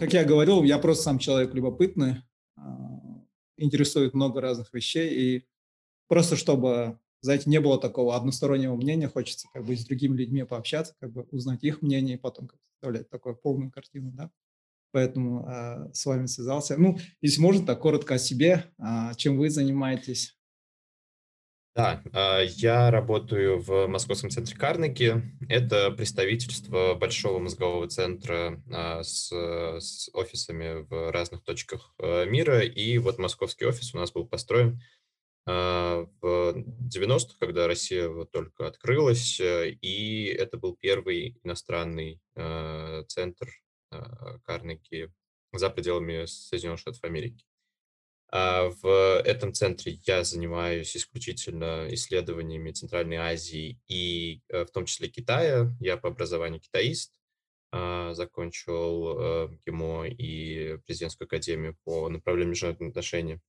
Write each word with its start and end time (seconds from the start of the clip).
как 0.00 0.14
я 0.14 0.24
говорил, 0.24 0.62
я 0.64 0.78
просто 0.78 1.04
сам 1.04 1.18
человек 1.18 1.54
любопытный, 1.54 2.22
а, 2.56 3.22
интересует 3.58 4.14
много 4.14 4.40
разных 4.40 4.72
вещей, 4.72 5.10
и 5.10 5.48
просто 6.08 6.36
чтобы, 6.36 6.98
знаете, 7.20 7.50
не 7.50 7.60
было 7.60 7.78
такого 7.78 8.16
одностороннего 8.16 8.74
мнения, 8.76 9.08
хочется 9.08 9.46
как 9.52 9.66
бы 9.66 9.76
с 9.76 9.84
другими 9.84 10.16
людьми 10.16 10.42
пообщаться, 10.44 10.96
как 11.00 11.12
бы 11.12 11.28
узнать 11.30 11.62
их 11.64 11.82
мнение, 11.82 12.16
и 12.16 12.18
потом 12.18 12.48
как 12.48 12.58
составлять 12.72 13.10
такую 13.10 13.36
полную 13.36 13.70
картину, 13.70 14.10
да. 14.12 14.30
Поэтому 14.92 15.46
э, 15.46 15.92
с 15.92 16.04
вами 16.06 16.26
связался. 16.26 16.76
Ну, 16.76 16.98
если 17.20 17.40
можно, 17.40 17.64
так 17.64 17.78
коротко 17.80 18.14
о 18.14 18.18
себе, 18.18 18.64
э, 18.78 19.12
чем 19.16 19.38
вы 19.38 19.50
занимаетесь. 19.50 20.39
Да, 21.76 22.02
а, 22.12 22.40
я 22.40 22.90
работаю 22.90 23.60
в 23.60 23.86
Московском 23.86 24.30
центре 24.30 24.56
Карнеги. 24.56 25.22
Это 25.48 25.92
представительство 25.92 26.94
большого 26.94 27.38
мозгового 27.38 27.86
центра 27.88 28.60
а, 28.72 29.04
с, 29.04 29.30
с 29.30 30.10
офисами 30.12 30.82
в 30.82 31.12
разных 31.12 31.44
точках 31.44 31.94
э, 31.98 32.26
мира. 32.26 32.62
И 32.62 32.98
вот 32.98 33.18
московский 33.18 33.66
офис 33.66 33.94
у 33.94 33.98
нас 33.98 34.10
был 34.10 34.26
построен 34.26 34.80
а, 35.46 36.08
в 36.20 36.56
90-х, 36.92 37.36
когда 37.38 37.68
Россия 37.68 38.08
вот 38.08 38.32
только 38.32 38.66
открылась, 38.66 39.40
и 39.40 40.36
это 40.36 40.56
был 40.56 40.76
первый 40.76 41.38
иностранный 41.44 42.20
центр 43.06 43.48
Карнеги 44.44 45.12
за 45.52 45.70
пределами 45.70 46.26
Соединенных 46.26 46.80
Штатов 46.80 47.04
Америки. 47.04 47.44
А, 48.32 48.70
в 48.82 49.20
этом 49.24 49.52
центре 49.52 49.98
я 50.06 50.22
занимаюсь 50.22 50.96
исключительно 50.96 51.88
исследованиями 51.90 52.70
Центральной 52.70 53.16
Азии 53.16 53.80
и 53.88 54.40
э, 54.48 54.64
в 54.64 54.70
том 54.70 54.84
числе 54.84 55.08
Китая. 55.08 55.72
Я 55.80 55.96
по 55.96 56.08
образованию 56.08 56.60
китаист, 56.60 57.12
а, 57.72 58.14
закончил 58.14 59.18
э, 59.18 59.48
ГИМО 59.66 60.08
и 60.08 60.78
президентскую 60.86 61.26
академию 61.26 61.76
по 61.84 62.08
направлению 62.08 62.50
международных 62.50 62.90
отношений. 62.90 63.40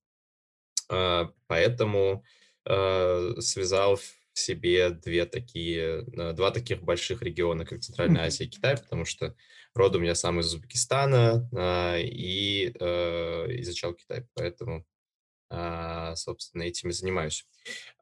А, 0.88 1.30
поэтому 1.46 2.24
э, 2.64 3.34
связал 3.38 3.96
в 3.96 4.02
себе 4.34 4.90
две 4.90 5.26
такие, 5.26 6.02
два 6.32 6.50
таких 6.50 6.82
больших 6.82 7.22
региона, 7.22 7.66
как 7.66 7.80
Центральная 7.80 8.22
Азия 8.22 8.44
и 8.44 8.48
Китай, 8.48 8.76
потому 8.78 9.04
что 9.04 9.36
Родом 9.74 10.02
я 10.02 10.14
сам 10.14 10.40
из 10.40 10.52
Узбекистана 10.52 11.48
а, 11.54 11.96
и 11.98 12.74
а, 12.78 13.46
изучал 13.60 13.94
Китай, 13.94 14.26
поэтому, 14.34 14.84
а, 15.48 16.14
собственно, 16.16 16.62
этим 16.62 16.90
и 16.90 16.92
занимаюсь. 16.92 17.46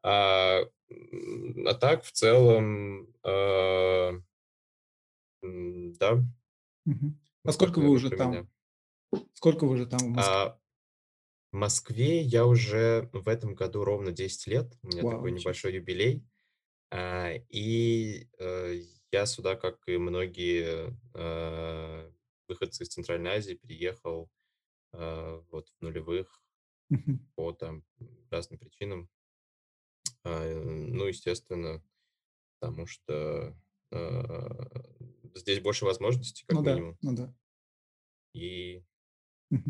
А, 0.03 0.59
а 0.59 1.73
так, 1.75 2.03
в 2.03 2.11
целом, 2.11 3.07
да. 5.43 6.23
Угу. 6.85 7.13
А 7.45 7.51
сколько 7.51 7.79
вы 7.79 7.89
уже 7.89 8.09
там? 8.09 8.31
Меня. 8.31 8.47
Сколько 9.33 9.65
вы 9.65 9.73
уже 9.73 9.85
там 9.87 9.99
в 9.99 10.09
Москве? 10.09 10.35
А, 10.35 10.59
в 11.51 11.55
Москве 11.55 12.21
я 12.21 12.45
уже 12.45 13.09
в 13.13 13.27
этом 13.27 13.55
году 13.55 13.83
ровно 13.83 14.11
10 14.11 14.47
лет. 14.47 14.77
У 14.83 14.87
меня 14.87 15.03
Вау, 15.03 15.13
такой 15.13 15.31
небольшой 15.31 15.73
юбилей. 15.73 16.25
А, 16.91 17.31
и 17.49 18.27
э, 18.39 18.81
я 19.11 19.25
сюда, 19.25 19.55
как 19.55 19.87
и 19.87 19.97
многие 19.97 20.97
э, 21.13 22.11
выходцы 22.47 22.83
из 22.83 22.89
Центральной 22.89 23.31
Азии, 23.31 23.55
приехал 23.55 24.29
э, 24.93 25.41
вот 25.51 25.69
в 25.69 25.81
нулевых 25.81 26.41
по 27.35 27.53
там 27.53 27.83
разным 28.29 28.59
причинам. 28.59 29.09
Э, 30.23 30.53
ну, 30.63 31.05
естественно, 31.05 31.83
потому 32.59 32.85
что 32.85 33.57
э, 33.91 34.49
здесь 35.35 35.61
больше 35.61 35.85
возможностей, 35.85 36.45
как 36.47 36.57
ну, 36.57 36.63
минимум. 36.63 36.97
Да, 37.01 37.09
ну 37.09 37.17
да. 37.17 37.35
И 38.33 38.83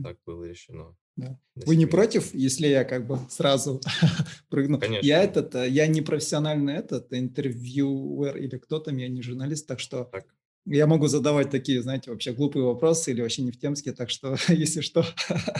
так 0.03 0.21
было 0.25 0.43
решено. 0.43 0.95
Да. 1.17 1.37
Вы 1.55 1.75
не 1.75 1.85
против, 1.85 2.33
если 2.33 2.67
я 2.67 2.83
как 2.83 3.05
бы 3.05 3.19
сразу 3.29 3.81
прыгну? 4.49 4.79
Конечно. 4.79 5.05
Я 5.05 5.23
этот, 5.23 5.53
э, 5.55 5.69
я 5.69 5.87
не 5.87 6.01
профессиональный 6.01 6.75
этот 6.75 7.13
интервьюер 7.13 8.37
или 8.37 8.57
кто 8.57 8.79
там, 8.79 8.97
я 8.97 9.09
не 9.09 9.21
журналист, 9.21 9.67
так 9.67 9.79
что 9.79 10.05
так. 10.05 10.25
я 10.65 10.87
могу 10.87 11.07
задавать 11.07 11.49
такие, 11.49 11.81
знаете, 11.81 12.11
вообще 12.11 12.33
глупые 12.33 12.63
вопросы 12.63 13.11
или 13.11 13.21
вообще 13.21 13.41
не 13.41 13.51
в 13.51 13.59
темске, 13.59 13.91
так 13.91 14.09
что 14.09 14.35
если 14.47 14.81
что, 14.81 15.03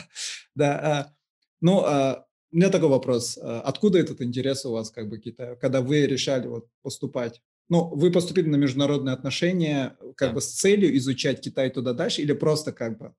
да. 0.56 0.80
А, 0.80 1.16
ну, 1.60 1.82
а, 1.82 2.26
у 2.52 2.56
меня 2.56 2.70
такой 2.70 2.90
вопрос: 2.90 3.38
а, 3.42 3.62
откуда 3.62 4.00
этот 4.00 4.22
интерес 4.22 4.66
у 4.66 4.72
вас 4.72 4.90
как 4.90 5.10
бы 5.10 5.20
Китаю, 5.20 5.58
когда 5.58 5.82
вы 5.82 6.08
решали 6.08 6.48
вот 6.48 6.68
поступать? 6.82 7.42
Ну, 7.70 7.88
вы 7.96 8.12
поступили 8.12 8.48
на 8.50 8.58
международные 8.58 9.14
отношения 9.14 9.98
как 10.16 10.30
да. 10.30 10.36
бы 10.36 10.42
с 10.42 10.48
целью 10.48 10.96
изучать 10.98 11.40
Китай 11.40 11.70
туда 11.70 11.94
дальше 11.94 12.22
или 12.22 12.34
просто 12.34 12.74
как 12.74 12.98
бы 12.98 13.14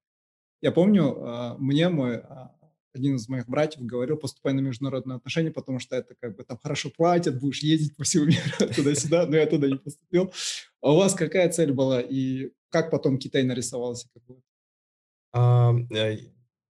я 0.63 0.73
помню, 0.73 1.17
а, 1.21 1.57
мне 1.59 1.89
мой 1.89 2.19
а, 2.19 2.55
один 2.95 3.17
из 3.17 3.29
моих 3.29 3.49
братьев 3.49 3.83
говорил, 3.83 4.17
поступай 4.17 4.53
на 4.53 4.61
международные 4.61 5.17
отношения, 5.17 5.51
потому 5.51 5.79
что 5.79 5.97
это 5.97 6.15
как 6.15 6.37
бы 6.37 6.45
там 6.45 6.59
хорошо 6.59 6.91
платят, 6.91 7.41
будешь 7.41 7.63
ездить 7.63 7.97
по 7.97 8.05
всему 8.05 8.25
миру 8.27 8.73
туда-сюда, 8.75 9.27
но 9.27 9.37
я 9.37 9.47
туда 9.47 9.69
не 9.69 9.77
поступил. 9.77 10.33
А 10.81 10.93
у 10.93 10.97
вас 10.97 11.15
какая 11.15 11.51
цель 11.51 11.73
была 11.73 12.01
и 12.01 12.51
как 12.71 12.91
потом 12.91 13.19
Китай 13.19 13.43
нарисовался? 13.43 14.09
А, 15.33 15.75
э, 15.91 16.19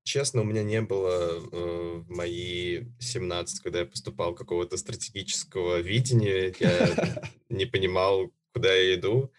честно, 0.04 0.41
у 0.41 0.44
меня 0.44 0.62
не 0.62 0.80
было 0.80 1.10
э, 1.10 1.97
в 1.98 2.10
мои 2.10 2.84
17, 2.98 3.60
когда 3.60 3.80
я 3.80 3.86
поступал, 3.86 4.34
какого-то 4.34 4.76
стратегического 4.76 5.80
видения. 5.80 6.54
Я 6.59 7.22
не 7.48 7.66
понимал, 7.66 8.32
куда 8.53 8.72
я 8.72 8.94
иду, 8.94 9.32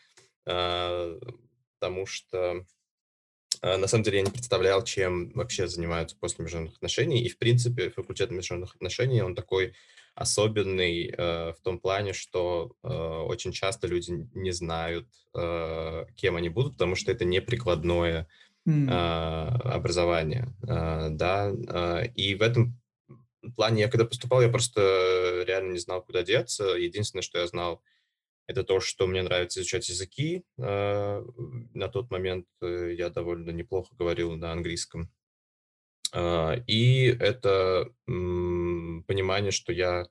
а, 0.45 1.17
потому 1.79 2.05
что 2.05 2.65
на 3.63 3.87
самом 3.87 4.03
деле 4.03 4.17
я 4.17 4.23
не 4.25 4.31
представлял, 4.31 4.83
чем 4.83 5.31
вообще 5.31 5.67
занимаются 5.67 6.17
после 6.19 6.43
международных 6.43 6.75
отношений. 6.75 7.23
И, 7.23 7.29
в 7.29 7.37
принципе, 7.37 7.89
факультет 7.89 8.29
международных 8.29 8.75
отношений, 8.75 9.21
он 9.21 9.35
такой 9.35 9.73
особенный 10.15 11.07
э, 11.07 11.53
в 11.53 11.59
том 11.63 11.79
плане, 11.79 12.13
что 12.13 12.75
э, 12.83 12.87
очень 12.87 13.51
часто 13.51 13.87
люди 13.87 14.27
не 14.33 14.51
знают, 14.51 15.07
э, 15.35 16.05
кем 16.15 16.35
они 16.35 16.49
будут, 16.49 16.73
потому 16.73 16.95
что 16.95 17.11
это 17.11 17.25
не 17.25 17.41
прикладное 17.41 18.27
mm. 18.67 18.89
э, 18.89 19.69
образование. 19.69 20.53
Э, 20.67 21.09
да? 21.09 21.51
Э, 21.67 22.07
и 22.15 22.35
в 22.35 22.41
этом 22.43 22.79
плане 23.55 23.81
я 23.81 23.87
когда 23.87 24.05
поступал, 24.05 24.41
я 24.41 24.49
просто 24.49 25.43
реально 25.47 25.73
не 25.73 25.79
знал, 25.79 26.03
куда 26.03 26.21
деться. 26.21 26.65
Единственное, 26.65 27.23
что 27.23 27.39
я 27.39 27.47
знал, 27.47 27.81
это 28.47 28.63
то, 28.63 28.79
что 28.79 29.07
мне 29.07 29.21
нравится 29.21 29.59
изучать 29.59 29.89
языки. 29.89 30.43
А, 30.59 31.23
на 31.73 31.87
тот 31.87 32.11
момент 32.11 32.47
э, 32.61 32.93
я 32.97 33.09
довольно 33.09 33.51
неплохо 33.51 33.95
говорил 33.95 34.35
на 34.35 34.51
английском. 34.51 35.11
А, 36.13 36.55
и 36.67 37.05
это 37.05 37.89
понимание, 38.05 39.51
что 39.51 39.71
я 39.71 40.07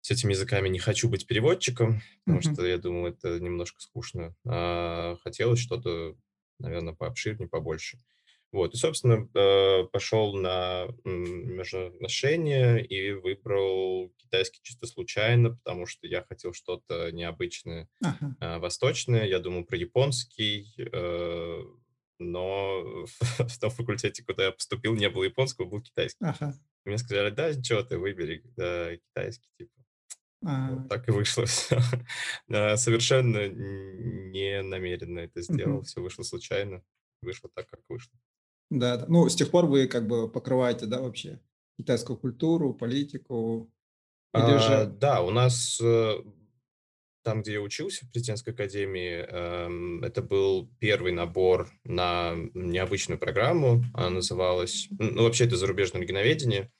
с 0.00 0.10
этими 0.10 0.32
языками 0.32 0.68
не 0.68 0.78
хочу 0.78 1.08
быть 1.08 1.26
переводчиком, 1.26 2.00
потому 2.24 2.40
mm-hmm. 2.40 2.52
что 2.54 2.66
я 2.66 2.78
думал, 2.78 3.06
это 3.06 3.38
немножко 3.40 3.80
скучно. 3.80 4.34
А 4.46 5.16
хотелось 5.22 5.60
что-то, 5.60 6.16
наверное, 6.58 6.94
пообширнее, 6.94 7.48
побольше. 7.48 7.98
Вот, 8.50 8.72
и, 8.72 8.76
собственно, 8.78 9.28
э, 9.34 9.84
пошел 9.92 10.34
на 10.34 10.86
международные 11.04 11.96
отношения 11.96 12.78
и 12.78 13.12
выбрал 13.12 14.10
китайский 14.16 14.60
чисто 14.62 14.86
случайно, 14.86 15.50
потому 15.50 15.84
что 15.86 16.06
я 16.06 16.22
хотел 16.22 16.54
что-то 16.54 17.10
необычное, 17.12 17.88
ага. 18.02 18.36
А, 18.40 18.58
восточное. 18.58 19.26
Я 19.26 19.38
думал 19.38 19.64
про 19.64 19.76
японский, 19.76 20.74
э, 20.78 21.62
но 22.18 23.04
в 23.38 23.58
том 23.60 23.70
факультете, 23.70 24.24
куда 24.24 24.46
я 24.46 24.52
поступил, 24.52 24.94
не 24.94 25.10
было 25.10 25.24
японского, 25.24 25.66
был 25.66 25.82
китайский. 25.82 26.24
Ага. 26.24 26.54
Мне 26.86 26.96
сказали, 26.96 27.28
да, 27.30 27.52
что 27.52 27.82
ты 27.82 27.98
выбери 27.98 28.42
да, 28.56 28.96
китайский, 28.96 29.48
типа. 29.58 29.72
А... 30.46 30.70
Вот 30.70 30.88
так 30.88 31.06
и 31.08 31.12
вышло 31.12 31.44
все. 31.46 31.80
Совершенно 32.48 33.48
не 33.48 34.62
намеренно 34.62 35.20
это 35.20 35.42
сделал, 35.42 35.82
все 35.82 36.00
вышло 36.00 36.22
случайно, 36.22 36.82
вышло 37.20 37.50
так, 37.54 37.68
как 37.68 37.80
вышло. 37.88 38.18
Да, 38.70 38.96
да. 38.98 39.06
Ну, 39.08 39.28
с 39.28 39.34
тех 39.34 39.50
пор 39.50 39.66
вы 39.66 39.86
как 39.86 40.06
бы 40.06 40.30
покрываете, 40.30 40.86
да, 40.86 41.00
вообще 41.00 41.40
китайскую 41.78 42.18
культуру, 42.18 42.74
политику? 42.74 43.70
Или 44.34 44.42
а, 44.42 44.58
же... 44.58 44.86
Да, 44.98 45.22
у 45.22 45.30
нас 45.30 45.80
э, 45.80 46.18
там, 47.28 47.42
где 47.42 47.54
я 47.54 47.60
учился, 47.60 48.06
в 48.06 48.10
президентской 48.10 48.50
академии, 48.50 49.18
эм, 49.18 50.02
это 50.02 50.22
был 50.22 50.70
первый 50.78 51.12
набор 51.12 51.70
на 51.84 52.34
необычную 52.54 53.18
программу. 53.18 53.84
Она 53.92 54.08
называлась... 54.08 54.88
Ну, 54.98 55.24
вообще, 55.24 55.44
это 55.44 55.56
зарубежное 55.56 56.00
регионоведение. 56.00 56.70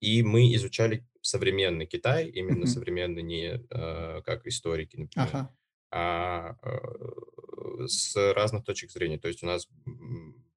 И 0.00 0.22
мы 0.22 0.54
изучали 0.54 1.04
современный 1.22 1.86
Китай, 1.86 2.28
именно 2.28 2.64
uh-huh. 2.64 2.68
современный, 2.68 3.22
не 3.22 3.60
э, 3.68 4.22
как 4.22 4.46
историки, 4.46 4.96
например, 4.96 5.28
ага. 5.28 5.56
а 5.90 6.56
э, 6.62 7.86
с 7.88 8.14
разных 8.34 8.64
точек 8.64 8.92
зрения. 8.92 9.18
То 9.18 9.26
есть 9.26 9.42
у 9.42 9.46
нас 9.46 9.66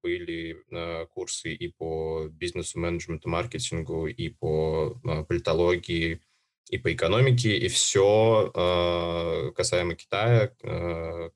были 0.01 0.57
э, 0.71 1.05
курсы 1.07 1.53
и 1.53 1.67
по 1.69 2.27
бизнесу, 2.29 2.79
менеджменту, 2.79 3.29
маркетингу, 3.29 4.07
и 4.07 4.29
по 4.29 4.99
э, 5.03 5.23
политологии, 5.23 6.21
и 6.69 6.77
по 6.77 6.93
экономике, 6.93 7.57
и 7.57 7.67
все 7.67 8.51
э, 8.53 9.51
касаемо 9.53 9.95
Китая 9.95 10.53
э, 10.63 11.29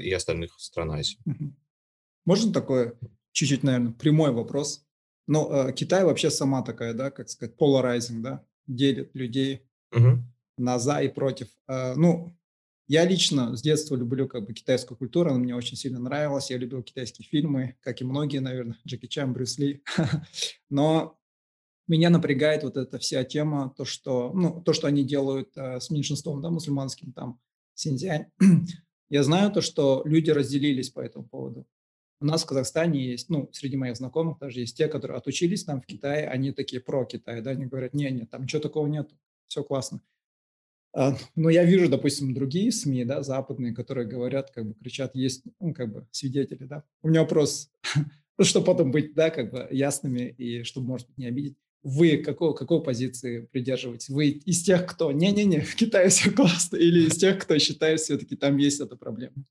и 0.00 0.12
остальных 0.12 0.58
стран 0.60 0.92
Азии. 0.92 1.18
Можно 2.24 2.52
такое 2.52 2.94
чуть-чуть, 3.32 3.62
наверное, 3.62 3.92
прямой 3.92 4.32
вопрос. 4.32 4.84
Но 5.26 5.68
э, 5.68 5.72
Китай 5.72 6.04
вообще 6.04 6.30
сама 6.30 6.62
такая, 6.62 6.94
да, 6.94 7.10
как 7.10 7.28
сказать, 7.28 7.56
polarizing, 7.56 8.20
да, 8.20 8.44
делит 8.66 9.14
людей 9.14 9.62
Мгм. 9.92 10.24
на 10.58 10.78
за 10.78 11.02
и 11.02 11.08
против. 11.08 11.48
Э, 11.68 11.94
ну, 11.94 12.36
я 12.88 13.04
лично 13.04 13.56
с 13.56 13.62
детства 13.62 13.96
люблю 13.96 14.28
как 14.28 14.46
бы 14.46 14.52
китайскую 14.52 14.96
культуру, 14.96 15.30
она 15.30 15.38
мне 15.38 15.56
очень 15.56 15.76
сильно 15.76 15.98
нравилась. 15.98 16.50
Я 16.50 16.58
любил 16.58 16.82
китайские 16.82 17.26
фильмы, 17.26 17.76
как 17.80 18.00
и 18.00 18.04
многие, 18.04 18.38
наверное, 18.38 18.78
Джеки 18.86 19.06
Чан, 19.06 19.32
Брюс 19.32 19.58
Ли. 19.58 19.82
Но 20.70 21.18
меня 21.88 22.10
напрягает 22.10 22.62
вот 22.62 22.76
эта 22.76 22.98
вся 22.98 23.24
тема, 23.24 23.74
то, 23.76 23.84
что, 23.84 24.32
ну, 24.34 24.60
то, 24.62 24.72
что 24.72 24.86
они 24.86 25.04
делают 25.04 25.50
э, 25.56 25.80
с 25.80 25.90
меньшинством, 25.90 26.40
да, 26.42 26.50
мусульманским, 26.50 27.12
там, 27.12 27.40
Синьцзянь. 27.74 28.26
Я 29.08 29.22
знаю 29.22 29.52
то, 29.52 29.60
что 29.60 30.02
люди 30.04 30.30
разделились 30.30 30.90
по 30.90 31.00
этому 31.00 31.24
поводу. 31.24 31.66
У 32.20 32.24
нас 32.24 32.44
в 32.44 32.46
Казахстане 32.46 33.04
есть, 33.04 33.28
ну, 33.28 33.50
среди 33.52 33.76
моих 33.76 33.96
знакомых 33.96 34.38
даже 34.38 34.60
есть 34.60 34.76
те, 34.76 34.88
которые 34.88 35.18
отучились 35.18 35.64
там 35.64 35.82
в 35.82 35.86
Китае, 35.86 36.26
они 36.28 36.52
такие 36.52 36.80
про 36.80 37.04
Китай, 37.04 37.42
да, 37.42 37.50
они 37.50 37.66
говорят, 37.66 37.94
не, 37.94 38.10
не, 38.10 38.24
там 38.26 38.44
ничего 38.44 38.62
такого 38.62 38.86
нет, 38.86 39.10
все 39.48 39.62
классно. 39.62 40.00
А, 40.98 41.14
но 41.34 41.50
я 41.50 41.62
вижу, 41.64 41.90
допустим, 41.90 42.32
другие 42.32 42.72
СМИ, 42.72 43.04
да, 43.04 43.22
западные, 43.22 43.74
которые 43.74 44.08
говорят, 44.08 44.50
как 44.50 44.66
бы 44.66 44.74
кричат, 44.74 45.14
есть, 45.14 45.44
ну, 45.60 45.74
как 45.74 45.92
бы 45.92 46.08
свидетели, 46.10 46.64
да. 46.64 46.84
У 47.02 47.08
меня 47.08 47.20
вопрос, 47.20 47.70
ну, 48.38 48.44
чтобы 48.44 48.64
потом 48.64 48.92
быть, 48.92 49.12
да, 49.12 49.28
как 49.28 49.50
бы 49.50 49.68
ясными 49.70 50.34
и 50.38 50.62
чтобы, 50.62 50.86
может 50.86 51.06
быть, 51.08 51.18
не 51.18 51.26
обидеть. 51.26 51.58
Вы 51.82 52.16
какой, 52.16 52.54
какой 52.54 52.82
позиции 52.82 53.46
придерживаетесь? 53.52 54.08
Вы 54.08 54.28
из 54.28 54.62
тех, 54.62 54.86
кто 54.86 55.12
не-не-не, 55.12 55.60
в 55.66 55.76
Китае 55.76 56.08
все 56.08 56.30
классно, 56.30 56.76
или 56.76 57.06
из 57.06 57.18
тех, 57.18 57.38
кто 57.42 57.58
считает, 57.58 58.00
все-таки 58.00 58.34
там 58.34 58.56
есть 58.56 58.80
эта 58.80 58.96
проблема? 58.96 59.44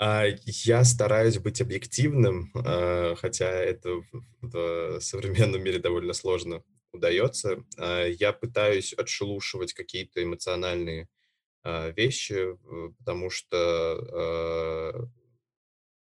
А, 0.00 0.24
я 0.44 0.82
стараюсь 0.82 1.38
быть 1.38 1.60
объективным, 1.60 2.50
а, 2.52 3.14
хотя 3.14 3.48
это 3.48 4.00
в 4.42 4.98
современном 5.00 5.62
мире 5.62 5.78
довольно 5.78 6.14
сложно 6.14 6.64
удается. 6.92 7.64
А, 7.76 8.06
я 8.06 8.32
пытаюсь 8.32 8.92
отшелушивать 8.92 9.72
какие-то 9.72 10.22
эмоциональные 10.22 11.08
а, 11.62 11.90
вещи, 11.90 12.56
потому 12.98 13.30
что 13.30 13.56
а, 13.56 15.08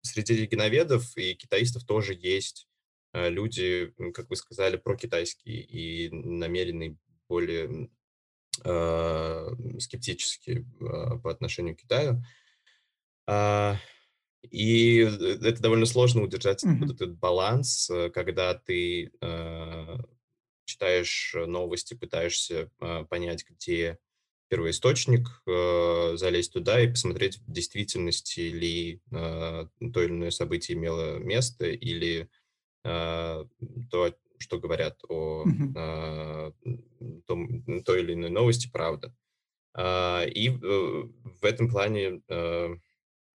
среди 0.02 0.36
регионоведов 0.36 1.18
и 1.18 1.34
китаистов 1.36 1.86
тоже 1.86 2.14
есть 2.14 2.68
люди, 3.14 3.94
как 4.14 4.30
вы 4.32 4.36
сказали, 4.36 4.76
прокитайские 4.76 5.62
и 5.62 6.10
намеренные 6.10 6.98
более 7.30 7.90
скептически 9.80 10.66
по 10.80 11.30
отношению 11.30 11.76
к 11.76 11.82
Китаю. 11.82 12.24
И 14.52 15.02
э, 15.02 15.38
это 15.42 15.62
довольно 15.62 15.86
сложно 15.86 16.24
удержать 16.24 16.64
Мгм. 16.64 16.92
этот 16.92 17.18
баланс, 17.18 17.90
э, 17.90 18.10
когда 18.10 18.54
ты 18.54 19.12
читаешь 20.66 21.36
новости, 21.36 21.94
пытаешься 21.94 22.70
а, 22.80 23.04
понять, 23.06 23.46
где 23.50 23.98
первоисточник, 24.50 25.42
э, 25.48 26.16
залезть 26.16 26.54
туда 26.54 26.80
и 26.80 26.88
посмотреть, 26.88 27.38
в 27.40 27.52
действительности 27.52 28.42
ли 28.42 29.02
а, 29.12 29.68
то 29.94 30.04
или 30.04 30.12
иное 30.12 30.32
событие 30.32 30.78
имело 30.78 31.18
место, 31.18 31.66
или 31.66 32.30
а, 32.84 33.48
то, 33.90 34.14
что 34.38 34.60
говорят 34.60 35.00
о 35.10 35.46
том, 37.26 37.82
той 37.84 38.02
или 38.02 38.14
иной 38.14 38.30
новости, 38.30 38.70
правда. 38.72 39.16
И 39.76 40.50
э, 40.50 41.04
в 41.42 41.46
этом 41.46 41.68
плане 41.70 42.22
э, 42.28 42.76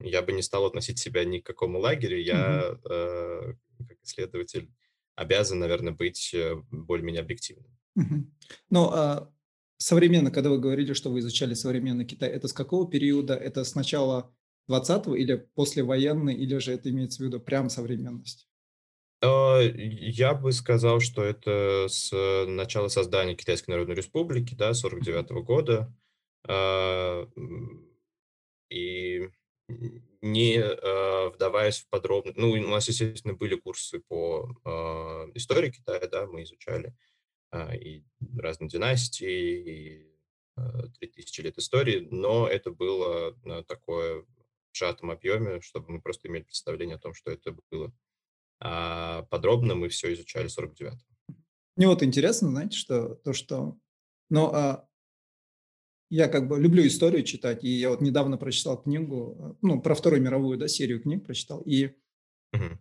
я 0.00 0.22
бы 0.22 0.32
не 0.32 0.42
стал 0.42 0.66
относить 0.66 0.98
себя 0.98 1.24
ни 1.24 1.38
к 1.38 1.46
какому 1.46 1.78
лагерю. 1.78 2.20
Я, 2.20 2.78
э, 2.88 3.54
как 3.88 3.96
исследователь, 4.04 4.70
обязан, 5.18 5.58
наверное, 5.58 5.92
быть 5.92 6.32
э, 6.34 6.54
более-менее 6.70 7.22
объективным. 7.22 7.76
Ну, 8.70 8.90
а 8.92 9.32
современно, 9.78 10.30
когда 10.30 10.50
вы 10.50 10.58
говорили, 10.58 10.92
что 10.92 11.10
вы 11.10 11.18
изучали 11.18 11.54
современный 11.54 12.04
Китай, 12.04 12.30
это 12.30 12.46
с 12.48 12.52
какого 12.52 12.88
периода? 12.88 13.34
Это 13.34 13.64
с 13.64 13.74
начала 13.74 14.32
20 14.68 15.14
или 15.16 15.48
послевоенный, 15.54 16.34
или 16.34 16.58
же 16.58 16.72
это 16.72 16.90
имеется 16.90 17.22
в 17.22 17.26
виду 17.26 17.40
прям 17.40 17.68
современность? 17.70 18.48
А, 19.20 19.60
Я 19.60 20.34
бы 20.34 20.52
сказал, 20.52 21.00
что 21.00 21.24
это 21.24 21.86
с 21.88 22.12
начала 22.46 22.88
создания 22.88 23.34
Китайской 23.34 23.70
Народной 23.70 23.96
Республики, 23.96 24.54
да, 24.54 24.72
сорок 24.74 25.00
Мгм. 25.00 25.06
девятого 25.06 25.42
года. 25.42 25.92
А, 26.46 27.26
И 28.70 29.28
не 29.68 30.56
э, 30.56 31.28
вдаваясь 31.28 31.80
в 31.80 31.88
подробно, 31.88 32.32
ну, 32.36 32.50
у 32.50 32.56
нас, 32.56 32.88
естественно, 32.88 33.34
были 33.34 33.54
курсы 33.54 34.00
по 34.08 34.48
а, 34.64 35.30
истории 35.34 35.70
Китая, 35.70 36.06
да, 36.08 36.26
мы 36.26 36.42
изучали 36.42 36.94
а, 37.50 37.74
и 37.74 38.02
разные 38.36 38.68
династии, 38.68 40.06
и 40.06 40.12
а, 40.56 40.88
3000 41.00 41.40
лет 41.42 41.58
истории, 41.58 42.08
но 42.10 42.48
это 42.48 42.70
было 42.70 43.36
а, 43.44 43.62
такое 43.64 44.22
в 44.22 44.76
сжатом 44.76 45.10
объеме, 45.10 45.60
чтобы 45.60 45.92
мы 45.92 46.00
просто 46.00 46.28
имели 46.28 46.42
представление 46.42 46.96
о 46.96 47.00
том, 47.00 47.14
что 47.14 47.30
это 47.30 47.56
было. 47.70 47.92
А 48.60 49.22
подробно 49.24 49.74
мы 49.74 49.88
все 49.88 50.12
изучали 50.14 50.48
в 50.48 50.58
49-м. 50.58 50.98
Мне 51.76 51.86
вот 51.86 52.02
интересно, 52.02 52.48
знаете, 52.50 52.76
что 52.76 53.14
то, 53.16 53.32
что... 53.32 53.78
Ну, 54.30 54.46
а 54.52 54.87
я 56.10 56.28
как 56.28 56.48
бы 56.48 56.58
люблю 56.58 56.86
историю 56.86 57.22
читать, 57.22 57.64
и 57.64 57.68
я 57.68 57.90
вот 57.90 58.00
недавно 58.00 58.36
прочитал 58.36 58.80
книгу, 58.80 59.36
э, 59.38 59.54
ну, 59.62 59.80
про 59.80 59.94
Вторую 59.94 60.22
мировую, 60.22 60.58
да, 60.58 60.68
серию 60.68 61.00
книг 61.02 61.24
прочитал, 61.24 61.60
и. 61.62 61.90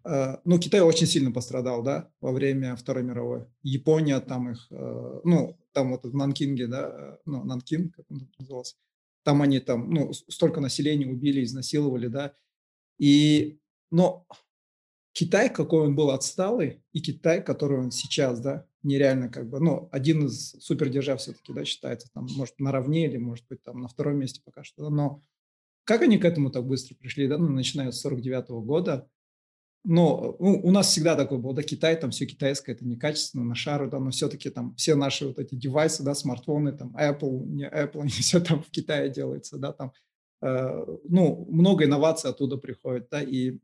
Э, 0.06 0.38
ну, 0.46 0.60
Китай 0.60 0.80
очень 0.80 1.08
сильно 1.08 1.32
пострадал, 1.32 1.84
да, 1.84 2.10
во 2.22 2.32
время 2.32 2.76
Второй 2.78 3.04
мировой. 3.04 3.46
Япония 3.64 4.22
там 4.22 4.52
их, 4.52 4.68
э, 4.72 5.20
ну, 5.26 5.60
там 5.74 5.92
вот 5.92 6.06
в 6.06 6.16
Нанкинге, 6.16 6.68
да, 6.68 6.90
э, 6.90 7.18
ну, 7.26 7.44
Нанкин, 7.44 7.90
как 7.90 8.06
он 8.10 8.30
назывался, 8.40 8.76
там 9.24 9.42
они 9.42 9.60
там, 9.60 9.90
ну, 9.90 10.14
столько 10.14 10.62
населения 10.62 11.08
убили, 11.08 11.44
изнасиловали, 11.44 12.08
да, 12.08 12.34
и, 12.98 13.60
но 13.92 14.26
Китай, 15.12 15.54
какой 15.54 15.88
он 15.88 15.96
был 15.96 16.12
отсталый, 16.12 16.82
и 16.94 17.02
Китай, 17.02 17.44
который 17.44 17.80
он 17.80 17.92
сейчас, 17.92 18.40
да, 18.40 18.66
нереально 18.88 19.30
как 19.30 19.50
бы, 19.50 19.60
ну, 19.60 19.90
один 19.92 20.26
из 20.26 20.52
супердержав 20.60 21.20
все-таки, 21.20 21.54
да, 21.54 21.66
считается, 21.66 22.10
там, 22.14 22.28
может, 22.36 22.60
наравне 22.60 23.06
или, 23.06 23.18
может 23.18 23.46
быть, 23.48 23.62
там, 23.64 23.82
на 23.82 23.88
втором 23.88 24.18
месте 24.18 24.42
пока 24.44 24.64
что, 24.64 24.90
но 24.90 25.24
как 25.84 26.02
они 26.02 26.18
к 26.18 26.26
этому 26.26 26.50
так 26.50 26.66
быстро 26.66 26.96
пришли, 26.96 27.28
да, 27.28 27.38
ну, 27.38 27.50
начиная 27.50 27.92
с 27.92 28.02
49 28.02 28.50
года, 28.66 29.10
но 29.84 30.36
ну, 30.40 30.60
у 30.64 30.72
нас 30.72 30.88
всегда 30.88 31.16
такой 31.16 31.38
был, 31.38 31.54
да, 31.54 31.64
Китай, 31.64 31.96
там 31.96 32.12
все 32.12 32.26
китайское, 32.26 32.76
это 32.76 32.86
некачественно, 32.86 33.46
на 33.46 33.56
шару, 33.56 33.90
да, 33.90 34.00
но 34.00 34.12
все-таки 34.12 34.50
там 34.50 34.76
все 34.76 34.96
наши 34.96 35.28
вот 35.28 35.40
эти 35.40 35.56
девайсы, 35.56 36.04
да, 36.04 36.14
смартфоны, 36.14 36.74
там 36.74 36.96
Apple, 36.98 37.46
не 37.46 37.70
Apple, 37.70 38.02
они 38.02 38.10
все 38.10 38.40
там 38.40 38.64
в 38.64 38.70
Китае 38.70 39.10
делается, 39.10 39.58
да, 39.58 39.72
там, 39.72 39.94
э, 40.42 40.86
ну, 41.08 41.48
много 41.50 41.86
инноваций 41.86 42.30
оттуда 42.30 42.58
приходит, 42.58 43.08
да, 43.10 43.22
и 43.22 43.60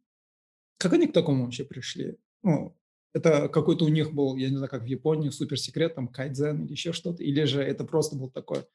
как 0.77 0.94
они 0.94 1.08
к 1.08 1.13
такому 1.13 1.46
вообще 1.46 1.63
пришли? 1.65 2.18
Ну, 2.42 2.75
это 3.13 3.48
какой-то 3.48 3.86
у 3.86 3.89
них 3.89 4.13
был, 4.13 4.36
я 4.38 4.50
не 4.50 4.58
знаю, 4.58 4.70
как 4.70 4.84
в 4.84 4.88
Японии, 4.88 5.29
суперсекрет, 5.29 5.96
там, 5.96 6.08
кайдзен 6.08 6.65
или 6.65 6.72
еще 6.72 6.93
что-то, 6.93 7.24
или 7.24 7.43
же 7.43 7.62
это 7.62 7.86
просто 7.86 8.15
был 8.15 8.29
такой 8.29 8.65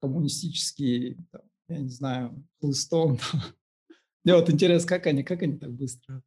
коммунистический, 0.00 1.16
там, 1.32 1.42
я 1.68 1.78
не 1.78 1.88
знаю, 1.88 2.46
хлыстом. 2.60 3.18
Мне 4.24 4.34
вот 4.34 4.48
интересно, 4.48 4.88
как 4.88 5.06
они, 5.06 5.22
как 5.22 5.42
они 5.42 5.58
так 5.58 5.72
быстро? 5.72 6.22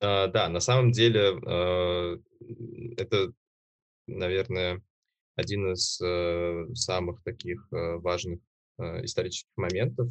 А, 0.00 0.28
да, 0.28 0.48
на 0.48 0.60
самом 0.60 0.92
деле, 0.92 1.38
а, 1.46 2.18
это, 2.96 3.32
наверное, 4.06 4.82
один 5.36 5.72
из, 5.72 6.00
э, 6.00 6.66
самых 6.74 7.22
таких, 7.22 7.66
э, 7.72 7.96
важных, 7.96 8.40
э, 8.78 9.04
исторических 9.04 9.50
моментов, 9.56 10.08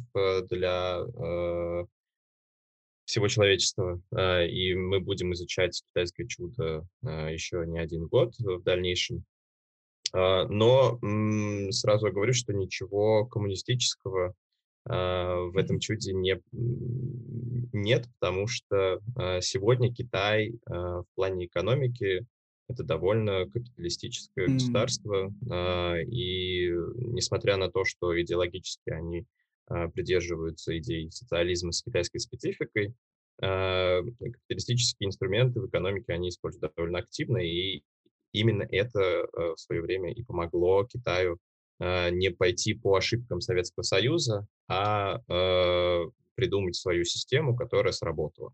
для, 0.48 1.04
всего 3.10 3.26
человечества. 3.28 4.00
А, 4.12 4.42
и 4.44 4.74
мы 4.74 5.00
будем 5.00 5.32
изучать 5.32 5.82
китайское 5.88 6.26
чудо, 6.26 6.86
а, 7.04 7.28
еще 7.28 7.64
не 7.66 7.78
один 7.80 8.06
год 8.06 8.34
в 8.38 8.62
дальнейшем. 8.62 9.24
А, 10.12 10.46
но, 10.46 10.98
сразу 11.72 12.06
оговорюсь, 12.06 12.36
что 12.38 12.52
ничего 12.52 13.26
коммунистического, 13.26 14.34
а, 14.88 15.40
в 15.40 15.56
этом 15.56 15.80
чуде 15.80 16.12
не 16.12 16.40
нет, 17.72 18.06
потому 18.18 18.46
что, 18.46 19.00
сегодня 19.42 19.92
Китай, 19.92 20.54
в 20.66 21.04
плане 21.14 21.46
экономики- 21.46 22.26
это 22.68 22.84
довольно 22.84 23.46
капиталистическое 23.50 24.46
М, 24.46 24.52
государство. 24.54 25.32
И 26.06 26.68
несмотря 26.96 27.56
на 27.56 27.70
то, 27.70 27.84
что 27.84 28.20
идеологически 28.20 28.90
они, 28.90 29.24
придерживаются 29.94 30.76
идей 30.78 31.10
социализма 31.10 31.72
с 31.72 31.82
китайской 31.82 32.18
спецификой, 32.18 32.94
а, 33.42 34.02
капиталистические 34.02 35.08
инструменты 35.08 35.60
в 35.60 35.68
экономике 35.68 36.12
они 36.12 36.28
используют 36.28 36.72
довольно 36.74 36.98
активно, 36.98 37.38
и 37.38 37.82
именно 38.32 38.66
это, 38.70 39.00
э, 39.00 39.26
в 39.54 39.56
свое 39.56 39.80
время 39.80 40.12
и 40.12 40.22
помогло 40.22 40.84
Китаю, 40.84 41.38
а, 41.78 42.10
не 42.10 42.30
пойти 42.30 42.74
по 42.74 42.96
ошибкам 42.96 43.40
Советского 43.40 43.82
Союза, 43.82 44.46
а, 44.68 45.20
э, 45.28 46.10
придумать 46.34 46.76
свою 46.76 47.04
систему, 47.04 47.56
которая 47.56 47.92
сработала. 47.92 48.52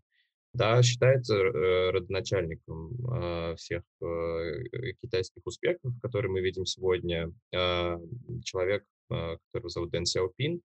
Да, 0.53 0.81
считается 0.81 1.35
э, 1.35 1.91
родоначальником 1.91 2.91
э, 3.13 3.55
всех 3.57 3.83
э, 4.01 4.93
китайских 5.01 5.45
успехов, 5.45 5.93
которые 6.01 6.31
мы 6.31 6.41
видим 6.41 6.65
сегодня. 6.65 7.31
Э, 7.53 7.97
человек, 8.43 8.83
э, 9.11 9.37
которого 9.51 9.69
зовут 9.69 9.91
Дэн 9.91 10.05
Сяопин, 10.05 10.61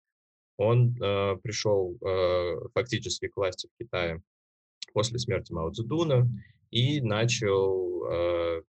он 0.56 0.97
э, 1.00 1.37
пришел 1.42 1.97
э, 2.00 2.68
фактически 2.75 3.28
к 3.28 3.37
власти 3.37 3.68
в 3.68 3.82
Китае 3.82 4.23
после 4.92 5.18
смерти 5.18 5.52
Мао 5.52 5.71
Цзэдуна 5.71 6.28
и 6.71 7.00
начал 7.00 8.04
э, 8.11 8.62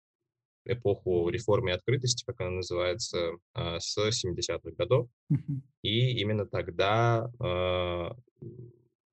эпоху 0.66 1.28
реформы 1.28 1.70
и 1.70 1.74
открытости, 1.74 2.24
как 2.24 2.40
она 2.40 2.50
называется, 2.50 3.32
э, 3.54 3.78
с 3.78 3.96
70-х 3.98 4.70
годов. 4.72 5.08
Мгм. 5.28 5.62
И 5.82 6.20
именно 6.20 6.46
тогда 6.46 7.30
э, 7.40 8.10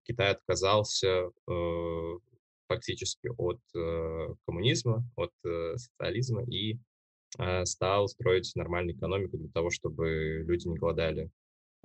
Китай 0.04 0.32
отказался 0.32 1.30
э, 1.50 2.18
фактически 2.68 3.30
от 3.38 3.60
э, 3.76 4.36
коммунизма, 4.46 5.04
от 5.16 5.32
э, 5.46 5.78
социализма 5.78 6.44
и 6.44 6.78
э, 7.38 7.66
стал 7.66 8.08
строить 8.08 8.52
нормальную 8.56 8.96
экономику 8.96 9.38
для 9.38 9.50
того, 9.50 9.70
чтобы 9.70 10.44
люди 10.46 10.68
не 10.68 10.78
голодали, 10.78 11.30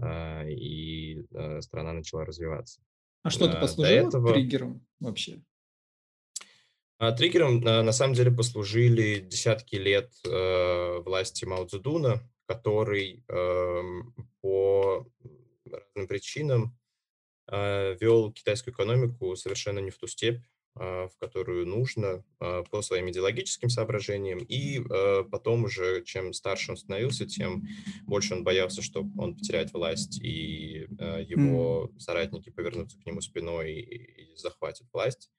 и 0.02 1.24
э, 1.30 1.60
страна 1.60 1.92
начала 1.92 2.24
развиваться. 2.24 2.80
А 3.22 3.30
что-то 3.30 3.54
До 3.54 3.60
послужило 3.60 4.08
этого 4.08 4.32
триггером 4.32 4.86
вообще? 5.00 5.42
а, 6.98 7.12
триггером 7.12 7.60
на 7.60 7.92
самом 7.92 8.14
деле 8.14 8.30
послужили 8.32 9.20
десятки 9.20 9.76
лет 9.76 10.12
власти 10.24 11.44
Мао 11.44 11.66
Цзэдуна, 11.66 12.20
который 12.46 13.24
по 14.40 15.06
разным 15.64 16.08
причинам 16.08 16.76
вел 17.48 18.32
китайскую 18.32 18.74
экономику 18.74 19.36
совершенно 19.36 19.78
не 19.78 19.90
в 19.90 19.98
ту 19.98 20.06
степь, 20.08 20.40
а, 20.40 20.51
в 20.74 21.12
которую 21.20 21.66
нужно 21.66 22.24
а, 22.40 22.62
по 22.62 22.80
своим 22.80 23.10
идеологическим 23.10 23.68
соображениям. 23.68 24.38
И 24.38 24.80
э, 24.80 25.24
потом 25.30 25.64
уже, 25.64 26.02
чем 26.04 26.32
старше 26.32 26.70
он 26.70 26.76
становился, 26.78 27.26
тем 27.26 27.66
больше 28.02 28.34
он 28.34 28.42
боялся, 28.42 28.80
что 28.80 29.06
он 29.18 29.36
потеряет 29.36 29.72
власть, 29.72 30.18
и 30.22 30.86
его 31.28 31.90
соратники 31.98 32.50
повернутся 32.50 32.98
к 32.98 33.04
нему 33.04 33.20
спиной 33.20 33.72
и, 33.72 34.36
захватят 34.36 34.88
власть. 34.92 35.30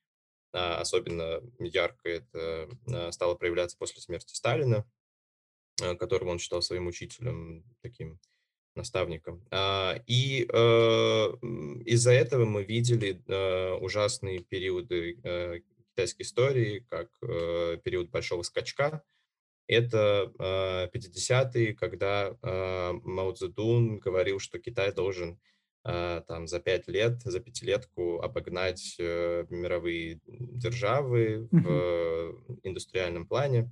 А, 0.54 0.80
Особенно 0.80 1.42
ярко 1.60 2.10
это 2.10 2.70
а, 2.88 3.12
стало 3.12 3.36
проявляться 3.36 3.78
после 3.78 4.02
смерти 4.02 4.36
Сталина, 4.36 4.86
а, 5.82 5.96
которого 5.96 6.30
он 6.30 6.40
считал 6.40 6.62
своим 6.62 6.88
учителем, 6.88 7.63
таким 7.82 8.20
наставником. 8.75 9.44
А, 9.51 9.96
И 10.08 10.48
э, 10.51 10.56
из-за 11.86 12.12
этого 12.12 12.46
мы 12.46 12.63
видели 12.63 13.22
э, 13.27 13.74
ужасные 13.74 14.39
периоды 14.39 15.20
э, 15.24 15.60
китайской 15.92 16.24
истории, 16.24 16.86
как 16.89 17.10
период 17.84 18.10
Большого 18.10 18.42
скачка. 18.44 19.03
Это 19.68 20.32
э, 20.39 20.98
50-е, 20.98 21.74
когда 21.75 22.36
Мао 22.42 23.32
Цзэдун 23.34 24.00
говорил, 24.00 24.39
что 24.39 24.60
Китай 24.60 24.92
должен 24.92 25.39
там 25.84 26.48
за 26.48 26.62
пять 26.62 26.88
лет, 26.88 27.22
за 27.24 27.42
пятилетку 27.42 28.22
обогнать 28.22 28.96
мировые 28.98 30.22
державы 30.25 31.50
в 31.51 32.58
индустриальном 32.63 33.27
плане. 33.27 33.70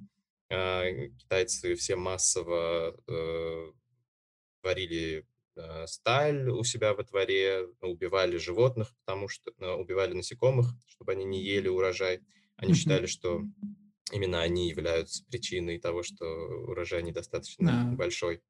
Китайцы 0.50 1.76
все 1.76 1.96
массово 1.96 2.98
варили 4.64 5.26
э, 5.56 5.88
сталь 5.88 6.50
у 6.50 6.64
себя 6.64 6.94
во 6.94 7.04
дворе, 7.04 7.68
убивали 7.82 8.38
животных, 8.38 8.94
потому 9.04 9.28
что 9.28 9.52
э, 9.58 9.72
убивали 9.72 10.14
насекомых, 10.14 10.68
чтобы 10.88 11.14
они 11.14 11.26
не 11.26 11.44
ели 11.44 11.68
урожай. 11.68 12.22
Они 12.56 12.74
считали, 12.74 13.08
что 13.08 13.42
именно 14.12 14.42
они 14.42 14.70
являются 14.70 15.26
причиной 15.26 15.80
того, 15.80 16.04
что 16.04 16.26
урожай 16.26 17.02
недостаточно 17.02 17.92
А, 17.92 17.96
большой. 17.96 18.42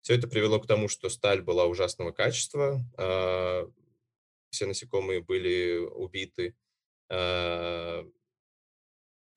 Все 0.00 0.14
это 0.14 0.28
привело 0.28 0.58
к 0.60 0.66
тому, 0.66 0.88
что 0.88 1.10
сталь 1.10 1.42
была 1.42 1.66
ужасного 1.66 2.10
качества, 2.12 2.80
а, 2.96 3.70
все 4.50 4.66
насекомые 4.66 5.20
были 5.20 5.76
убиты, 5.78 6.56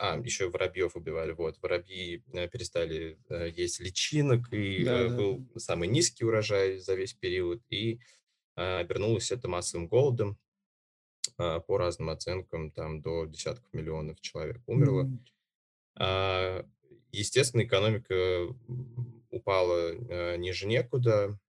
а, 0.04 0.18
еще 0.18 0.50
воробьев 0.50 0.98
убивали. 0.98 1.32
Вот, 1.32 1.58
воробьи 1.62 2.22
э, 2.34 2.50
перестали 2.50 3.18
э, 3.30 3.52
есть 3.56 3.80
личинок, 3.80 4.52
и 4.52 4.84
Да, 4.84 5.00
э, 5.00 5.04
да, 5.04 5.10
да. 5.10 5.16
был 5.16 5.48
самый 5.56 5.88
низкий 5.88 6.26
урожай 6.26 6.78
за 6.78 6.96
весь 6.96 7.14
период, 7.14 7.62
и 7.70 8.02
а, 8.58 8.80
обернулось 8.80 9.32
это 9.32 9.48
массовым 9.48 9.88
голодом. 9.88 10.38
А, 11.38 11.62
По 11.62 11.78
разным 11.78 12.10
оценкам, 12.10 12.72
там 12.72 13.02
до 13.02 13.24
десятков 13.28 13.72
миллионов 13.72 14.20
человек 14.20 14.62
умерло. 14.68 15.10
А, 15.96 16.66
Естественно, 17.14 17.64
экономика 17.64 18.54
упала 19.30 20.36
ниже 20.36 20.66
некуда, 20.66 21.40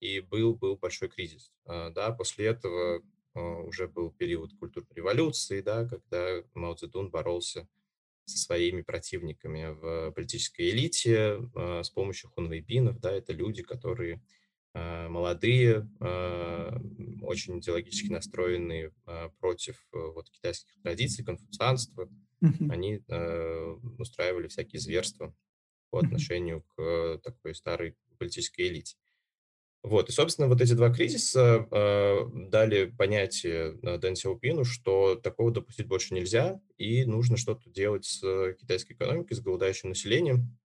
и 0.00 0.20
был, 0.20 0.54
был 0.54 0.76
большой 0.76 1.08
кризис. 1.08 1.50
Да, 1.64 2.12
после 2.12 2.46
этого 2.46 3.02
уже 3.66 3.88
был 3.88 4.10
период 4.10 4.52
культурной 4.58 4.94
революции, 4.94 5.60
да, 5.60 5.86
когда 5.86 6.42
Мао 6.54 6.74
Цзэдун 6.74 7.10
боролся 7.10 7.68
со 8.24 8.38
своими 8.38 8.82
противниками 8.82 9.72
в 9.72 10.12
политической 10.12 10.70
элите 10.70 11.40
а, 11.54 11.82
с 11.82 11.90
помощью 11.90 12.30
хунвейбинов. 12.30 13.00
Да, 13.00 13.10
это 13.10 13.32
люди, 13.32 13.62
которые 13.62 14.22
а, 14.72 15.08
молодые, 15.08 15.88
очень 17.22 17.58
идеологически 17.58 18.10
настроенные 18.12 18.92
против 19.38 19.76
э, 19.92 19.98
вот, 19.98 20.28
китайских 20.30 20.80
традиций, 20.82 21.24
конфуцианства. 21.24 22.08
Они 22.70 23.02
э, 23.06 23.76
устраивали 23.98 24.48
всякие 24.48 24.80
зверства 24.80 25.34
по 25.90 25.98
отношению 25.98 26.62
к 26.62 26.80
э, 26.80 27.18
такой 27.22 27.54
старой 27.54 27.96
политической 28.18 28.68
элите. 28.68 28.96
Вот, 29.82 30.10
и, 30.10 30.12
собственно, 30.12 30.46
вот 30.46 30.60
эти 30.60 30.74
два 30.74 30.90
кризиса 30.90 31.66
э, 31.70 32.18
дали 32.50 32.86
понятие 32.86 33.78
э, 33.82 33.96
Дэн 33.98 34.14
Сяопину, 34.14 34.64
что 34.64 35.14
такого 35.14 35.50
допустить 35.50 35.86
больше 35.86 36.12
нельзя, 36.12 36.60
и 36.76 37.06
нужно 37.06 37.38
что-то 37.38 37.70
делать 37.70 38.04
с 38.04 38.22
э, 38.22 38.54
китайской 38.60 38.92
экономикой, 38.92 39.34
с 39.34 39.40
голодающим 39.40 39.88
населением. 39.88 40.58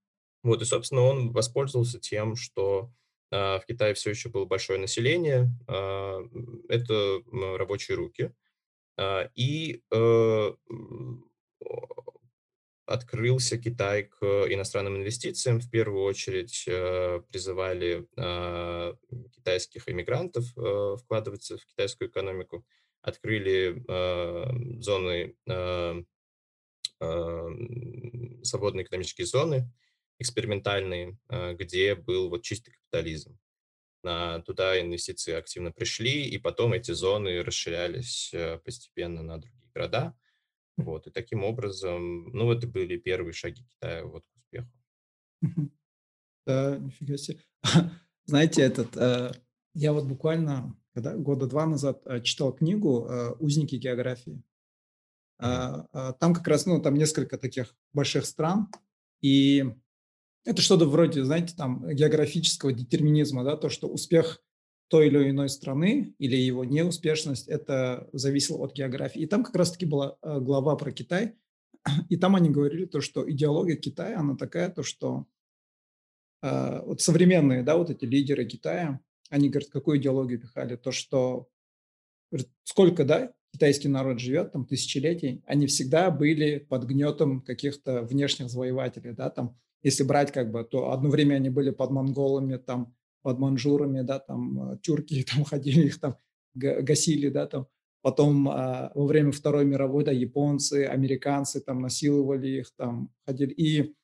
Вот, 0.44 0.62
и, 0.62 0.66
собственно, 0.66 1.02
он 1.02 1.32
воспользовался 1.32 2.00
тем, 2.00 2.36
что 2.36 2.92
а, 3.32 3.60
в 3.60 3.66
Китае 3.66 3.94
все 3.94 4.12
еще 4.12 4.30
было 4.30 4.46
большое 4.46 4.80
население, 4.80 5.50
а, 5.68 6.20
м, 6.20 6.62
это 6.70 7.20
рабочие 7.58 7.98
руки, 7.98 8.32
а, 8.98 9.30
и 9.36 9.82
э, 9.92 10.52
открылся 12.86 13.58
Китай 13.58 14.04
к 14.04 14.24
иностранным 14.24 14.98
инвестициям. 14.98 15.60
В 15.60 15.70
первую 15.70 16.04
очередь 16.04 16.66
э, 16.68 17.22
призывали 17.30 18.08
а, 18.18 18.96
китайских 19.36 19.90
иммигрантов 19.90 20.46
э, 20.58 20.96
вкладываться 21.00 21.58
в 21.58 21.66
китайскую 21.66 22.10
экономику. 22.10 22.66
Открыли 23.02 23.84
зоны, 24.82 25.36
свободные 28.44 28.84
экономические 28.84 29.28
зоны, 29.28 29.72
экспериментальные, 30.18 31.16
где 31.54 31.94
был 31.94 32.30
вот 32.32 32.42
чистый 32.42 32.72
капитализм. 32.72 33.38
Туда 34.46 34.80
инвестиции 34.80 35.34
активно 35.34 35.72
пришли, 35.72 36.26
и 36.26 36.38
потом 36.38 36.74
эти 36.74 36.92
зоны 36.92 37.42
расширялись 37.42 38.32
э, 38.34 38.60
постепенно 38.60 39.24
на 39.24 39.40
другие 39.40 39.68
города. 39.74 40.16
Вот, 40.78 41.08
и 41.08 41.12
таким 41.12 41.44
образом, 41.44 42.32
ну, 42.34 42.52
это 42.52 42.68
были 42.68 42.98
первые 42.98 43.34
шаги 43.34 43.64
Китая 43.64 44.06
вот 44.06 44.24
к 44.26 44.36
успеху. 44.36 44.70
Да, 46.46 46.78
нифига 46.78 47.18
себе. 47.18 47.40
Знаете, 48.26 48.62
этот, 48.62 48.96
э, 48.98 49.32
я 49.74 49.94
вот 49.94 50.06
буквально 50.06 50.76
когда, 50.96 51.16
года 51.16 51.46
два 51.46 51.66
назад 51.66 52.02
э, 52.06 52.22
читал 52.22 52.54
книгу 52.54 53.06
э, 53.06 53.32
«Узники 53.40 53.76
географии». 53.76 54.42
А, 55.38 55.86
а, 55.92 56.14
Там 56.14 56.34
как 56.34 56.48
раз, 56.48 56.66
ну, 56.66 56.82
там 56.82 56.96
несколько 56.96 57.38
таких 57.38 57.76
больших 57.92 58.26
стран, 58.26 58.70
и 59.22 59.66
это 60.46 60.62
что-то 60.62 60.86
вроде, 60.86 61.26
знаете, 61.26 61.54
там 61.54 61.86
географического 61.90 62.72
детерминизма, 62.72 63.44
да, 63.44 63.58
то, 63.58 63.68
что 63.68 63.90
успех 63.90 64.42
той 64.88 65.08
или 65.08 65.30
иной 65.30 65.50
страны 65.50 66.14
или 66.20 66.36
его 66.36 66.64
неуспешность, 66.64 67.48
это 67.48 68.08
зависело 68.14 68.64
от 68.64 68.74
географии. 68.74 69.22
И 69.22 69.26
там 69.26 69.44
как 69.44 69.56
раз-таки 69.56 69.86
была 69.86 70.18
э, 70.22 70.40
глава 70.40 70.76
про 70.76 70.92
Китай, 70.92 71.36
и 72.10 72.18
там 72.18 72.36
они 72.36 72.50
говорили 72.50 72.86
то, 72.86 73.02
что 73.02 73.30
идеология 73.30 73.76
Китая, 73.76 74.20
она 74.20 74.36
такая, 74.36 74.70
то, 74.70 74.84
что 74.84 75.26
а, 76.42 76.84
вот 76.84 77.02
современные, 77.02 77.64
да, 77.64 77.76
вот 77.76 77.90
эти 77.90 78.06
лидеры 78.06 78.46
Китая, 78.46 79.00
они 79.30 79.50
говорят, 79.50 79.70
какую 79.72 79.98
идеологию 79.98 80.40
пихали? 80.40 80.76
То, 80.76 80.92
что 80.92 81.48
сколько, 82.64 83.04
да, 83.04 83.34
китайский 83.52 83.88
народ 83.88 84.20
живет, 84.20 84.52
там, 84.52 84.66
тысячелетий, 84.66 85.42
они 85.48 85.66
всегда 85.66 86.12
были 86.12 86.60
под 86.60 86.84
гнетом 86.84 87.42
каких-то 87.42 88.04
внешних 88.04 88.50
завоевателей, 88.50 89.14
да, 89.14 89.30
там, 89.30 89.58
если 89.82 90.04
брать, 90.04 90.32
как 90.32 90.52
бы, 90.52 90.64
то 90.64 90.92
одно 90.92 91.10
время 91.10 91.36
они 91.36 91.50
были 91.50 91.72
под 91.72 91.92
монголами, 91.92 92.58
там, 92.58 92.96
под 93.26 93.40
манжурами, 93.40 94.02
да, 94.02 94.20
там, 94.20 94.74
э, 94.74 94.78
тюрки 94.84 95.26
там 95.36 95.44
ходили, 95.44 95.88
их 95.88 96.00
там 96.00 96.18
га- 96.54 96.82
гасили, 96.82 97.30
да, 97.30 97.48
там, 97.48 97.68
Потом 98.06 98.48
а, 98.50 98.92
во 98.94 99.08
время 99.08 99.32
Второй 99.32 99.66
мировой, 99.66 100.04
да, 100.04 100.12
японцы, 100.12 100.86
американцы 100.86 101.60
там 101.60 101.82
насиловали 101.82 102.60
их, 102.60 102.72
там 102.78 103.10
ходили. 103.26 103.52
И, 103.54 103.96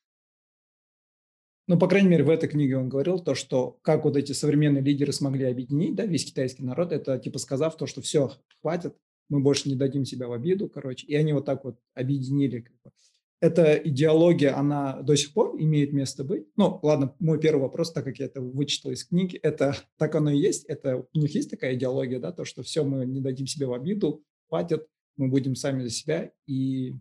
ну, 1.67 1.77
по 1.77 1.87
крайней 1.87 2.09
мере, 2.09 2.23
в 2.23 2.31
этой 2.31 2.49
книге 2.49 2.77
он 2.77 2.89
говорил 2.89 3.19
то, 3.19 3.35
что 3.35 3.77
как 3.83 4.03
вот 4.03 4.17
эти 4.17 4.31
современные 4.31 4.81
лидеры 4.81 5.13
смогли 5.13 5.45
объединить, 5.45 5.93
да, 5.93 6.07
весь 6.07 6.25
китайский 6.25 6.63
народ, 6.63 6.91
это 6.91 7.19
типа 7.19 7.37
сказав 7.37 7.77
то, 7.77 7.85
что 7.85 8.01
все, 8.01 8.31
хватит, 8.59 8.95
мы 9.29 9.39
больше 9.39 9.69
не 9.69 9.75
дадим 9.75 10.03
себя 10.03 10.27
в 10.27 10.33
обиду, 10.33 10.67
короче. 10.67 11.05
И 11.05 11.13
они 11.13 11.33
вот 11.33 11.45
так 11.45 11.63
вот 11.63 11.77
объединили. 11.93 12.61
Как 12.61 12.73
бы. 12.83 12.91
Эта 13.41 13.73
идеология, 13.73 14.55
она 14.55 15.01
до 15.01 15.17
сих 15.17 15.33
пор 15.33 15.55
имеет 15.59 15.93
место 15.93 16.23
быть. 16.23 16.45
Ну, 16.57 16.79
ладно, 16.83 17.15
мой 17.17 17.39
первый 17.39 17.61
вопрос, 17.61 17.91
так 17.91 18.05
как 18.05 18.19
я 18.19 18.27
это 18.27 18.39
вычитал 18.39 18.91
из 18.91 19.03
книги, 19.03 19.35
это 19.37 19.75
так 19.97 20.13
оно 20.13 20.29
и 20.29 20.37
есть. 20.37 20.65
Это 20.65 21.07
у 21.11 21.17
них 21.17 21.33
есть 21.33 21.49
такая 21.49 21.73
идеология, 21.73 22.19
да, 22.19 22.31
то, 22.31 22.45
что 22.45 22.61
все, 22.61 22.83
мы 22.83 23.05
не 23.05 23.19
дадим 23.19 23.47
себе 23.47 23.65
в 23.65 23.73
обиду, 23.73 24.23
хватит, 24.47 24.87
мы 25.17 25.27
будем 25.27 25.55
сами 25.55 25.81
за 25.81 25.89
себя. 25.89 26.31
И 26.45 26.93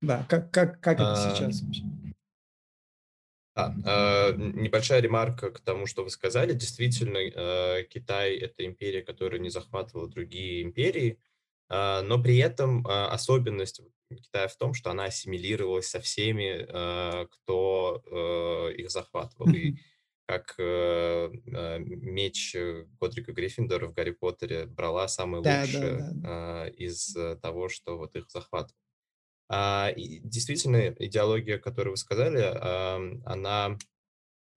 да, 0.00 0.26
как, 0.28 0.50
как, 0.50 0.80
как 0.80 0.96
это 0.96 1.12
а, 1.12 1.34
сейчас? 1.34 1.62
А, 3.54 3.72
а, 3.84 4.32
небольшая 4.32 5.00
ремарка 5.00 5.52
к 5.52 5.60
тому, 5.60 5.86
что 5.86 6.02
вы 6.02 6.10
сказали. 6.10 6.54
Действительно, 6.54 7.20
а, 7.20 7.82
Китай– 7.84 8.36
это 8.36 8.66
империя, 8.66 9.02
которая 9.02 9.40
не 9.40 9.50
захватывала 9.50 10.08
другие 10.08 10.62
империи, 10.62 11.20
но 12.02 12.22
при 12.22 12.36
этом 12.38 12.86
а, 12.86 13.08
особенность 13.08 13.80
Китая 14.10 14.48
в 14.48 14.56
том, 14.56 14.74
что 14.74 14.90
она 14.90 15.04
ассимилировалась 15.04 15.88
со 15.88 16.00
всеми, 16.00 16.66
а, 16.68 17.26
кто 17.26 18.02
а, 18.10 18.68
их 18.68 18.90
захватывал. 18.90 19.52
И 19.54 19.76
как 20.26 20.54
э, 20.58 21.30
а, 21.54 21.78
меч 21.78 22.56
Годрика 23.00 23.32
Гриффиндора 23.32 23.86
в 23.88 23.92
Гарри 23.92 24.12
Поттере 24.12 24.66
брала 24.66 25.08
самое 25.08 25.42
Да, 25.42 25.60
лучшее 25.60 25.98
да, 25.98 26.10
да. 26.12 26.20
а, 26.24 26.66
из 26.68 27.14
э, 27.16 27.36
того, 27.36 27.68
что 27.68 27.98
вот 27.98 28.16
их 28.16 28.30
захватывало. 28.30 28.80
А, 29.48 29.90
и 29.94 30.20
действительно, 30.20 30.94
идеология, 30.98 31.58
которую 31.58 31.92
вы 31.92 31.96
сказали, 31.98 32.40
она 33.26 33.76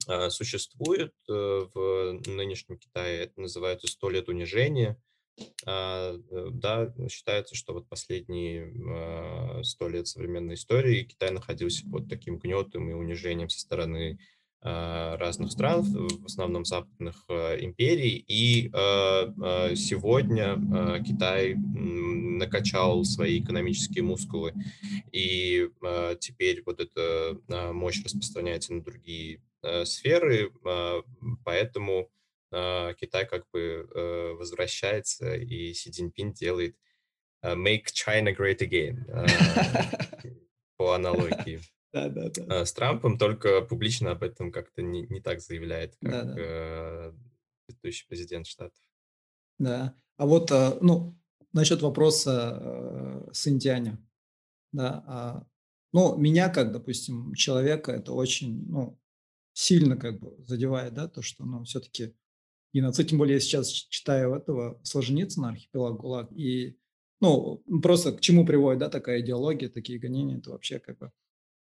а, 0.08 0.30
существует 0.30 1.14
э, 1.28 1.34
в 1.34 2.22
нынешнем 2.28 2.78
Китае. 2.78 3.24
Это 3.24 3.42
называется 3.42 3.88
«100 3.88 4.12
лет 4.12 4.30
унижения». 4.30 5.02
А, 5.66 6.16
э, 6.16 6.48
да, 6.52 6.94
считается, 7.10 7.56
что 7.56 7.74
вот 7.74 7.90
последние 7.90 8.74
а, 8.90 9.64
100 9.64 9.90
лет 9.90 10.08
современной 10.08 10.56
истории 10.56 11.04
Китай 11.04 11.32
находился 11.32 11.90
под 11.90 12.10
таким 12.10 12.38
гнетом 12.38 12.90
и 12.90 12.94
унижением 12.94 13.50
со 13.50 13.60
стороны 13.60 14.20
а, 14.62 15.18
разных 15.18 15.52
стран, 15.52 15.84
в 15.84 16.26
основном 16.26 16.66
западных 16.66 17.26
империй. 17.30 18.24
И 18.28 18.70
сегодня 19.76 20.56
Китай 21.04 21.56
накачал 21.56 23.04
свои 23.06 23.40
экономические 23.40 24.04
мускулы, 24.04 24.54
и 25.12 25.70
теперь 26.20 26.64
вот 26.66 26.80
эта 26.80 27.38
мощь 27.74 28.04
распространяется 28.04 28.74
на 28.74 28.84
другие 28.84 29.42
сферы, 29.84 30.52
поэтому 31.44 32.10
Китай 32.52 33.28
как 33.28 33.46
бы 33.52 33.88
возвращается, 34.38 35.36
и 35.36 35.74
Си 35.74 35.92
Цзиньпин 35.92 36.34
делает 36.34 36.78
«Make 37.44 37.86
China 37.94 38.36
Great 38.36 38.60
Again» 38.60 39.06
по 40.78 40.94
аналогии. 40.94 41.60
Да, 41.92 42.10
да, 42.10 42.30
да. 42.30 42.66
С 42.66 42.74
Трампом, 42.74 43.18
только 43.18 43.62
публично 43.62 44.12
об 44.12 44.24
этом 44.24 44.52
как-то 44.52 44.82
не, 44.82 45.08
не 45.08 45.22
так 45.22 45.40
заявляет, 45.40 45.96
как 46.02 46.12
да. 46.12 46.36
э, 46.38 47.14
предыдущий 47.66 48.06
президент 48.08 48.48
Штатов. 48.48 48.84
Да. 49.58 49.96
А 50.18 50.26
вот, 50.26 50.52
ну, 50.82 51.18
насчет 51.54 51.82
вопроса 51.82 52.60
э, 52.62 53.30
Синьцзяня, 53.34 53.98
да, 54.74 55.04
а, 55.08 55.48
ну, 55.94 56.18
меня, 56.18 56.50
как, 56.50 56.74
допустим, 56.74 57.34
человека, 57.34 57.94
это 57.94 58.12
очень, 58.12 58.66
ну, 58.68 59.00
сильно 59.54 59.96
как 59.96 60.20
бы 60.20 60.36
задевает, 60.44 60.94
да, 60.94 61.08
то, 61.08 61.22
что, 61.22 61.46
ну, 61.46 61.64
все-таки 61.64 62.14
геноцид, 62.76 63.10
тем 63.10 63.18
более 63.18 63.36
я 63.36 63.40
сейчас 63.40 63.70
читаю 63.70 64.36
этого 64.36 64.80
Солженицына, 64.84 65.50
архипелаг 65.50 65.98
ГУЛАГ, 65.98 66.32
и, 66.34 66.78
ну, 67.22 67.64
просто 67.82 68.12
к 68.12 68.22
чему 68.22 68.46
приводит, 68.46 68.80
да, 68.80 68.90
такая 68.90 69.22
идеология, 69.22 69.70
такие 69.70 70.00
гонения, 70.00 70.38
это 70.38 70.52
вообще 70.52 70.80
как 70.80 70.98
бы 70.98 71.12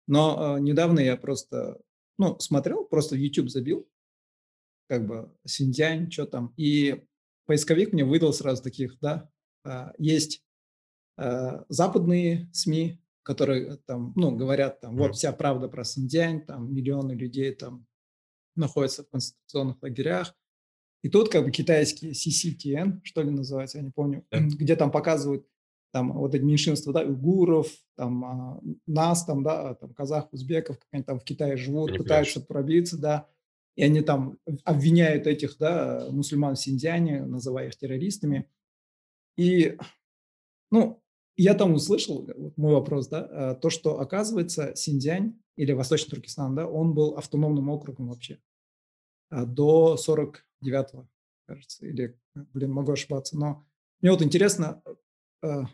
но, 0.07 0.55
а, 0.55 0.61
недавно 0.61 1.01
я 1.01 1.17
просто, 1.17 1.81
ну, 2.19 2.39
смотрел, 2.39 2.85
просто 2.85 3.15
в 3.15 3.19
YouTube 3.19 3.51
забил, 3.51 3.89
как 4.89 5.07
бы 5.07 5.35
Синьцзянь, 5.47 6.11
что 6.11 6.27
там, 6.27 6.53
и 6.57 7.05
поисковик 7.47 7.93
мне 7.93 8.05
выдал 8.05 8.33
сразу 8.33 8.63
таких, 8.63 8.99
да, 9.01 9.31
а, 9.65 9.93
есть, 9.99 10.45
а, 11.17 11.65
западные 11.69 12.51
СМИ, 12.53 13.01
которые 13.23 13.77
там, 13.87 14.13
ну, 14.17 14.35
говорят 14.35 14.81
там, 14.81 14.97
вот 14.97 15.15
вся 15.15 15.33
правда 15.33 15.69
про 15.69 15.85
Синьцзянь, 15.85 16.45
там 16.45 16.75
миллионы 16.75 17.13
людей 17.13 17.55
там 17.55 17.87
находятся 18.57 19.05
в 19.05 19.09
концентрационных 19.09 19.83
лагерях. 19.83 20.35
И 21.03 21.09
тут 21.09 21.29
как 21.31 21.45
бы 21.45 21.51
китайский 21.51 22.11
CCTN, 22.13 23.01
что 23.03 23.23
ли 23.23 23.31
называется, 23.31 23.79
я 23.79 23.85
не 23.85 23.91
помню, 23.91 24.25
Да. 24.31 24.39
где 24.41 24.77
там 24.77 24.91
показывают 24.91 25.47
там 25.93 26.13
вот 26.15 26.35
эти 26.35 26.43
меньшинства, 26.43 26.93
да, 26.93 27.03
уйгуров, 27.03 27.71
там 27.97 28.25
а, 28.25 28.61
нас, 28.87 29.25
там, 29.27 29.43
да, 29.43 29.75
там 29.75 29.93
казах, 29.93 30.33
узбеков, 30.33 30.79
как 30.79 30.89
они 30.93 31.03
там 31.03 31.19
в 31.19 31.25
Китае 31.25 31.57
живут, 31.57 31.89
Понимаешь. 31.91 32.03
пытаются 32.03 32.41
пробиться, 32.41 32.99
да, 32.99 33.29
и 33.77 33.83
они 33.83 34.01
там 34.01 34.39
обвиняют 34.65 35.27
этих, 35.27 35.59
да, 35.59 36.07
мусульман 36.11 36.55
в 36.55 36.61
Синьцзяне, 36.61 37.25
называя 37.25 37.69
их 37.69 37.77
террористами. 37.77 38.49
И, 39.37 39.77
ну, 40.71 41.03
я 41.37 41.55
там 41.55 41.75
услышал, 41.75 42.27
вот 42.37 42.57
мой 42.57 42.73
вопрос, 42.73 43.09
да, 43.09 43.29
а, 43.31 43.55
то, 43.55 43.69
что 43.69 44.01
оказывается 44.01 44.75
Синьцзянь 44.77 45.39
или 45.57 45.73
Восточный 45.73 46.11
Туркестан, 46.11 46.55
да, 46.55 46.67
он 46.67 46.95
был 46.95 47.17
автономным 47.17 47.69
округом 47.69 48.09
вообще 48.09 48.35
а, 48.35 48.39
до 49.33 49.97
49-го, 49.97 51.09
кажется, 51.47 51.87
или, 51.87 52.19
блин, 52.35 52.73
могу 52.73 52.93
ошибаться, 52.93 53.37
но 53.39 53.67
мне 54.01 54.11
вот 54.11 54.23
интересно, 54.23 54.83
а, 55.43 55.65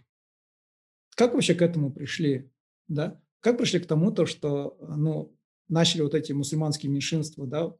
как 1.16 1.34
вообще 1.34 1.54
к 1.54 1.62
этому 1.62 1.92
пришли, 1.92 2.50
да? 2.88 3.20
Как 3.40 3.58
пришли 3.58 3.80
к 3.80 3.86
тому, 3.86 4.10
то, 4.12 4.26
что, 4.26 4.76
а, 4.80 4.96
ну, 4.96 5.36
начали 5.68 6.02
вот 6.02 6.14
эти 6.14 6.32
мусульманские 6.32 6.90
меньшинства, 6.92 7.46
да, 7.46 7.74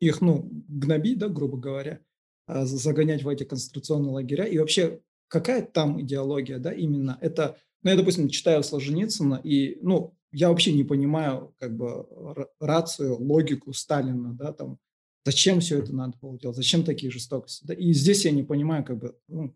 их, 0.00 0.20
ну, 0.20 0.48
гнобить, 0.68 1.18
да, 1.18 1.28
грубо 1.28 1.56
говоря, 1.56 2.00
а, 2.46 2.64
за- 2.64 2.76
загонять 2.76 3.22
в 3.22 3.28
эти 3.28 3.44
концентрационные 3.44 4.12
лагеря, 4.12 4.44
и 4.44 4.58
вообще 4.58 5.00
какая 5.28 5.62
там 5.62 6.00
идеология, 6.00 6.58
да, 6.58 6.72
именно 6.72 7.18
это, 7.20 7.58
ну, 7.82 7.90
я, 7.90 7.96
допустим, 7.96 8.28
читаю 8.28 8.62
Солженицына, 8.62 9.40
и, 9.42 9.78
ну, 9.82 10.16
я 10.32 10.48
вообще 10.48 10.72
не 10.72 10.84
понимаю, 10.84 11.54
как 11.58 11.76
бы, 11.76 11.86
ра- 12.10 12.48
рацию, 12.60 13.16
логику 13.20 13.72
Сталина, 13.72 14.32
да, 14.34 14.52
там, 14.52 14.78
зачем 15.24 15.60
все 15.60 15.78
это 15.78 15.94
надо 15.94 16.16
было 16.18 16.38
делать, 16.38 16.56
зачем 16.56 16.84
такие 16.84 17.10
жестокости, 17.10 17.64
да, 17.66 17.74
и 17.74 17.92
здесь 17.92 18.24
я 18.24 18.30
не 18.30 18.42
понимаю, 18.42 18.84
как 18.84 18.98
бы, 18.98 19.18
ну, 19.28 19.54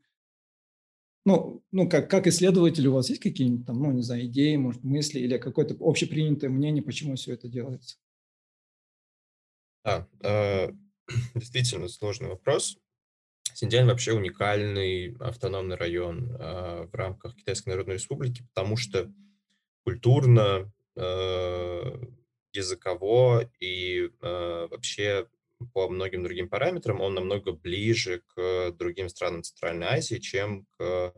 ну, 1.25 1.63
ну 1.73 1.89
как, 1.89 2.09
как 2.09 2.27
исследователь, 2.27 2.87
у 2.87 2.95
вас 2.95 3.11
есть 3.11 3.21
какие-нибудь 3.21 3.67
там, 3.67 3.83
ну, 3.83 3.93
не 3.93 4.03
знаю, 4.03 4.27
идеи, 4.27 4.57
может, 4.57 4.83
мысли 4.83 5.21
или 5.21 5.37
какое-то 5.37 5.77
общепринятое 5.81 6.51
мнение, 6.51 6.83
почему 6.83 7.17
все 7.17 7.35
это 7.35 7.49
делается? 7.49 7.99
Да, 9.85 10.09
э, 10.23 10.73
действительно 11.35 11.89
сложный 11.89 12.29
вопрос. 12.29 12.79
Синьцзянь 13.55 13.87
вообще 13.87 14.13
уникальный 14.13 15.17
автономный 15.19 15.77
район 15.77 16.31
э, 16.31 16.87
в 16.87 16.95
рамках 16.95 17.35
Китайской 17.37 17.71
Народной 17.71 17.95
Республики, 17.95 18.47
потому 18.55 18.77
что 18.77 19.13
культурно, 19.85 20.73
э, 20.97 21.93
языково 22.53 23.51
и 23.61 24.11
э, 24.21 24.67
вообще 24.71 25.27
по 25.73 25.89
многим 25.89 26.23
другим 26.23 26.49
параметрам 26.49 27.01
он 27.01 27.15
намного 27.15 27.53
ближе 27.53 28.23
к 28.35 28.73
другим 28.73 29.09
странам 29.09 29.43
Центральной 29.43 29.87
Азии, 29.87 30.17
чем 30.17 30.67
к 30.77 31.15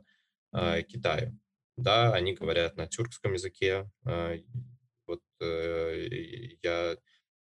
э, 0.53 0.83
Китаю. 0.83 1.38
Да, 1.76 2.12
они 2.12 2.35
говорят 2.35 2.76
на 2.76 2.87
тюркском 2.87 3.35
языке. 3.35 3.90
э, 4.07 4.38
Вот 5.07 5.22
э, 5.40 6.07
я 6.62 6.96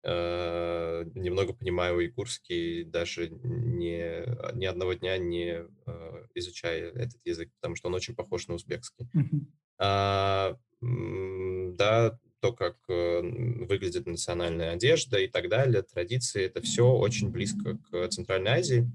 э, 0.04 1.04
немного 1.16 1.54
понимаю 1.54 1.98
уйгурский, 1.98 2.84
даже 2.84 3.30
не, 3.30 4.26
ни 4.54 4.66
одного 4.66 4.94
дня 4.94 5.18
не 5.18 5.66
э, 5.86 6.26
изучая 6.36 6.92
этот 6.92 7.20
язык, 7.26 7.50
потому 7.60 7.76
что 7.76 7.88
он 7.88 7.96
очень 7.96 8.16
похож 8.16 8.48
на 8.48 8.56
узбекский. 8.56 9.10
Мгм. 9.14 9.54
А, 9.78 10.58
да, 10.82 12.20
то, 12.46 12.54
как 12.54 12.78
э, 12.90 13.22
выглядит 13.22 14.06
национальная 14.06 14.74
одежда 14.74 15.18
и 15.18 15.28
так 15.28 15.50
далее, 15.50 15.82
традиции, 15.82 16.44
это 16.44 16.62
все 16.62 16.88
очень 16.88 17.32
близко 17.32 17.80
к 17.90 18.08
Центральной 18.10 18.52
Азии. 18.52 18.88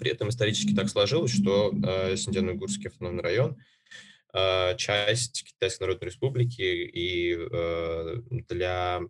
При 0.00 0.10
этом 0.10 0.28
исторически 0.30 0.74
так 0.74 0.88
сложилось, 0.88 1.30
что 1.30 1.70
э, 1.70 2.16
Синьцзян-Уйгурский 2.16 2.88
автономный 2.88 3.22
район 3.22 3.62
э, 4.34 4.76
часть 4.76 5.44
Китайской 5.44 5.82
Народной 5.84 6.06
Республики, 6.06 6.62
и 6.62 7.36
для 8.48 9.02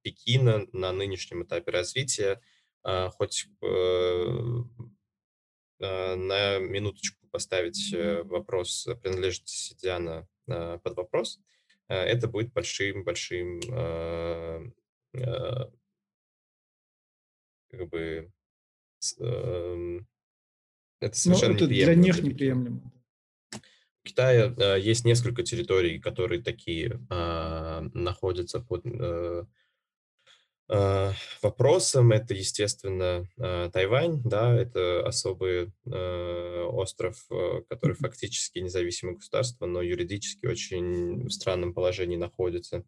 Пекина 0.00 0.66
на 0.72 0.92
нынешнем 0.92 1.42
этапе 1.42 1.72
развития, 1.72 2.40
хоть 2.82 3.48
на 5.78 6.58
минуточку 6.58 7.26
поставить 7.30 7.94
вопрос 8.24 8.88
принадлежности 9.02 9.56
Сидиана 9.56 10.26
под 10.46 10.96
вопрос, 10.96 11.40
это 11.88 12.28
будет 12.28 12.52
большим-большим 12.52 13.60
как 17.70 17.88
бы 17.88 18.30
эм, 19.20 20.06
это 21.00 21.12
Ну, 21.12 21.14
совершенно 21.14 21.54
это 21.54 21.66
неприемлемо 21.66 21.68
них 21.98 22.14
для 22.14 22.14
Пекина. 22.14 22.28
неприемлемо. 22.32 22.92
В 24.02 24.08
Китае 24.08 24.54
э, 24.56 24.80
есть 24.80 25.04
несколько 25.04 25.42
территорий, 25.42 25.98
которые 25.98 26.42
такие 26.42 27.00
а, 27.10 27.82
находятся 27.94 28.60
под 28.60 28.84
э, 30.68 31.12
вопросом. 31.42 32.12
Это, 32.12 32.34
естественно, 32.34 33.28
э, 33.36 33.70
Тайвань, 33.72 34.20
да, 34.24 34.54
это 34.54 35.06
особый 35.06 35.72
э, 35.86 36.62
остров, 36.64 37.16
который 37.68 37.96
фактически 37.96 38.58
независимое 38.58 39.16
государство, 39.16 39.66
но 39.66 39.82
юридически 39.82 40.46
очень 40.46 41.26
в 41.26 41.30
странном 41.30 41.74
положении 41.74 42.16
находится. 42.16 42.84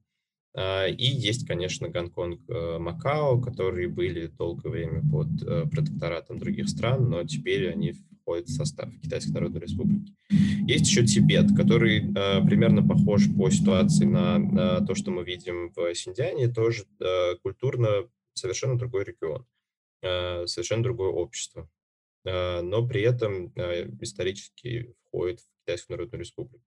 А, 0.55 0.87
И 0.87 1.05
есть, 1.05 1.47
конечно, 1.47 1.89
Гонконг, 1.89 2.41
Макао, 2.49 3.41
которые 3.41 3.89
были 3.89 4.27
долгое 4.27 4.71
время 4.71 5.03
под 5.11 5.29
протекторатом 5.71 6.39
других 6.39 6.69
стран, 6.69 7.09
но 7.11 7.25
теперь 7.25 7.71
они 7.71 7.95
входят 8.27 8.49
в 8.49 8.55
состав 8.55 8.91
Китайской 9.01 9.31
Народной 9.31 9.61
Республики. 9.61 10.13
Есть 10.67 10.87
еще 10.87 11.07
Тибет, 11.07 11.57
который 11.57 11.99
э, 12.01 12.45
примерно 12.45 12.87
похож 12.87 13.23
по 13.39 13.49
ситуации 13.51 14.05
на, 14.05 14.39
на 14.39 14.85
то, 14.85 14.97
что 14.97 15.13
мы 15.13 15.23
видим 15.23 15.73
в 15.77 15.95
Синьцзяне, 15.95 16.49
тоже 16.49 16.87
э, 17.01 17.37
культурно 17.37 18.09
совершенно 18.35 18.77
другой 18.77 19.05
регион, 19.05 19.47
э, 20.03 20.45
совершенно 20.47 20.83
другое 20.83 21.11
общество, 21.11 21.71
э, 22.25 22.63
но 22.63 22.85
при 22.87 23.03
этом 23.03 23.53
э, 23.55 23.89
исторически 24.01 24.93
входит 25.07 25.39
в 25.39 25.47
Китайскую 25.65 25.97
Народную 25.97 26.21
Республику. 26.21 26.65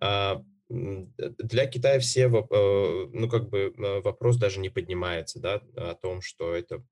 А, 0.00 0.42
Для 0.70 1.66
Китая 1.66 2.00
все, 2.00 2.22
э, 2.22 3.08
ну, 3.12 3.28
как 3.28 3.50
бы 3.50 3.74
э, 3.76 4.00
вопрос 4.00 4.38
даже 4.38 4.58
не 4.58 4.70
поднимается, 4.70 5.38
да, 5.38 5.62
о 5.76 5.94
том, 5.94 6.22
что 6.22 6.54
это 6.54 6.82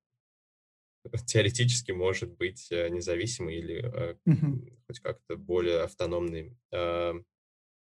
теоретически 1.27 1.93
может 1.93 2.31
быть 2.37 2.69
э, 2.71 2.89
независимой 2.89 3.57
или 3.57 4.19
м, 4.27 4.79
хоть 4.87 5.01
как-то 5.01 5.37
более 5.37 5.83
автономной 5.83 6.57
э, 6.73 7.15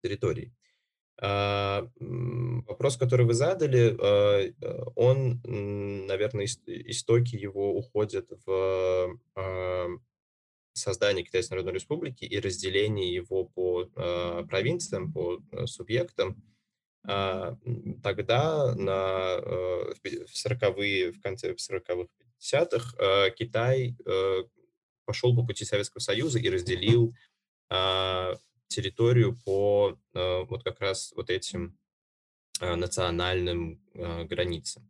территорией. 0.04 0.54
А, 1.24 1.88
Вопрос, 2.00 2.98
который 2.98 3.28
вы 3.28 3.36
задали, 3.36 3.96
э, 3.96 4.54
э, 4.60 4.84
он, 4.96 5.40
наверное, 5.44 6.46
ис- 6.46 6.64
истоки 6.66 7.36
его 7.36 7.76
уходят 7.76 8.28
в 8.46 9.20
а, 9.36 9.88
создание 10.74 11.24
Китайской 11.24 11.52
Народной 11.54 11.74
Республики 11.74 12.26
и 12.26 12.40
разделение 12.40 13.14
его 13.14 13.46
по 13.46 13.86
провинциям, 14.48 15.12
по 15.14 15.40
субъектам, 15.66 16.42
а, 17.04 17.56
тогда 18.02 18.74
на, 18.74 19.38
в 19.42 20.34
40-е, 20.34 21.12
в 21.12 21.22
конце 21.22 21.54
40-х, 21.54 22.08
50-х 22.42 22.96
э, 22.98 23.32
Китай 23.32 23.96
э, 24.06 24.44
пошел 25.06 25.36
по 25.36 25.46
пути 25.46 25.66
Советского 25.66 26.00
Союза 26.00 26.40
и 26.40 26.50
разделил 26.50 27.14
а, 27.70 28.36
территорию 28.68 29.38
по 29.46 29.98
э, 30.14 30.44
вот 30.44 30.64
как 30.64 30.80
раз 30.80 31.12
вот 31.16 31.30
этим 31.30 31.78
национальным 32.60 33.82
границам. 33.94 34.90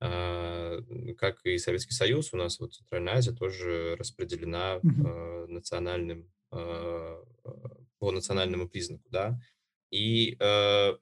А, 0.00 0.78
Как 1.18 1.44
и 1.44 1.58
Советский 1.58 1.94
Союз, 1.94 2.32
у 2.32 2.36
нас 2.36 2.60
вот 2.60 2.74
Центральная 2.74 3.14
Азия 3.14 3.32
тоже 3.32 3.96
распределена 3.96 4.80
а, 4.82 5.46
национальным, 5.48 6.30
по 6.50 8.12
национальному 8.12 8.68
признаку, 8.68 9.08
да. 9.10 9.40
И 9.94 10.36
э, 10.40 10.92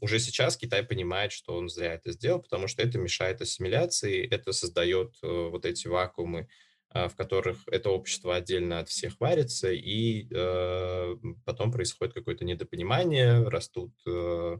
уже 0.00 0.18
сейчас 0.18 0.56
Китай 0.56 0.82
понимает, 0.82 1.32
что 1.32 1.54
он 1.54 1.68
зря 1.68 1.92
это 1.92 2.12
сделал, 2.12 2.40
потому 2.40 2.66
что 2.66 2.80
это 2.82 2.96
мешает 2.96 3.42
ассимиляции, 3.42 4.26
это 4.26 4.52
создает 4.52 5.14
э, 5.22 5.26
вот 5.50 5.66
эти 5.66 5.86
вакуумы, 5.86 6.48
а, 6.88 7.10
в 7.10 7.14
которых 7.14 7.58
это 7.66 7.90
общество 7.90 8.34
отдельно 8.34 8.78
от 8.78 8.88
всех 8.88 9.20
варится, 9.20 9.70
и 9.70 10.28
э, 10.30 11.16
потом 11.44 11.72
происходит 11.72 12.14
какое-то 12.14 12.46
недопонимание, 12.46 13.46
растут 13.46 13.92
э, 14.06 14.58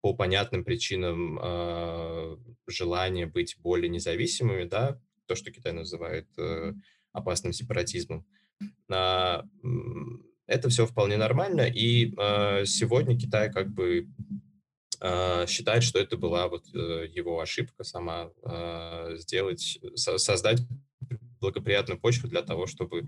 по 0.00 0.14
понятным 0.14 0.64
причинам 0.64 1.38
а, 1.40 2.36
желание 2.66 3.26
быть 3.26 3.56
более 3.60 3.88
независимыми, 3.90 4.64
да, 4.64 5.00
то, 5.26 5.36
что 5.36 5.52
Китай 5.52 5.72
называет 5.72 6.26
э, 6.36 6.74
опасным 7.12 7.52
сепаратизмом. 7.52 8.26
А, 8.90 9.44
Это 10.48 10.68
все 10.70 10.86
вполне 10.86 11.16
нормально, 11.16 11.60
и 11.62 12.12
а, 12.16 12.64
сегодня 12.64 13.16
Китай 13.18 13.52
как 13.52 13.68
бы 13.68 14.08
а, 15.00 15.46
считает, 15.46 15.84
что 15.84 16.00
это 16.00 16.16
была 16.16 16.48
вот 16.48 16.64
э, 16.74 17.06
его 17.14 17.40
ошибка 17.40 17.84
сама 17.84 18.30
а, 18.42 19.14
сделать, 19.16 19.78
со- 19.94 20.18
создать 20.18 20.60
благоприятную 21.40 22.00
почву 22.00 22.28
для 22.28 22.42
того, 22.42 22.66
чтобы 22.66 23.06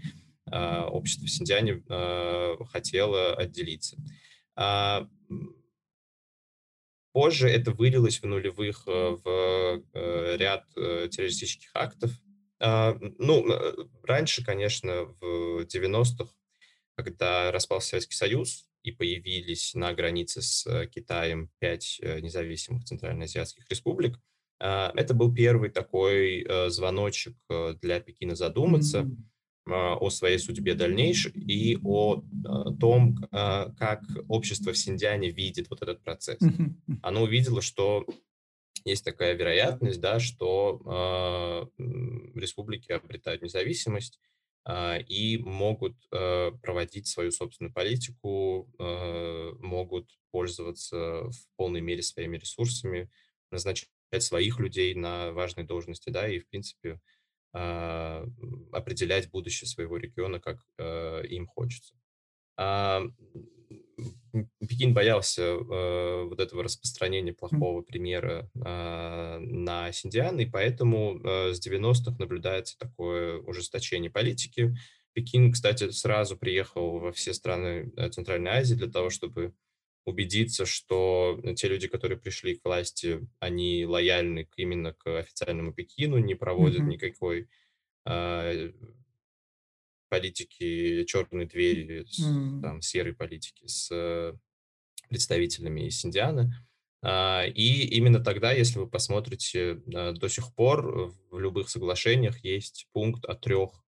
а, 0.50 0.86
общество 0.86 1.26
в 1.26 1.30
Синьцзяне 1.30 1.82
а, 1.88 2.56
хотело 2.70 3.34
отделиться. 3.34 3.96
А, 4.54 5.08
Позже 7.12 7.48
это 7.48 7.72
вылилось 7.72 8.20
в 8.20 8.26
нулевых 8.26 8.84
э, 8.86 9.16
в 9.24 9.82
э, 9.94 10.36
ряд 10.36 10.64
э, 10.76 11.08
террористических 11.10 11.70
актов. 11.74 12.12
А, 12.60 12.96
Ну, 13.18 13.50
э, 13.50 13.74
раньше, 14.04 14.44
конечно, 14.44 15.06
в 15.20 15.64
90-х, 15.64 16.30
когда 16.96 17.50
распался 17.52 17.90
Советский 17.90 18.16
Союз 18.16 18.66
и 18.82 18.92
появились 18.92 19.74
на 19.74 19.92
границе 19.92 20.42
с 20.42 20.66
э, 20.66 20.86
Китаем 20.86 21.50
пять 21.58 21.98
э, 22.02 22.20
независимых 22.20 22.84
центральноазиатских 22.84 23.68
республик, 23.68 24.18
а, 24.60 24.92
это 24.94 25.14
был 25.14 25.34
первый 25.34 25.70
такой 25.70 26.42
э, 26.42 26.68
звоночек 26.68 27.34
э, 27.48 27.74
для 27.80 27.98
Пекина 28.00 28.34
задуматься, 28.34 29.10
а, 29.66 29.96
о 29.96 30.10
своей 30.10 30.38
судьбе 30.38 30.74
дальнейшей 30.74 31.32
и 31.32 31.78
о 31.82 32.22
том, 32.80 33.16
как 33.30 34.02
общество 34.28 34.72
в 34.72 34.78
Синьцзяне 34.78 35.30
видит 35.30 35.70
вот 35.70 35.82
этот 35.82 36.02
процесс. 36.02 36.40
М. 36.42 36.80
Оно 37.02 37.22
увидело, 37.22 37.62
что 37.62 38.06
есть 38.84 39.04
такая 39.04 39.34
вероятность, 39.34 40.00
да, 40.00 40.18
что 40.18 41.70
м, 41.78 42.32
республики 42.34 42.90
обретают 42.90 43.42
независимость 43.42 44.18
и 44.66 45.38
могут 45.38 45.96
а, 46.12 46.50
проводить 46.62 47.06
свою 47.08 47.30
собственную 47.32 47.72
политику, 47.72 48.70
а, 48.78 49.52
могут 49.58 50.10
пользоваться 50.30 51.24
в 51.24 51.46
полной 51.56 51.80
мере 51.80 52.02
своими 52.02 52.36
ресурсами, 52.36 53.10
назначать 53.50 53.88
своих 54.18 54.58
людей 54.58 54.94
на 54.94 55.32
важные 55.32 55.66
должности, 55.66 56.10
да, 56.10 56.28
и, 56.28 56.38
в 56.40 56.48
принципе, 56.48 57.00
а, 57.52 58.24
определять 58.72 59.30
будущее 59.30 59.66
своего 59.66 59.96
региона, 59.96 60.40
как 60.40 60.58
э, 60.78 61.26
им 61.26 61.46
хочется. 61.46 61.94
Пекин 64.60 64.94
боялся 64.94 65.42
э, 65.42 66.24
вот 66.24 66.40
этого 66.40 66.62
распространения 66.62 67.32
плохого 67.32 67.82
примера 67.82 68.50
а, 68.64 69.38
на 69.40 69.90
Синьцзян, 69.92 70.38
и 70.40 70.46
поэтому 70.46 71.20
э, 71.22 71.52
с 71.52 71.66
90-х 71.66 72.16
наблюдается 72.18 72.78
такое 72.78 73.38
ужесточение 73.38 74.10
политики. 74.10 74.74
Пекин, 75.12 75.52
кстати, 75.52 75.90
сразу 75.90 76.36
приехал 76.36 76.98
во 76.98 77.12
все 77.12 77.34
страны 77.34 77.92
э, 77.96 78.10
Центральной 78.10 78.52
Азии 78.52 78.74
для 78.74 78.90
того, 78.90 79.10
чтобы 79.10 79.54
убедиться, 80.06 80.66
что 80.66 81.40
те 81.56 81.68
люди, 81.68 81.88
которые 81.88 82.18
пришли 82.18 82.56
к 82.56 82.64
власти, 82.64 83.26
они 83.38 83.84
лояльны 83.86 84.48
именно 84.56 84.94
к 84.94 85.18
официальному 85.18 85.72
Пекину, 85.72 86.18
не 86.18 86.34
проводят 86.34 86.80
Мгм. 86.80 86.88
никакой 86.90 87.48
а, 88.04 88.70
политики 90.10 91.04
черной 91.04 91.46
двери, 91.46 92.04
с- 92.04 92.20
М. 92.26 92.60
там, 92.62 92.82
серой 92.82 93.14
политики 93.14 93.66
с 93.66 93.88
э, 93.90 94.34
представителями 95.08 95.86
из 95.86 96.04
Индианы. 96.04 96.52
А, 97.02 97.44
И 97.46 97.86
именно 97.96 98.20
тогда, 98.20 98.52
если 98.52 98.78
вы 98.78 98.86
посмотрите, 98.88 99.80
а, 99.94 100.12
до 100.12 100.28
сих 100.28 100.54
пор 100.54 101.14
в 101.30 101.38
любых 101.38 101.70
соглашениях 101.70 102.44
есть 102.44 102.88
пункт 102.92 103.24
о 103.24 103.34
трех 103.34 103.82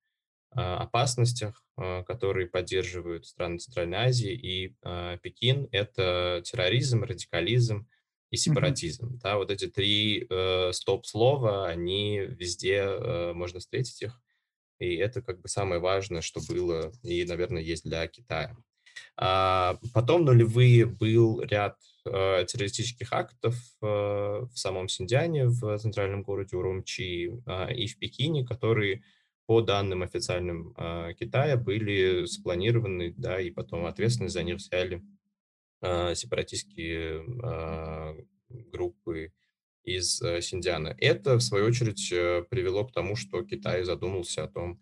а, 0.54 0.78
опасностях, 0.82 1.64
а, 1.76 2.02
которые 2.04 2.46
поддерживают 2.46 3.26
страны 3.26 3.58
Центральной 3.58 3.98
Азии 3.98 4.32
и 4.32 4.74
а, 4.82 5.16
Пекин. 5.18 5.68
Это 5.72 6.42
терроризм, 6.44 7.04
радикализм 7.04 7.86
и 8.30 8.36
сепаратизм. 8.36 9.18
Да, 9.18 9.36
вот 9.36 9.50
эти 9.50 9.66
три 9.66 10.26
э, 10.28 10.72
стоп-слова, 10.72 11.68
они 11.68 12.18
везде, 12.18 12.76
э, 12.84 13.32
можно 13.34 13.60
встретить 13.60 14.00
их. 14.02 14.20
И 14.82 14.96
это 14.96 15.22
как 15.22 15.40
бы 15.40 15.48
самое 15.48 15.80
важное, 15.80 16.22
что 16.22 16.40
было 16.48 16.92
и, 17.02 17.24
наверное, 17.24 17.62
есть 17.62 17.84
для 17.84 18.06
Китая. 18.08 18.56
А, 19.16 19.78
потом 19.94 20.24
нулевые 20.24 20.86
был 20.86 21.40
ряд 21.42 21.76
э, 22.04 22.44
террористических 22.46 23.12
актов 23.12 23.54
э, 23.80 23.86
в 23.86 24.52
самом 24.54 24.88
Синьцзяне, 24.88 25.46
в 25.46 25.78
центральном 25.78 26.22
городе 26.22 26.56
Урумчи 26.56 27.32
а, 27.46 27.70
и 27.70 27.86
в 27.86 27.98
Пекине, 27.98 28.44
которые 28.44 29.02
по 29.46 29.60
данным 29.60 30.02
официальным 30.02 30.74
э, 30.76 31.14
Китая, 31.18 31.56
были 31.56 32.24
спланированы, 32.26 33.14
да, 33.16 33.40
и 33.40 33.50
потом 33.50 33.86
ответственность 33.86 34.34
за 34.34 34.42
них 34.42 34.56
взяли 34.56 35.02
э, 35.80 36.14
сепаратистские 36.14 37.24
э, 37.42 38.22
группы 38.48 39.32
из 39.84 40.20
э, 40.22 40.40
Синдиана. 40.40 40.94
Это, 40.98 41.36
в 41.36 41.40
свою 41.40 41.66
очередь, 41.66 42.10
э, 42.12 42.44
привело 42.48 42.84
к 42.84 42.92
тому, 42.92 43.16
что 43.16 43.42
Китай 43.42 43.84
задумался 43.84 44.44
о 44.44 44.48
том, 44.48 44.80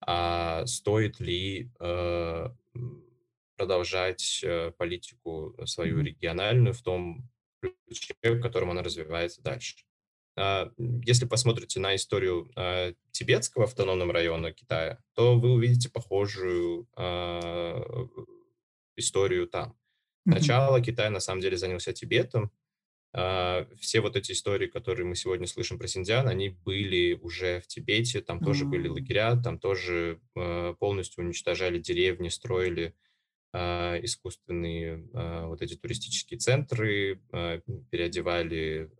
а 0.00 0.66
стоит 0.66 1.20
ли 1.20 1.70
э, 1.80 2.48
продолжать 3.56 4.44
политику 4.76 5.56
свою 5.64 6.00
региональную 6.02 6.74
в 6.74 6.82
том 6.82 7.30
ключе, 7.60 8.14
в 8.22 8.40
котором 8.40 8.70
она 8.70 8.82
развивается 8.82 9.42
дальше. 9.42 9.76
А, 10.36 10.72
если 11.04 11.24
посмотрите 11.24 11.78
на 11.78 11.94
историю 11.94 12.50
тибетского 13.12 13.64
автономного 13.64 14.12
района 14.12 14.52
Китая, 14.52 14.98
то 15.14 15.38
вы 15.38 15.52
увидите 15.52 15.88
похожую 15.88 16.88
а, 16.96 17.80
историю 18.96 19.46
там. 19.46 19.78
Сначала 20.26 20.80
Китай 20.80 21.10
на 21.10 21.20
самом 21.20 21.40
деле 21.40 21.56
занялся 21.56 21.92
Тибетом. 21.92 22.50
Все 23.14 24.00
вот 24.00 24.16
эти 24.16 24.32
истории, 24.32 24.66
которые 24.66 25.06
мы 25.06 25.14
сегодня 25.14 25.46
слышим 25.46 25.78
про 25.78 25.86
Синдиан, 25.86 26.26
они 26.26 26.48
были 26.48 27.14
уже 27.14 27.60
в 27.60 27.68
Тибете, 27.68 28.20
там 28.20 28.40
тоже 28.40 28.64
были 28.64 28.88
лагеря, 28.88 29.40
там 29.40 29.60
тоже 29.60 30.20
полностью 30.34 31.22
уничтожали 31.22 31.78
деревни, 31.78 32.28
строили 32.28 32.92
искусственные 33.52 35.06
вот 35.46 35.62
эти 35.62 35.76
туристические 35.76 36.40
центры, 36.40 37.20
переодевали 37.90 38.90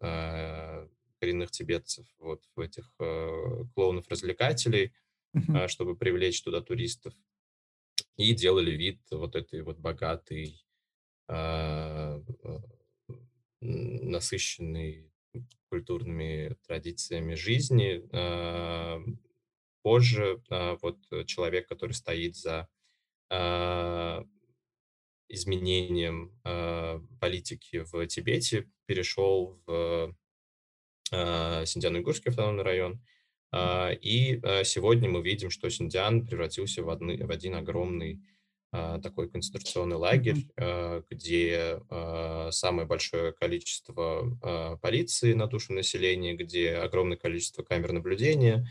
коренных 1.18 1.50
тибетцев 1.50 2.07
вот 2.18 2.44
в 2.55 2.61
этих 2.61 2.92
клоунов-развлекателей, 2.96 4.92
uh-huh. 5.35 5.66
чтобы 5.66 5.96
привлечь 5.96 6.40
туда 6.42 6.61
туристов. 6.61 7.14
И 8.16 8.33
делали 8.33 8.70
вид 8.70 9.00
вот 9.11 9.35
этой 9.35 9.62
вот 9.62 9.79
богатой, 9.79 10.64
насыщенной 13.64 15.11
культурными 15.68 16.57
традициями 16.66 17.35
жизни. 17.35 18.03
Э, 18.12 19.00
позже 19.83 20.42
э, 20.50 20.77
вот 20.81 20.98
человек, 21.27 21.68
который 21.68 21.92
стоит 21.92 22.37
за 22.37 22.68
э, 23.31 24.22
изменением 25.29 26.38
политики 27.18 27.79
в 27.90 28.07
Тибете, 28.07 28.70
перешел 28.87 29.59
в 29.66 30.14
а, 31.12 31.64
Синьцзян-Уйгурский 31.64 32.31
автономный 32.31 32.64
район. 32.64 33.00
А, 33.53 33.90
и 33.92 34.40
а, 34.42 34.64
сегодня 34.64 35.09
мы 35.09 35.22
видим, 35.22 35.50
что 35.50 35.70
Синьцзян 35.70 36.27
превратился 36.27 36.83
в, 36.83 36.90
одни, 36.90 37.16
в 37.18 37.31
один 37.31 37.55
огромный 37.55 38.20
такой 39.02 39.30
концентрационный 39.30 39.96
лагерь, 39.96 40.46
где 41.10 41.80
самое 42.50 42.87
большое 42.88 43.32
количество 43.32 44.78
полиции 44.82 45.32
на 45.32 45.46
душу 45.46 45.72
населения, 45.72 46.34
где 46.34 46.74
огромное 46.76 47.16
количество 47.16 47.62
камер 47.62 47.92
наблюдения, 47.92 48.66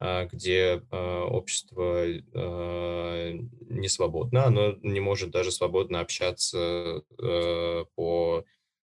где 0.00 0.82
общество 0.90 2.06
не 2.06 3.88
свободно, 3.88 4.44
оно 4.44 4.76
не 4.82 5.00
может 5.00 5.30
даже 5.30 5.50
свободно 5.50 6.00
общаться 6.00 7.02
по 7.96 8.44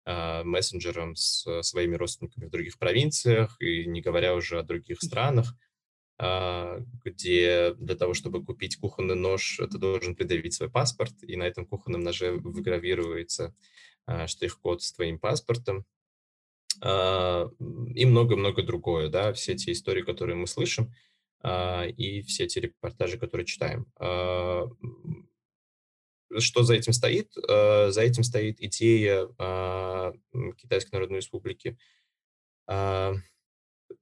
а, 0.08 0.44
мессенджером 0.44 1.16
с 1.16 1.62
своими 1.62 1.96
родственниками 1.96 2.46
в 2.46 2.50
других 2.50 2.78
провинциях, 2.78 3.56
и 3.60 3.86
не 3.86 4.00
говоря 4.00 4.36
уже 4.36 4.60
о 4.60 4.62
других 4.62 5.02
странах, 5.02 5.48
а, 5.48 5.65
где 6.18 7.74
для 7.74 7.94
того, 7.94 8.14
чтобы 8.14 8.42
купить 8.44 8.76
кухонный 8.76 9.16
нож, 9.16 9.60
ты 9.70 9.78
должен 9.78 10.14
придавить 10.16 10.54
свой 10.54 10.70
паспорт, 10.70 11.12
и 11.22 11.36
на 11.36 11.44
этом 11.44 11.66
кухонном 11.66 12.02
ноже 12.02 12.32
выгравируется 12.32 13.54
а, 14.06 14.26
штрих-код 14.26 14.82
с 14.82 14.92
твоим 14.92 15.18
паспортом, 15.18 15.84
и 16.82 18.04
много-много 18.04 18.62
другое, 18.62 19.08
да, 19.08 19.32
все 19.32 19.52
эти 19.52 19.72
истории, 19.72 20.02
которые 20.02 20.36
мы 20.36 20.46
слышим, 20.46 20.92
и 21.46 22.22
все 22.26 22.44
эти 22.44 22.58
репортажи, 22.58 23.18
которые 23.18 23.46
читаем. 23.46 23.86
Что 26.38 26.62
за 26.64 26.74
этим 26.74 26.92
стоит? 26.92 27.32
За 27.34 28.00
этим 28.02 28.24
стоит 28.24 28.60
идея 28.60 29.28
а, 29.38 30.12
Китайской 30.58 30.92
Народной 30.94 31.18
Республики. 31.18 31.78
А, 32.66 33.14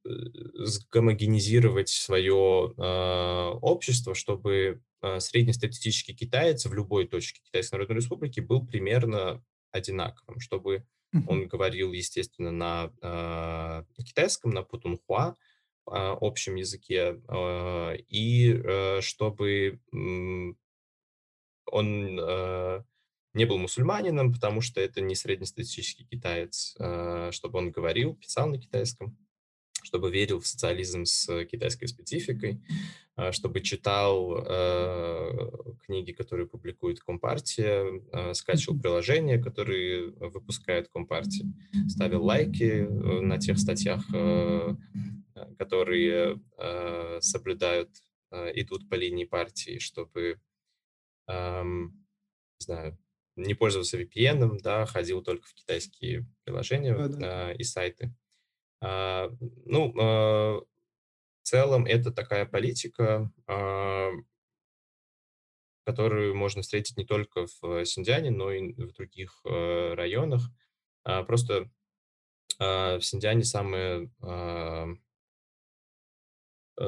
сгомогенизировать 0.04 1.88
свое 1.88 2.74
а, 2.76 3.52
общество, 3.60 4.14
чтобы 4.14 4.80
среднестатистический 5.18 6.14
китаец 6.14 6.64
в 6.64 6.72
любой 6.72 7.06
точке 7.06 7.42
Китайской 7.44 7.74
Народной 7.74 7.96
Республики 7.96 8.40
был 8.40 8.66
примерно 8.66 9.44
одинаковым, 9.70 10.40
чтобы 10.40 10.86
он 11.28 11.46
говорил, 11.46 11.92
естественно, 11.92 12.50
на 12.50 13.84
китайском, 14.02 14.50
на 14.50 14.62
путунхуа, 14.62 15.36
общем 15.86 16.54
языке, 16.56 17.20
и 18.08 18.52
э, 18.52 19.00
чтобы 19.02 19.78
он 21.66 22.18
э, 22.20 22.82
не 23.34 23.44
был 23.44 23.58
мусульманином, 23.58 24.32
потому 24.32 24.60
что 24.60 24.80
это 24.80 25.00
не 25.00 25.14
среднестатистический 25.14 26.04
китаец, 26.04 26.74
э, 26.78 27.30
чтобы 27.32 27.58
он 27.58 27.70
говорил, 27.70 28.14
писал 28.14 28.48
на 28.48 28.58
китайском, 28.58 29.18
чтобы 29.84 30.10
верил 30.10 30.40
в 30.40 30.46
социализм 30.46 31.04
с 31.04 31.44
китайской 31.44 31.86
спецификой, 31.86 32.60
э, 33.16 33.32
чтобы 33.32 33.60
читал 33.60 34.44
э, 34.44 35.30
книги, 35.86 36.12
которые 36.12 36.46
публикует 36.46 37.00
Компартия, 37.00 38.02
э, 38.12 38.34
скачивал 38.34 38.80
приложения, 38.80 39.38
которые 39.38 40.10
выпускает 40.10 40.88
Компартия, 40.88 41.46
ставил 41.88 42.24
лайки 42.24 42.64
э, 42.64 43.20
на 43.20 43.38
тех 43.38 43.58
статьях, 43.58 44.04
э, 44.12 44.74
которые 45.58 46.40
э, 46.58 47.18
соблюдают, 47.20 47.90
э, 48.30 48.52
идут 48.60 48.88
по 48.88 48.94
линии 48.94 49.24
партии, 49.24 49.78
чтобы 49.78 50.40
эм, 51.28 52.04
не 52.60 52.64
знаю, 52.64 52.98
не 53.36 53.54
пользовался 53.54 54.00
VPN, 54.00 54.58
да, 54.62 54.86
ходил 54.86 55.22
только 55.22 55.46
в 55.46 55.54
китайские 55.54 56.26
приложения 56.44 56.96
да, 56.96 57.08
да. 57.08 57.50
Э, 57.50 57.56
и 57.56 57.64
сайты. 57.64 58.14
Э, 58.84 59.30
ну, 59.64 59.98
э, 59.98 60.60
в 60.60 60.66
целом 61.42 61.86
это 61.86 62.12
такая 62.12 62.44
политика, 62.44 63.32
э, 63.46 64.10
которую 65.86 66.34
можно 66.34 66.62
встретить 66.62 66.96
не 66.96 67.04
только 67.04 67.46
в 67.60 67.84
Синдиане, 67.84 68.30
но 68.30 68.52
и 68.52 68.72
в 68.72 68.92
других 68.92 69.40
э, 69.44 69.94
районах. 69.94 70.42
Просто 71.26 71.70
в 72.58 73.00
Синдиане 73.02 73.44
самое, 73.44 74.10
э, 74.22 74.86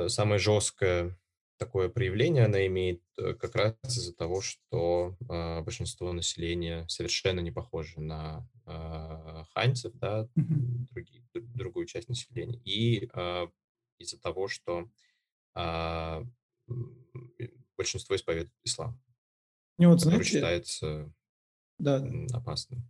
самое 0.08 0.38
жесткое 0.38 1.18
такое 1.58 1.88
проявление 1.88 2.44
она 2.44 2.66
имеет 2.66 3.02
э, 3.18 3.34
как 3.34 3.54
раз 3.54 3.74
из-за 3.84 4.14
того, 4.14 4.40
что 4.40 5.16
э, 5.28 5.60
большинство 5.62 6.12
населения 6.12 6.86
совершенно 6.88 7.40
не 7.40 7.50
похоже 7.50 8.00
на 8.00 8.48
э, 8.66 9.44
ханьцев, 9.54 9.92
да, 9.94 10.28
другие, 10.34 11.24
другую 11.32 11.86
часть 11.86 12.08
населения, 12.08 12.60
и 12.64 13.08
э, 13.12 13.46
из-за 13.98 14.20
того, 14.20 14.48
что 14.48 14.88
э, 15.54 16.24
большинство 17.76 18.16
исповедует 18.16 18.52
ислам, 18.64 19.00
мне 19.78 19.88
вот, 19.88 19.98
который 19.98 20.24
знаете, 20.24 20.30
считается 20.30 21.14
да, 21.78 22.04
опасным. 22.32 22.82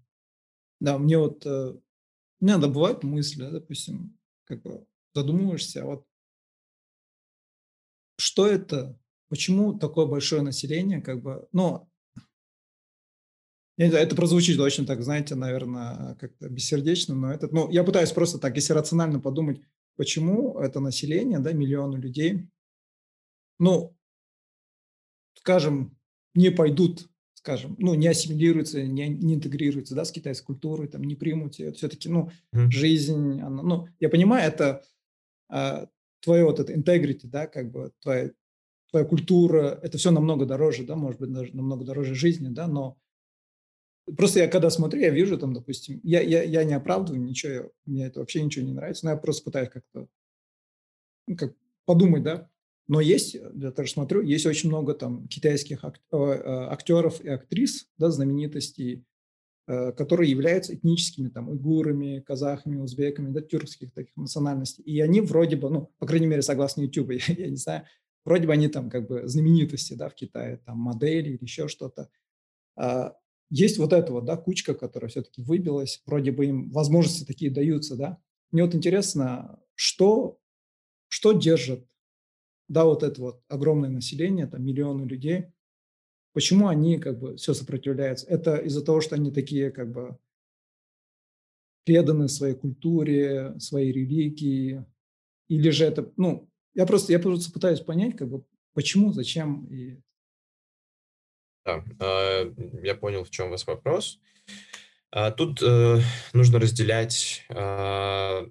Да, 0.80 0.98
мне 0.98 1.18
вот, 1.18 1.44
э, 1.46 1.74
у 2.40 2.44
меня 2.44 2.58
да, 2.58 2.68
бывают 2.68 3.02
мысли, 3.02 3.40
да, 3.40 3.50
допустим, 3.50 4.18
как 4.44 4.62
бы 4.62 4.86
задумываешься, 5.14 5.82
а 5.82 5.86
вот 5.86 6.05
что 8.16 8.46
это? 8.46 8.98
Почему 9.28 9.78
такое 9.78 10.06
большое 10.06 10.42
население? 10.42 11.00
Как 11.00 11.20
бы, 11.20 11.48
ну, 11.52 11.88
это 13.76 14.16
прозвучит 14.16 14.58
очень 14.58 14.86
так, 14.86 15.02
знаете, 15.02 15.34
наверное, 15.34 16.14
как-то 16.14 16.48
бессердечно, 16.48 17.14
но 17.14 17.32
это, 17.32 17.48
ну, 17.52 17.70
я 17.70 17.84
пытаюсь 17.84 18.12
просто 18.12 18.38
так, 18.38 18.56
если 18.56 18.72
рационально 18.72 19.20
подумать, 19.20 19.60
почему 19.96 20.58
это 20.58 20.80
население, 20.80 21.40
да, 21.40 21.52
миллионы 21.52 21.96
людей, 21.96 22.48
ну, 23.58 23.94
скажем, 25.34 25.96
не 26.34 26.50
пойдут, 26.50 27.08
скажем, 27.34 27.76
ну, 27.78 27.94
не 27.94 28.08
ассимилируются, 28.08 28.82
не, 28.82 29.08
не 29.08 29.34
интегрируются, 29.34 29.94
да, 29.94 30.04
с 30.04 30.12
китайской 30.12 30.46
культурой, 30.46 30.88
там, 30.88 31.04
не 31.04 31.14
примут 31.14 31.58
ее, 31.58 31.72
все-таки, 31.72 32.08
ну, 32.08 32.30
mm. 32.54 32.70
жизнь, 32.70 33.40
она, 33.40 33.62
ну, 33.62 33.88
я 34.00 34.08
понимаю, 34.08 34.48
это 34.48 34.82
а, 35.48 35.88
твое 36.26 36.44
вот 36.44 36.58
это 36.58 36.74
integrity, 36.74 37.28
да, 37.28 37.46
как 37.46 37.70
бы 37.70 37.92
твоя, 38.00 38.32
твоя 38.90 39.06
культура, 39.06 39.78
это 39.80 39.96
все 39.96 40.10
намного 40.10 40.44
дороже, 40.44 40.84
да, 40.84 40.96
может 40.96 41.20
быть, 41.20 41.32
даже 41.32 41.56
намного 41.56 41.84
дороже 41.84 42.16
жизни, 42.16 42.48
да, 42.48 42.66
но 42.66 42.98
просто 44.16 44.40
я 44.40 44.48
когда 44.48 44.70
смотрю, 44.70 45.00
я 45.00 45.10
вижу 45.10 45.38
там, 45.38 45.54
допустим, 45.54 46.00
я, 46.02 46.20
я, 46.20 46.42
я 46.42 46.64
не 46.64 46.74
оправдываю 46.74 47.22
ничего, 47.22 47.70
мне 47.84 48.06
это 48.06 48.18
вообще 48.18 48.42
ничего 48.42 48.66
не 48.66 48.72
нравится, 48.72 49.06
но 49.06 49.12
я 49.12 49.16
просто 49.16 49.44
пытаюсь 49.44 49.68
как-то 49.68 50.08
ну, 51.28 51.36
как 51.36 51.54
подумать, 51.84 52.24
да, 52.24 52.50
Но 52.88 53.00
есть, 53.00 53.34
я 53.34 53.70
тоже 53.70 53.92
смотрю, 53.92 54.20
есть 54.22 54.46
очень 54.46 54.68
много 54.68 54.94
там 54.94 55.28
китайских 55.28 55.84
актеров 56.10 57.20
и 57.20 57.28
актрис, 57.28 57.88
да, 57.98 58.10
знаменитостей, 58.10 59.04
которые 59.66 60.30
являются 60.30 60.74
этническими, 60.74 61.28
там, 61.28 61.48
уйгурами, 61.48 62.20
казахами, 62.20 62.76
узбеками, 62.76 63.32
да, 63.32 63.40
тюркских 63.40 63.92
таких 63.92 64.16
национальностей. 64.16 64.84
И 64.84 65.00
они 65.00 65.20
вроде 65.20 65.56
бы, 65.56 65.70
ну, 65.70 65.92
по 65.98 66.06
крайней 66.06 66.26
мере, 66.26 66.42
согласно 66.42 66.82
YouTube, 66.82 67.10
я, 67.28 67.34
я 67.34 67.48
не 67.48 67.56
знаю, 67.56 67.84
вроде 68.24 68.46
бы 68.46 68.52
они 68.52 68.68
там 68.68 68.90
как 68.90 69.08
бы 69.08 69.26
знаменитости, 69.26 69.94
да, 69.94 70.08
в 70.08 70.14
Китае, 70.14 70.58
там, 70.64 70.78
модели 70.78 71.30
или 71.30 71.42
еще 71.42 71.68
что-то. 71.68 72.10
А, 72.76 73.16
есть 73.50 73.78
вот 73.78 73.92
эта 73.92 74.12
вот, 74.12 74.24
да, 74.24 74.36
кучка, 74.36 74.74
которая 74.74 75.08
все-таки 75.08 75.42
выбилась, 75.42 76.02
вроде 76.06 76.32
бы 76.32 76.46
им 76.46 76.70
возможности 76.70 77.24
такие 77.24 77.50
даются, 77.50 77.96
да. 77.96 78.18
Мне 78.50 78.64
вот 78.64 78.74
интересно, 78.74 79.58
что, 79.74 80.38
что 81.08 81.32
держит, 81.32 81.86
да, 82.68 82.84
вот 82.84 83.02
это 83.02 83.20
вот 83.20 83.42
огромное 83.48 83.90
население, 83.90 84.46
там 84.46 84.64
миллионы 84.64 85.04
людей, 85.04 85.46
почему 86.36 86.68
они 86.68 86.98
как 86.98 87.18
бы 87.18 87.36
все 87.38 87.54
сопротивляются? 87.54 88.26
Это 88.26 88.58
из-за 88.58 88.84
того, 88.84 89.00
что 89.00 89.14
они 89.14 89.30
такие 89.32 89.70
как 89.70 89.90
бы 89.90 90.18
преданы 91.86 92.28
своей 92.28 92.54
культуре, 92.54 93.58
своей 93.58 93.90
религии, 93.90 94.84
или 95.48 95.70
же 95.70 95.86
это, 95.86 96.12
ну, 96.18 96.46
я 96.74 96.84
просто, 96.84 97.12
я 97.12 97.20
просто 97.20 97.50
пытаюсь 97.50 97.80
понять, 97.80 98.18
как 98.18 98.28
бы, 98.28 98.44
почему, 98.74 99.14
зачем 99.14 99.64
и 99.72 99.98
да, 101.64 101.82
а, 102.00 102.52
я 102.82 102.94
понял, 102.94 103.24
в 103.24 103.30
чем 103.30 103.46
у 103.46 103.50
вас 103.52 103.66
вопрос. 103.66 104.20
А, 105.10 105.30
тут 105.30 105.62
э, 105.62 106.00
нужно 106.34 106.60
разделять 106.60 107.46
а, 107.48 108.44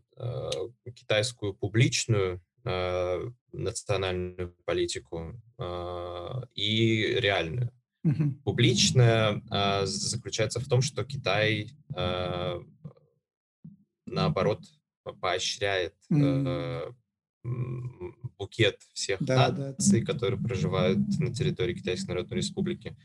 китайскую 0.96 1.54
публичную 1.54 2.42
национальную 3.52 4.56
политику 4.66 5.42
и 6.54 7.16
реальную. 7.20 7.72
Публичная 8.44 9.42
заключается 9.86 10.60
в 10.60 10.68
том, 10.68 10.82
что 10.82 11.04
Китай, 11.06 11.72
наоборот, 14.06 14.62
поощряет 15.14 15.94
э, 16.12 16.92
букет 18.38 18.82
всех 18.94 19.24
Да, 19.24 19.50
да. 19.52 19.68
наций, 19.68 20.04
которые 20.04 20.40
проживают 20.42 21.00
на 21.20 21.34
территории 21.34 21.76
Китайской 21.76 22.10
Народной 22.10 22.38
Республики. 22.38 22.98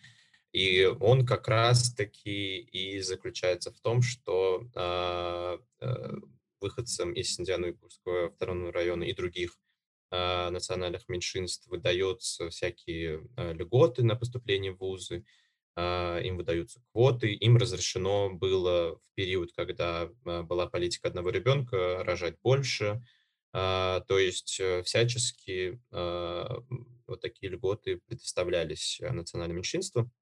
И 0.52 0.84
он 0.84 1.24
как 1.26 1.46
раз-таки 1.46 2.58
и 2.58 3.00
заключается 3.00 3.70
в 3.70 3.80
том, 3.80 4.02
что 4.02 4.66
э, 4.74 5.58
выходцам 6.60 7.12
из 7.12 7.38
Синьцзяна-Уйгурского 7.38 8.26
автономного 8.28 8.72
района 8.72 9.04
и 9.04 9.14
других 9.14 9.58
а, 10.10 10.50
национальных 10.50 11.08
меньшинств 11.08 11.66
выдаются 11.68 12.50
всякие 12.50 13.28
а, 13.36 13.52
льготы 13.52 14.02
на 14.02 14.16
поступление 14.16 14.72
в 14.72 14.78
вузы, 14.78 15.24
а, 15.76 16.18
им 16.18 16.36
выдаются 16.36 16.82
квоты, 16.92 17.32
им 17.32 17.56
разрешено 17.56 18.30
было 18.30 18.96
в 18.96 19.14
период, 19.14 19.52
когда 19.52 20.10
была 20.24 20.66
политика 20.66 21.08
одного 21.08 21.30
ребенка, 21.30 22.02
рожать 22.04 22.36
больше, 22.42 23.04
то 23.52 24.04
есть 24.08 24.60
э, 24.60 24.84
всячески 24.84 25.80
вот 25.90 27.20
такие 27.20 27.50
льготы 27.50 27.96
предоставлялись 28.06 29.00
национальным 29.00 29.56
меньшинствам, 29.56 30.12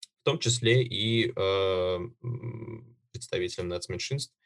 в 0.00 0.24
том 0.24 0.38
числе 0.38 0.82
и 0.82 1.30
представителям 3.12 3.68
нацменьшинств 3.68 4.34
а, 4.34 4.41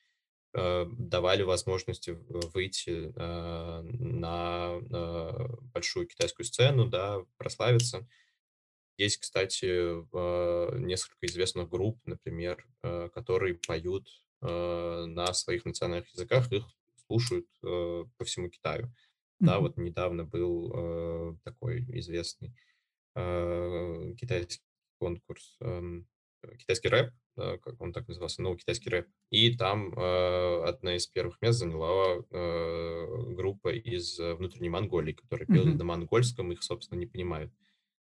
давали 0.56 1.42
возможности 1.42 2.10
выйти 2.28 3.12
а, 3.16 3.82
на 3.82 4.76
а, 4.76 5.48
большую 5.74 6.06
китайскую 6.06 6.46
сцену, 6.46 6.88
да, 6.88 7.18
прославиться. 7.36 8.08
Есть, 8.96 9.18
кстати, 9.18 9.66
несколько 10.78 11.26
известных 11.26 11.68
групп, 11.68 11.98
например, 12.06 12.66
которые 13.12 13.56
поют 13.66 14.08
на 14.40 15.34
своих 15.34 15.66
национальных 15.66 16.10
языках, 16.14 16.50
их 16.50 16.64
слушают 17.06 17.46
э, 17.62 18.04
по 18.16 18.24
всему 18.24 18.48
Китаю. 18.48 18.92
Да, 19.38 19.60
вот 19.60 19.76
недавно 19.76 20.24
был 20.24 20.72
э, 20.74 21.36
такой 21.44 21.84
известный 21.98 22.54
э, 23.14 24.14
китайский 24.18 24.62
конкурс, 24.98 25.56
эм, 25.60 26.00
э, 26.00 26.04
китайский 26.58 26.88
рэп, 26.88 27.12
э, 27.36 27.58
как 27.58 27.80
он 27.80 27.92
так 27.92 28.06
назывался, 28.08 28.42
новый 28.42 28.58
китайский 28.58 28.90
рэп. 28.90 29.08
И 29.30 29.56
там 29.56 29.92
э, 29.98 30.62
одна 30.64 30.96
из 30.96 31.06
первых 31.06 31.40
мест 31.42 31.58
заняла 31.58 32.22
э, 32.30 33.06
группа 33.34 33.72
из 33.74 34.18
э, 34.18 34.34
внутренней 34.34 34.68
Монголии, 34.68 35.12
которая 35.12 35.46
пела 35.46 35.66
Мгм. 35.66 35.78
на 35.78 35.84
монгольском, 35.84 36.52
их, 36.52 36.62
собственно, 36.62 36.98
не 36.98 37.06
понимают, 37.06 37.52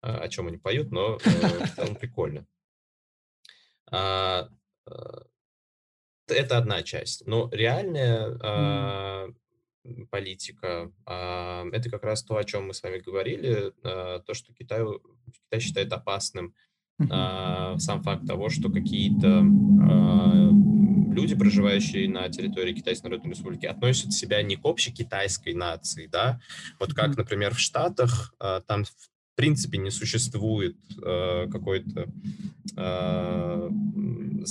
э, 0.03 0.09
о 0.09 0.29
чем 0.29 0.49
они 0.49 0.59
поют, 0.59 0.91
но 0.91 1.17
э, 1.17 1.19
в 1.19 1.21
целом 1.77 1.97
прикольно. 1.97 2.47
А, 3.91 4.49
э, 4.87 4.93
это 6.29 6.59
одна 6.59 6.83
часть. 6.83 7.27
Но 7.27 7.51
реальная, 7.53 8.39
а, 8.43 9.29
политика, 10.11 10.91
а, 11.05 11.67
это 11.71 11.91
как 11.91 12.03
раз 12.03 12.25
то, 12.25 12.37
о 12.37 12.45
чем 12.45 12.69
мы 12.69 12.75
с 12.75 12.83
вами 12.83 12.99
говорили, 12.99 13.73
то, 13.83 14.33
что 14.33 14.55
Китаю 14.55 15.03
Китай 15.31 15.61
считает 15.61 15.93
опасным, 15.93 16.55
сам 16.99 18.03
факт 18.03 18.27
того, 18.27 18.51
что 18.51 18.71
какие-то, 18.71 19.45
а, 19.83 20.51
люди, 21.13 21.35
проживающие 21.35 22.09
на 22.09 22.29
территории 22.29 22.73
Китайской 22.73 23.07
Народной 23.07 23.33
Республики, 23.33 23.67
относят 23.67 24.13
себя 24.13 24.43
не 24.43 24.57
к 24.57 24.65
общей 24.65 24.93
китайской 24.93 25.55
нации, 25.55 26.07
да. 26.07 26.41
Вот 26.79 26.95
как, 26.95 27.17
например, 27.17 27.55
в 27.55 27.59
Штатах, 27.59 28.35
а, 28.39 28.61
там 28.61 28.85
в 28.85 29.37
принципе 29.37 29.79
не 29.79 29.91
существует, 29.91 30.77
э, 31.03 31.49
какой-то 31.51 32.09
а, 32.77 33.69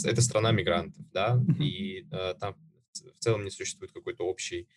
это 0.05 0.21
страна 0.21 0.51
мигрантов, 0.51 1.05
да, 1.13 1.41
и 1.57 2.05
а, 2.11 2.33
там 2.33 2.55
в 2.91 3.23
целом 3.23 3.45
не 3.45 3.49
существует 3.49 3.93
какой-то 3.93 4.25
общей 4.25 4.67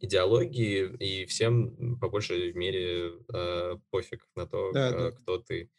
идеологии, 0.00 0.96
и 0.98 1.26
всем 1.26 1.98
по 2.00 2.08
большей 2.08 2.52
мере 2.52 3.12
а, 3.32 3.78
пофиг 3.90 4.26
на 4.36 4.46
то, 4.46 4.72
Да, 4.72 4.90
да. 4.92 5.06
а, 5.08 5.12
кто 5.12 5.38
ты 5.38 5.70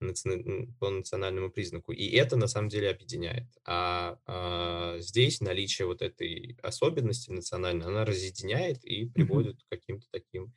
наци- 0.00 0.72
по 0.80 0.90
национальному 0.90 1.50
признаку. 1.50 1.92
И 1.92 2.08
это 2.10 2.36
на 2.36 2.46
самом 2.48 2.68
деле 2.68 2.90
объединяет. 2.90 3.46
А, 3.64 4.18
а, 4.26 4.98
здесь 5.00 5.40
наличие 5.40 5.86
вот 5.86 6.02
этой 6.02 6.58
особенности 6.62 7.30
национальной, 7.30 7.86
она 7.86 8.04
разъединяет 8.04 8.84
и 8.84 9.06
приводит 9.06 9.62
к 9.62 9.68
каким-то 9.70 10.06
таким 10.10 10.52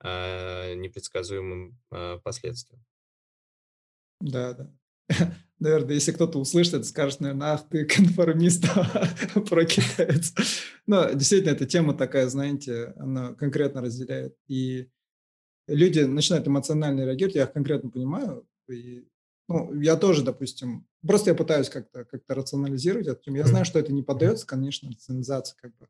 а, 0.00 0.74
непредсказуемым 0.74 1.78
а, 1.90 2.18
последствиям. 2.18 2.84
Да, 4.20 4.54
да. 4.54 4.72
Наверное, 5.58 5.94
если 5.94 6.12
кто-то 6.12 6.38
услышит 6.38 6.74
это, 6.74 6.84
скажет, 6.84 7.20
наверное, 7.20 7.54
ах 7.54 7.68
ты 7.68 7.84
конформист 7.86 8.64
про 9.48 9.64
китаец. 9.64 10.34
Но 10.86 11.10
действительно, 11.12 11.52
эта 11.52 11.64
тема 11.64 11.94
такая, 11.94 12.28
знаете, 12.28 12.92
она 12.96 13.32
конкретно 13.34 13.80
разделяет. 13.80 14.36
И 14.48 14.90
люди 15.66 16.00
начинают 16.00 16.46
эмоционально 16.46 17.06
реагировать, 17.06 17.36
я 17.36 17.44
их 17.44 17.52
конкретно 17.52 17.90
понимаю. 17.90 18.46
И, 18.68 19.08
ну, 19.48 19.80
я 19.80 19.96
тоже, 19.96 20.22
допустим, 20.22 20.86
просто 21.06 21.30
я 21.30 21.34
пытаюсь 21.34 21.70
как-то 21.70 22.04
как 22.04 22.22
рационализировать 22.28 23.22
тему. 23.22 23.38
Я 23.38 23.46
знаю, 23.46 23.64
что 23.64 23.78
это 23.78 23.92
не 23.92 24.02
поддается, 24.02 24.46
конечно, 24.46 24.90
рационализации 24.90 25.56
как 25.60 25.74
бы 25.76 25.86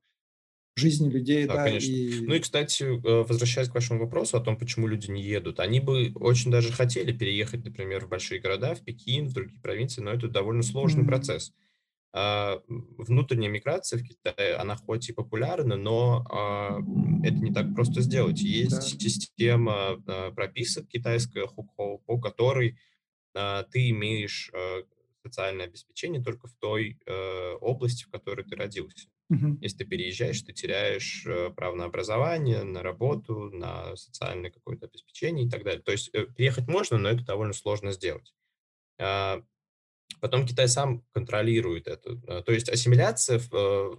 жизни 0.76 1.08
людей, 1.10 1.46
Да, 1.46 1.54
да, 1.54 1.64
конечно. 1.64 1.96
Ну 2.26 2.34
и, 2.34 2.38
и 2.38 2.40
кстати, 2.40 2.82
э, 2.82 3.22
возвращаясь 3.24 3.68
к 3.68 3.74
вашему 3.74 4.00
вопросу 4.00 4.36
о 4.36 4.40
том, 4.40 4.56
почему 4.56 4.86
люди 4.88 5.10
не 5.10 5.22
едут, 5.22 5.60
они 5.60 5.80
бы 5.80 6.12
очень 6.16 6.50
даже 6.50 6.72
хотели 6.72 7.12
переехать, 7.12 7.64
например, 7.64 8.04
в 8.04 8.08
большие 8.08 8.40
города, 8.40 8.74
в 8.74 8.82
Пекин, 8.84 9.28
в 9.28 9.32
другие 9.32 9.60
провинции, 9.60 10.02
но 10.02 10.10
это 10.12 10.28
довольно 10.28 10.62
сложный 10.62 11.04
м, 11.04 11.06
процесс. 11.06 11.52
А, 12.12 12.62
Внутренняя 12.68 13.50
миграция 13.50 13.98
в 13.98 14.04
Китае, 14.04 14.54
она 14.56 14.76
хоть 14.76 15.08
и 15.10 15.12
популярна, 15.12 15.76
но 15.76 16.24
а, 16.30 16.80
это 17.24 17.36
не 17.36 17.52
так 17.52 17.74
просто 17.74 18.00
сделать. 18.02 18.42
да, 18.58 18.80
Есть 18.80 19.00
система 19.00 20.02
а, 20.06 20.32
прописок 20.32 20.88
китайская, 20.88 21.46
хукхоу, 21.46 21.98
по 22.00 22.18
которой 22.20 22.78
ты 23.34 23.90
имеешь 23.90 24.50
а, 24.54 24.82
социальное 25.24 25.66
обеспечение 25.66 26.22
только 26.22 26.48
в 26.48 26.54
той 26.54 26.98
э, 27.06 27.52
области, 27.60 28.04
в 28.04 28.10
которой 28.10 28.44
ты 28.44 28.56
родился. 28.56 29.08
Мгм, 29.28 29.58
Если 29.60 29.78
ты 29.78 29.84
переезжаешь, 29.86 30.42
ты 30.42 30.52
теряешь 30.52 31.24
э, 31.26 31.50
право 31.50 31.74
на 31.76 31.84
образование, 31.86 32.62
на 32.62 32.82
работу, 32.82 33.50
на 33.50 33.96
социальное 33.96 34.50
какое-то 34.50 34.86
обеспечение 34.86 35.46
и 35.46 35.50
так 35.50 35.64
далее. 35.64 35.82
То 35.82 35.92
есть 35.92 36.10
э, 36.14 36.26
переехать 36.26 36.68
можно, 36.68 36.98
но 36.98 37.08
это 37.08 37.24
довольно 37.24 37.54
сложно 37.54 37.92
сделать. 37.92 38.34
А, 39.00 39.42
Потом 40.20 40.46
Китай 40.46 40.68
сам 40.68 41.04
контролирует 41.12 41.88
это. 41.88 42.20
А, 42.28 42.42
То 42.42 42.52
есть 42.52 42.68
ассимиляция 42.70 43.40
э, 43.52 43.90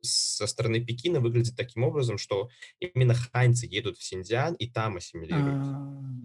со 0.00 0.46
стороны 0.46 0.84
Пекина 0.84 1.20
выглядит 1.20 1.56
таким 1.56 1.84
образом, 1.84 2.18
что 2.18 2.48
именно 2.80 3.14
ханьцы 3.14 3.66
едут 3.66 3.98
в 3.98 4.04
Синьцзян 4.04 4.54
и 4.54 4.70
там 4.70 4.96
а, 5.30 5.36
ассимилируются, 5.36 5.78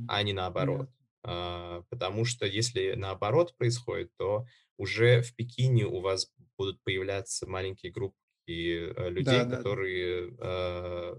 а 0.08 0.24
не 0.24 0.34
наоборот. 0.34 0.90
А, 1.24 1.84
Потому 1.90 2.26
что 2.26 2.46
если 2.46 2.94
наоборот 2.96 3.56
происходит, 3.58 4.12
то 4.18 4.46
уже 4.82 5.22
в 5.22 5.36
Пекине 5.36 5.86
у 5.86 6.02
вас 6.02 6.32
будут 6.58 6.82
появляться 6.84 7.48
маленькие 7.48 7.92
группы 7.92 8.16
э, 8.48 9.10
людей, 9.10 9.40
да, 9.40 9.46
да. 9.46 9.58
которые 9.58 10.36
э, 10.40 11.16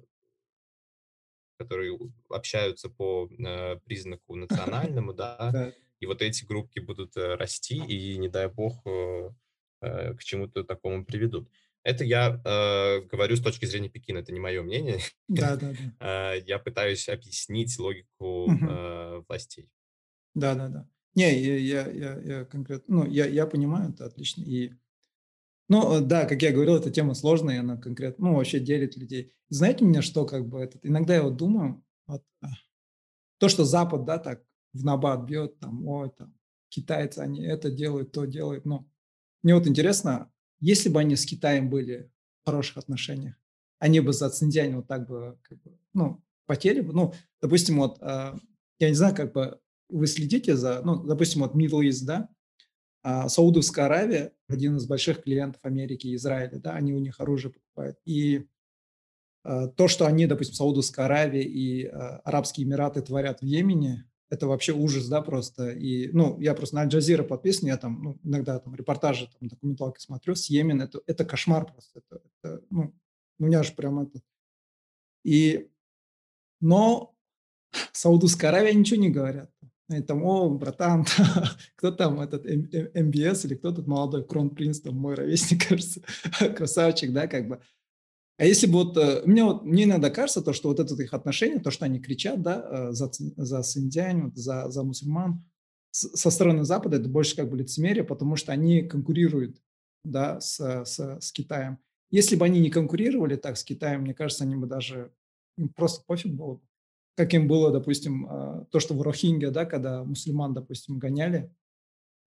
которые 1.59 1.97
общаются 2.29 2.91
по 2.91 3.29
э, 3.31 3.77
признаку 3.85 4.35
национальному, 4.35 5.13
да, 5.15 5.73
и 6.01 6.07
вот 6.07 6.23
эти 6.23 6.45
группки 6.45 6.81
будут 6.81 7.17
э, 7.17 7.37
расти, 7.37 7.77
и, 7.77 8.19
не 8.19 8.29
дай 8.29 8.49
бог, 8.49 8.85
э, 8.85 9.31
к 9.81 10.25
чему-то 10.25 10.65
такому 10.65 11.05
приведут. 11.05 11.49
Это 11.85 12.05
я 12.05 12.41
э, 12.45 13.01
говорю 13.03 13.37
с 13.37 13.43
точки 13.43 13.65
зрения 13.67 13.89
Пекина, 13.89 14.19
это 14.19 14.33
не 14.33 14.41
мое 14.41 14.63
мнение. 14.63 14.99
Да, 15.29 15.57
да, 15.57 15.73
да. 16.01 16.35
я 16.35 16.59
пытаюсь 16.59 17.09
объяснить 17.09 17.79
логику 17.79 18.51
э, 18.51 19.23
властей. 19.29 19.69
Да, 20.35 20.55
да, 20.55 20.69
да. 20.69 20.89
Не, 21.15 21.39
я, 21.39 21.57
я, 21.57 21.91
я, 21.91 22.21
я 22.21 22.45
конкретно, 22.45 22.97
ну, 22.97 23.07
я, 23.07 23.27
я 23.27 23.47
понимаю, 23.47 23.91
это 23.91 24.07
отлично. 24.07 24.43
И, 24.43 24.73
ну, 25.69 26.01
да, 26.01 26.25
как 26.25 26.41
я 26.43 26.53
говорил, 26.53 26.77
эта 26.77 26.91
тема 26.91 27.15
сложная, 27.15 27.61
она 27.61 27.77
конкретно, 27.77 28.29
ну, 28.29 28.35
вообще 28.37 28.61
делит 28.61 28.97
людей. 28.97 29.33
Знаете 29.51 29.85
меня, 29.85 30.01
что 30.03 30.25
как 30.25 30.49
бы 30.49 30.61
этот, 30.61 30.85
иногда 30.85 31.15
я 31.15 31.23
вот 31.23 31.37
думаю, 31.37 31.85
вот, 32.07 32.25
а, 32.41 32.49
то, 33.39 33.49
что 33.49 33.65
Запад, 33.65 34.05
да, 34.05 34.19
так 34.19 34.43
в 34.73 34.85
набат 34.85 35.25
бьет, 35.25 35.59
там, 35.59 35.87
ой, 35.87 36.11
там, 36.17 36.35
китайцы, 36.71 37.19
они 37.19 37.43
это 37.43 37.71
делают, 37.71 38.13
то 38.13 38.25
делают, 38.25 38.65
но 38.65 38.87
мне 39.43 39.55
вот 39.55 39.67
интересно, 39.67 40.31
если 40.61 40.89
бы 40.89 41.01
они 41.01 41.17
с 41.17 41.27
Китаем 41.27 41.69
были 41.69 42.11
в 42.43 42.47
хороших 42.47 42.79
отношениях, 42.79 43.35
они 43.79 44.01
бы 44.01 44.13
за 44.13 44.31
Циндиань 44.31 44.77
вот 44.77 44.87
так 44.87 45.09
бы, 45.09 45.39
как 45.43 45.61
бы 45.61 45.77
ну, 45.93 46.23
потели 46.47 46.81
бы. 46.81 46.93
Ну, 46.93 47.13
допустим, 47.41 47.79
вот, 47.79 47.99
э, 48.01 48.35
я 48.79 48.89
не 48.89 48.95
знаю, 48.95 49.15
как 49.15 49.33
бы 49.33 49.61
вы 49.93 50.07
следите 50.07 50.57
за, 50.57 50.83
ну, 50.83 51.03
допустим, 51.03 51.43
вот 51.43 51.55
Middle 51.55 51.87
East, 51.89 52.05
да, 52.05 52.29
а 53.03 53.29
Саудовская 53.29 53.87
Аравия, 53.87 54.33
один 54.49 54.77
из 54.77 54.87
больших 54.87 55.23
клиентов 55.23 55.61
Америки 55.65 56.07
и 56.07 56.15
Израиля, 56.15 56.59
да, 56.59 56.73
они 56.73 56.93
у 56.95 56.99
них 56.99 57.21
оружие 57.21 57.53
покупают. 57.53 57.99
И 58.05 58.47
э, 59.45 59.69
то, 59.77 59.89
что 59.89 60.07
они, 60.07 60.27
допустим, 60.27 60.55
Саудовская 60.55 61.07
Аравия 61.07 61.43
и 61.43 61.87
э, 61.87 61.91
Арабские 61.91 62.67
Эмираты 62.67 63.03
творят 63.03 63.41
в 63.41 63.45
Йемене, 63.45 64.09
это 64.31 64.47
вообще 64.47 64.73
ужас, 64.73 65.09
да, 65.09 65.21
просто. 65.21 65.73
И, 65.73 66.11
ну, 66.13 66.41
я 66.41 66.55
просто 66.55 66.77
на 66.77 66.83
Аль-Джазира 66.83 67.23
подписан, 67.23 67.69
я 67.69 67.77
там, 67.77 68.03
ну, 68.03 68.21
иногда 68.23 68.59
там 68.61 68.75
репортажи, 68.75 69.29
там, 69.39 69.49
документалки 69.49 70.01
смотрю 70.01 70.37
с 70.37 70.49
Йемен, 70.49 70.81
это, 70.81 71.03
это 71.07 71.25
кошмар 71.25 71.67
просто. 71.67 72.01
Это, 72.01 72.23
это, 72.43 72.65
ну, 72.71 72.95
у 73.39 73.45
меня 73.45 73.63
же 73.63 73.73
прям 73.75 73.99
это... 73.99 74.23
И, 75.25 75.69
но 76.61 77.15
Саудовская 77.93 78.51
Аравия 78.51 78.73
ничего 78.73 79.01
не 79.01 79.11
говорят. 79.11 79.51
Они 79.93 80.03
там, 80.03 80.25
о, 80.25 80.49
братан, 80.51 81.05
кто 81.77 81.91
там, 81.91 82.21
этот 82.21 82.45
МБС 82.45 83.45
или 83.45 83.55
кто 83.55 83.73
тут 83.73 83.87
молодой 83.87 84.25
кронпринц, 84.25 84.81
там 84.81 84.97
мой 84.97 85.15
ровесник, 85.15 85.67
кажется, 85.69 86.03
красавчик, 86.57 87.13
да, 87.13 87.27
как 87.27 87.49
бы. 87.49 87.61
А 88.39 88.45
если 88.45 88.67
бы 88.67 88.85
вот, 88.85 88.97
э, 88.97 89.23
мне, 89.25 89.45
вот, 89.45 89.65
мне 89.65 89.85
иногда 89.85 90.11
кажется, 90.11 90.43
то, 90.43 90.53
что 90.53 90.69
вот 90.69 90.81
это 90.81 91.01
их 91.01 91.13
отношение, 91.13 91.61
то, 91.61 91.71
что 91.71 91.85
они 91.85 92.01
кричат, 92.01 92.43
да, 92.43 92.89
э, 92.89 92.93
за, 92.93 93.11
за 93.13 93.63
синдиань, 93.63 94.23
вот, 94.25 94.37
за, 94.37 94.71
за 94.71 94.83
мусульман, 94.83 95.45
со 95.93 96.31
стороны 96.31 96.65
Запада 96.65 96.97
это 96.97 97.09
больше 97.09 97.37
как 97.37 97.51
бы 97.51 97.57
лицемерие, 97.59 98.03
потому 98.03 98.37
что 98.37 98.53
они 98.53 98.83
конкурируют, 98.83 99.59
да, 100.05 100.41
с, 100.41 100.59
с, 100.59 101.19
с 101.21 101.33
Китаем. 101.33 101.79
Если 102.11 102.35
бы 102.35 102.47
они 102.47 102.61
не 102.61 102.71
конкурировали 102.71 103.37
так 103.37 103.57
с 103.57 103.65
Китаем, 103.65 104.03
мне 104.03 104.15
кажется, 104.15 104.45
они 104.45 104.57
бы 104.57 104.67
даже, 104.67 105.13
им 105.59 105.69
просто 105.69 106.03
пофиг 106.07 106.33
было 106.33 106.55
бы. 106.55 106.61
Как 107.15 107.35
им 107.35 107.47
было, 107.47 107.71
допустим, 107.71 108.27
э, 108.27 108.65
то, 108.71 108.81
что 108.81 108.95
в 108.95 109.03
Рохинге, 109.03 109.51
да, 109.51 109.67
когда 109.67 110.03
мусульман, 110.03 110.55
допустим, 110.55 110.99
гоняли, 110.99 111.51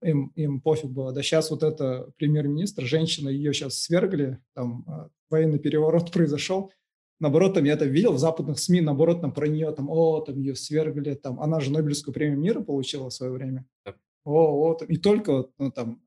им, 0.02 0.28
им 0.36 0.62
пофиг 0.62 0.92
было. 0.92 1.12
Да 1.12 1.24
сейчас 1.24 1.50
вот 1.50 1.64
это 1.64 2.12
премьер-министр, 2.18 2.84
женщина, 2.84 3.30
ее 3.30 3.54
сейчас 3.54 3.80
свергли, 3.80 4.40
там 4.54 4.84
а, 4.88 5.10
военный 5.30 5.60
переворот 5.60 6.12
произошел. 6.14 6.72
Наоборот, 7.20 7.54
там 7.54 7.64
я 7.64 7.74
это 7.74 7.86
видел 7.86 8.14
в 8.14 8.20
западных 8.20 8.60
СМИ, 8.60 8.82
наоборот, 8.82 9.22
там 9.22 9.34
про 9.34 9.48
нее, 9.48 9.72
там, 9.72 9.90
о, 9.90 10.20
там 10.20 10.38
ее 10.38 10.54
свергли, 10.54 11.14
там, 11.14 11.40
она 11.40 11.62
же 11.62 11.72
Нобелевскую 11.72 12.14
премию 12.14 12.40
мира 12.40 12.62
получила 12.62 13.10
в 13.10 13.14
свое 13.14 13.32
время. 13.32 13.66
О, 14.26 14.70
о, 14.70 14.74
там, 14.74 14.88
и 14.90 14.98
только, 14.98 15.48
ну, 15.58 15.72
там, 15.72 16.02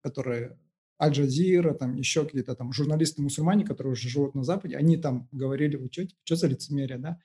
которые 0.00 0.58
Аль-Джазира, 1.00 1.74
там 1.74 1.94
еще 1.94 2.24
какие-то 2.24 2.54
там 2.54 2.72
журналисты-мусульмане, 2.72 3.64
которые 3.64 3.92
уже 3.92 4.08
живут 4.08 4.34
на 4.34 4.42
Западе, 4.42 4.76
они 4.76 4.96
там 4.96 5.28
говорили, 5.32 5.76
вы 5.76 5.88
что, 5.92 6.06
что 6.24 6.36
за 6.36 6.46
лицемерие, 6.48 6.98
да? 6.98 7.20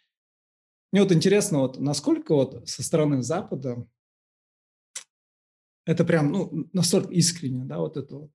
Мне 0.94 1.02
вот 1.02 1.12
интересно, 1.12 1.58
вот 1.58 1.80
насколько 1.80 2.36
вот 2.36 2.70
со 2.70 2.84
стороны 2.84 3.24
Запада 3.24 3.88
это 5.86 6.06
прям, 6.06 6.32
ну, 6.32 6.70
настолько 6.72 7.12
искренне, 7.12 7.66
да, 7.66 7.80
вот 7.80 7.98
это 7.98 8.16
вот. 8.16 8.32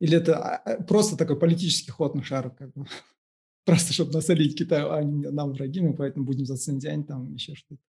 Или 0.00 0.16
это 0.16 0.36
а, 0.36 0.56
а, 0.56 0.82
просто 0.82 1.16
такой 1.16 1.38
политический 1.38 1.92
ход 1.92 2.16
на 2.16 2.24
шару, 2.24 2.50
как 2.50 2.72
бы. 2.72 2.86
Просто 3.64 3.92
чтобы 3.92 4.12
насолить 4.12 4.58
Китаю, 4.58 4.88
а 4.88 4.96
они 4.96 5.28
нам 5.28 5.52
враги, 5.52 5.80
мы 5.80 5.94
поэтому 5.94 6.26
будем 6.26 6.46
за 6.46 6.56
Цинцзянь, 6.56 7.06
там 7.06 7.32
еще 7.32 7.54
что-то. 7.54 7.80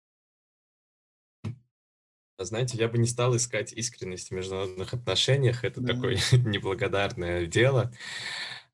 Знаете, 2.39 2.77
я 2.77 2.89
бы 2.89 2.99
не 2.99 3.07
стал 3.07 3.35
искать 3.35 3.73
искренность 3.73 4.29
в 4.29 4.35
международных 4.35 4.93
отношениях. 4.93 5.65
Это 5.65 5.81
да. 5.81 5.95
такое 5.95 6.19
неблагодарное 6.33 7.47
дело, 7.47 7.91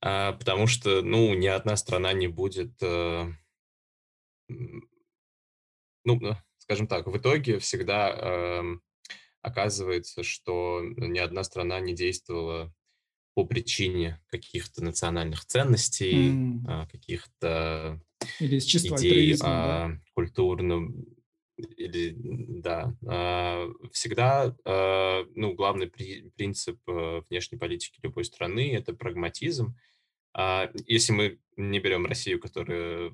а, 0.01 0.33
потому 0.33 0.67
что, 0.67 1.03
ну, 1.03 1.33
ни 1.35 1.47
одна 1.47 1.77
страна 1.77 2.13
не 2.13 2.27
будет, 2.27 2.73
э, 2.83 3.33
ну, 6.05 6.21
скажем 6.59 6.87
так, 6.87 7.07
в 7.07 7.17
итоге 7.17 7.59
всегда 7.59 8.11
эм, 8.11 8.83
оказывается, 9.43 10.23
что 10.23 10.81
ни 10.83 11.19
одна 11.19 11.43
страна 11.45 11.81
не 11.81 11.95
действовала 11.95 12.73
по 13.35 13.45
причине 13.45 14.21
каких-то 14.29 14.85
национальных 14.85 15.45
ценностей, 15.47 16.31
mm. 16.31 16.91
каких-то 16.91 18.01
идей 18.41 19.35
о 19.35 19.39
да? 19.39 20.01
культурном 20.15 21.07
или 21.77 22.15
да 22.17 22.95
а, 23.07 23.69
всегда 23.93 24.57
а, 24.65 25.25
ну 25.35 25.55
главный 25.55 25.89
принцип 25.89 26.79
э, 26.89 27.23
внешней 27.29 27.59
политики 27.59 28.01
любой 28.03 28.25
страны 28.25 28.75
это 28.75 28.95
прагматизм 28.95 29.77
если 30.87 31.13
мы 31.13 31.39
не 31.61 31.79
берем 31.81 32.07
Россию, 32.07 32.41
которая 32.41 33.13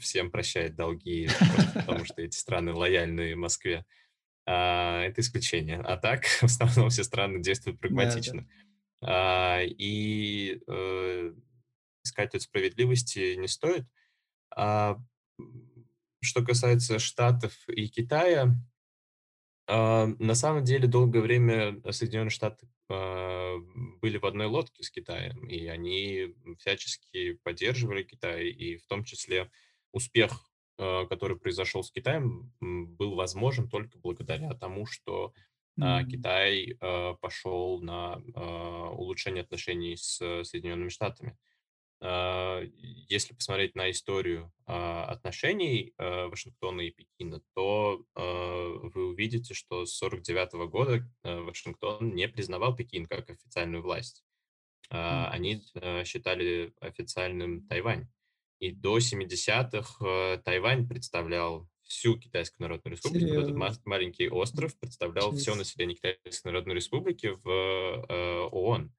всем 0.00 0.30
прощает 0.30 0.76
долги, 0.76 1.28
потому 1.74 2.04
что 2.04 2.22
эти 2.22 2.36
страны 2.36 2.72
лояльны 2.72 3.36
Москве, 3.36 3.84
а, 4.44 5.02
это 5.02 5.20
исключение. 5.20 5.78
А 5.78 5.96
так, 5.96 6.24
в 6.40 6.44
основном 6.44 6.90
все 6.90 7.04
страны 7.04 7.40
действуют 7.40 7.80
прагматично. 7.80 8.42
Да, 8.42 8.48
да. 9.00 9.58
А, 9.58 9.60
и 9.62 10.60
э, 10.66 11.34
искать 12.04 12.32
тут 12.32 12.42
справедливости 12.42 13.34
не 13.36 13.48
стоит. 13.48 13.84
А, 14.54 14.98
что 16.20 16.44
касается 16.44 16.98
Штатов 16.98 17.52
и 17.68 17.88
Китая, 17.88 18.54
а, 19.68 20.06
на 20.18 20.34
самом 20.34 20.64
деле 20.64 20.88
долгое 20.88 21.20
время 21.20 21.80
Соединенные 21.90 22.30
Штаты 22.30 22.68
были 24.00 24.18
в 24.18 24.26
одной 24.26 24.46
лодке 24.46 24.82
с 24.82 24.90
Китаем, 24.90 25.46
и 25.46 25.66
они 25.66 26.34
всячески 26.58 27.34
поддерживали 27.42 28.02
Китай, 28.02 28.46
и 28.48 28.76
в 28.76 28.86
том 28.86 29.04
числе 29.04 29.50
успех 29.92 30.52
Э, 30.78 31.06
который 31.08 31.36
произошел 31.36 31.84
с 31.84 31.90
Китаем, 31.90 32.50
был 32.60 33.14
возможен 33.14 33.68
только 33.68 33.98
благодаря 33.98 34.54
тому, 34.54 34.86
что 34.86 35.32
mm-hmm. 35.78 36.04
Китай 36.06 36.76
э, 36.80 37.14
пошел 37.20 37.80
на 37.80 38.16
улучшение 38.92 39.42
отношений 39.42 39.96
с 39.96 40.16
Соединенными 40.44 40.88
Штатами. 40.88 41.36
Если 42.02 43.32
посмотреть 43.32 43.76
на 43.76 43.88
историю 43.92 44.52
отношений 44.66 45.94
Вашингтона 45.96 46.80
и 46.80 46.90
Пекина, 46.90 47.40
то 47.54 48.04
вы 48.16 49.06
увидите, 49.06 49.54
что 49.54 49.86
с 49.86 50.02
1949 50.02 50.68
года 50.68 51.08
Вашингтон 51.22 52.12
не 52.14 52.26
признавал 52.26 52.74
Пекин 52.74 53.06
как 53.06 53.30
официальную 53.30 53.84
власть. 53.84 54.24
Они 54.88 55.62
считали 56.04 56.72
официальным 56.80 57.68
Тайвань. 57.68 58.08
И 58.62 58.70
до 58.70 58.98
70-х 58.98 60.06
э, 60.06 60.38
Тайвань 60.44 60.86
представлял 60.86 61.68
всю 61.82 62.16
Китайскую 62.16 62.68
Народную 62.68 62.94
Республику. 62.94 63.26
Серьезно? 63.26 63.64
Этот 63.64 63.84
маленький 63.86 64.28
остров 64.28 64.78
представлял 64.78 65.32
все 65.32 65.56
население 65.56 65.96
Китайской 65.96 66.46
Народной 66.46 66.76
Республики 66.76 67.36
в 67.42 67.48
э, 67.48 68.48
ООН. 68.52 68.92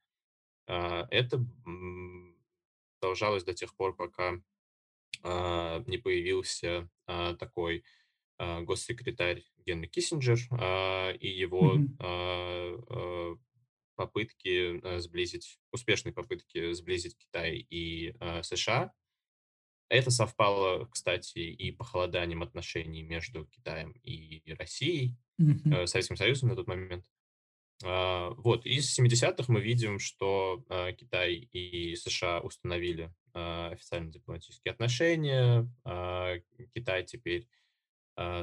Э, 0.68 1.06
это 1.10 1.38
продолжалось 3.04 3.44
до 3.44 3.54
тех 3.54 3.76
пор, 3.76 3.94
пока 3.98 4.40
э, 5.24 5.84
не 5.88 5.98
появился 5.98 6.90
э, 7.06 7.36
такой 7.38 7.84
э, 8.40 8.62
госсекретарь 8.62 9.44
Генри 9.66 9.88
Киссинджер 9.88 10.40
э, 10.52 11.18
и 11.18 11.28
его 11.28 11.76
mm-hmm. 11.76 12.86
э, 12.90 13.36
попытки 13.96 15.00
сблизить, 15.00 15.60
успешные 15.74 16.14
попытки 16.14 16.72
сблизить 16.72 17.18
Китай 17.18 17.58
и 17.70 18.16
э, 18.22 18.42
США 18.42 18.94
это 19.90 20.10
совпало, 20.10 20.86
кстати, 20.86 21.40
и 21.40 21.72
похолоданием 21.74 22.42
отношений 22.42 23.04
между 23.04 23.46
Китаем 23.48 23.92
и 24.02 24.42
Россией, 24.58 25.18
mm-hmm. 25.42 25.88
Советским 25.88 26.16
Союзом 26.16 26.50
на 26.50 26.56
тот 26.56 26.68
момент. 26.68 27.06
А, 27.86 28.30
вот, 28.38 28.66
из 28.66 28.98
70-х 28.98 29.52
мы 29.52 29.60
видим, 29.60 30.00
что 30.00 30.64
а, 30.70 30.92
Китай 30.94 31.36
и 31.52 31.96
США 31.96 32.40
установили 32.40 33.14
а, 33.34 33.70
официально 33.72 34.12
дипломатические 34.12 34.72
отношения. 34.72 35.70
Китай 36.74 37.04
теперь 37.04 37.48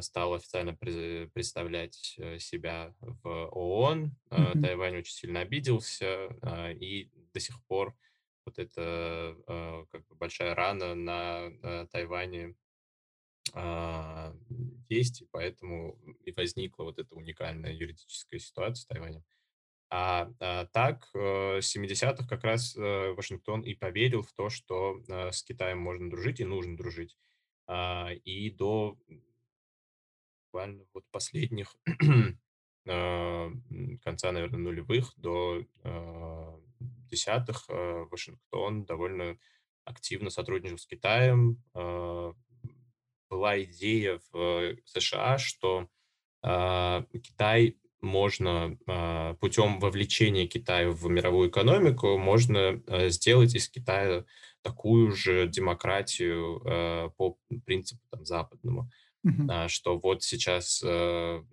стал 0.00 0.34
официально 0.34 0.74
представлять 0.74 2.16
э, 2.18 2.40
себя 2.40 2.92
в 2.98 3.50
ООН. 3.52 4.16
Мгм. 4.30 4.62
Тайвань 4.62 4.96
очень 4.96 5.14
сильно 5.14 5.40
обиделся, 5.42 6.26
и 6.80 7.08
до 7.32 7.38
сих 7.38 7.62
пор 7.68 7.94
вот 8.44 8.58
эта 8.58 9.36
как 9.92 10.04
бы 10.08 10.16
большая 10.16 10.56
рана 10.56 10.96
на 10.96 11.50
э, 11.62 11.86
Тайване 11.92 12.56
есть, 14.88 15.22
и 15.22 15.28
поэтому 15.30 15.98
и 16.24 16.32
возникла 16.32 16.84
вот 16.84 16.98
эта 16.98 17.14
уникальная 17.14 17.72
юридическая 17.72 18.40
ситуация 18.40 18.82
с 18.82 18.86
Тайванем. 18.86 19.24
А, 19.92 20.30
а 20.38 20.66
так, 20.66 21.08
э, 21.14 21.60
с 21.60 21.76
70-х 21.76 22.28
как 22.28 22.44
раз 22.44 22.76
э, 22.76 23.12
Вашингтон 23.12 23.62
и 23.62 23.74
поверил 23.74 24.22
в 24.22 24.32
то, 24.32 24.48
что 24.48 25.02
э, 25.08 25.32
с 25.32 25.42
Китаем 25.42 25.78
можно 25.78 26.08
дружить 26.08 26.38
и 26.38 26.44
нужно 26.44 26.76
дружить. 26.76 27.16
А, 27.66 28.10
и 28.24 28.50
до 28.50 28.96
буквально 30.46 30.84
вот 30.94 31.04
последних 31.10 31.76
а, 32.88 33.50
конца, 34.02 34.32
наверное, 34.32 34.60
нулевых 34.60 35.12
до 35.16 35.64
а, 35.82 36.60
десятых 36.78 37.64
а, 37.68 38.04
Вашингтон 38.10 38.84
довольно 38.84 39.38
активно 39.84 40.30
сотрудничал 40.30 40.78
с 40.78 40.86
Китаем. 40.86 41.62
Была 43.30 43.62
идея 43.62 44.20
в 44.32 44.76
США, 44.84 45.38
что 45.38 45.88
а, 46.42 47.04
Китай 47.12 47.76
можно 48.00 48.78
а, 48.86 49.34
путем 49.34 49.78
вовлечения 49.78 50.46
Китая 50.46 50.90
в 50.90 51.06
мировую 51.08 51.50
экономику, 51.50 52.18
можно 52.18 52.82
а, 52.86 53.08
сделать 53.08 53.54
из 53.54 53.68
Китая 53.68 54.24
такую 54.62 55.12
же 55.12 55.46
демократию 55.48 56.62
а, 56.64 57.08
по 57.10 57.38
принципу 57.64 58.00
там, 58.10 58.24
западному. 58.24 58.90
Мгм. 59.22 59.68
Что 59.68 59.98
вот 59.98 60.22
сейчас 60.22 60.80
в 60.80 61.44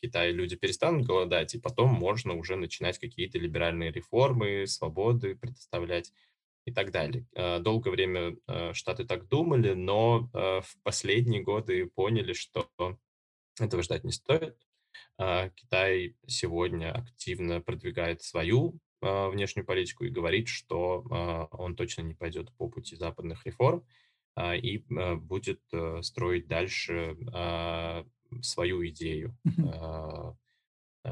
Китае 0.00 0.30
люди 0.30 0.54
перестанут 0.54 1.04
голодать, 1.04 1.52
и 1.52 1.58
потом 1.58 1.90
можно 1.90 2.34
уже 2.34 2.54
начинать 2.54 3.00
какие-то 3.00 3.40
либеральные 3.40 3.90
реформы, 3.90 4.68
свободы 4.68 5.34
предоставлять 5.34 6.12
и 6.64 6.72
так 6.72 6.90
далее. 6.90 7.26
Долгое 7.60 7.90
время 7.90 8.36
Штаты 8.74 9.04
так 9.04 9.28
думали, 9.28 9.72
но 9.72 10.28
в 10.32 10.82
последние 10.82 11.42
годы 11.42 11.86
поняли, 11.86 12.32
что 12.32 12.68
этого 13.58 13.82
ждать 13.82 14.04
не 14.04 14.12
стоит, 14.12 14.56
Китай 15.54 16.16
сегодня 16.26 16.92
активно 16.92 17.60
продвигает 17.60 18.22
свою 18.22 18.78
внешнюю 19.00 19.64
политику 19.64 20.04
и 20.04 20.10
говорит, 20.10 20.48
что 20.48 21.48
он 21.52 21.76
точно 21.76 22.02
не 22.02 22.14
пойдет 22.14 22.52
по 22.56 22.68
пути 22.68 22.96
западных 22.96 23.46
реформ 23.46 23.84
и 24.40 24.84
будет 25.16 25.60
э, 25.72 26.00
строить 26.02 26.46
дальше 26.46 27.16
свою 28.40 28.86
идею 28.86 29.36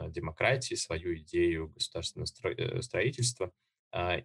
демократии, 0.09 0.75
свою 0.75 1.17
идею 1.17 1.69
государственного 1.69 2.29
э, 2.57 2.83
строительства. 2.83 3.53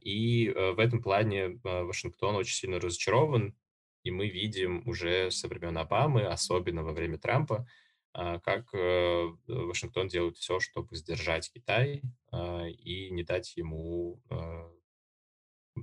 И 0.02 0.48
э, 0.50 0.72
в 0.72 0.80
этом 0.80 1.02
плане 1.02 1.60
Вашингтон 1.64 2.36
очень 2.36 2.56
сильно 2.56 2.80
разочарован, 2.80 3.56
и 4.04 4.12
мы 4.12 4.28
видим 4.28 4.88
уже 4.88 5.32
со 5.32 5.48
времен 5.48 5.78
Обамы, 5.78 6.24
особенно 6.24 6.84
во 6.84 6.94
время 6.94 7.18
Трампа, 7.18 7.68
а, 8.14 8.40
как 8.40 8.74
э, 8.74 9.28
Вашингтон 9.48 10.08
делает 10.08 10.38
все, 10.38 10.60
чтобы 10.60 10.96
сдержать 10.96 11.52
Китай 11.54 12.02
а, 12.32 12.66
и 12.68 13.10
не 13.12 13.24
дать 13.24 13.56
ему 13.56 14.22
а, 14.30 14.70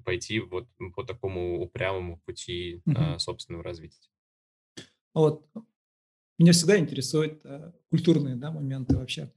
пойти 0.04 0.40
вот 0.40 0.68
по 0.94 1.04
такому 1.04 1.62
упрямому 1.62 2.18
пути 2.18 2.82
собственного 3.18 3.64
развития. 3.64 4.10
Вот 5.14 5.48
меня 6.38 6.52
всегда 6.52 6.78
интересуют 6.78 7.40
э, 7.44 7.72
культурные 7.90 8.36
да, 8.36 8.52
моменты 8.52 8.96
вообще. 8.96 9.32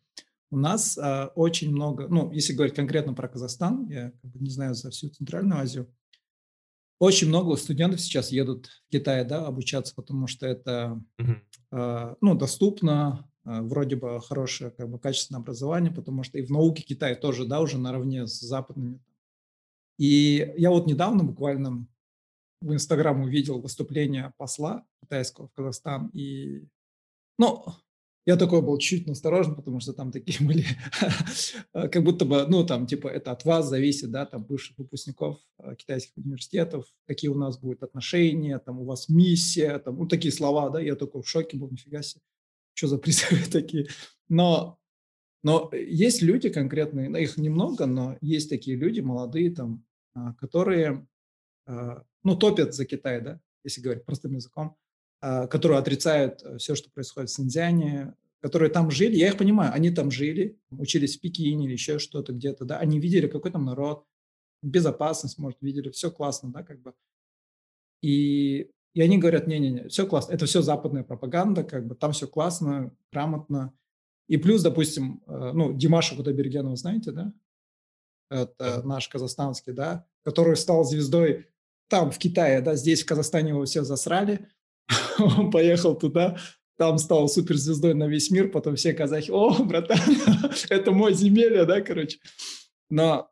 У 0.52 0.58
нас 0.58 0.98
э, 0.98 1.30
очень 1.36 1.72
много, 1.72 2.08
ну, 2.10 2.32
если 2.32 2.54
говорить 2.54 2.76
конкретно 2.76 3.14
про 3.14 3.28
Казахстан, 3.28 3.88
я 3.88 4.12
как 4.12 4.32
бы 4.32 4.40
не 4.40 4.50
знаю 4.50 4.76
за 4.76 4.90
всю 4.92 5.10
Центральную 5.10 5.60
Азию, 5.60 5.92
очень 7.02 7.30
много 7.30 7.56
студентов 7.56 8.00
сейчас 8.00 8.32
едут 8.32 8.68
в 8.68 8.92
Китай, 8.92 9.26
да, 9.26 9.48
обучаться, 9.48 9.96
потому 9.96 10.28
что 10.28 10.46
это. 10.46 11.04
А, 11.72 12.16
ну, 12.22 12.36
доступно, 12.36 13.28
а, 13.44 13.64
вроде 13.64 13.96
бы 13.96 14.22
хорошее, 14.22 14.70
как 14.70 14.88
бы, 14.88 15.00
качественное 15.00 15.42
образование, 15.42 15.92
потому 15.92 16.22
что 16.22 16.38
и 16.38 16.46
в 16.46 16.52
науке 16.52 16.84
Китай 16.84 17.16
тоже, 17.16 17.46
да, 17.46 17.60
уже 17.60 17.80
наравне 17.80 18.28
с 18.28 18.40
западными. 18.40 19.00
И 19.98 20.54
я 20.58 20.70
вот 20.70 20.86
недавно 20.86 21.24
буквально 21.24 21.88
в 22.62 22.72
Инстаграм 22.72 23.20
увидел 23.20 23.60
выступление 23.60 24.34
посла 24.38 24.86
китайского 25.02 25.48
в 25.48 25.54
Казахстан, 25.54 26.10
и, 26.14 26.68
ну, 27.40 27.66
я 28.26 28.38
такой 28.38 28.62
был 28.62 28.78
чуть 28.78 29.08
насторожен, 29.08 29.56
потому 29.56 29.80
что 29.80 29.94
там 29.94 30.12
такие 30.12 30.38
были, 30.48 30.66
как 31.74 32.04
будто 32.04 32.26
бы, 32.26 32.46
ну, 32.48 32.66
там, 32.66 32.86
типа, 32.86 33.08
это 33.08 33.32
от 33.32 33.46
вас 33.46 33.68
зависит, 33.68 34.12
да, 34.12 34.26
там, 34.26 34.44
бывших 34.44 34.78
выпускников 34.78 35.40
а, 35.58 35.76
китайских 35.76 36.18
университетов, 36.18 36.86
какие 37.08 37.30
у 37.30 37.36
нас 37.36 37.60
будут 37.60 37.84
отношения, 37.84 38.60
там, 38.60 38.80
у 38.80 38.86
вас 38.86 39.10
миссия, 39.10 39.80
там, 39.80 39.98
ну, 39.98 40.08
такие 40.08 40.32
слова, 40.32 40.70
да, 40.70 40.80
я 40.80 40.96
такой 40.96 41.24
в 41.24 41.30
шоке 41.30 41.58
был, 41.58 41.70
нифига 41.70 42.02
себе, 42.04 42.22
что 42.74 42.88
за 42.88 42.98
призывы 42.98 43.44
такие. 43.52 43.88
Но, 44.30 44.80
но 45.44 45.72
есть 45.74 46.22
люди 46.22 46.50
конкретные, 46.50 47.10
ну, 47.10 47.18
их 47.18 47.38
немного, 47.38 47.88
но 47.88 48.18
есть 48.22 48.50
такие 48.50 48.78
люди, 48.78 49.00
молодые, 49.00 49.52
там, 49.52 49.84
а, 50.14 50.34
которые, 50.36 51.08
а, 51.66 52.04
ну, 52.24 52.36
топят 52.36 52.76
за 52.76 52.86
Китай, 52.86 53.22
да, 53.22 53.42
если 53.64 53.82
говорить 53.82 54.06
простым 54.06 54.36
языком, 54.36 54.78
которые 55.48 55.80
отрицают 55.80 56.42
э, 56.44 56.58
все, 56.58 56.76
что 56.76 56.90
происходит 56.92 57.30
в 57.30 57.34
Синьцзяне, 57.34 58.16
которые 58.42 58.72
там 58.72 58.90
жили, 58.90 59.16
я 59.16 59.28
их 59.28 59.38
понимаю, 59.38 59.72
они 59.74 59.92
там 59.92 60.10
жили, 60.10 60.60
учились 60.72 61.18
в 61.18 61.22
Пекине 61.22 61.66
или 61.66 61.74
еще 61.74 62.00
что-то 62.00 62.34
где-то, 62.34 62.66
да, 62.66 62.80
они 62.80 63.00
видели, 63.00 63.28
какой 63.28 63.52
там 63.52 63.66
народ, 63.66 64.06
безопасность, 64.64 65.38
может, 65.38 65.62
видели, 65.62 65.90
все 65.92 66.10
классно, 66.12 66.52
да, 66.52 66.64
как 66.64 66.82
бы. 66.82 66.94
И, 68.02 68.72
и 68.96 69.02
они 69.02 69.20
говорят, 69.20 69.48
не-не-не, 69.48 69.90
все 69.90 70.08
классно, 70.08 70.34
это 70.34 70.46
все 70.48 70.62
западная 70.62 71.04
пропаганда, 71.04 71.64
как 71.64 71.86
бы, 71.86 71.96
там 71.96 72.14
все 72.14 72.28
классно, 72.28 72.92
грамотно. 73.12 73.74
И 74.28 74.38
плюс, 74.38 74.64
допустим, 74.64 75.22
э, 75.28 75.52
ну, 75.54 75.74
Димаша 75.74 76.16
Кудайбергенова 76.16 76.76
знаете, 76.76 77.12
да? 77.12 77.34
Это 78.30 78.54
Да. 78.58 78.84
наш 78.84 79.08
казахстанский, 79.08 79.74
да, 79.74 80.08
который 80.24 80.56
стал 80.56 80.84
звездой 80.84 81.48
там, 81.90 82.10
в 82.10 82.18
Китае, 82.18 82.62
да, 82.62 82.76
здесь 82.76 83.04
в 83.04 83.06
Казахстане 83.06 83.50
его 83.50 83.66
все 83.66 83.84
засрали, 83.84 84.48
он 85.20 85.52
поехал 85.52 85.96
туда, 85.96 86.38
там 86.78 86.98
стал 86.98 87.28
суперзвездой 87.28 87.94
на 87.94 88.08
весь 88.08 88.32
мир, 88.32 88.50
потом 88.50 88.76
все 88.76 88.94
казахи, 88.94 89.30
о, 89.32 89.64
братан, 89.64 90.00
это 90.70 90.92
мой 90.92 91.14
земелье, 91.14 91.66
да, 91.66 91.82
короче. 91.82 92.20
Но 92.90 93.30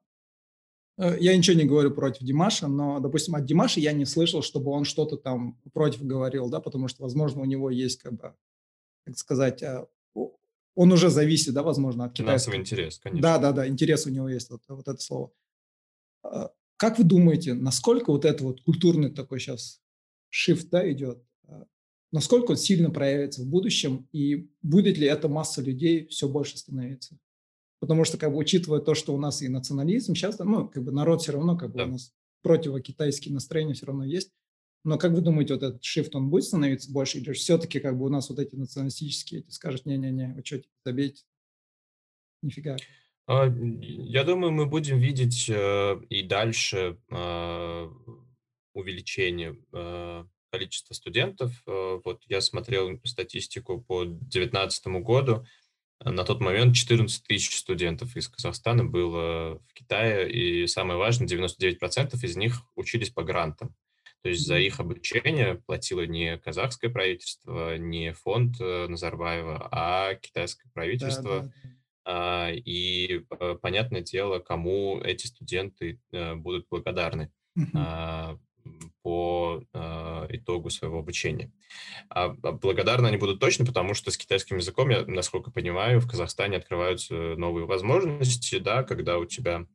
э, 0.97 1.17
я 1.19 1.35
ничего 1.35 1.57
не 1.57 1.65
говорю 1.65 1.91
против 1.91 2.21
Димаша, 2.23 2.67
но, 2.67 2.99
допустим, 2.99 3.35
от 3.35 3.45
Димаша 3.45 3.79
я 3.79 3.91
не 3.91 4.05
слышал, 4.05 4.41
чтобы 4.41 4.71
он 4.71 4.85
что-то 4.85 5.17
там 5.17 5.59
против 5.73 6.03
говорил, 6.03 6.49
да, 6.49 6.59
потому 6.59 6.87
что, 6.87 7.03
возможно, 7.03 7.41
у 7.41 7.45
него 7.45 7.69
есть, 7.69 8.01
как 8.01 8.13
бы, 8.13 8.35
как 9.05 9.17
сказать, 9.17 9.63
э, 9.63 9.85
он 10.75 10.91
уже 10.91 11.09
зависит, 11.09 11.53
да, 11.53 11.63
возможно, 11.63 12.05
от 12.05 12.13
китайского. 12.13 12.53
Финансовый 12.53 12.59
интерес, 12.61 12.99
конечно. 12.99 13.21
Да, 13.21 13.37
да, 13.37 13.51
да, 13.51 13.67
интерес 13.67 14.05
у 14.05 14.09
него 14.09 14.29
есть, 14.29 14.49
вот, 14.49 14.61
вот 14.67 14.87
это 14.87 15.01
слово. 15.01 15.31
А, 16.23 16.51
как 16.77 16.97
вы 16.97 17.03
думаете, 17.03 17.53
насколько 17.53 18.11
вот 18.11 18.23
это 18.23 18.43
вот 18.43 18.61
культурный 18.61 19.09
такой 19.09 19.39
сейчас 19.39 19.81
shift 20.31 20.67
да, 20.71 20.89
идет? 20.89 21.21
А, 22.11 22.15
насколько 22.15 22.51
он 22.51 22.57
сильно 22.57 22.89
проявится 22.89 23.41
в 23.43 23.47
будущем, 23.47 24.07
и 24.11 24.49
будет 24.61 24.97
ли 24.97 25.07
эта 25.07 25.27
масса 25.29 25.61
людей 25.61 26.07
все 26.07 26.27
больше 26.27 26.57
становиться? 26.57 27.17
Потому 27.79 28.03
что, 28.03 28.17
как 28.17 28.31
бы, 28.31 28.37
учитывая 28.37 28.81
то, 28.81 28.93
что 28.93 29.13
у 29.13 29.17
нас 29.19 29.41
и 29.41 29.47
национализм, 29.47 30.13
сейчас, 30.15 30.37
ну, 30.39 30.67
как 30.67 30.83
бы 30.83 30.91
народ 30.91 31.21
все 31.21 31.31
равно, 31.31 31.57
как 31.57 31.71
бы, 31.71 31.77
Да. 31.77 31.85
у 31.85 31.87
нас 31.89 32.13
противокитайские 32.41 33.33
настроения 33.33 33.73
все 33.73 33.85
равно 33.85 34.05
есть. 34.05 34.31
Но 34.85 34.97
как 34.97 35.11
вы 35.11 35.21
думаете, 35.21 35.53
вот 35.53 35.63
этот 35.63 35.81
shift, 35.83 36.11
он 36.13 36.29
будет 36.29 36.45
становиться 36.45 36.91
больше, 36.91 37.19
или 37.19 37.31
все-таки, 37.33 37.79
как 37.79 37.97
бы, 37.97 38.05
у 38.05 38.09
нас 38.09 38.29
вот 38.29 38.39
эти 38.39 38.55
националистические, 38.55 39.41
эти 39.41 39.51
скажут, 39.51 39.85
не-не-не, 39.85 40.33
вы 40.35 40.43
что, 40.45 40.61
забейте, 40.85 41.23
нифига. 42.41 42.77
А, 43.27 43.45
Я 43.81 44.23
думаю, 44.23 44.51
мы 44.51 44.65
будем 44.65 44.99
видеть 44.99 45.49
э, 45.49 46.01
и 46.09 46.23
дальше 46.23 46.97
а, 47.11 47.89
увеличение 48.73 49.57
количества 50.51 50.93
студентов. 50.93 51.51
А, 51.65 51.99
Вот 52.03 52.23
я 52.27 52.41
смотрел 52.41 52.99
статистику 53.03 53.81
по 53.81 54.05
2019 54.05 54.87
году. 55.03 55.45
А 55.99 56.11
На 56.11 56.23
тот 56.23 56.39
момент 56.39 56.75
14 56.75 57.23
тысяч 57.23 57.57
студентов 57.57 58.15
из 58.15 58.29
Казахстана 58.29 58.85
было 58.85 59.61
в 59.67 59.73
Китае, 59.73 60.31
и 60.31 60.67
самое 60.67 60.97
важное, 60.97 61.27
99% 61.27 62.23
из 62.23 62.37
них 62.37 62.61
учились 62.75 63.09
по 63.09 63.23
грантам. 63.23 63.75
То 64.21 64.29
есть 64.29 64.45
за 64.45 64.57
их 64.59 64.79
обучение 64.79 65.55
платило 65.55 66.05
не 66.05 66.37
казахское 66.37 66.91
правительство, 66.91 67.77
не 67.77 68.13
фонд 68.13 68.59
э, 68.59 68.87
Назарбаева, 68.87 69.69
а 69.71 70.15
китайское 70.15 70.69
правительство. 70.73 71.41
да, 71.41 71.45
да. 71.45 71.51
А, 72.05 72.51
И 72.51 73.25
э, 73.29 73.55
понятное 73.61 74.01
дело, 74.01 74.39
кому 74.39 74.99
эти 74.99 75.27
студенты 75.27 76.01
э, 76.11 76.35
будут 76.35 76.67
благодарны. 76.69 77.31
Мгм. 77.55 78.39
По 79.01 79.63
э, 79.73 80.27
итогу 80.29 80.69
своего 80.69 80.99
обучения. 80.99 81.51
А, 82.09 82.35
а 82.43 82.51
благодарны 82.51 83.07
они 83.07 83.17
будут 83.17 83.39
точно, 83.39 83.65
потому 83.65 83.93
что 83.93 84.11
с 84.11 84.17
китайским 84.17 84.57
языком, 84.57 84.89
я, 84.89 85.05
насколько 85.05 85.51
понимаю, 85.51 85.99
в 85.99 86.09
Казахстане 86.09 86.57
открываются 86.57 87.13
новые 87.13 87.65
возможности, 87.65 88.59
да, 88.59 88.83
когда 88.83 89.17
у 89.17 89.25
тебя 89.25 89.65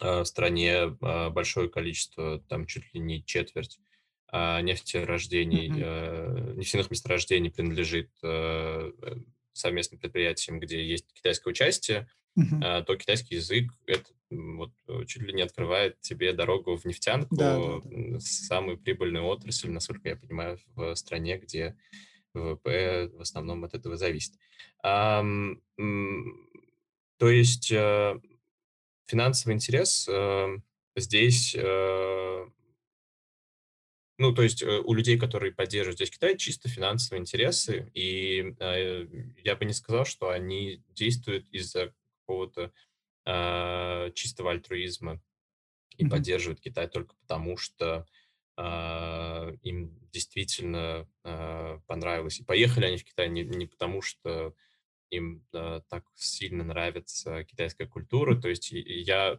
э, 0.00 0.20
в 0.20 0.24
стране 0.24 0.96
э, 1.00 1.30
большое 1.30 1.68
количество, 1.68 2.40
там 2.48 2.66
чуть 2.66 2.92
ли 2.94 3.00
не 3.00 3.24
четверть 3.24 3.78
э, 4.32 4.60
нефтерождений, 4.62 5.70
э, 5.74 6.54
нефтяных 6.56 6.90
месторождений 6.90 7.50
принадлежит 7.50 8.10
э, 8.22 8.92
совместным 9.52 10.00
предприятиям, 10.00 10.60
где 10.60 10.84
есть 10.84 11.12
китайское 11.12 11.50
участие, 11.50 12.08
Э, 12.62 12.82
то 12.82 12.96
китайский 12.96 13.36
язык 13.36 13.70
это 13.86 14.10
вот 14.30 14.72
чуть 15.06 15.22
ли 15.22 15.32
не 15.32 15.42
открывает 15.42 16.00
тебе 16.00 16.32
дорогу 16.32 16.76
в 16.76 16.82
Да, 16.82 16.88
да, 16.88 16.88
нефтянку, 16.88 17.36
да. 17.36 17.96
м, 17.96 18.20
самую 18.20 18.78
прибыльную 18.78 19.24
отрасль, 19.24 19.70
насколько 19.70 20.08
я 20.08 20.16
понимаю, 20.16 20.58
в 20.74 20.94
стране, 20.96 21.38
где 21.38 21.76
ВВП 22.34 23.08
в 23.14 23.20
основном 23.20 23.64
от 23.64 23.74
этого 23.74 23.96
зависит. 23.96 24.34
М, 24.84 25.62
то 27.18 27.28
есть 27.30 27.70
э, 27.72 28.20
финансовый 29.06 29.54
интерес 29.54 30.06
э, 30.08 30.58
здесь 30.96 31.54
э, 31.58 32.46
ну, 34.18 34.32
то 34.34 34.42
есть 34.42 34.62
э, 34.62 34.80
у 34.80 34.94
людей, 34.94 35.18
которые 35.18 35.52
поддерживают 35.52 35.98
здесь 35.98 36.10
Китай, 36.10 36.36
чисто 36.38 36.68
финансовые 36.68 37.20
интересы, 37.20 37.90
и 37.94 38.54
э, 38.58 39.06
я 39.44 39.56
бы 39.56 39.64
не 39.66 39.74
сказал, 39.74 40.06
что 40.06 40.30
они 40.30 40.82
действуют 40.94 41.46
из-за 41.52 41.92
какого-то 42.26 42.72
а, 43.24 44.10
чистого 44.10 44.50
альтруизма 44.50 45.20
и 45.96 46.04
Мгм. 46.04 46.10
поддерживают 46.10 46.60
Китай 46.60 46.88
только 46.88 47.14
потому, 47.16 47.56
что 47.56 48.06
а, 48.56 49.52
им 49.62 49.98
действительно 50.10 51.08
а, 51.22 51.80
понравилось. 51.86 52.40
И 52.40 52.44
поехали 52.44 52.86
они 52.86 52.96
в 52.96 53.04
Китай 53.04 53.28
не, 53.28 53.44
не 53.44 53.66
потому, 53.66 54.02
что 54.02 54.54
им 55.10 55.46
а, 55.54 55.80
так 55.88 56.04
сильно 56.14 56.64
нравится 56.64 57.44
китайская 57.44 57.86
культура. 57.86 58.40
То 58.40 58.48
есть 58.48 58.70
я 58.72 59.38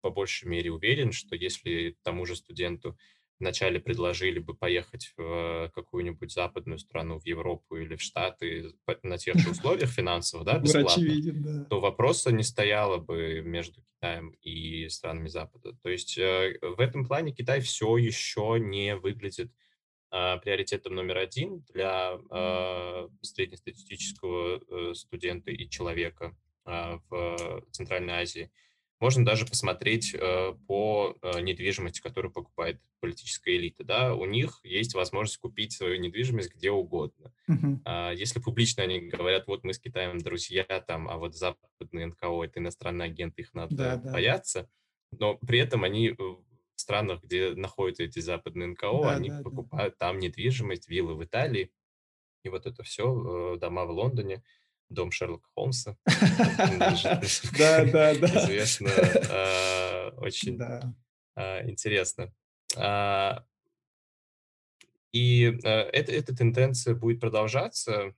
по 0.00 0.10
большей 0.10 0.48
мере 0.48 0.70
уверен, 0.70 1.12
что 1.12 1.34
если 1.34 1.96
тому 2.02 2.26
же 2.26 2.36
студенту 2.36 2.98
вначале 3.38 3.80
предложили 3.80 4.38
бы 4.38 4.54
поехать 4.54 5.12
в 5.16 5.70
какую-нибудь 5.74 6.32
западную 6.32 6.78
страну, 6.78 7.18
в 7.18 7.26
Европу 7.26 7.76
или 7.76 7.96
в 7.96 8.02
Штаты 8.02 8.72
на 9.02 9.18
тех 9.18 9.36
же 9.36 9.50
условиях 9.50 9.90
финансовых, 9.90 10.46
да, 10.46 10.58
бесплатно, 10.58 10.90
очевиден, 10.92 11.42
да. 11.42 11.64
то 11.64 11.80
вопроса 11.80 12.32
не 12.32 12.42
стояло 12.42 12.98
бы 12.98 13.42
между 13.42 13.82
Китаем 13.82 14.30
и 14.42 14.88
странами 14.88 15.28
Запада. 15.28 15.72
То 15.82 15.88
есть 15.88 16.18
э, 16.18 16.58
в 16.62 16.80
этом 16.80 17.06
плане 17.06 17.32
Китай 17.32 17.60
все 17.60 17.96
еще 17.96 18.58
не 18.60 18.96
выглядит 18.96 19.52
а, 20.10 20.38
приоритетом 20.38 20.94
номер 20.94 21.18
один 21.18 21.64
для 21.72 22.18
среднестатистического 23.22 24.60
э, 24.60 24.94
студента 24.94 25.50
и 25.50 25.68
человека 25.68 26.36
в 26.64 27.62
Центральной 27.70 28.12
Азии. 28.12 28.50
Можно 29.00 29.24
даже 29.24 29.46
посмотреть 29.46 30.12
э, 30.14 30.54
по 30.66 31.16
э, 31.22 31.40
недвижимости, 31.40 32.00
которую 32.00 32.32
покупает 32.32 32.80
политическая 33.00 33.56
элита. 33.56 33.84
Да? 33.84 34.14
У 34.14 34.24
них 34.24 34.60
есть 34.64 34.94
возможность 34.94 35.38
купить 35.38 35.72
свою 35.72 36.00
недвижимость 36.00 36.52
где 36.52 36.70
угодно. 36.72 37.32
А, 37.84 38.10
Если 38.12 38.40
публично 38.40 38.82
они 38.82 39.00
говорят, 39.00 39.46
вот 39.46 39.62
мы 39.62 39.72
с 39.72 39.78
Китаем 39.78 40.18
друзья, 40.18 40.64
там, 40.86 41.08
а 41.08 41.16
вот 41.16 41.36
западные 41.36 42.06
НКО– 42.06 42.44
это 42.44 42.58
иностранные 42.58 43.06
агенты, 43.06 43.42
их 43.42 43.50
Да, 43.54 43.60
надо 43.60 43.76
да, 43.76 43.96
да. 43.96 44.12
бояться, 44.12 44.68
но 45.12 45.36
при 45.38 45.60
этом 45.60 45.84
они 45.84 46.10
в 46.10 46.42
странах, 46.74 47.22
где 47.22 47.54
находятся 47.54 48.02
эти 48.02 48.18
западные 48.18 48.68
НКО, 48.68 49.02
Да, 49.02 49.16
они 49.16 49.28
да, 49.28 49.36
да. 49.38 49.42
покупают 49.44 49.96
там 49.98 50.18
недвижимость, 50.18 50.88
виллы 50.88 51.14
в 51.14 51.24
Италии, 51.24 51.70
и 52.44 52.48
вот 52.48 52.66
это 52.66 52.82
все, 52.82 53.56
дома 53.60 53.84
в 53.84 53.90
Лондоне, 53.90 54.42
дом 54.88 55.10
Шерлока 55.10 55.48
Холмса, 55.54 55.96
Да, 57.58 57.84
да, 57.84 58.14
да. 58.14 58.44
известно, 58.44 58.90
а, 59.30 60.10
очень 60.16 60.58
а, 61.34 61.68
интересно. 61.68 62.32
А, 62.76 63.44
и 65.12 65.58
эта, 65.62 66.12
эта 66.12 66.36
тенденция 66.36 66.94
будет 66.94 67.18
продолжаться. 67.20 68.14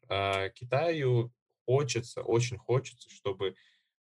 Китаю 0.55 1.33
хочется, 1.65 2.23
очень 2.23 2.59
хочется, 2.59 3.09
чтобы 3.09 3.55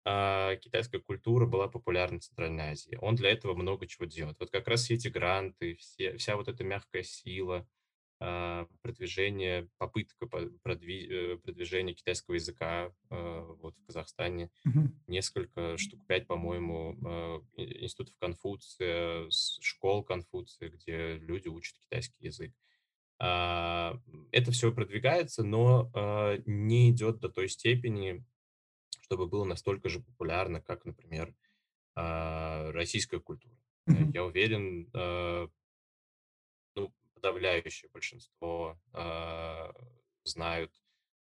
китайская 0.05 0.99
культура 0.99 1.45
была 1.45 1.67
популярна 1.67 2.19
в 2.19 2.23
Центральной 2.23 2.71
Азии. 2.71 2.97
Он 3.01 3.15
для 3.15 3.29
этого 3.29 3.55
много 3.55 3.87
чего 3.87 4.05
делает. 4.05 4.37
Вот 4.39 4.51
как 4.51 4.69
раз 4.69 4.83
все 4.83 4.93
эти 4.95 5.09
гранты, 5.09 5.75
все, 5.75 6.15
вся 6.15 6.37
вот 6.37 6.47
эта 6.47 6.63
мягкая 6.63 7.03
сила, 7.03 7.67
продвижение, 8.19 9.69
попытка 9.77 10.27
по- 10.27 10.49
продви- 10.63 11.07
э, 11.07 11.37
продвижения 11.37 11.93
китайского 11.93 12.35
языка 12.35 12.91
а, 13.09 13.41
вот 13.61 13.75
в 13.77 13.85
Казахстане, 13.85 14.49
Мгм. 14.65 14.99
несколько 15.07 15.77
штук, 15.77 16.05
пять, 16.07 16.27
по-моему, 16.27 16.93
институтов 17.55 18.15
Конфуция, 18.19 19.29
школ 19.29 20.03
Конфуция, 20.03 20.69
где 20.69 21.17
люди 21.17 21.47
учат 21.47 21.77
китайский 21.79 22.25
язык. 22.25 22.53
А, 23.19 23.99
Это 24.31 24.51
все 24.51 24.71
продвигается, 24.73 25.43
но 25.43 25.91
не 26.45 26.91
идет 26.91 27.19
до 27.19 27.29
той 27.29 27.49
степени, 27.49 28.23
чтобы 29.01 29.27
было 29.27 29.45
настолько 29.45 29.89
же 29.89 29.99
популярно, 30.01 30.59
как, 30.61 30.85
например, 30.85 31.33
российская 31.95 33.19
культура. 33.19 33.55
Э, 33.87 33.91
Мгм. 33.93 34.11
Я 34.11 34.25
уверен, 34.25 34.89
э, 34.93 35.47
подавляющее 37.21 37.89
большинство 37.91 38.79
а, 38.93 39.73
знают, 40.23 40.71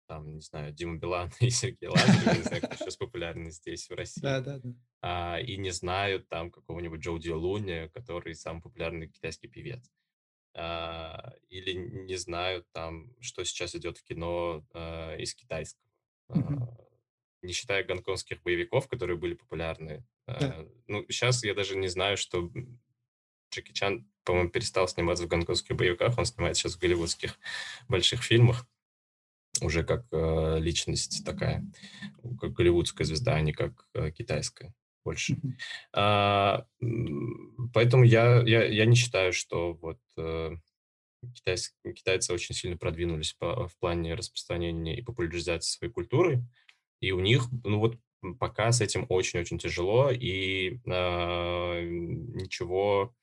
там, 0.07 0.33
не 0.36 0.41
знаю, 0.41 0.73
Дима 0.73 0.97
Билан 0.97 1.29
и 1.39 1.49
Сергей 1.49 1.88
Лазарев, 1.88 2.38
не 2.38 2.43
знаю, 2.43 2.61
кто 2.63 2.75
сейчас 2.77 2.97
популярный 2.97 3.51
здесь, 3.51 3.86
в 3.86 3.89
Да, 3.89 3.95
России, 3.95 4.21
да, 4.21 4.41
да. 4.41 4.59
а, 5.01 5.39
и 5.39 5.57
не 5.57 5.71
знают 5.71 6.27
там 6.27 6.51
какого-нибудь 6.51 6.99
Джоу 7.01 7.19
Ди 7.19 7.31
Луни, 7.31 7.89
который 7.93 8.36
самый 8.36 8.61
популярный 8.61 9.07
китайский 9.07 9.47
певец. 9.47 9.91
А, 10.57 11.33
Или 11.49 11.73
не 11.73 12.15
знают 12.17 12.65
там, 12.71 13.13
что 13.21 13.43
сейчас 13.43 13.75
идет 13.75 13.97
в 13.97 14.03
кино 14.03 14.65
а, 14.73 15.15
из 15.17 15.36
китайского. 15.36 15.83
Мгм. 16.29 16.63
А, 16.63 16.77
не 17.41 17.53
считая 17.53 17.83
гонконгских 17.83 18.41
боевиков, 18.41 18.88
которые 18.88 19.17
были 19.17 19.36
популярны. 19.36 20.03
Да. 20.27 20.38
Э, 20.61 20.67
Ну, 20.88 21.05
сейчас 21.09 21.43
я 21.43 21.53
даже 21.53 21.75
не 21.77 21.88
знаю, 21.89 22.17
что 22.17 22.49
Джеки 23.51 23.71
Чан, 23.73 24.09
по-моему, 24.26 24.49
перестал 24.49 24.88
сниматься 24.88 25.26
в 25.26 25.28
гонконгских 25.28 25.76
боевиках, 25.76 26.17
он 26.17 26.26
снимается 26.26 26.63
сейчас 26.63 26.76
в 26.76 26.80
голливудских 26.80 27.38
больших 27.88 28.23
фильмах, 28.23 28.67
уже 29.61 29.84
как 29.84 30.05
э, 30.11 30.59
личность 30.59 31.23
такая, 31.26 31.63
как 32.41 32.53
голливудская 32.53 33.05
звезда, 33.05 33.36
а 33.36 33.41
не 33.41 33.53
как 33.53 33.88
э, 33.93 34.11
китайская 34.11 34.73
больше. 35.05 35.36
Мгм. 35.36 35.57
А, 35.93 36.65
Поэтому 37.73 38.03
я, 38.03 38.41
я, 38.41 38.65
я 38.65 38.86
не 38.86 38.95
считаю, 38.95 39.34
что 39.34 39.73
вот 39.73 39.99
э, 40.17 40.51
китайс- 41.34 41.73
китайцы 41.84 42.34
очень 42.34 42.55
сильно 42.55 42.78
продвинулись 42.78 43.34
по- 43.34 43.67
в 43.67 43.78
плане 43.78 44.15
распространения 44.15 44.97
и 44.97 45.03
популяризации 45.03 45.78
своей 45.78 45.93
культуры. 45.93 46.43
И 47.01 47.11
у 47.11 47.19
них, 47.19 47.47
ну 47.63 47.80
вот, 47.80 47.99
пока 48.39 48.71
с 48.71 48.82
этим 48.82 49.05
очень-очень 49.09 49.59
тяжело, 49.59 50.09
и 50.09 50.80
ничего 50.86 53.03
э, 53.03 53.07
н- 53.07 53.13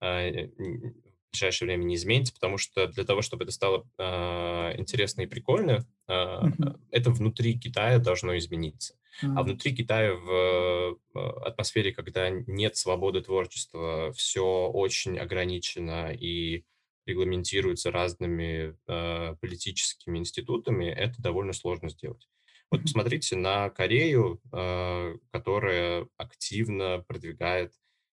в 0.00 1.30
ближайшее 1.32 1.66
время 1.66 1.84
не 1.84 1.94
изменится, 1.96 2.32
потому 2.32 2.56
что 2.58 2.86
для 2.88 3.04
того, 3.04 3.22
чтобы 3.22 3.44
это 3.44 3.52
стало 3.52 3.86
а, 3.98 4.74
интересно 4.76 5.22
и 5.22 5.26
прикольно, 5.26 5.86
а, 6.06 6.52
это 6.90 7.10
внутри 7.10 7.58
Китая 7.58 7.98
должно 7.98 8.36
измениться. 8.38 8.94
А 9.34 9.40
А, 9.40 9.42
внутри 9.42 9.74
Китая 9.74 10.14
в 10.14 10.98
э, 11.14 11.18
атмосфере, 11.44 11.92
когда 11.92 12.30
нет 12.30 12.76
свободы 12.76 13.20
творчества, 13.20 14.12
все 14.12 14.68
очень 14.68 15.18
ограничено 15.18 16.12
и 16.12 16.64
регламентируется 17.04 17.90
разными 17.90 18.76
э, 18.86 19.36
политическими 19.40 20.18
институтами, 20.18 20.84
это 20.86 21.20
довольно 21.20 21.52
сложно 21.52 21.88
сделать. 21.88 22.28
Вот 22.70 22.82
Мгм. 22.84 22.84
посмотрите 22.84 23.36
на 23.36 23.70
Корею, 23.70 24.40
э, 24.52 25.16
которая 25.32 26.06
активно 26.16 27.04
продвигает 27.06 27.72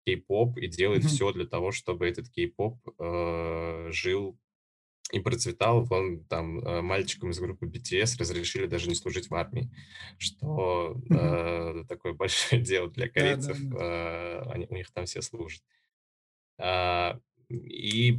кей-поп 0.09 0.57
и 0.59 0.67
делает 0.69 1.03
Мгм. 1.05 1.09
все 1.11 1.33
для 1.33 1.47
того, 1.47 1.73
чтобы 1.73 2.09
этот 2.09 2.29
кей-поп 2.31 2.79
э, 2.99 3.89
жил 3.93 4.39
и 5.13 5.21
процветал. 5.21 5.85
Вон 5.85 6.25
там 6.25 6.59
э, 6.61 6.81
мальчикам 6.83 7.31
из 7.31 7.39
группы 7.39 7.67
BTS 7.67 8.19
разрешили 8.19 8.67
даже 8.67 8.89
не 8.89 8.95
служить 8.95 9.31
в 9.31 9.35
армии, 9.35 9.71
что 10.19 10.97
э, 11.11 11.85
такое 11.89 12.13
большое 12.23 12.61
дело 12.63 12.91
для 12.91 13.07
Да, 13.07 13.13
да, 13.13 13.21
корейцев. 13.21 13.59
да. 13.63 13.77
э, 13.81 14.51
они, 14.51 14.67
у 14.71 14.75
них 14.75 14.91
там 14.93 15.07
все 15.07 15.23
служат. 15.23 15.63
А, 16.59 17.21
и 17.49 18.19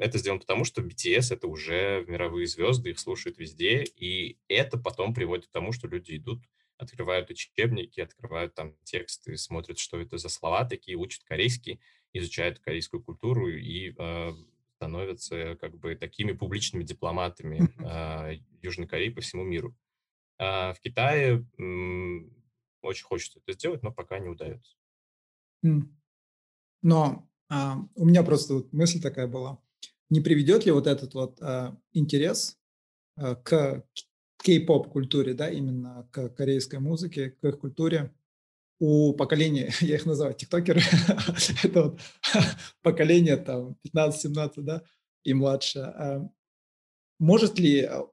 это 0.00 0.18
сделано 0.18 0.40
потому, 0.40 0.64
что 0.64 0.82
BTS 0.82 1.32
это 1.34 1.46
уже 1.46 2.04
мировые 2.08 2.46
звезды, 2.46 2.90
их 2.90 2.98
слушают 2.98 3.38
везде, 3.38 3.84
и 3.84 4.38
это 4.48 4.78
потом 4.78 5.14
приводит 5.14 5.46
к 5.46 5.52
тому, 5.52 5.72
что 5.72 5.86
люди 5.86 6.16
идут, 6.16 6.40
открывают 6.78 7.30
учебники, 7.30 8.00
открывают 8.00 8.54
там 8.54 8.74
тексты, 8.84 9.36
смотрят, 9.36 9.78
что 9.78 10.00
это 10.00 10.18
за 10.18 10.28
слова 10.28 10.64
такие, 10.64 10.96
учат 10.96 11.24
корейский, 11.24 11.80
изучают 12.12 12.60
корейскую 12.60 13.02
культуру 13.02 13.48
и 13.48 13.94
э, 13.96 14.30
становятся 14.76 15.56
как 15.56 15.76
бы 15.78 15.94
такими 15.96 16.32
публичными 16.32 16.84
дипломатами 16.84 17.68
э, 17.78 18.40
Южной 18.62 18.86
Кореи 18.86 19.10
по 19.10 19.20
всему 19.20 19.44
миру. 19.44 19.76
А 20.38 20.72
в 20.72 20.80
Китае 20.80 21.44
м, 21.58 22.32
очень 22.80 23.04
хочется 23.04 23.40
это 23.40 23.52
сделать, 23.52 23.82
но 23.82 23.92
пока 23.92 24.18
не 24.18 24.28
удается. 24.28 24.76
Но 26.82 27.28
а, 27.48 27.78
у 27.94 28.04
меня 28.04 28.22
просто 28.22 28.54
вот 28.54 28.72
мысль 28.72 29.00
такая 29.00 29.26
была. 29.26 29.60
Не 30.10 30.20
приведет 30.20 30.64
ли 30.64 30.72
вот 30.72 30.86
этот 30.86 31.14
вот 31.14 31.38
а, 31.42 31.76
интерес 31.92 32.56
а, 33.16 33.34
к 33.34 33.84
кей-поп 34.42 34.88
культуре, 34.88 35.34
да, 35.34 35.50
именно 35.50 36.08
к 36.12 36.28
корейской 36.30 36.78
музыке, 36.78 37.30
к 37.30 37.44
их 37.44 37.58
культуре, 37.58 38.12
у 38.80 39.12
поколения, 39.12 39.72
я 39.80 39.96
их 39.96 40.06
называю 40.06 40.34
тиктокеры, 40.34 40.80
это 41.62 41.82
вот 41.82 42.00
поколение 42.82 43.36
там 43.36 43.76
15-17, 43.94 44.52
да, 44.58 44.82
и 45.24 45.34
младше. 45.34 45.80
А 45.80 46.28
может 47.18 47.58
ли 47.58 47.82
а, 47.82 48.06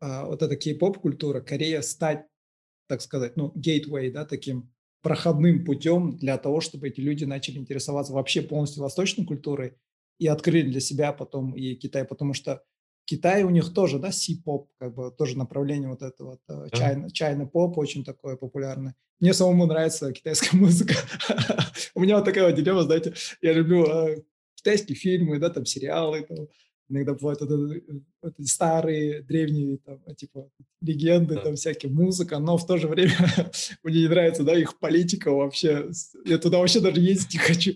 а, 0.00 0.26
вот 0.26 0.42
эта 0.42 0.56
кей-поп 0.56 0.98
культура 0.98 1.40
Корея 1.40 1.82
стать, 1.82 2.26
так 2.88 3.00
сказать, 3.00 3.36
ну, 3.36 3.52
гейтвей, 3.54 4.10
да, 4.10 4.24
таким 4.24 4.72
проходным 5.02 5.64
путем 5.64 6.16
для 6.16 6.38
того, 6.38 6.60
чтобы 6.60 6.88
эти 6.88 7.00
люди 7.00 7.24
начали 7.24 7.58
интересоваться 7.58 8.12
вообще 8.12 8.40
полностью 8.40 8.82
восточной 8.82 9.24
культурой 9.24 9.74
и 10.18 10.28
открыли 10.28 10.70
для 10.70 10.80
себя 10.80 11.12
потом 11.12 11.56
и 11.56 11.74
Китай, 11.74 12.04
потому 12.04 12.34
что 12.34 12.62
Китай 13.12 13.42
у 13.42 13.50
них 13.50 13.74
тоже, 13.74 13.98
да, 13.98 14.10
си-поп, 14.10 14.70
как 14.78 14.94
бы 14.94 15.10
тоже 15.10 15.36
направление 15.36 15.90
вот 15.90 16.00
этого, 16.00 16.38
вот, 16.48 16.72
чайно, 16.72 17.10
чайно 17.10 17.44
поп 17.44 17.76
очень 17.76 18.04
такое 18.04 18.36
популярное. 18.36 18.94
Мне 19.20 19.34
самому 19.34 19.66
нравится 19.66 20.10
китайская 20.14 20.56
музыка. 20.56 20.94
У 21.94 22.00
меня 22.00 22.16
вот 22.16 22.24
такая 22.24 22.46
вот 22.46 22.54
дилемма, 22.54 22.84
знаете, 22.84 23.12
я 23.42 23.52
люблю 23.52 23.84
э, 23.84 24.22
китайские 24.54 24.96
фильмы, 24.96 25.38
да, 25.38 25.50
там 25.50 25.66
сериалы, 25.66 26.22
там, 26.22 26.48
иногда 26.88 27.12
бывают 27.12 27.42
вот, 27.42 27.50
вот, 28.22 28.34
старые, 28.46 29.20
древние, 29.20 29.76
там, 29.76 30.00
типа, 30.16 30.48
легенды, 30.80 31.36
там, 31.36 31.54
всякие, 31.56 31.92
музыка, 31.92 32.38
но 32.38 32.56
в 32.56 32.66
то 32.66 32.78
же 32.78 32.88
время 32.88 33.12
мне 33.82 34.00
не 34.00 34.08
нравится, 34.08 34.42
да, 34.42 34.58
их 34.58 34.78
политика 34.78 35.30
вообще. 35.32 35.90
Я 36.24 36.38
туда 36.38 36.60
вообще 36.60 36.80
даже 36.80 36.98
ездить 36.98 37.34
не 37.34 37.40
хочу. 37.40 37.72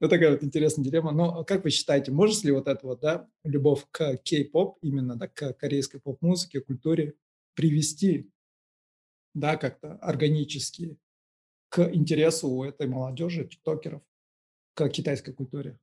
Вот 0.00 0.10
такая 0.10 0.32
вот 0.32 0.42
интересная 0.42 0.84
дилемма. 0.84 1.12
Но 1.12 1.44
как 1.44 1.64
вы 1.64 1.70
считаете, 1.70 2.10
может 2.12 2.44
ли 2.44 2.52
вот 2.52 2.68
эта 2.68 2.86
вот, 2.86 3.00
да, 3.00 3.28
любовь 3.44 3.86
к 3.90 4.16
кей-поп, 4.18 4.78
именно, 4.82 5.16
да, 5.16 5.28
к 5.28 5.52
корейской 5.54 6.00
поп-музыке, 6.00 6.60
культуре 6.60 7.14
привести 7.54 8.30
да, 9.34 9.56
как-то 9.56 9.94
органически 9.96 10.96
к 11.68 11.92
интересу 11.92 12.48
у 12.48 12.64
этой 12.64 12.86
молодежи, 12.86 13.46
тиктокеров, 13.46 14.02
к 14.74 14.88
китайской 14.88 15.32
культуре. 15.32 15.78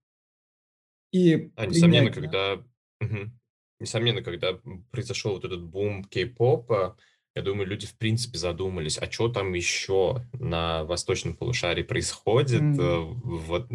И 1.12 1.51
а, 1.55 1.66
несомненно, 1.66 2.12
когда, 2.12 2.55
да? 2.55 2.66
угу. 3.01 3.32
несомненно, 3.80 4.24
когда 4.24 4.59
произошел 4.91 5.34
вот 5.34 5.43
этот 5.43 5.64
бум 5.64 6.05
кей-попа, 6.05 6.97
я 7.36 7.41
думаю, 7.41 7.67
люди 7.67 7.88
в 7.88 7.97
принципе 7.97 8.38
задумались, 8.38 8.97
а 8.97 9.09
что 9.09 9.29
там 9.29 9.53
еще 9.53 10.25
на 10.34 10.84
восточном 10.84 11.36
полушарии 11.36 11.84
происходит? 11.84 12.61
Mm. 12.61 13.13
Вот 13.23 13.67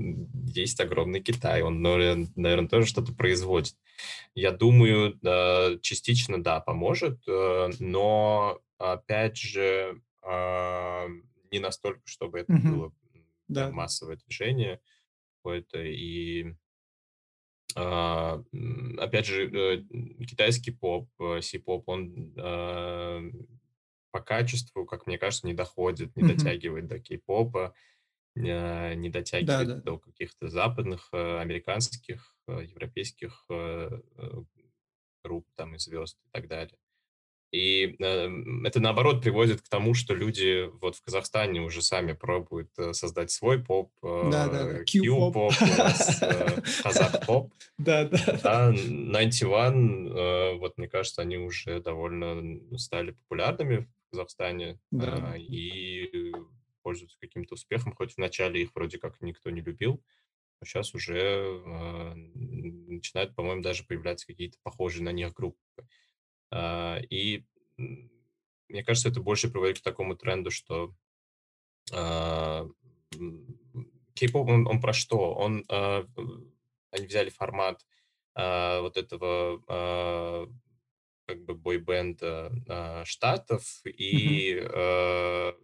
есть 0.54 0.78
огромный 0.80 1.20
Китай, 1.20 1.62
он, 1.62 1.80
наверное, 1.80 2.68
тоже 2.68 2.86
что-то 2.86 3.14
производит. 3.14 3.74
Я 4.34 4.52
думаю, 4.52 5.18
частично, 5.80 6.42
да, 6.42 6.60
поможет, 6.60 7.20
э, 7.26 7.70
но 7.78 8.60
опять 8.78 9.38
же, 9.38 10.02
а, 10.22 11.06
не 11.50 11.58
настолько, 11.58 12.02
чтобы 12.04 12.40
это 12.40 12.52
mm-hmm. 12.52 12.70
было 12.70 12.92
да. 13.48 13.70
массовое 13.70 14.16
движение 14.16 14.80
какое-то. 15.36 15.82
И 15.82 16.54
опять 17.76 19.26
же, 19.26 19.50
э, 19.50 20.24
китайский 20.24 20.70
поп, 20.70 21.10
э, 21.20 21.40
си-поп, 21.42 21.88
он 21.88 22.32
а, 22.38 23.22
по 24.10 24.20
качеству, 24.20 24.86
как 24.86 25.06
мне 25.06 25.18
кажется, 25.18 25.46
не 25.46 25.52
доходит, 25.52 26.16
не 26.16 26.22
mm-hmm. 26.22 26.36
дотягивает 26.36 26.86
до 26.86 26.98
кей-попа, 26.98 27.74
не 28.34 29.10
дотягивает 29.10 29.68
да, 29.68 29.74
да. 29.74 29.80
до 29.82 29.98
каких-то 29.98 30.48
западных, 30.48 31.08
э, 31.12 31.38
американских, 31.38 32.34
европейских 32.46 33.44
групп 35.24 35.46
там 35.56 35.74
и 35.74 35.78
звезд 35.78 36.16
и 36.24 36.28
так 36.30 36.48
далее. 36.48 36.78
И 37.56 37.96
э, 37.98 38.28
это, 38.64 38.80
наоборот, 38.80 39.22
приводит 39.22 39.62
к 39.62 39.68
тому, 39.68 39.94
что 39.94 40.14
люди 40.14 40.70
вот 40.82 40.96
в 40.96 41.02
Казахстане 41.02 41.62
уже 41.62 41.80
сами 41.80 42.12
пробуют 42.12 42.70
э, 42.78 42.92
создать 42.92 43.30
свой 43.30 43.64
поп, 43.64 43.92
э, 44.02 44.28
да, 44.30 44.48
да, 44.48 44.84
Q-поп, 44.84 45.54
э, 45.60 46.62
казах-поп. 46.82 47.54
Да, 47.78 48.04
да. 48.04 48.18
Да, 48.42 48.72
91, 48.72 50.08
э, 50.08 50.54
вот 50.58 50.76
мне 50.76 50.86
кажется, 50.86 51.22
они 51.22 51.38
уже 51.38 51.80
довольно 51.80 52.60
стали 52.76 53.12
популярными 53.12 53.78
в 53.78 54.10
Казахстане 54.10 54.78
да. 54.90 55.34
э, 55.34 55.38
и 55.38 56.34
пользуются 56.82 57.16
каким-то 57.18 57.54
успехом, 57.54 57.94
хоть 57.94 58.18
вначале 58.18 58.62
их 58.62 58.70
вроде 58.74 58.98
как 58.98 59.22
никто 59.22 59.48
не 59.48 59.62
любил, 59.62 60.02
но 60.60 60.66
сейчас 60.66 60.94
уже 60.94 61.16
э, 61.16 62.14
начинают, 62.34 63.34
по-моему, 63.34 63.62
даже 63.62 63.84
появляться 63.84 64.26
какие-то 64.26 64.58
похожие 64.62 65.04
на 65.04 65.12
них 65.12 65.32
группы. 65.32 65.58
А, 66.50 66.98
и 67.10 67.44
мне 67.76 68.84
кажется, 68.84 69.08
это 69.08 69.20
больше 69.20 69.50
приводит 69.50 69.80
к 69.80 69.82
такому 69.82 70.16
тренду, 70.16 70.50
что 70.50 70.94
а, 71.92 72.68
кей-поп, 74.14 74.48
он, 74.48 74.66
он 74.66 74.80
про 74.80 74.92
что? 74.92 75.34
Он, 75.34 75.64
а, 75.68 76.06
они 76.90 77.06
взяли 77.06 77.30
формат 77.30 77.86
вот 78.34 78.98
этого 78.98 80.50
как 81.24 81.42
бы 81.44 81.54
бойбенда 81.54 83.02
штатов 83.06 83.80
и 83.86 84.56
mm-hmm. 84.56 85.54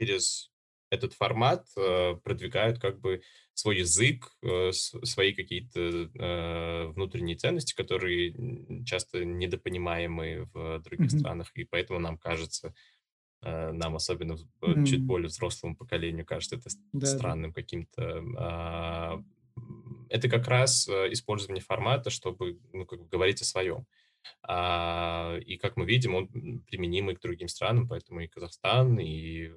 через 0.00 0.50
этот 0.96 1.12
формат 1.12 1.66
продвигают 1.74 2.78
как 2.78 3.00
бы 3.00 3.22
свой 3.56 3.78
язык, 3.78 4.30
э, 4.42 4.70
свои 4.72 5.32
какие-то 5.32 5.80
э, 5.80 6.86
внутренние 6.88 7.36
ценности, 7.36 7.74
которые 7.74 8.84
часто 8.84 9.24
недопонимаемы 9.24 10.48
в 10.52 10.78
других 10.80 11.06
mm-hmm. 11.12 11.18
странах, 11.18 11.50
и 11.54 11.64
поэтому 11.64 11.98
нам 11.98 12.18
кажется, 12.18 12.74
э, 13.42 13.72
нам 13.72 13.96
особенно 13.96 14.36
mm-hmm. 14.60 14.84
чуть 14.84 15.02
более 15.02 15.28
взрослому 15.28 15.74
поколению 15.74 16.26
кажется 16.26 16.56
это 16.56 16.68
да, 16.92 17.06
странным 17.06 17.52
да. 17.52 17.62
каким-то. 17.62 18.24
А, 18.36 19.22
это 20.10 20.28
как 20.28 20.46
раз 20.48 20.86
использование 20.86 21.64
формата, 21.64 22.10
чтобы 22.10 22.58
ну, 22.74 22.84
как 22.84 23.00
бы 23.00 23.08
говорить 23.08 23.40
о 23.40 23.46
своем. 23.46 23.86
А, 24.42 25.38
и 25.46 25.56
как 25.56 25.78
мы 25.78 25.86
видим, 25.86 26.14
он 26.14 26.28
применимый 26.66 27.16
к 27.16 27.22
другим 27.22 27.48
странам, 27.48 27.88
поэтому 27.88 28.20
и 28.20 28.28
Казахстан, 28.28 28.98
и 29.00 29.50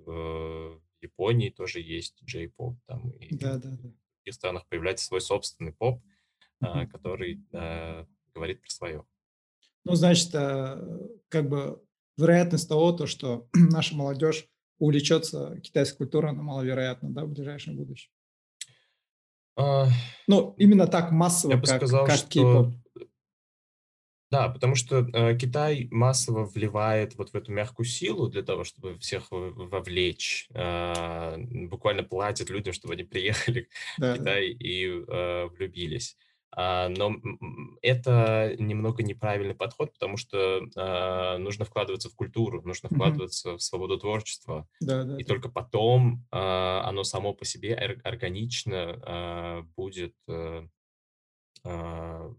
Японии 1.01 1.49
тоже 1.49 1.79
есть 1.79 2.23
джей-поп, 2.23 2.77
там 2.85 3.11
и 3.11 3.35
да, 3.35 3.57
да, 3.57 3.69
да. 3.69 3.75
в 3.75 3.81
других 3.81 4.33
странах 4.33 4.65
появляется 4.67 5.05
свой 5.05 5.21
собственный 5.21 5.73
поп, 5.73 6.01
mm-hmm. 6.63 6.87
который 6.87 7.43
а, 7.53 8.05
говорит 8.33 8.61
про 8.61 8.69
свое. 8.69 9.05
Ну, 9.85 9.95
значит, 9.95 10.33
а, 10.35 10.81
как 11.29 11.49
бы 11.49 11.83
вероятность 12.17 12.67
того, 12.67 12.91
то, 12.91 13.07
что 13.07 13.47
наша 13.53 13.95
молодежь 13.95 14.47
увлечется 14.77 15.59
китайской 15.61 15.97
культурой, 15.97 16.31
она 16.31 16.41
маловероятна, 16.41 17.09
да, 17.09 17.25
в 17.25 17.29
ближайшем 17.29 17.75
будущем. 17.75 18.11
А, 19.57 19.87
ну, 20.27 20.55
именно 20.57 20.87
так 20.87 21.11
массово, 21.11 21.51
я 21.51 21.57
бы 21.57 21.65
как, 21.65 21.77
сказал, 21.77 22.05
как 22.05 22.15
что... 22.15 22.73
Да, 24.31 24.49
потому 24.49 24.75
что 24.75 25.07
э, 25.13 25.35
Китай 25.37 25.87
массово 25.91 26.45
вливает 26.45 27.15
вот 27.15 27.31
в 27.31 27.35
эту 27.35 27.51
мягкую 27.51 27.85
силу 27.85 28.27
для 28.27 28.43
того, 28.43 28.63
чтобы 28.63 28.97
всех 28.99 29.27
вовлечь. 29.31 30.47
Э, 30.53 31.35
буквально 31.37 32.03
платит 32.03 32.49
людям, 32.49 32.73
чтобы 32.73 32.93
они 32.93 33.03
приехали 33.05 33.69
да, 33.97 34.13
в 34.13 34.17
Китай 34.17 34.53
да. 34.53 34.57
и 34.59 34.85
э, 34.85 35.47
влюбились. 35.47 36.15
А, 36.51 36.89
но 36.89 37.15
это 37.81 38.55
немного 38.57 39.03
неправильный 39.03 39.53
подход, 39.53 39.93
потому 39.93 40.17
что 40.17 40.61
а, 40.75 41.37
нужно 41.37 41.65
вкладываться 41.65 42.09
в 42.09 42.15
культуру, 42.15 42.61
нужно 42.63 42.89
вкладываться 42.89 43.49
mm-hmm. 43.49 43.57
в 43.57 43.63
свободу 43.63 43.97
творчества. 43.97 44.67
Да, 44.79 45.03
да, 45.03 45.15
и 45.17 45.23
да. 45.23 45.27
только 45.27 45.49
потом 45.49 46.25
а, 46.31 46.83
оно 46.87 47.03
само 47.03 47.33
по 47.33 47.45
себе 47.45 47.75
органично 48.03 48.99
а, 49.03 49.61
будет 49.75 50.15
а, 51.63 52.33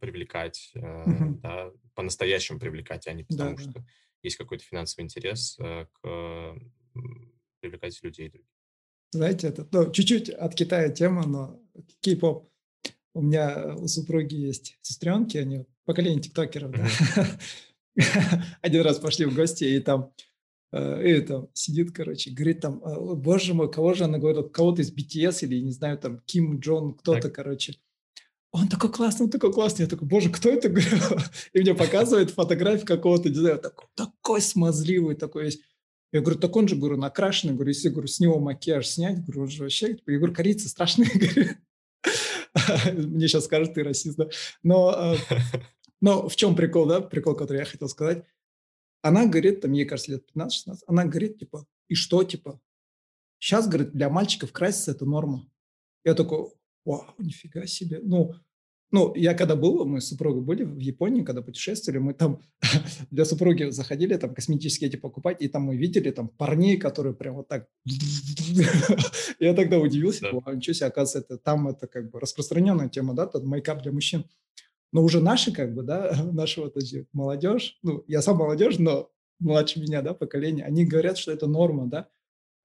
привлекать, 0.00 0.72
угу. 0.74 1.38
да, 1.42 1.70
по-настоящему 1.94 2.58
привлекать, 2.58 3.06
а 3.06 3.12
не 3.12 3.24
потому, 3.24 3.56
да, 3.56 3.62
что 3.62 3.72
да. 3.72 3.84
есть 4.22 4.36
какой-то 4.36 4.64
финансовый 4.64 5.02
интерес 5.04 5.58
э, 5.60 5.86
к 5.92 6.54
привлекать 7.60 8.02
людей 8.02 8.28
других. 8.28 8.50
Знаете, 9.12 9.48
это 9.48 9.68
ну, 9.70 9.90
чуть-чуть 9.92 10.30
от 10.30 10.54
Китая 10.54 10.88
тема, 10.88 11.26
но 11.26 11.60
кей-поп. 12.00 12.50
У 13.14 13.20
меня 13.20 13.76
у 13.76 13.86
супруги 13.86 14.34
есть 14.34 14.78
сестренки, 14.80 15.36
они 15.36 15.66
поколение 15.84 16.20
тиктокеров, 16.20 16.72
да. 16.72 17.38
Один 18.62 18.82
раз 18.82 18.98
пошли 18.98 19.26
в 19.26 19.34
гости, 19.34 19.64
и 19.64 19.80
там 19.80 20.12
э, 20.72 21.18
и 21.18 21.20
там 21.20 21.48
сидит, 21.52 21.92
короче, 21.92 22.30
говорит 22.30 22.60
там, 22.60 22.82
«Э, 22.82 23.14
боже 23.14 23.52
мой, 23.52 23.70
кого 23.70 23.92
же 23.92 24.04
она 24.04 24.18
говорит, 24.18 24.50
кого-то 24.50 24.80
из 24.80 24.90
BTS 24.94 25.46
или, 25.46 25.60
не 25.60 25.72
знаю, 25.72 25.98
там, 25.98 26.20
Ким 26.20 26.58
Джон, 26.58 26.94
кто-то, 26.94 27.28
короче. 27.30 27.74
Он 28.52 28.68
такой 28.68 28.92
классный, 28.92 29.24
он 29.24 29.30
такой 29.30 29.50
классный. 29.50 29.84
Я 29.84 29.88
такой, 29.88 30.06
боже, 30.06 30.30
кто 30.30 30.50
это? 30.50 30.68
И 31.52 31.60
мне 31.60 31.74
показывает 31.74 32.30
фотографию 32.30 32.86
какого-то, 32.86 33.30
не 33.30 33.34
знаю, 33.34 33.58
такой, 33.58 33.86
такой 33.94 34.42
смазливый, 34.42 35.16
такой 35.16 35.46
есть. 35.46 35.62
Я 36.12 36.20
говорю, 36.20 36.38
так 36.38 36.54
он 36.54 36.68
же, 36.68 36.76
говорю, 36.76 36.98
накрашенный. 36.98 37.54
Говорю, 37.54 37.70
если, 37.70 37.88
говорю, 37.88 38.08
с 38.08 38.20
него 38.20 38.38
макияж 38.38 38.86
снять, 38.86 39.24
говорю, 39.24 39.42
он 39.42 39.48
же 39.48 39.62
вообще, 39.62 39.96
я 40.06 40.18
говорю, 40.18 40.34
корица 40.34 40.68
страшная. 40.68 41.08
Мне 42.92 43.26
сейчас 43.26 43.46
скажут, 43.46 43.72
ты 43.72 43.82
расист, 43.82 44.18
да? 44.18 44.28
Но, 44.62 45.16
э, 45.30 45.36
но 46.02 46.28
в 46.28 46.36
чем 46.36 46.54
прикол, 46.54 46.84
да? 46.84 47.00
Прикол, 47.00 47.34
который 47.34 47.58
я 47.60 47.64
хотел 47.64 47.88
сказать. 47.88 48.22
Она 49.00 49.24
говорит, 49.24 49.62
там, 49.62 49.72
ей 49.72 49.86
кажется, 49.86 50.12
лет 50.12 50.26
15-16, 50.36 50.80
она 50.86 51.06
говорит, 51.06 51.38
типа, 51.38 51.66
и 51.88 51.94
что, 51.94 52.22
типа? 52.22 52.60
Сейчас, 53.38 53.66
говорит, 53.66 53.92
для 53.92 54.10
мальчиков 54.10 54.52
краситься– 54.52 54.90
это 54.92 55.06
норма. 55.06 55.50
Я 56.04 56.14
такой, 56.14 56.52
вау, 56.84 57.14
нифига 57.18 57.66
себе. 57.66 58.00
Ну, 58.02 58.34
ну, 58.92 59.14
я 59.14 59.32
когда 59.32 59.56
был, 59.56 59.86
мы 59.86 60.02
с 60.02 60.08
супругой 60.08 60.42
были 60.42 60.64
в 60.64 60.78
Японии, 60.78 61.22
когда 61.22 61.40
путешествовали, 61.40 61.98
мы 61.98 62.12
там 62.12 62.42
для 63.10 63.24
супруги 63.24 63.70
заходили, 63.70 64.16
там 64.16 64.34
косметические 64.34 64.90
эти 64.90 64.96
покупать, 64.96 65.40
и 65.40 65.48
там 65.48 65.62
мы 65.62 65.76
видели 65.76 66.10
там 66.10 66.28
парней, 66.28 66.76
которые 66.76 67.14
прям 67.14 67.36
вот 67.36 67.48
так... 67.48 67.68
Я 69.40 69.54
тогда 69.54 69.78
удивился, 69.78 70.26
да. 70.30 70.54
ничего 70.54 70.74
себе, 70.74 70.86
оказывается, 70.88 71.34
это, 71.34 71.42
там 71.42 71.68
это 71.68 71.86
как 71.86 72.10
бы 72.10 72.20
распространенная 72.20 72.90
тема, 72.90 73.14
да, 73.14 73.26
тот 73.26 73.44
мейкап 73.44 73.82
для 73.82 73.92
мужчин. 73.92 74.26
Но 74.92 75.02
уже 75.02 75.22
наши, 75.22 75.52
как 75.52 75.74
бы, 75.74 75.82
да, 75.82 76.14
наша 76.32 76.60
вот 76.60 76.76
эти 76.76 77.06
молодежь, 77.14 77.78
ну, 77.82 78.04
я 78.08 78.20
сам 78.20 78.36
молодежь, 78.36 78.78
но 78.78 79.10
младше 79.38 79.80
меня, 79.80 80.02
да, 80.02 80.12
поколение, 80.12 80.66
они 80.66 80.84
говорят, 80.84 81.16
что 81.16 81.32
это 81.32 81.46
норма, 81.46 81.86
да, 81.86 82.08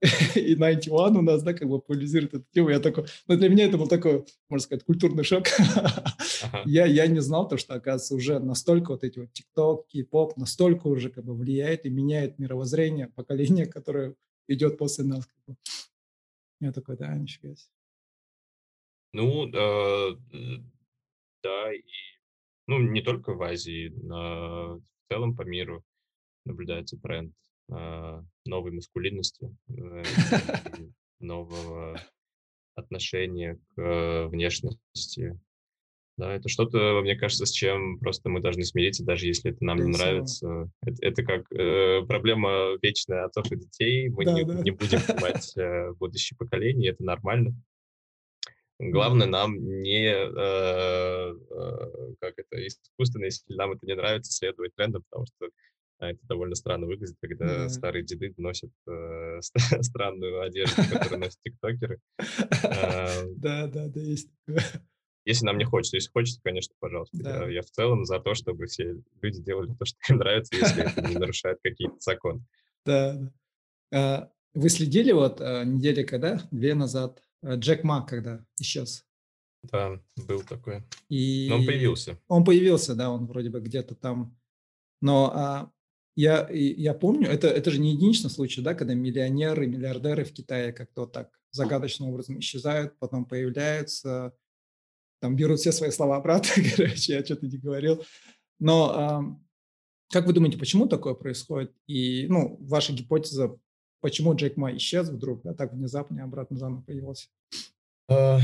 и 0.35 0.55
91 0.55 1.17
у 1.17 1.21
нас, 1.21 1.41
да, 1.41 1.53
как 1.53 1.67
бы 1.67 1.79
популяризирует 1.79 2.33
эту 2.35 2.45
тему. 2.51 2.69
Я 2.69 2.79
такой, 2.79 3.05
ну, 3.27 3.35
для 3.35 3.49
меня 3.49 3.65
это 3.65 3.77
был 3.77 3.87
такой, 3.87 4.25
можно 4.47 4.63
сказать, 4.63 4.85
культурный 4.85 5.23
шок. 5.23 5.45
Ага. 6.43 6.61
я, 6.65 6.85
я 6.85 7.07
не 7.07 7.19
знал 7.19 7.47
то, 7.47 7.57
что, 7.57 7.73
оказывается, 7.73 8.13
уже 8.13 8.39
настолько 8.39 8.91
вот 8.91 9.03
эти 9.03 9.19
вот 9.19 9.33
ТикТок, 9.33 9.87
кей-поп 9.87 10.37
настолько 10.37 10.87
уже 10.87 11.09
как 11.09 11.25
бы 11.25 11.35
влияет 11.35 11.85
и 11.85 11.89
меняет 11.89 12.37
мировоззрение 12.37 13.07
поколения, 13.07 13.65
которое 13.65 14.15
идет 14.47 14.77
после 14.77 15.03
нас. 15.03 15.25
Как 15.25 15.37
бы. 15.47 15.55
Я 16.59 16.71
такой, 16.71 16.95
да, 16.95 17.15
нифига 17.15 17.55
себе. 17.55 17.71
Ну, 19.13 19.47
э, 19.47 20.15
да, 21.41 21.73
и, 21.73 21.81
ну, 22.67 22.79
не 22.79 23.01
только 23.01 23.33
в 23.33 23.41
Азии, 23.41 23.91
но 23.95 24.75
в 24.77 24.83
целом 25.09 25.35
по 25.35 25.41
миру 25.41 25.83
наблюдается 26.45 26.97
тренд 26.97 27.33
новой 27.70 28.72
маскулинности, 28.72 29.55
э, 29.70 30.03
нового 31.20 31.99
отношения 32.76 33.59
к 33.76 33.82
э, 33.82 34.28
внешности. 34.28 35.39
Да, 36.18 36.34
это 36.34 36.49
что-то, 36.49 37.01
мне 37.01 37.15
кажется, 37.15 37.45
с 37.45 37.51
чем 37.51 37.99
просто 37.99 38.30
мы 38.30 38.39
должны 38.39 38.63
смириться, 38.63 39.05
даже 39.05 39.28
если 39.28 39.51
это 39.51 39.63
нам 39.63 39.78
не 39.78 39.91
нравится. 39.95 40.72
Это, 40.82 41.05
это 41.05 41.24
как 41.24 41.51
э, 41.51 42.01
проблема 42.07 42.78
вечная 42.82 43.26
отцов 43.26 43.51
и 43.51 43.55
детей. 43.55 44.09
Мы 44.09 44.26
да, 44.26 44.34
не, 44.34 44.43
да. 44.43 44.61
не 44.61 44.72
будем 44.72 44.99
понимать 45.07 45.55
э, 45.57 45.91
будущее 45.93 46.36
поколение, 46.38 46.91
это 46.91 47.03
нормально. 47.03 47.53
Главное 48.80 49.28
нам 49.28 49.57
не, 49.57 50.07
э, 50.07 50.15
э, 50.15 51.34
как 52.20 52.34
это, 52.38 52.65
искусственно, 52.65 53.26
если 53.26 53.53
нам 53.53 53.74
это 53.74 53.86
не 53.86 53.95
нравится, 53.95 54.32
следовать 54.32 54.74
трендам, 54.76 55.03
потому 55.09 55.26
что 55.28 55.49
а 55.99 56.11
это 56.11 56.19
довольно 56.27 56.55
странно 56.55 56.85
выглядит, 56.85 57.17
когда 57.19 57.45
да. 57.45 57.69
старые 57.69 58.03
деды 58.03 58.33
носят 58.37 58.71
э, 58.87 59.39
странную 59.81 60.41
одежду, 60.41 60.81
которую 60.91 61.21
носят 61.21 61.39
тиктокеры. 61.43 61.99
Да, 63.37 63.67
да, 63.67 63.87
да, 63.87 64.01
есть 64.01 64.29
Если 65.25 65.45
нам 65.45 65.57
не 65.57 65.65
хочется. 65.65 65.97
Если 65.97 66.09
хочется, 66.09 66.39
конечно, 66.43 66.75
пожалуйста. 66.79 67.17
Я, 67.17 67.49
я 67.49 67.61
в 67.61 67.69
целом 67.71 68.05
за 68.05 68.19
то, 68.19 68.35
чтобы 68.35 68.67
все 68.67 69.01
люди 69.21 69.41
делали 69.41 69.73
то, 69.73 69.85
что 69.85 69.97
им 70.09 70.17
нравится, 70.17 70.55
если 70.55 70.83
это 70.83 71.01
не 71.01 71.15
нарушает 71.15 71.59
какие-то 71.63 71.97
законы. 71.99 72.43
Да, 72.85 73.13
да. 73.13 73.33
А, 73.93 74.31
вы 74.53 74.69
следили 74.69 75.11
вот 75.11 75.41
а, 75.41 75.63
недели 75.63 76.03
когда, 76.03 76.41
две 76.51 76.75
назад, 76.75 77.23
а, 77.41 77.55
Джек 77.55 77.83
Мак, 77.83 78.07
когда 78.09 78.45
исчез? 78.59 79.05
Да, 79.63 79.99
был 80.27 80.41
такой. 80.43 80.83
И... 81.09 81.47
Но 81.49 81.55
он 81.55 81.65
появился. 81.65 82.19
Он 82.27 82.43
появился, 82.45 82.95
да, 82.95 83.09
он 83.09 83.25
вроде 83.25 83.49
бы 83.49 83.59
где-то 83.59 83.95
там. 83.95 84.37
Но 85.01 85.71
я, 86.18 86.49
я 86.49 86.95
помню, 86.95 87.30
это, 87.30 87.47
это 87.47 87.70
же 87.70 87.80
не 87.80 87.91
единичный 87.91 88.32
случай, 88.32 88.61
да, 88.61 88.74
когда 88.74 88.95
миллионеры, 88.95 89.68
миллиардеры 89.68 90.26
в 90.26 90.34
Китае 90.34 90.74
как-то 90.74 91.01
вот 91.01 91.11
так 91.13 91.30
загадочным 91.51 92.09
образом 92.09 92.39
исчезают, 92.39 92.97
потом 92.97 93.24
появляются, 93.24 94.34
там 95.22 95.36
берут 95.36 95.59
все 95.59 95.72
свои 95.72 95.91
слова 95.91 96.18
обратно, 96.18 96.49
короче, 96.76 97.13
я 97.13 97.24
что-то 97.24 97.45
не 97.45 97.59
говорил. 97.59 98.03
Но 98.59 98.91
а, 98.95 99.39
как 100.11 100.26
вы 100.26 100.34
думаете, 100.34 100.57
почему 100.57 100.88
такое 100.88 101.13
происходит? 101.13 101.72
И, 101.86 102.26
ну, 102.28 102.57
ваша 102.61 102.93
гипотеза, 102.93 103.55
почему 104.01 104.34
Джек 104.36 104.57
Ма 104.57 104.76
исчез 104.76 105.09
вдруг, 105.09 105.43
да, 105.43 105.53
так 105.53 105.72
внезапно 105.72 106.24
обратно 106.24 106.57
заново 106.57 106.82
появился? 106.82 107.28
А, 108.09 108.39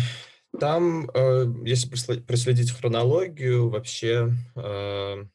там, 0.59 1.09
э, 1.09 1.47
если 1.65 2.19
проследить 2.19 2.69
хронологию, 2.69 3.69
вообще 3.69 4.31
а, 4.55 5.25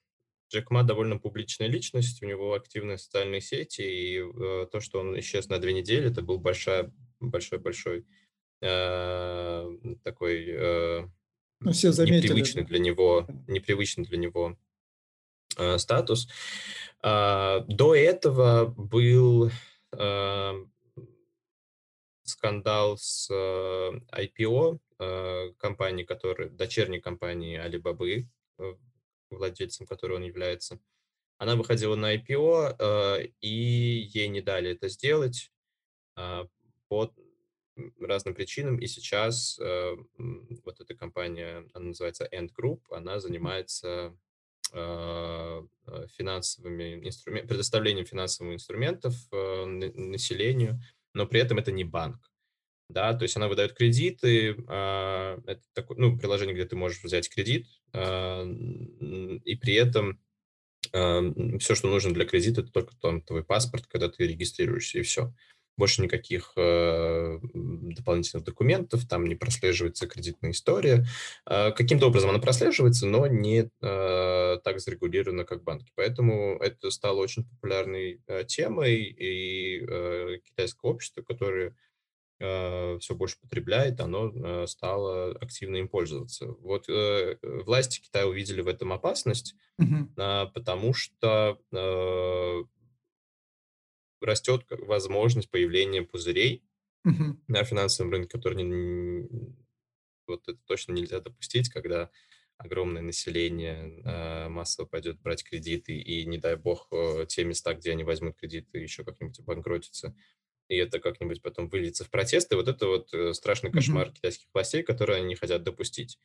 Джек 0.50 0.70
Ма 0.70 0.82
довольно 0.82 1.18
публичная 1.18 1.68
личность, 1.68 2.22
у 2.22 2.26
него 2.26 2.54
активные 2.54 2.98
социальные 2.98 3.40
сети, 3.40 3.82
и 3.82 4.18
э, 4.18 4.66
то, 4.70 4.80
что 4.80 5.00
он 5.00 5.18
исчез 5.20 5.48
на 5.48 5.58
две 5.58 5.72
недели, 5.74 6.10
это 6.10 6.22
был 6.22 6.38
большой, 6.38 6.90
большой, 7.20 7.58
большой 7.58 8.06
э, 8.62 9.70
такой 10.02 10.46
э, 10.48 11.08
ну, 11.60 11.72
все 11.72 11.92
заметили, 11.92 12.22
непривычный 12.22 12.64
для 12.64 12.78
него, 12.78 13.26
непривычный 13.46 14.04
для 14.04 14.18
него 14.18 14.56
э, 15.56 15.76
статус. 15.78 16.28
Э, 17.02 17.60
до 17.68 17.94
этого 17.94 18.66
был 18.66 19.50
э, 19.92 20.64
скандал 22.22 22.96
с 22.96 23.28
э, 23.30 24.00
IPO 24.12 24.78
э, 24.98 25.52
компании, 25.58 26.04
которая 26.04 26.48
дочерней 26.48 27.00
компании 27.00 27.58
Alibaba 27.58 28.26
э, 28.58 28.74
владельцем 29.30 29.86
которой 29.86 30.14
он 30.14 30.22
является. 30.22 30.80
Она 31.38 31.54
выходила 31.54 31.94
на 31.94 32.16
IPO, 32.16 32.76
э, 32.78 33.26
и 33.40 34.08
ей 34.12 34.28
не 34.28 34.40
дали 34.40 34.70
это 34.72 34.88
сделать 34.88 35.52
э, 36.16 36.46
по 36.88 37.14
разным 38.00 38.34
причинам. 38.34 38.78
И 38.78 38.88
сейчас 38.88 39.58
э, 39.60 39.96
вот 40.64 40.80
эта 40.80 40.94
компания, 40.94 41.68
она 41.74 41.86
называется 41.86 42.28
End 42.32 42.50
Group, 42.58 42.82
она 42.90 43.20
занимается 43.20 44.16
финансовыми 46.18 47.06
инструментами, 47.06 47.48
предоставлением 47.48 48.04
финансовых 48.04 48.52
инструментов 48.52 49.14
населению, 49.32 50.78
но 51.14 51.26
при 51.26 51.40
этом 51.40 51.56
это 51.56 51.72
не 51.72 51.84
банк 51.84 52.27
да, 52.88 53.12
то 53.14 53.24
есть 53.24 53.36
она 53.36 53.48
выдает 53.48 53.74
кредиты, 53.74 54.56
а, 54.66 55.38
это 55.46 55.62
такое, 55.74 55.98
ну, 55.98 56.18
приложение, 56.18 56.54
где 56.54 56.64
ты 56.64 56.74
можешь 56.76 57.02
взять 57.02 57.28
кредит, 57.28 57.66
а, 57.92 58.44
и 58.44 59.54
при 59.56 59.74
этом 59.74 60.18
а, 60.92 61.22
все, 61.58 61.74
что 61.74 61.88
нужно 61.88 62.14
для 62.14 62.24
кредита, 62.24 62.62
это 62.62 62.72
только 62.72 62.96
там 62.96 63.20
твой 63.20 63.44
паспорт, 63.44 63.86
когда 63.86 64.08
ты 64.08 64.26
регистрируешься, 64.26 65.00
и 65.00 65.02
все. 65.02 65.34
Больше 65.76 66.02
никаких 66.02 66.54
дополнительных 66.56 68.44
документов, 68.44 69.06
там 69.06 69.26
не 69.26 69.36
прослеживается 69.36 70.08
кредитная 70.08 70.50
история. 70.50 71.06
Каким-то 71.44 72.08
образом 72.08 72.30
она 72.30 72.40
прослеживается, 72.40 73.06
но 73.06 73.28
не 73.28 73.70
так 73.80 74.80
зарегулирована, 74.80 75.44
как 75.44 75.62
банки. 75.62 75.92
Поэтому 75.94 76.58
это 76.58 76.90
стало 76.90 77.18
очень 77.18 77.48
популярной 77.48 78.20
темой, 78.48 79.04
и 79.04 80.40
китайское 80.48 80.90
общество, 80.90 81.22
которое 81.22 81.68
э, 81.68 81.72
все 82.38 83.14
больше 83.14 83.38
потребляет, 83.40 84.00
оно 84.00 84.32
э, 84.32 84.66
стало 84.66 85.32
активно 85.32 85.76
им 85.76 85.88
пользоваться. 85.88 86.46
Вот 86.46 86.88
э, 86.88 87.36
власти 87.42 88.00
Китая 88.00 88.26
увидели 88.28 88.60
в 88.60 88.68
этом 88.68 88.92
опасность, 88.92 89.56
э, 89.78 90.46
потому 90.54 90.94
что 90.94 91.60
э, 91.72 92.64
растет 94.20 94.64
возможность 94.68 95.50
появления 95.50 96.02
пузырей 96.02 96.62
угу. 97.04 97.40
на 97.48 97.64
финансовом 97.64 98.12
рынке, 98.12 98.28
который 98.28 98.62
не, 98.62 99.28
вот 100.26 100.48
это 100.48 100.58
точно 100.66 100.92
нельзя 100.92 101.20
допустить, 101.20 101.70
когда 101.70 102.10
огромное 102.56 103.02
население 103.02 104.00
э, 104.04 104.48
массово 104.48 104.86
пойдет 104.86 105.20
брать 105.20 105.44
кредиты, 105.44 105.96
и, 105.98 106.24
не 106.26 106.38
дай 106.38 106.56
бог, 106.56 106.88
э, 106.90 107.24
те 107.28 107.44
места, 107.44 107.74
где 107.74 107.92
они 107.92 108.04
возьмут 108.04 108.36
кредиты, 108.36 108.78
еще 108.78 109.04
как-нибудь 109.04 109.38
обанкротятся 109.40 110.14
и 110.68 110.76
это 110.76 111.00
как-нибудь 111.00 111.42
потом 111.42 111.68
выльется 111.68 112.04
в 112.04 112.10
протесты. 112.10 112.56
Вот 112.56 112.68
это 112.68 112.86
вот 112.86 113.12
э, 113.12 113.32
страшный 113.32 113.72
кошмар 113.72 114.08
mm-hmm. 114.08 114.14
китайских 114.14 114.46
властей, 114.52 114.82
который 114.82 115.16
они 115.16 115.26
не 115.26 115.34
хотят 115.34 115.62
допустить. 115.62 116.18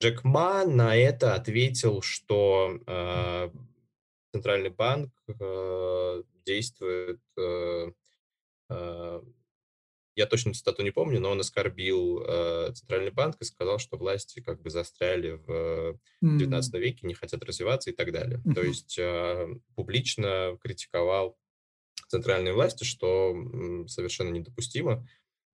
Джек 0.00 0.22
Ма 0.22 0.64
на 0.64 0.96
это 0.96 1.34
ответил, 1.34 2.02
что 2.02 2.78
э, 2.86 3.50
центральный 4.32 4.70
банк 4.70 5.12
э, 5.28 6.22
действует 6.44 7.20
э, 7.36 7.90
э, 8.70 9.20
я 10.18 10.26
точно 10.26 10.52
цитату 10.52 10.82
не 10.82 10.90
помню, 10.90 11.20
но 11.20 11.30
он 11.30 11.38
оскорбил 11.38 12.24
э, 12.26 12.72
Центральный 12.74 13.12
банк 13.12 13.36
и 13.40 13.44
сказал, 13.44 13.78
что 13.78 13.96
власти 13.96 14.40
как 14.40 14.60
бы 14.60 14.68
застряли 14.68 15.40
в 15.46 15.96
XIX 16.22 16.62
веке, 16.78 17.06
не 17.06 17.14
хотят 17.14 17.44
развиваться 17.44 17.90
и 17.90 17.92
так 17.92 18.10
далее. 18.10 18.42
То 18.52 18.62
есть 18.62 18.98
э, 18.98 19.46
публично 19.76 20.58
критиковал 20.60 21.38
центральные 22.08 22.54
власти, 22.54 22.84
что 22.84 23.34
совершенно 23.86 24.30
недопустимо, 24.30 25.06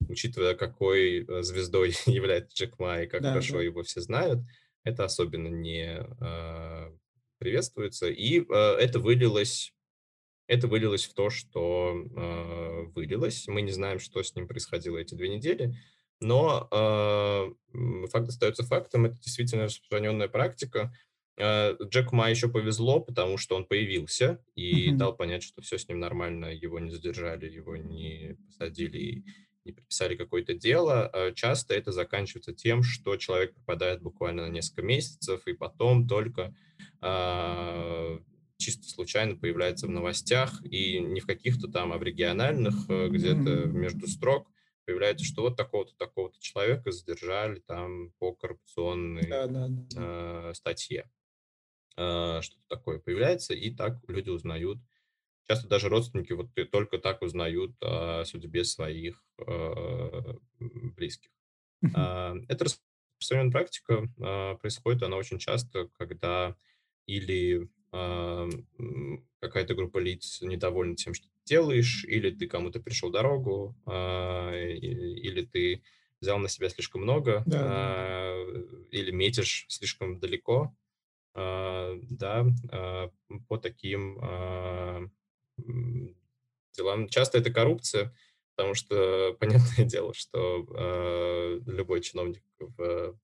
учитывая, 0.08 0.54
какой 0.54 1.24
э, 1.24 1.42
звездой 1.42 1.94
является 2.06 2.56
Джек 2.56 2.78
Ма 2.78 3.02
и 3.02 3.06
как 3.06 3.22
да, 3.22 3.30
хорошо 3.30 3.58
да. 3.58 3.62
его 3.62 3.82
все 3.82 4.00
знают, 4.00 4.40
это 4.82 5.04
особенно 5.04 5.48
не 5.48 5.98
э, 5.98 6.92
приветствуется. 7.38 8.08
И 8.08 8.40
э, 8.40 8.54
это 8.80 8.98
вылилось 9.00 9.74
это 10.46 10.68
вылилось 10.68 11.06
в 11.06 11.14
то, 11.14 11.30
что 11.30 11.94
э, 11.94 12.82
вылилось. 12.94 13.48
Мы 13.48 13.62
не 13.62 13.72
знаем, 13.72 13.98
что 13.98 14.22
с 14.22 14.34
ним 14.34 14.46
происходило 14.46 14.98
эти 14.98 15.14
две 15.14 15.30
недели, 15.30 15.74
но 16.20 16.68
э, 16.70 18.08
факт 18.08 18.28
остается 18.28 18.62
фактом. 18.62 19.06
Это 19.06 19.16
действительно 19.20 19.64
распространенная 19.64 20.28
практика. 20.28 20.94
Э, 21.36 21.74
Джеку 21.82 22.14
Ма 22.14 22.30
еще 22.30 22.48
повезло, 22.48 23.00
потому 23.00 23.36
что 23.38 23.56
он 23.56 23.64
появился 23.64 24.42
и 24.54 24.90
mm-hmm. 24.90 24.96
дал 24.96 25.16
понять, 25.16 25.42
что 25.42 25.62
все 25.62 25.78
с 25.78 25.88
ним 25.88 26.00
нормально, 26.00 26.46
его 26.46 26.78
не 26.78 26.90
задержали, 26.90 27.50
его 27.50 27.76
не 27.76 28.36
посадили 28.46 29.24
не 29.64 29.72
приписали 29.72 30.14
какое-то 30.14 30.52
дело. 30.52 31.10
Часто 31.34 31.72
это 31.72 31.90
заканчивается 31.90 32.52
тем, 32.52 32.82
что 32.82 33.16
человек 33.16 33.54
попадает 33.54 34.02
буквально 34.02 34.46
на 34.46 34.50
несколько 34.50 34.82
месяцев, 34.82 35.40
и 35.46 35.54
потом 35.54 36.06
только 36.06 36.54
чисто 38.56 38.88
случайно 38.88 39.36
появляется 39.36 39.86
в 39.86 39.90
новостях, 39.90 40.62
и 40.64 40.98
не 41.00 41.20
в 41.20 41.26
каких-то 41.26 41.68
там, 41.68 41.92
а 41.92 41.98
в 41.98 42.02
региональных, 42.02 42.74
э, 42.88 43.08
где-то 43.08 43.66
между 43.66 44.06
строк 44.06 44.48
появляется, 44.86 45.24
что 45.24 45.42
вот 45.42 45.56
такого-то, 45.56 45.94
такого-то 45.96 46.40
человека 46.40 46.92
задержали 46.92 47.60
там 47.60 48.10
по 48.18 48.32
коррупционной 48.34 49.26
да, 49.28 49.46
да, 49.46 49.66
да. 49.68 50.50
Э, 50.50 50.54
статье. 50.54 51.10
Э, 51.96 52.40
что-то 52.42 52.62
такое 52.68 52.98
появляется, 52.98 53.54
и 53.54 53.70
так 53.70 53.98
люди 54.08 54.30
узнают. 54.30 54.78
Часто 55.46 55.68
даже 55.68 55.88
родственники 55.88 56.32
вот 56.32 56.48
только 56.70 56.98
так 56.98 57.22
узнают 57.22 57.72
о 57.82 58.24
судьбе 58.24 58.64
своих 58.64 59.22
э, 59.38 60.34
близких. 60.58 61.30
Э, 61.94 62.34
это 62.48 62.64
распространенная 62.64 63.52
практика, 63.52 64.08
э, 64.18 64.56
происходит 64.56 65.02
она 65.02 65.16
очень 65.16 65.38
часто, 65.38 65.88
когда 65.98 66.56
или 67.06 67.68
какая-то 69.40 69.74
группа 69.74 69.98
лиц 69.98 70.40
недовольна 70.42 70.96
тем, 70.96 71.14
что 71.14 71.28
ты 71.28 71.34
делаешь, 71.44 72.04
или 72.08 72.30
ты 72.30 72.48
кому-то 72.48 72.80
пришел 72.80 73.10
дорогу, 73.10 73.76
а, 73.86 74.52
или 74.52 75.42
ты 75.42 75.84
взял 76.20 76.38
на 76.38 76.48
себя 76.48 76.68
слишком 76.70 77.02
много, 77.02 77.44
да, 77.46 77.60
а, 77.62 78.46
или 78.90 79.12
метишь 79.12 79.66
слишком 79.68 80.18
далеко, 80.18 80.54
а, 80.62 80.83
да, 81.34 82.46
по 83.48 83.58
таким 83.58 84.20
делам. 86.76 87.08
Часто 87.08 87.38
это 87.38 87.52
коррупция, 87.52 88.14
потому 88.56 88.74
что 88.74 89.36
понятное 89.40 89.84
дело, 89.84 90.14
что 90.14 91.60
любой 91.66 92.00
чиновник 92.00 92.42
в 92.58 93.18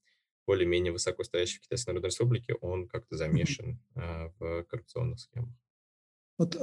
более-менее 0.47 0.93
высоко 0.93 1.23
стоящий 1.23 1.59
в 1.59 1.63
Китайской 1.63 1.91
Народной 1.91 2.09
Республике, 2.09 2.55
он 2.55 2.89
как-то 2.89 3.17
замешан 3.17 3.81
в 3.95 4.65
коррупционных 4.65 5.21
схемах. 5.21 5.55
Вот 6.39 6.57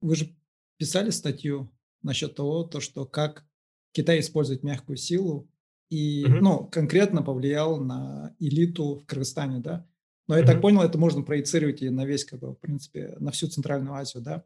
вы 0.00 0.16
же 0.16 0.36
писали 0.76 1.10
статью 1.10 1.72
насчет 2.02 2.34
того, 2.34 2.64
то, 2.64 2.80
что 2.80 3.06
как 3.06 3.46
Китай 3.92 4.20
использует 4.20 4.62
мягкую 4.64 4.96
силу 4.96 5.48
и, 5.88 6.24
mm-hmm. 6.24 6.40
ну, 6.40 6.66
конкретно 6.66 7.22
повлиял 7.22 7.78
на 7.78 8.34
элиту 8.40 8.96
в 8.96 9.06
Кыргызстане, 9.06 9.60
да? 9.60 9.88
Но 10.28 10.36
я 10.36 10.42
mm-hmm. 10.42 10.46
так 10.46 10.60
понял, 10.60 10.82
это 10.82 10.98
можно 10.98 11.22
проецировать 11.22 11.82
и 11.82 11.90
на 11.90 12.04
весь, 12.04 12.24
как 12.24 12.40
бы, 12.40 12.52
в 12.52 12.58
принципе, 12.58 13.16
на 13.18 13.32
всю 13.32 13.48
Центральную 13.48 13.94
Азию, 13.94 14.22
да? 14.22 14.44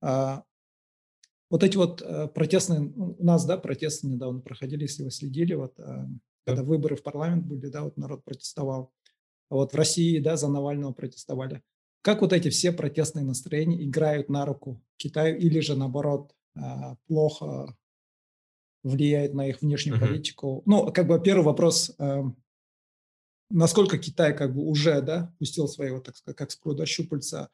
А, 0.00 0.44
вот 1.50 1.62
эти 1.62 1.76
вот 1.76 2.02
э, 2.02 2.28
протестные, 2.28 2.80
у 2.80 3.24
нас, 3.24 3.44
да, 3.44 3.56
протесты 3.56 4.06
недавно 4.06 4.40
проходили, 4.40 4.82
если 4.82 5.04
вы 5.04 5.10
следили, 5.10 5.54
вот 5.54 5.78
э, 5.78 6.06
когда 6.46 6.62
выборы 6.62 6.96
в 6.96 7.02
парламент 7.02 7.46
были, 7.46 7.68
да, 7.68 7.82
вот 7.82 7.96
народ 7.96 8.24
протестовал. 8.24 8.92
А 9.50 9.56
вот 9.56 9.72
в 9.72 9.76
России, 9.76 10.18
да, 10.18 10.36
за 10.36 10.48
Навального 10.48 10.92
протестовали. 10.92 11.62
Как 12.02 12.20
вот 12.20 12.32
эти 12.32 12.50
все 12.50 12.72
протестные 12.72 13.24
настроения 13.24 13.82
играют 13.84 14.28
на 14.28 14.44
руку 14.44 14.82
Китаю 14.96 15.38
или 15.38 15.60
же 15.60 15.76
наоборот 15.76 16.34
а, 16.54 16.96
плохо 17.06 17.76
влияет 18.82 19.32
на 19.32 19.48
их 19.48 19.62
внешнюю 19.62 19.96
uh-huh. 19.96 20.06
политику? 20.06 20.62
Ну, 20.66 20.92
как 20.92 21.06
бы 21.06 21.20
первый 21.22 21.44
вопрос, 21.44 21.94
эм, 21.98 22.36
насколько 23.54 23.98
Китай 23.98 24.36
как 24.36 24.54
бы 24.54 24.62
уже, 24.62 25.00
да, 25.00 25.34
пустил 25.38 25.68
свои, 25.68 25.90
вот, 25.90 26.04
так 26.04 26.16
сказать, 26.16 26.36
как 26.36 26.50
с 26.50 26.56
пруда 26.56 26.86
щупальца 26.86 27.50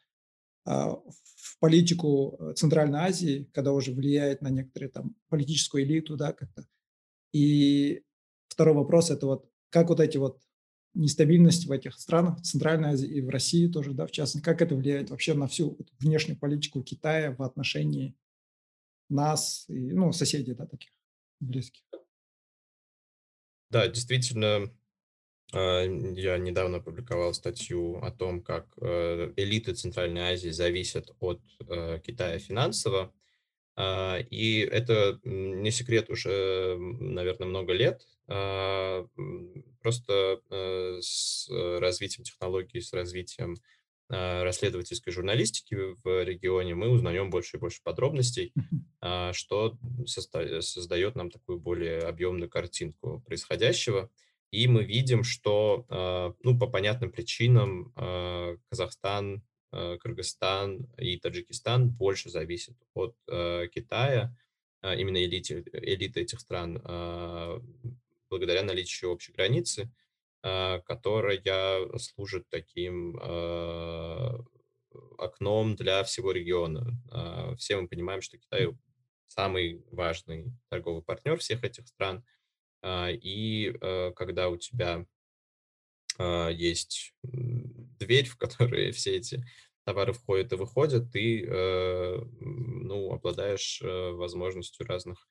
а, 0.65 0.95
в 0.95 1.59
политику 1.59 2.37
э, 2.39 2.55
Центральной 2.55 3.01
Азии, 3.01 3.49
когда 3.53 3.73
уже 3.73 3.93
влияет 3.93 4.41
на 4.41 4.49
некоторые 4.49 4.91
там 4.91 5.15
политическую 5.29 5.85
элиту, 5.85 6.17
да, 6.17 6.33
как-то. 6.33 6.67
И 7.33 8.03
Второй 8.49 8.75
вопрос– 8.75 9.11
это 9.13 9.27
вот 9.27 9.51
как 9.71 9.89
вот 9.89 10.01
эти 10.01 10.17
вот 10.17 10.43
нестабильности 10.95 11.67
в 11.67 11.71
этих 11.71 11.95
странах, 11.99 12.39
в 12.39 12.43
Центральной 12.43 12.91
Азии 12.91 13.09
и 13.09 13.21
в 13.21 13.29
России 13.29 13.69
тоже, 13.69 13.93
да, 13.93 14.07
в 14.07 14.11
частности, 14.11 14.45
как 14.45 14.61
это 14.61 14.75
влияет 14.75 15.11
вообще 15.11 15.35
на 15.35 15.47
всю 15.47 15.79
внешнюю 15.99 16.39
политику 16.39 16.83
Китая 16.83 17.35
в 17.35 17.43
отношении 17.43 18.17
нас 19.09 19.67
и, 19.69 19.93
ну, 19.93 20.13
соседей, 20.13 20.55
да, 20.55 20.67
таких 20.67 20.91
близких. 21.41 21.83
Да, 23.71 23.87
действительно, 23.87 24.73
я 25.53 26.39
недавно 26.39 26.79
опубликовал 26.79 27.35
статью 27.35 27.97
о 28.03 28.11
том, 28.11 28.43
как 28.43 28.67
э, 28.81 29.33
элиты 29.37 29.75
Центральной 29.75 30.33
Азии 30.33 30.51
зависят 30.51 31.11
от 31.19 31.41
э, 31.69 32.01
Китая 32.05 32.39
финансово. 32.39 33.13
А, 33.77 34.19
и 34.19 34.61
это 34.61 35.19
не 35.25 35.71
секрет 35.71 36.11
уже, 36.11 36.77
наверное, 36.79 37.49
много 37.49 37.73
лет. 37.73 38.07
А, 38.29 39.07
просто 39.81 40.41
э, 40.51 40.99
с 41.01 41.49
развитием 41.51 42.25
технологий, 42.25 42.81
с 42.81 42.93
развитием 42.93 43.57
а, 44.09 44.45
расследовательской 44.45 45.13
журналистики 45.13 45.97
в 46.05 46.25
регионе 46.25 46.75
мы 46.75 46.91
узнаем 46.91 47.31
больше 47.31 47.57
и 47.57 47.61
больше 47.61 47.81
подробностей, 47.83 48.53
что 49.33 49.79
создает 50.07 51.15
нам 51.17 51.31
такую 51.31 51.59
более 51.59 52.01
объемную 52.01 52.51
картинку 52.51 53.23
происходящего. 53.27 54.11
И 54.51 54.67
мы 54.67 54.85
видим, 54.85 55.23
что 55.23 55.87
ну, 56.43 56.59
по 56.59 56.67
понятным 56.67 57.13
причинам 57.13 57.93
Казахстан, 58.69 59.43
Кыргызстан 59.71 60.89
и 60.99 61.17
Таджикистан 61.19 61.89
больше 61.91 62.29
зависят 62.31 62.77
от 62.95 63.15
Китая, 63.73 64.37
именно 64.83 65.23
элиты, 65.25 65.65
элиты 65.73 66.23
этих 66.23 66.41
стран 66.41 66.83
благодаря 68.29 68.63
наличию 68.65 69.13
общей 69.13 69.33
границы, 69.33 69.93
которая 70.43 71.99
служит 71.99 72.49
таким 72.49 73.17
окном 75.19 75.77
для 75.77 76.03
всего 76.03 76.33
региона. 76.33 77.55
Все 77.57 77.81
мы 77.81 77.87
понимаем, 77.87 78.23
что 78.23 78.39
Китай 78.39 78.67
самый 79.29 79.85
важный 79.93 80.53
торговый 80.69 81.03
партнер 81.03 81.39
всех 81.39 81.63
этих 81.63 81.87
стран. 81.87 82.25
И 82.83 83.75
когда 84.17 84.49
у 84.49 84.57
тебя 84.57 85.05
есть 86.19 87.15
дверь, 87.29 88.27
в 88.27 88.37
которой 88.37 88.91
все 88.93 89.17
эти 89.17 89.45
товары 89.85 90.13
входят 90.13 90.53
и 90.53 90.57
выходят, 90.57 91.11
ты 91.13 91.47
ну, 92.41 93.13
обладаешь 93.13 93.83
возможностью 93.83 94.87
разных 94.87 95.29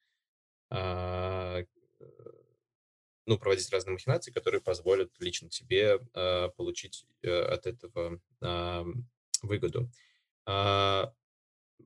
ну, 3.30 3.38
проводить 3.38 3.70
разные 3.72 3.94
махинации, 3.94 4.32
которые 4.32 4.60
позволят 4.60 5.12
лично 5.20 5.50
тебе 5.50 6.00
э, 6.16 6.50
получить 6.58 7.06
э, 7.22 7.30
от 7.30 7.68
этого 7.68 8.20
э, 8.42 8.84
выгоду. 9.44 9.92
Э, 10.48 11.06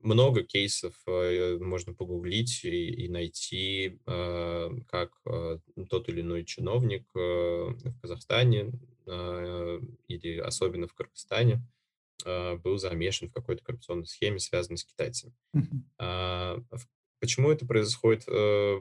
много 0.01 0.43
кейсов 0.43 0.95
э, 1.07 1.57
можно 1.59 1.93
погуглить 1.93 2.63
и, 2.63 2.89
и 2.89 3.09
найти, 3.09 3.99
э, 4.05 4.69
как 4.87 5.11
э, 5.25 5.59
тот 5.89 6.09
или 6.09 6.21
иной 6.21 6.43
чиновник 6.45 7.07
в 7.13 7.99
Казахстане 8.01 8.71
или 9.05 10.37
особенно 10.37 10.87
в 10.87 10.93
Кыргызстане 10.93 11.61
был 12.25 12.77
замешан 12.77 13.27
в 13.27 13.33
какой-то 13.33 13.61
коррупционной 13.65 14.05
схеме, 14.05 14.39
связанной 14.39 14.77
с 14.77 14.85
китайцами. 14.85 15.33
Mm-hmm. 15.53 16.65
В 16.71 16.87
Почему 17.19 17.51
это 17.51 17.65
происходит 17.65 18.25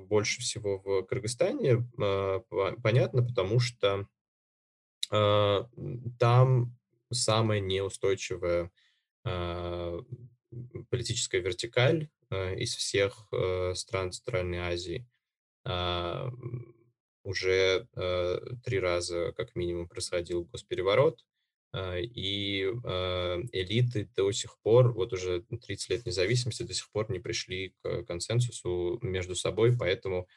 больше 0.09 0.41
всего 0.41 0.81
в 0.81 1.03
Кыргызстане? 1.05 1.89
Э, 1.97 2.41
понятно, 2.83 3.23
потому 3.23 3.61
что 3.61 4.09
там 5.09 6.77
самая 7.13 7.61
неустойчивая 7.61 8.73
а, 9.25 10.01
политическая 10.91 11.41
вертикаль 11.41 12.09
э, 12.31 12.57
из 12.57 12.75
всех 12.75 13.29
э, 13.33 13.75
стран 13.75 14.13
Центральной 14.13 14.59
Азии. 14.59 15.07
А, 15.65 16.31
уже 17.25 17.87
э, 17.95 18.41
три 18.65 18.81
раза, 18.81 19.33
как 19.33 19.55
минимум, 19.55 19.89
происходил 19.89 20.45
госпереворот, 20.45 21.25
и 21.75 22.65
элиты 22.65 24.07
до 24.15 24.31
сих 24.33 24.59
пор, 24.59 24.93
вот 24.93 25.15
уже 25.15 25.41
30 25.41 25.89
лет 25.89 26.05
независимости, 26.05 26.65
до 26.65 26.75
сих 26.75 26.91
пор 26.91 27.11
не 27.11 27.19
пришли 27.19 27.75
к 27.83 28.03
консенсусу 28.03 28.99
между 29.01 29.35
собой, 29.35 29.75
поэтому 29.75 30.29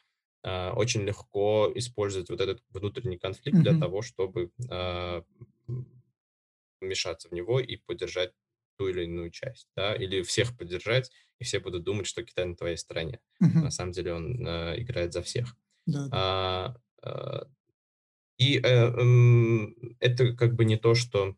очень 0.43 1.01
легко 1.01 1.69
использовать 1.75 2.29
вот 2.29 2.39
этот 2.39 2.63
внутренний 2.69 3.17
конфликт 3.17 3.59
для 3.59 3.73
Мгм. 3.73 3.81
того, 3.81 4.01
чтобы 4.01 4.51
вмешаться 6.79 7.27
в 7.27 7.33
него 7.33 7.59
и 7.59 7.75
поддержать 7.75 8.31
ту 8.77 8.87
или 8.89 9.03
иную 9.05 9.31
часть, 9.31 9.67
да, 9.75 9.95
или 9.95 10.21
всех 10.23 10.57
поддержать, 10.57 11.11
и 11.39 11.43
все 11.43 11.59
будут 11.59 11.83
думать, 11.83 12.07
что 12.07 12.23
Китай 12.23 12.45
на 12.45 12.55
твоей 12.55 12.77
стороне. 12.77 13.19
На 13.61 13.69
Мгм. 13.69 13.71
самом 13.71 13.91
деле 13.91 14.13
он 14.13 14.45
э, 14.47 14.81
играет 14.81 15.13
за 15.13 15.21
всех. 15.21 15.55
Да. 15.85 16.11
А, 16.11 16.75
а, 17.03 17.47
и 18.37 18.59
э, 18.59 18.61
м, 18.67 19.75
это 19.99 20.33
как 20.33 20.55
бы 20.55 20.65
не 20.65 20.77
то, 20.77 20.93
что 20.95 21.35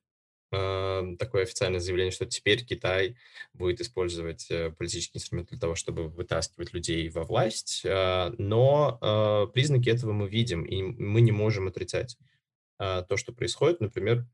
а, 0.51 1.03
такое 1.19 1.43
официальное 1.43 1.79
заявление, 1.81 2.11
что 2.11 2.25
теперь 2.25 2.65
Китай 2.65 3.17
будет 3.53 3.81
использовать 3.81 4.47
э, 4.51 4.71
политический 4.71 5.19
инструмент 5.19 5.49
для 5.49 5.59
того, 5.59 5.75
чтобы 5.75 6.09
вытаскивать 6.09 6.73
людей 6.73 7.09
во 7.09 7.23
власть, 7.23 7.83
а, 7.87 8.33
но 8.37 8.97
а, 9.01 9.47
признаки 9.47 9.89
этого 9.89 10.13
мы 10.13 10.29
видим, 10.29 10.63
и 10.63 10.83
мы 10.83 11.21
не 11.21 11.31
можем 11.33 11.67
отрицать 11.67 12.17
а, 12.79 13.03
то, 13.03 13.17
что 13.17 13.33
происходит. 13.33 13.81
Например, 13.81 14.27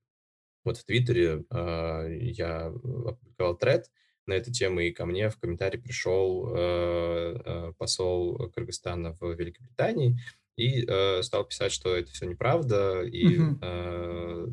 вот 0.64 0.78
в 0.78 0.86
Твиттере 0.86 1.44
а, 1.50 2.08
я 2.08 2.68
опубликовал 2.68 3.58
тред 3.58 3.90
на 4.26 4.34
эту 4.34 4.52
тему, 4.52 4.80
и 4.80 4.92
ко 4.92 5.06
мне 5.06 5.30
в 5.30 5.38
комментарий 5.38 5.80
пришел 5.80 6.54
э, 6.56 7.42
э, 7.44 7.74
посол 7.78 8.50
Кыргызстана 8.56 9.14
в 9.20 9.34
Великобритании 9.34 10.18
и 10.56 10.86
э, 10.88 11.22
стал 11.24 11.44
писать, 11.46 11.74
что 11.74 11.94
это 11.94 12.10
все 12.12 12.26
неправда, 12.26 13.02
и 13.02 13.36
э, 13.36 13.40
Мгм. 13.40 13.60
э, 13.62 14.46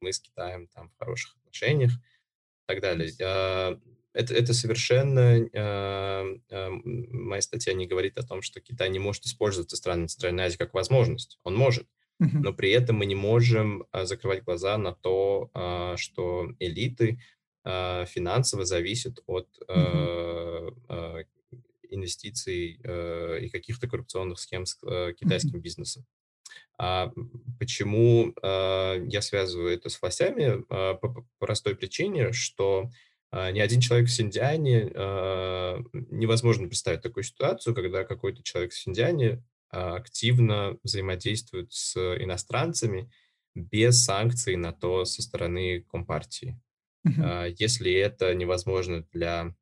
мы 0.00 0.12
с 0.12 0.20
Китаем 0.20 0.68
там 0.68 0.90
в 0.90 0.98
хороших 0.98 1.36
отношениях 1.38 1.90
и 1.92 2.66
так 2.68 2.80
далее. 2.80 3.10
А, 3.20 3.80
Это, 4.12 4.34
это 4.34 4.54
совершенно... 4.54 5.48
а, 5.54 6.24
а, 6.50 6.70
Моя 6.84 7.42
статья 7.42 7.72
не 7.74 7.86
говорит 7.88 8.16
о 8.16 8.26
том, 8.26 8.42
что 8.42 8.60
Китай 8.60 8.90
не 8.90 8.98
может 9.00 9.24
использовать 9.26 9.70
страны 9.70 10.06
Центральной 10.06 10.44
Азии 10.44 10.56
как 10.56 10.72
возможность. 10.74 11.40
Он 11.42 11.56
может. 11.56 11.86
Но 12.18 12.52
при 12.52 12.70
этом 12.70 12.96
мы 12.96 13.06
не 13.06 13.14
можем 13.14 13.84
а, 13.92 14.04
закрывать 14.04 14.44
глаза 14.44 14.76
на 14.76 14.92
то, 14.92 15.50
а, 15.54 15.96
что 15.96 16.52
элиты 16.58 17.20
а, 17.64 18.06
финансово 18.06 18.64
зависят 18.64 19.20
от 19.26 19.48
а, 19.68 20.68
инвестиций 21.90 22.80
э, 22.84 23.38
и 23.40 23.48
каких-то 23.48 23.88
коррупционных 23.88 24.38
схем 24.38 24.66
с 24.66 24.78
э, 24.86 25.14
китайским 25.18 25.58
бизнесом. 25.58 26.04
А 26.76 27.10
почему 27.58 28.34
я 28.42 29.20
связываю 29.22 29.72
это 29.72 29.88
с 29.88 30.00
властями? 30.00 30.62
По 30.68 31.26
простой 31.38 31.74
причине, 31.74 32.32
что 32.32 32.90
ни 33.32 33.58
один 33.58 33.80
человек 33.80 34.08
в 34.08 34.12
Синьцзяне 34.12 34.90
а, 34.94 35.78
невозможно 35.92 36.68
представить 36.68 37.02
такую 37.02 37.24
ситуацию, 37.24 37.74
когда 37.74 38.04
какой-то 38.04 38.42
человек 38.42 38.72
в 38.72 38.78
Синьцзяне 38.78 39.30
а, 39.32 39.40
активно 39.70 40.78
взаимодействует 40.82 41.72
с 41.72 41.96
иностранцами 41.96 43.10
без 43.54 44.04
санкций 44.04 44.56
на 44.56 44.72
то 44.72 45.04
со 45.04 45.22
стороны 45.22 45.82
Компартии. 45.82 46.60
А, 47.18 47.46
Если 47.46 47.92
это 47.92 48.34
невозможно 48.34 49.06
для 49.12 49.54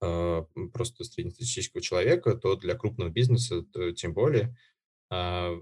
а, 0.00 0.46
просто 0.72 1.04
среднестатистического 1.04 1.82
человека, 1.82 2.34
то 2.34 2.56
для 2.56 2.74
крупного 2.74 3.10
бизнеса 3.10 3.62
то 3.62 3.92
тем 3.92 4.12
более 4.12 4.56
а, 5.10 5.54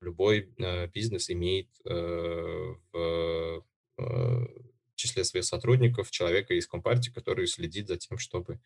любой 0.00 0.52
а, 0.58 0.86
бизнес 0.88 1.30
имеет 1.30 1.68
э, 1.84 2.74
в 2.92 3.64
э, 3.98 4.46
числе 4.94 5.24
своих 5.24 5.44
сотрудников 5.44 6.10
человека 6.10 6.54
из 6.54 6.66
Компартии, 6.66 7.10
который 7.10 7.46
следит 7.46 7.88
за 7.88 7.96
тем, 7.96 8.18
чтобы 8.18 8.54
а, 8.54 8.58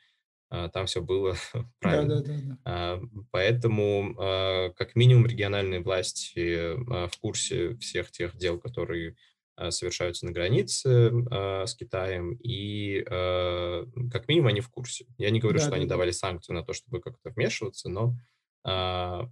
там 0.50 0.86
все 0.86 1.00
было 1.00 1.36
правильно. 1.80 2.16
Да-да-да-да. 2.22 2.58
А, 2.64 3.00
Поэтому, 3.30 4.14
а, 4.18 4.70
как 4.70 4.96
минимум, 4.96 5.26
региональные 5.26 5.80
власти 5.80 6.56
а, 6.90 7.08
в 7.08 7.16
курсе 7.18 7.76
всех 7.76 8.10
тех 8.10 8.36
дел, 8.36 8.58
которые 8.58 9.16
а, 9.56 9.70
совершаются 9.70 10.26
на 10.26 10.32
границе 10.32 11.12
а, 11.30 11.66
с 11.66 11.74
Китаем, 11.74 12.32
и 12.42 13.04
а, 13.08 13.84
как 14.12 14.28
минимум 14.28 14.48
они 14.48 14.60
в 14.60 14.70
курсе. 14.70 15.06
Я 15.18 15.30
не 15.30 15.40
говорю, 15.40 15.58
что 15.58 15.68
они 15.74 15.84
Да-да-да. 15.84 15.94
давали 15.94 16.10
санкции 16.10 16.52
на 16.52 16.64
то, 16.64 16.72
чтобы 16.72 17.00
как-то 17.00 17.30
вмешиваться, 17.30 17.88
но 17.88 18.16
а, 18.64 19.28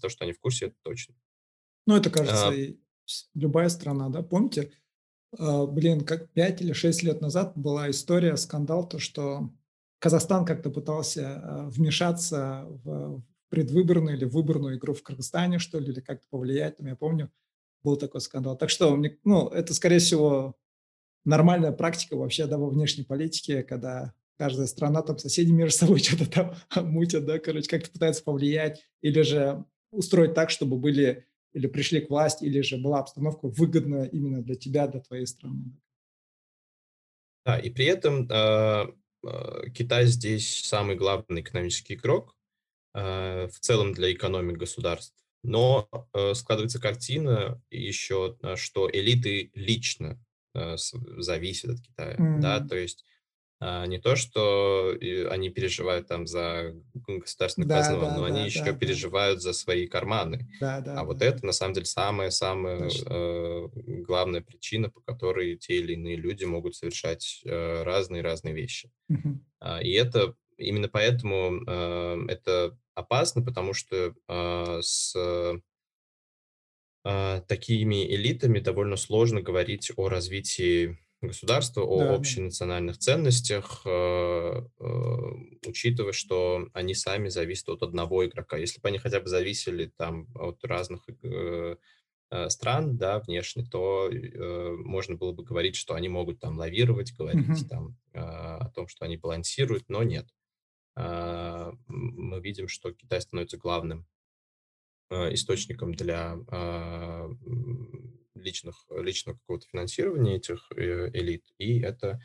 то, 0.00 0.08
что 0.08 0.24
они 0.24 0.32
в 0.32 0.40
курсе, 0.40 0.66
это 0.66 0.76
точно. 0.82 1.14
Ну, 1.86 1.96
это, 1.96 2.10
кажется, 2.10 2.48
А, 2.48 2.52
любая 3.34 3.68
страна, 3.68 4.08
да. 4.08 4.22
Помните, 4.22 4.72
а, 5.38 5.66
блин, 5.66 6.02
как 6.04 6.30
5 6.32 6.62
или 6.62 6.72
6 6.72 7.02
лет 7.02 7.20
назад 7.20 7.52
была 7.56 7.90
история, 7.90 8.36
скандал, 8.36 8.88
то, 8.88 8.98
что 8.98 9.50
Казахстан 9.98 10.44
как-то 10.44 10.70
пытался, 10.70 11.40
а, 11.42 11.68
вмешаться 11.68 12.66
в 12.84 13.22
предвыборную 13.48 14.16
или 14.16 14.24
выборную 14.24 14.76
игру 14.76 14.94
в 14.94 15.02
Кыргызстане, 15.02 15.58
что 15.58 15.78
ли, 15.78 15.92
или 15.92 16.00
как-то 16.00 16.26
повлиять. 16.30 16.76
Там, 16.76 16.86
я 16.86 16.96
помню, 16.96 17.30
был 17.82 17.96
такой 17.96 18.20
скандал. 18.20 18.56
Так 18.56 18.70
что, 18.70 18.94
мне 18.94 19.18
ну, 19.24 19.48
это, 19.48 19.74
скорее 19.74 19.98
всего, 19.98 20.56
нормальная 21.24 21.72
практика 21.72 22.16
вообще, 22.16 22.46
да, 22.46 22.58
во 22.58 22.68
внешней 22.68 23.04
политике, 23.04 23.62
когда 23.62 24.14
каждая 24.36 24.66
страна, 24.66 25.02
там, 25.02 25.18
соседи 25.18 25.50
между 25.50 25.78
собой 25.78 25.98
что-то 26.02 26.26
там 26.26 26.90
мутят, 26.90 27.24
да, 27.24 27.38
короче, 27.38 27.68
как-то 27.68 27.90
пытаются 27.90 28.22
повлиять 28.22 28.88
или 29.00 29.22
же 29.22 29.64
устроить 29.90 30.34
так, 30.34 30.50
чтобы 30.50 30.76
были 30.76 31.26
или 31.54 31.66
пришли 31.66 32.00
к 32.00 32.10
власти, 32.10 32.44
или 32.44 32.60
же 32.60 32.76
была 32.76 33.00
обстановка 33.00 33.48
выгодная 33.48 34.04
именно 34.04 34.42
для 34.42 34.54
тебя, 34.54 34.86
для 34.86 35.00
твоей 35.00 35.26
страны. 35.26 35.72
Да, 37.44 37.58
и 37.58 37.70
при 37.70 37.86
этом 37.86 38.28
а, 38.30 38.94
Китай 39.74 40.06
здесь 40.06 40.64
самый 40.64 40.96
главный 40.96 41.40
экономический 41.40 41.94
игрок 41.94 42.36
а, 42.94 43.48
в 43.48 43.58
целом 43.60 43.92
для 43.92 44.12
экономик 44.12 44.56
государств. 44.56 45.14
Но 45.44 45.88
э, 46.14 46.34
складывается 46.34 46.80
картина 46.80 47.62
еще, 47.70 48.36
а, 48.42 48.56
что 48.56 48.90
элиты 48.90 49.50
лично 49.54 50.18
зависят 50.54 51.70
от 51.70 51.80
Китая. 51.80 52.16
Да, 52.40 52.56
М, 52.56 52.68
то 52.68 52.76
есть 52.76 53.04
а, 53.04 53.17
не 53.60 53.98
то, 53.98 54.14
что 54.14 54.92
э, 55.00 55.26
они 55.28 55.50
переживают 55.50 56.06
там 56.06 56.26
за 56.26 56.74
государственную 56.94 57.68
Да, 57.68 57.76
казну, 57.76 58.00
да, 58.00 58.14
но 58.14 58.20
да, 58.20 58.26
они 58.26 58.38
да, 58.38 58.44
еще 58.44 58.64
да, 58.64 58.72
переживают 58.72 59.42
за 59.42 59.52
свои 59.52 59.86
карманы. 59.86 60.48
да, 60.60 60.80
да, 60.80 61.00
А 61.00 61.04
вот 61.04 61.18
да, 61.18 61.30
да, 61.30 61.36
это, 61.36 61.46
на 61.46 61.52
самом 61.52 61.74
деле, 61.74 61.86
самая-самая 61.86 62.88
э, 62.88 63.68
главная 63.74 64.42
причина, 64.42 64.90
по 64.90 65.00
которой 65.00 65.56
те 65.56 65.78
или 65.78 65.94
иные 65.94 66.16
люди 66.16 66.44
могут 66.44 66.76
совершать 66.76 67.42
э, 67.44 67.82
разные-разные 67.82 68.54
вещи. 68.54 68.90
Мгм. 69.08 69.44
А, 69.60 69.82
и 69.82 69.90
это 69.92 70.34
именно 70.56 70.88
поэтому 70.88 71.62
э, 71.66 72.26
это 72.28 72.78
опасно, 72.94 73.42
потому 73.42 73.72
что 73.74 74.14
а, 74.26 74.80
с 74.82 75.14
а, 77.04 77.40
такими 77.42 78.04
элитами 78.14 78.58
довольно 78.58 78.96
сложно 78.96 79.40
говорить 79.40 79.92
о 79.96 80.08
развитии 80.08 80.98
государства, 81.20 81.82
о 81.82 82.14
Да, 82.14 82.14
общенациональных 82.14 82.98
ценностях, 82.98 83.82
э, 83.84 83.90
э, 83.90 84.84
учитывая, 85.66 86.12
что 86.12 86.68
они 86.74 86.94
сами 86.94 87.28
зависят 87.28 87.68
от 87.70 87.82
одного 87.82 88.24
игрока. 88.26 88.56
Если 88.56 88.80
бы 88.80 88.88
они 88.88 88.98
хотя 88.98 89.20
бы 89.20 89.28
зависели 89.28 89.86
там 89.96 90.28
от 90.36 90.64
разных 90.64 91.08
э, 91.24 91.76
э, 92.30 92.48
стран, 92.50 92.98
да, 92.98 93.20
внешне, 93.20 93.64
то 93.70 94.10
э, 94.10 94.70
можно 94.72 95.16
было 95.16 95.32
бы 95.32 95.44
говорить, 95.44 95.76
что 95.76 95.94
они 95.94 96.08
могут 96.08 96.40
там 96.40 96.58
лавировать, 96.58 97.14
говорить 97.16 97.64
Мгм. 97.64 97.70
там 97.70 97.98
э, 98.14 98.20
о 98.20 98.70
том, 98.74 98.88
что 98.88 99.04
они 99.04 99.16
балансируют, 99.16 99.88
но 99.88 100.02
нет. 100.04 100.28
М, 100.96 101.78
мы 101.88 102.40
видим, 102.40 102.68
что 102.68 102.92
Китай 102.92 103.20
становится 103.22 103.56
главным 103.58 104.06
э, 105.10 105.34
источником 105.34 105.92
для 105.94 106.36
личных, 108.38 108.86
личного 108.90 109.36
какого-то 109.38 109.66
финансирования 109.68 110.36
этих 110.36 110.68
э, 110.76 111.10
элит, 111.14 111.46
и 111.58 111.80
это 111.80 112.20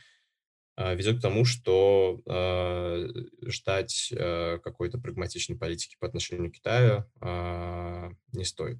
а, 0.76 0.96
ведет 0.96 1.20
к 1.20 1.22
тому, 1.22 1.46
что 1.46 2.22
а, 2.28 3.06
ждать 3.44 4.14
а, 4.18 4.60
какой-то 4.60 5.00
прагматичной 5.00 5.58
политики 5.58 5.98
по 6.00 6.08
отношению 6.08 6.52
к 6.52 6.56
Китаю 6.56 7.06
а, 7.22 8.12
не 8.34 8.46
стоит. 8.46 8.80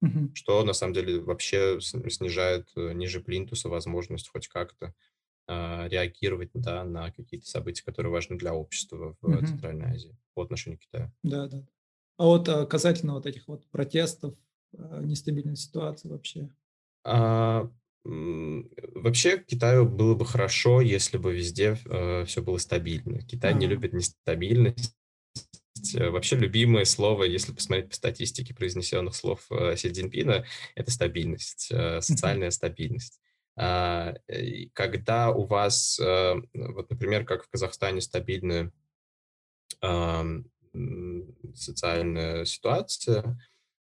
Мгм. 0.00 0.36
Что 0.36 0.64
на 0.64 0.72
самом 0.72 0.94
деле 0.94 1.20
вообще 1.20 1.78
сн- 1.78 2.08
снижает 2.10 2.68
э, 2.76 2.92
ниже 2.92 3.20
плинтуса 3.20 3.68
возможность 3.68 4.28
хоть 4.28 4.48
как-то 4.48 4.94
а, 5.48 5.88
реагировать 5.88 6.50
да, 6.54 6.84
на 6.84 7.12
какие-то 7.12 7.46
события, 7.48 7.84
которые 7.84 8.12
важны 8.12 8.36
для 8.38 8.54
общества 8.54 9.16
в 9.20 9.22
Мгм. 9.26 9.44
Центральной 9.44 9.86
Азии 9.92 10.16
по 10.34 10.42
отношению 10.42 10.78
к 10.78 10.82
Китаю. 10.82 11.12
Да, 11.22 11.48
да. 11.48 11.66
А 12.16 12.24
вот, 12.26 12.48
касательно 12.68 13.14
вот 13.14 13.26
этих 13.26 13.48
вот 13.48 13.66
протестов, 13.70 14.36
нестабильной 15.02 15.56
ситуации 15.56 16.08
вообще. 16.08 16.48
А, 17.04 17.70
вообще 18.04 19.38
Китаю 19.38 19.86
было 19.86 20.14
бы 20.14 20.26
хорошо, 20.26 20.80
если 20.80 21.18
бы 21.18 21.34
везде 21.34 21.78
э, 21.86 22.24
все 22.26 22.42
было 22.42 22.58
стабильно. 22.58 23.22
Китай 23.22 23.54
не 23.54 23.66
любит 23.66 23.92
нестабильность. 23.92 24.94
Э, 25.94 26.10
вообще 26.10 26.36
любимое 26.36 26.84
слово, 26.84 27.24
если 27.24 27.52
посмотреть 27.52 27.90
по 27.90 27.96
статистике 27.96 28.54
произнесенных 28.54 29.14
слов 29.14 29.46
э, 29.50 29.76
Си 29.76 29.90
Цзиньпина, 29.90 30.44
это 30.74 30.90
стабильность, 30.90 31.68
э, 31.70 32.00
социальная 32.00 32.50
стабильность. 32.50 33.20
А, 33.56 34.14
когда 34.72 35.30
у 35.30 35.46
вас, 35.46 35.98
э, 36.00 36.34
вот, 36.52 36.90
например, 36.90 37.24
как 37.24 37.44
в 37.44 37.50
Казахстане 37.50 38.00
стабильная 38.00 38.72
социальная 41.54 42.44
ситуация, 42.46 43.20
а, 43.20 43.36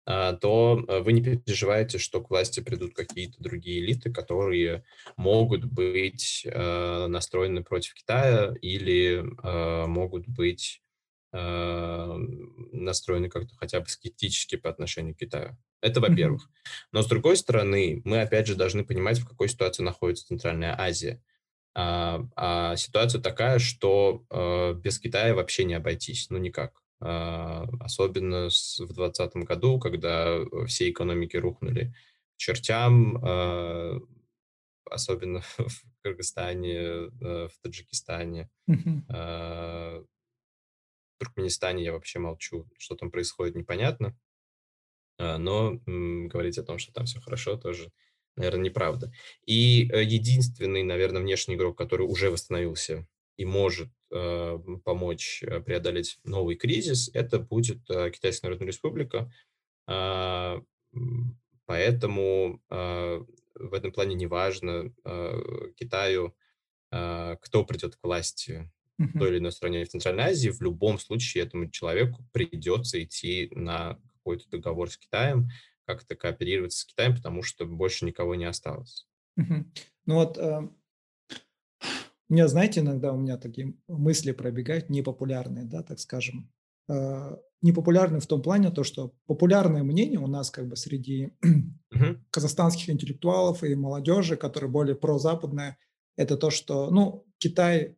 то 0.07 0.85
э, 0.87 0.99
вы 1.01 1.11
не 1.11 1.21
переживаете, 1.21 1.97
что 1.97 2.21
к 2.21 2.29
власти 2.29 2.61
придут 2.61 2.95
какие-то 2.95 3.43
другие 3.43 3.81
элиты, 3.81 4.09
которые 4.09 4.85
могут 5.17 5.65
быть 5.65 6.47
э, 6.49 7.07
настроены 7.07 7.61
против 7.61 7.93
Китая 7.93 8.55
или 8.61 9.19
э, 9.19 9.85
могут 9.87 10.27
быть 10.27 10.81
настроены 11.29 13.29
как-то 13.29 13.53
хотя 13.57 13.81
бы 13.81 13.89
скептически 13.89 14.55
по 14.55 14.69
отношению 14.69 15.13
к 15.13 15.19
Китаю. 15.19 15.57
Это 15.81 15.99
во-первых. 15.99 16.49
Но 16.93 17.03
с 17.03 17.07
другой 17.07 17.35
стороны, 17.35 18.01
мы 18.05 18.21
опять 18.21 18.47
же 18.47 18.55
должны 18.55 18.85
понимать, 18.85 19.19
в 19.19 19.27
какой 19.27 19.49
ситуации 19.49 19.83
находится 19.83 20.25
Центральная 20.25 20.73
Азия. 20.79 21.21
А, 21.75 22.25
а 22.35 22.77
ситуация 22.77 23.21
такая, 23.21 23.59
что 23.59 24.23
без 24.81 24.99
Китая 24.99 25.35
вообще 25.35 25.65
не 25.65 25.73
обойтись, 25.73 26.29
ну 26.29 26.37
никак. 26.37 26.81
А, 26.99 27.67
особенно 27.79 28.49
в 28.49 28.93
2020 28.93 29.35
году, 29.37 29.79
когда 29.79 30.39
все 30.65 30.89
экономики 30.89 31.37
рухнули 31.37 31.93
к 32.35 32.37
чертям, 32.37 33.17
а, 33.23 33.99
особенно 34.89 35.41
в 35.57 35.83
Кыргызстане, 36.01 36.77
э, 36.77 37.09
в 37.19 37.51
Таджикистане, 37.61 38.49
uh 38.69 40.05
в 41.17 41.19
Туркменистане 41.19 41.83
я 41.83 41.93
вообще 41.93 42.19
молчу, 42.19 42.69
что 42.77 42.95
там 42.95 43.09
происходит, 43.09 43.55
непонятно. 43.55 44.15
Но 45.17 45.79
говорить 45.87 46.59
о 46.59 46.63
том, 46.63 46.77
что 46.77 46.93
там 46.93 47.07
все 47.07 47.19
хорошо, 47.19 47.57
тоже, 47.57 47.91
наверное, 48.35 48.65
неправда. 48.65 49.11
И 49.43 49.89
э, 49.91 50.03
единственный, 50.03 50.83
наверное, 50.83 51.23
внешний 51.23 51.55
игрок, 51.55 51.75
который 51.75 52.03
уже 52.03 52.29
восстановился 52.29 53.07
и 53.35 53.45
может 53.45 53.87
э, 53.87 53.96
помочь 54.09 55.43
э, 55.43 55.59
преодолеть 55.59 56.19
новый 56.23 56.55
кризис, 56.55 57.09
это 57.13 57.39
будет 57.39 57.79
э, 57.89 58.09
Китайская 58.11 58.47
Народная 58.47 58.67
Республика. 58.67 59.31
Э, 59.87 60.61
поэтому 61.65 62.61
э, 62.69 63.23
в 63.55 63.73
этом 63.73 63.91
плане 63.91 64.15
неважно 64.15 64.93
э, 65.03 65.41
Китаю, 65.75 66.35
э, 66.91 67.35
кто 67.41 67.65
придет 67.65 67.95
к 67.95 68.03
власти 68.03 68.71
в 68.97 69.19
той 69.19 69.29
или 69.29 69.37
иной 69.37 69.51
стране 69.51 69.85
в 69.85 69.89
Центральной 69.89 70.23
Азии, 70.23 70.49
в 70.49 70.61
любом 70.61 70.97
случае 70.97 71.43
этому 71.43 71.69
человеку 71.69 72.25
придется 72.31 73.03
идти 73.03 73.49
на 73.51 73.99
какой-то 74.13 74.49
договор 74.49 74.89
с 74.89 74.97
Китаем, 74.97 75.49
как-то 75.85 76.15
кооперироваться 76.15 76.79
с 76.79 76.85
Китаем, 76.85 77.15
потому 77.15 77.43
что 77.43 77.65
больше 77.65 78.05
никого 78.05 78.35
не 78.35 78.45
осталось. 78.45 79.07
Ну 80.05 80.15
вот 80.15 80.37
э, 80.37 80.67
меня, 82.33 82.47
знаете, 82.47 82.81
иногда 82.81 83.13
у 83.13 83.17
меня 83.17 83.37
такие 83.37 83.73
мысли 83.87 84.31
пробегают 84.31 84.89
непопулярные, 84.89 85.65
да, 85.65 85.83
так 85.83 85.99
скажем. 85.99 86.51
Э, 86.89 87.37
непопулярные 87.61 88.21
в 88.21 88.27
том 88.27 88.41
плане, 88.41 88.71
то, 88.71 88.83
что 88.83 89.13
популярное 89.25 89.83
мнение 89.83 90.19
у 90.19 90.27
нас 90.27 90.51
как 90.51 90.67
бы 90.67 90.75
среди 90.75 91.33
казахстанских 92.31 92.89
интеллектуалов 92.89 93.63
и 93.63 93.75
молодежи, 93.75 94.35
которые 94.35 94.69
более 94.69 94.95
прозападные, 94.95 95.77
это 96.15 96.37
то, 96.37 96.49
что, 96.49 96.89
ну, 96.91 97.25
Китай, 97.37 97.97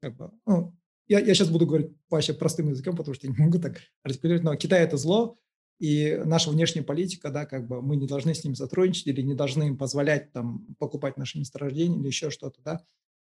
как 0.00 0.16
бы, 0.16 0.30
ну, 0.46 0.76
я, 1.08 1.18
я 1.20 1.34
сейчас 1.34 1.48
буду 1.48 1.66
говорить 1.66 1.92
вообще 2.08 2.34
простым 2.34 2.68
языком, 2.70 2.96
потому 2.96 3.14
что 3.14 3.26
я 3.26 3.32
не 3.32 3.38
могу 3.38 3.58
так 3.58 3.80
артикулировать, 4.02 4.44
но 4.44 4.54
Китай– 4.56 4.82
это 4.84 4.96
зло, 4.96 5.38
и 5.80 6.20
наша 6.26 6.50
внешняя 6.50 6.82
политика, 6.82 7.30
да, 7.30 7.46
как 7.46 7.66
бы 7.66 7.80
мы 7.80 7.96
не 7.96 8.06
должны 8.06 8.34
с 8.34 8.44
ним 8.44 8.54
сотрудничать 8.54 9.06
или 9.06 9.22
не 9.22 9.34
должны 9.34 9.64
им 9.64 9.78
позволять 9.78 10.30
там 10.30 10.66
покупать 10.78 11.16
наши 11.16 11.38
месторождения 11.38 11.98
или 11.98 12.06
еще 12.06 12.30
что-то, 12.30 12.60
да. 12.62 12.84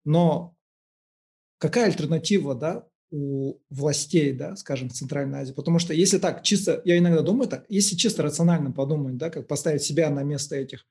Но 0.07 0.55
какая 1.57 1.87
альтернатива, 1.87 2.55
да, 2.55 2.87
у 3.11 3.59
властей, 3.69 4.31
да, 4.31 4.55
скажем, 4.55 4.87
в 4.87 4.93
Центральной 4.93 5.39
Азии? 5.39 5.51
Потому 5.51 5.79
что 5.79 5.93
если 5.93 6.17
так, 6.17 6.43
чисто, 6.43 6.81
я 6.85 6.97
иногда 6.97 7.21
думаю 7.21 7.49
так, 7.49 7.65
если 7.67 7.97
чисто 7.97 8.23
рационально 8.23 8.71
подумать, 8.71 9.17
да, 9.17 9.29
как 9.29 9.49
поставить 9.49 9.83
себя 9.83 10.09
на 10.09 10.23
место 10.23 10.55
этих, 10.55 10.87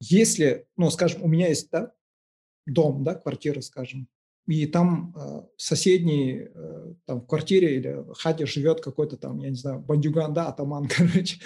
если, 0.00 0.68
ну, 0.76 0.90
скажем, 0.90 1.22
у 1.22 1.28
меня 1.28 1.48
есть, 1.48 1.70
да, 1.70 1.94
дом, 2.66 3.04
да, 3.04 3.14
квартира, 3.14 3.62
скажем, 3.62 4.06
и 4.46 4.66
там 4.66 5.14
э, 5.16 5.46
соседний, 5.56 6.46
э, 6.54 6.94
там 7.06 7.22
в 7.22 7.26
квартире 7.26 7.76
или 7.76 8.04
хате 8.18 8.44
живет 8.44 8.82
какой-то 8.82 9.16
там, 9.16 9.38
я 9.38 9.48
не 9.48 9.56
знаю, 9.56 9.80
бандюган, 9.80 10.34
да, 10.34 10.48
атаман, 10.48 10.88
короче, 10.94 11.40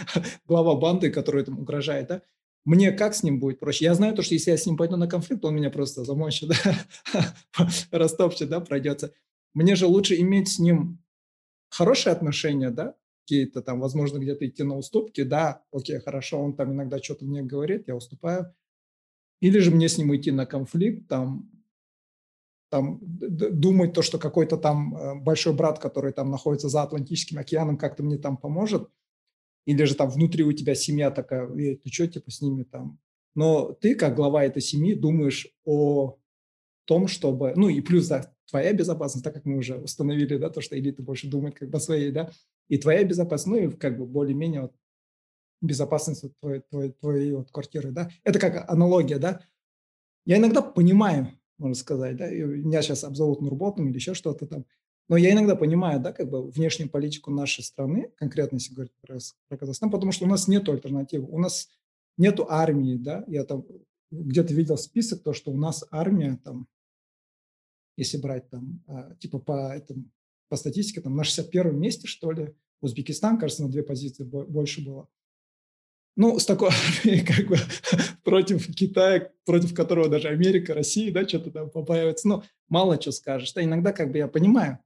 глава 0.44 0.74
банды, 0.74 1.12
который 1.12 1.44
там 1.44 1.60
угрожает, 1.60 2.08
да, 2.08 2.22
мне 2.64 2.92
как 2.92 3.14
с 3.14 3.22
ним 3.22 3.40
будет 3.40 3.58
проще? 3.58 3.86
Я 3.86 3.94
знаю 3.94 4.14
то, 4.14 4.22
что 4.22 4.34
если 4.34 4.52
я 4.52 4.56
с 4.56 4.66
ним 4.66 4.76
пойду 4.76 4.96
на 4.96 5.08
конфликт, 5.08 5.44
он 5.44 5.56
меня 5.56 5.70
просто 5.70 6.04
замочит, 6.04 6.48
да? 6.64 7.66
растопчет, 7.90 8.48
да, 8.48 8.60
пройдется. 8.60 9.12
Мне 9.52 9.74
же 9.74 9.86
лучше 9.86 10.14
иметь 10.20 10.48
с 10.48 10.58
ним 10.58 11.02
хорошие 11.70 12.12
отношения, 12.12 12.70
да, 12.70 12.94
какие-то 13.24 13.62
там, 13.62 13.80
возможно, 13.80 14.18
где-то 14.18 14.46
идти 14.46 14.62
на 14.62 14.76
уступки, 14.76 15.22
да, 15.22 15.62
окей, 15.72 15.98
хорошо, 15.98 16.40
он 16.40 16.54
там 16.54 16.72
иногда 16.72 17.02
что-то 17.02 17.24
мне 17.24 17.42
говорит, 17.42 17.88
я 17.88 17.96
уступаю. 17.96 18.54
Или 19.40 19.58
же 19.58 19.72
мне 19.72 19.88
с 19.88 19.98
ним 19.98 20.14
идти 20.14 20.30
на 20.30 20.46
конфликт, 20.46 21.08
там, 21.08 21.50
там 22.70 23.00
думать 23.02 23.92
то, 23.92 24.02
что 24.02 24.18
какой-то 24.18 24.56
там 24.56 24.96
э, 24.96 25.14
большой 25.16 25.52
брат, 25.52 25.80
который 25.80 26.12
там 26.12 26.30
находится 26.30 26.68
за 26.68 26.82
Атлантическим 26.82 27.38
океаном, 27.38 27.76
как-то 27.76 28.04
мне 28.04 28.18
там 28.18 28.36
поможет– 28.36 28.88
или 29.64 29.84
же 29.84 29.94
там 29.94 30.10
внутри 30.10 30.44
у 30.44 30.52
тебя 30.52 30.74
семья 30.74 31.10
такая, 31.10 31.48
ты 31.48 31.90
что, 31.90 32.06
типа, 32.06 32.30
с 32.30 32.40
ними 32.40 32.64
там. 32.64 32.98
Но 33.34 33.72
ты, 33.72 33.94
как 33.94 34.14
глава 34.14 34.44
этой 34.44 34.60
семьи, 34.60 34.94
думаешь 34.94 35.48
о 35.64 36.18
том, 36.84 37.08
чтобы, 37.08 37.52
ну 37.56 37.68
и 37.68 37.80
плюс, 37.80 38.08
да, 38.08 38.32
твоя 38.48 38.72
безопасность, 38.72 39.24
так 39.24 39.34
как 39.34 39.44
мы 39.44 39.58
уже 39.58 39.78
установили, 39.78 40.36
да, 40.36 40.50
то, 40.50 40.60
что 40.60 40.78
элита 40.78 41.02
больше 41.02 41.28
думает 41.28 41.54
как 41.54 41.70
бы 41.70 41.78
о 41.78 41.80
своей, 41.80 42.10
да, 42.10 42.30
и 42.68 42.76
твоя 42.76 43.04
безопасность, 43.04 43.46
ну 43.46 43.68
и 43.68 43.76
как 43.76 43.98
бы 43.98 44.06
более-менее 44.06 44.62
вот, 44.62 44.74
безопасность 45.60 46.22
вот 46.22 46.32
твоей, 46.40 46.60
твоей, 46.60 46.92
твоей 46.92 47.32
вот 47.32 47.50
квартиры, 47.50 47.92
да. 47.92 48.10
Это 48.24 48.38
как 48.38 48.68
аналогия, 48.68 49.18
да. 49.18 49.40
Я 50.26 50.36
иногда 50.36 50.60
понимаю, 50.60 51.28
можно 51.58 51.74
сказать, 51.74 52.16
да, 52.16 52.28
меня 52.28 52.82
сейчас 52.82 53.04
обзовут 53.04 53.40
Нурботом 53.40 53.88
или 53.88 53.94
еще 53.94 54.14
что-то 54.14 54.46
там, 54.46 54.66
но 55.12 55.18
я 55.18 55.32
иногда 55.32 55.56
понимаю, 55.56 56.00
да, 56.00 56.10
как 56.10 56.30
бы 56.30 56.50
внешнюю 56.50 56.88
политику 56.88 57.30
нашей 57.30 57.62
страны, 57.62 58.10
конкретно 58.16 58.56
если 58.56 58.72
говорить 58.72 58.94
про, 59.02 59.18
про 59.46 59.58
Казахстан, 59.58 59.90
потому 59.90 60.10
что 60.10 60.24
у 60.24 60.28
нас 60.28 60.48
нет 60.48 60.66
альтернативы. 60.70 61.26
У 61.28 61.38
нас 61.38 61.68
нет 62.16 62.40
армии, 62.48 62.96
да, 62.96 63.22
я 63.26 63.44
там 63.44 63.66
где-то 64.10 64.54
видел 64.54 64.78
список, 64.78 65.22
то, 65.22 65.34
что 65.34 65.50
у 65.50 65.56
нас 65.58 65.84
армия 65.90 66.40
там, 66.42 66.66
если 67.98 68.16
брать 68.16 68.48
там, 68.48 68.82
а, 68.86 69.14
типа 69.16 69.38
по, 69.38 69.76
этому, 69.76 70.10
по 70.48 70.56
статистике, 70.56 71.02
там 71.02 71.14
на 71.14 71.24
61 71.24 71.78
месте, 71.78 72.06
что 72.06 72.32
ли, 72.32 72.54
Узбекистан, 72.80 73.38
кажется, 73.38 73.64
на 73.64 73.68
две 73.68 73.82
позиции 73.82 74.24
больше 74.24 74.82
было. 74.82 75.10
Ну, 76.16 76.38
с 76.38 76.46
такой 76.46 76.70
армией, 77.04 77.22
как 77.22 77.48
бы, 77.48 77.58
против 78.24 78.74
Китая, 78.74 79.30
против 79.44 79.74
которого 79.74 80.08
даже 80.08 80.28
Америка, 80.28 80.72
Россия, 80.72 81.12
да, 81.12 81.28
что-то 81.28 81.50
там 81.50 81.68
побаивается. 81.68 82.28
Ну, 82.28 82.42
мало 82.70 82.98
что 82.98 83.12
скажешь. 83.12 83.52
Да, 83.52 83.62
иногда, 83.62 83.92
как 83.92 84.10
бы, 84.10 84.16
я 84.16 84.26
понимаю, 84.26 84.78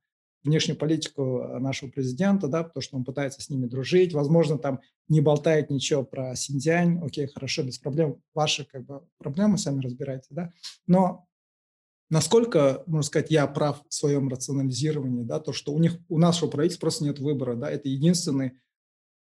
внешнюю 0.46 0.78
политику 0.78 1.40
э, 1.40 1.58
нашего 1.58 1.90
президента, 1.90 2.48
да, 2.48 2.64
потому 2.64 2.82
что 2.82 2.96
он 2.96 3.04
пытается 3.04 3.42
с 3.42 3.50
ними 3.50 3.66
дружить, 3.66 4.14
возможно, 4.14 4.58
там 4.58 4.80
не 5.08 5.20
болтает 5.20 5.70
ничего 5.70 6.04
про 6.04 6.34
Синьцзянь, 6.34 7.00
окей, 7.04 7.26
хорошо, 7.26 7.62
без 7.62 7.78
проблем, 7.78 8.22
ваши 8.34 8.64
как 8.64 8.84
бы 8.86 9.02
проблемы 9.18 9.58
сами 9.58 9.82
разбирайте, 9.82 10.28
да, 10.30 10.52
но 10.86 11.26
насколько, 12.08 12.84
можно 12.86 13.02
сказать, 13.02 13.30
я 13.30 13.46
прав 13.46 13.82
в 13.88 13.94
своем 13.94 14.28
рационализировании, 14.28 15.24
да, 15.24 15.40
то, 15.40 15.52
что 15.52 15.72
у 15.72 15.78
них, 15.78 15.98
у 16.08 16.18
нашего 16.18 16.48
правительства 16.48 16.82
просто 16.82 17.04
нет 17.04 17.18
выбора, 17.18 17.56
да, 17.56 17.70
это 17.70 17.88
единственный, 17.88 18.52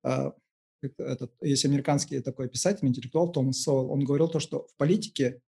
э, 0.04 0.32
этот, 0.98 1.34
есть 1.42 1.66
американский 1.66 2.20
такой 2.20 2.48
писатель, 2.48 2.88
интеллектуал 2.88 3.32
Томас 3.32 3.62
Соул, 3.62 3.92
он 3.92 4.04
говорил 4.04 4.28
то, 4.28 4.40
что 4.40 4.68
в 4.68 4.76
политике 4.78 5.42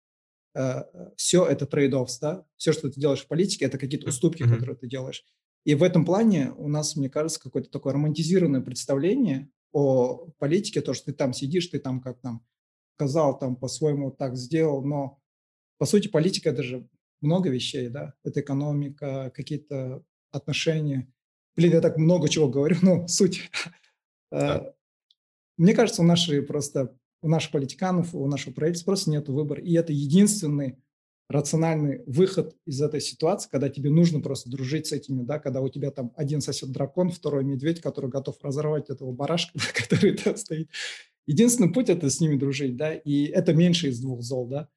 э, 0.55 0.85
все 1.17 1.45
это 1.45 1.67
trade-offs, 1.67 2.19
да, 2.21 2.45
все, 2.57 2.73
что 2.73 2.91
ты 2.91 3.01
делаешь 3.01 3.25
в 3.25 3.29
политике, 3.29 3.65
это 3.65 3.79
какие-то 3.79 4.09
уступки, 4.09 4.43
mm-hmm. 4.43 4.55
которые 4.55 4.77
ты 4.77 4.89
делаешь. 4.89 5.25
И 5.67 5.75
в 5.75 5.83
этом 5.83 6.05
плане 6.05 6.53
у 6.53 6.69
нас, 6.69 6.95
мне 6.95 7.11
кажется, 7.11 7.41
какое-то 7.41 7.69
такое 7.71 7.93
романтизированное 7.93 8.61
представление 8.61 9.51
о 9.73 10.29
политике, 10.39 10.81
то, 10.81 10.95
что 10.95 11.07
ты 11.07 11.13
там 11.13 11.33
сидишь, 11.33 11.67
ты 11.67 11.81
там 11.81 12.01
как 12.01 12.21
там 12.21 12.47
сказал, 12.95 13.37
там 13.37 13.57
по-своему 13.57 14.13
так 14.13 14.37
сделал, 14.37 14.85
но 14.85 15.21
по 15.79 15.85
сути 15.85 16.07
политика– 16.07 16.51
это 16.51 16.63
же 16.63 16.89
много 17.21 17.51
вещей, 17.51 17.89
да, 17.89 18.15
это 18.23 18.43
экономика, 18.43 19.33
какие-то 19.35 20.05
отношения. 20.31 21.13
Блин, 21.57 21.73
я 21.73 21.81
так 21.81 21.97
много 21.97 22.29
чего 22.29 22.49
говорю, 22.49 22.77
но 22.83 23.09
суть. 23.09 23.51
Да. 24.31 24.73
Мне 25.57 25.75
кажется, 25.75 26.03
у 26.03 26.05
нашей 26.05 26.43
просто 26.43 26.97
у 27.23 27.29
наших 27.29 27.51
политиканов, 27.51 28.15
у 28.15 28.25
нашего 28.29 28.55
правительства 28.55 28.93
просто 28.93 29.11
нет 29.11 29.29
выбора. 29.29 29.61
И 29.61 29.73
это 29.73 29.93
единственный 29.93 30.79
рациональный 31.29 32.03
выход 32.07 32.55
из 32.67 32.81
этой 32.81 33.01
ситуации, 33.01 33.49
когда 33.51 33.69
тебе 33.69 33.91
нужно 33.91 34.21
просто 34.21 34.51
дружить 34.51 34.87
с 34.87 34.93
этими, 34.93 35.23
да, 35.23 35.39
когда 35.39 35.61
у 35.61 35.69
тебя 35.69 35.91
там 35.91 36.13
один 36.17 36.41
сосед 36.41 36.71
дракон, 36.71 37.11
второй 37.11 37.45
медведь, 37.45 37.81
который 37.81 38.11
готов 38.11 38.37
разорвать 38.43 38.91
этого 38.91 39.13
барашка, 39.13 39.59
который 39.75 40.17
там 40.17 40.37
стоит. 40.37 40.71
Единственный 41.27 41.73
путь– 41.73 41.89
это 41.91 42.09
с 42.09 42.21
ними 42.21 42.37
дружить, 42.37 42.77
да, 42.77 42.95
и 42.95 43.25
это 43.25 43.53
меньше 43.53 43.89
из 43.89 44.01
двух 44.01 44.23
зол, 44.23 44.47
да. 44.47 44.69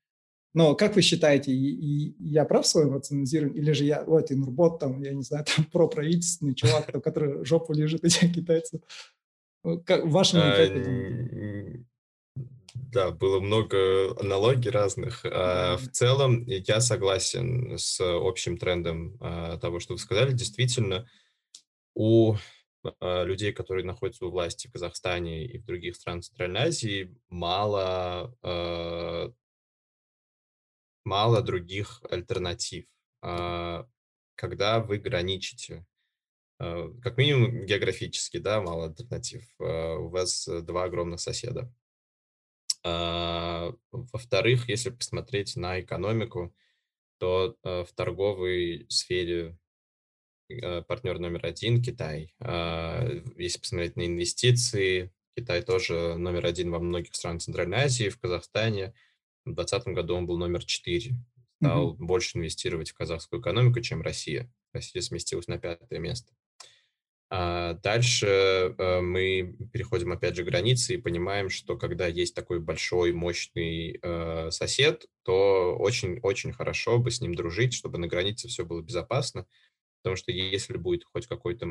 Но 0.55 0.73
как 0.73 0.95
вы 0.95 1.03
считаете, 1.03 1.51
и, 1.51 1.55
и 1.55 2.15
я 2.19 2.43
прав 2.43 2.65
в 2.65 2.67
своем 2.67 2.95
рационализировании, 2.95 3.59
или 3.61 3.71
же 3.71 3.85
я, 3.85 4.03
ой, 4.03 4.23
ты 4.23 4.35
Нурбот, 4.35 4.79
там, 4.79 5.01
я 5.03 5.13
не 5.13 5.21
знаю, 5.21 5.45
там, 5.55 5.65
проправительственный 5.65 6.55
чувак, 6.55 6.91
который 7.03 7.45
жопу 7.45 7.73
лежит 7.73 8.03
этих 8.03 8.33
китайцев? 8.33 8.81
Как, 9.85 10.05
в 10.05 10.09
вашем 10.09 10.39
а, 10.41 10.55
да, 12.91 13.11
было 13.11 13.39
много 13.39 14.19
аналогий 14.19 14.71
разных. 14.71 15.23
А, 15.23 15.77
в 15.77 15.89
целом, 15.91 16.43
я 16.47 16.81
согласен 16.81 17.77
с 17.77 17.99
общим 18.01 18.57
трендом 18.57 19.15
а, 19.21 19.57
того, 19.57 19.79
что 19.79 19.93
вы 19.93 19.99
сказали. 19.99 20.33
Действительно, 20.33 21.07
у 21.93 22.35
а, 22.99 23.23
людей, 23.23 23.53
которые 23.53 23.85
находятся 23.85 24.25
у 24.25 24.31
власти 24.31 24.67
в 24.67 24.71
Казахстане 24.71 25.45
и 25.45 25.59
в 25.59 25.65
других 25.65 25.95
странах 25.95 26.23
Центральной 26.23 26.61
Азии, 26.61 27.15
мало, 27.29 28.35
мало 31.05 31.41
других 31.41 32.01
альтернатив. 32.09 32.85
Когда 33.21 34.79
вы 34.79 34.97
граничите 34.97 35.85
как 36.57 37.17
минимум 37.17 37.65
географически, 37.65 38.37
да, 38.37 38.61
мало 38.61 38.87
альтернатив. 38.87 39.43
У 39.59 40.09
вас 40.09 40.47
два 40.47 40.85
огромных 40.85 41.19
соседа. 41.19 41.71
А, 42.83 43.73
во-вторых, 43.91 44.69
если 44.69 44.89
посмотреть 44.89 45.55
на 45.55 45.81
экономику, 45.81 46.53
то 47.19 47.57
э, 47.63 47.83
в 47.83 47.91
торговой 47.93 48.85
сфере 48.89 49.57
э, 50.49 50.81
партнер 50.83 51.19
номер 51.19 51.45
один– 51.45 51.81
Китай. 51.81 52.33
А, 52.39 53.07
если 53.37 53.59
посмотреть 53.59 53.95
на 53.97 54.05
инвестиции, 54.05 55.11
Китай 55.35 55.61
тоже 55.61 56.15
номер 56.17 56.45
один 56.45 56.71
во 56.71 56.79
многих 56.79 57.15
странах 57.15 57.41
Центральной 57.41 57.79
Азии, 57.79 58.09
в 58.09 58.19
Казахстане. 58.19 58.93
В 59.45 59.53
2020 59.53 59.87
году 59.89 60.15
он 60.15 60.25
был 60.25 60.37
номер 60.37 60.63
четыре. 60.63 61.15
Стал 61.61 61.93
mm-hmm. 61.93 61.97
больше 61.97 62.37
инвестировать 62.37 62.91
в 62.91 62.93
казахскую 62.93 63.41
экономику, 63.41 63.81
чем 63.81 64.01
Россия. 64.01 64.51
Россия 64.71 65.01
сместилась 65.01 65.47
на 65.47 65.57
пятое 65.57 65.99
место. 65.99 66.33
А 67.31 67.73
дальше 67.75 68.25
э, 68.25 69.01
мы 69.01 69.55
переходим 69.71 70.11
опять 70.11 70.35
же 70.35 70.43
границы 70.43 70.95
и 70.95 71.01
понимаем, 71.01 71.49
что 71.49 71.77
когда 71.77 72.07
есть 72.07 72.33
такой 72.33 72.59
большой, 72.59 73.13
мощный 73.13 73.99
э, 74.01 74.49
сосед, 74.49 75.05
то 75.23 75.75
очень-очень 75.77 76.53
хорошо 76.53 76.97
бы 76.97 77.11
с 77.11 77.21
ним 77.21 77.35
дружить, 77.35 77.73
чтобы 77.73 77.99
на 77.99 78.07
границе 78.07 78.47
все 78.47 78.65
было 78.65 78.81
безопасно. 78.81 79.45
Потому 80.01 80.15
что 80.15 80.31
если 80.31 80.77
будет 80.77 81.03
хоть 81.03 81.27
какой-то 81.27 81.67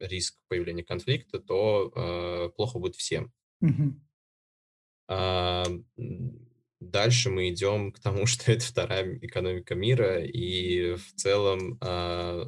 риск 0.00 0.36
появления 0.48 0.82
конфликта, 0.82 1.38
то 1.38 1.92
э, 1.94 2.48
плохо 2.56 2.80
будет 2.80 2.96
всем. 2.96 3.32
Mm-hmm. 3.62 3.92
А, 6.80 6.84
Дальше 6.84 7.30
мы 7.30 7.50
идем 7.50 7.92
к 7.92 8.00
тому, 8.00 8.26
что 8.26 8.52
это 8.52 8.64
вторая 8.64 9.18
экономика 9.20 9.74
мира, 9.74 10.22
и 10.22 10.94
в 10.94 11.14
целом 11.14 11.78
э, 11.80 12.44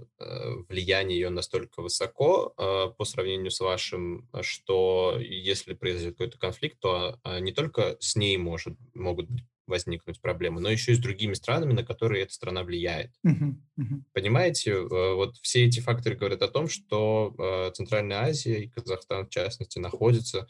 влияние 0.69 1.21
ее 1.21 1.31
настолько 1.31 1.83
высоко 1.83 2.55
э, 2.57 2.93
по 2.97 3.05
сравнению 3.05 3.51
с 3.51 3.61
вашим, 3.61 4.29
что 4.43 5.17
если 5.21 5.75
произойдет 5.75 6.15
какой-то 6.15 6.39
конфликт, 6.39 6.79
то 6.81 7.19
э, 7.25 7.41
не 7.41 7.53
только 7.53 7.97
с 8.01 8.17
ней 8.17 8.37
может, 8.37 8.77
могут 8.95 9.29
возникнуть 9.67 10.21
проблемы, 10.21 10.61
но 10.61 10.69
еще 10.69 10.93
и 10.93 10.97
с 10.97 10.99
другими 10.99 11.35
странами, 11.35 11.73
на 11.73 11.85
которые 11.85 12.25
эта 12.25 12.33
страна 12.33 12.65
влияет. 12.65 13.13
Uh-huh, 13.25 13.55
uh-huh. 13.79 14.03
Понимаете, 14.13 14.81
вот 14.81 15.37
все 15.43 15.65
эти 15.65 15.79
факторы 15.79 16.17
говорят 16.17 16.43
о 16.43 16.49
том, 16.49 16.69
что 16.69 17.71
Центральная 17.77 18.23
Азия 18.23 18.65
и 18.65 18.69
Казахстан, 18.69 19.27
в 19.27 19.31
частности, 19.31 19.79
находятся 19.79 20.49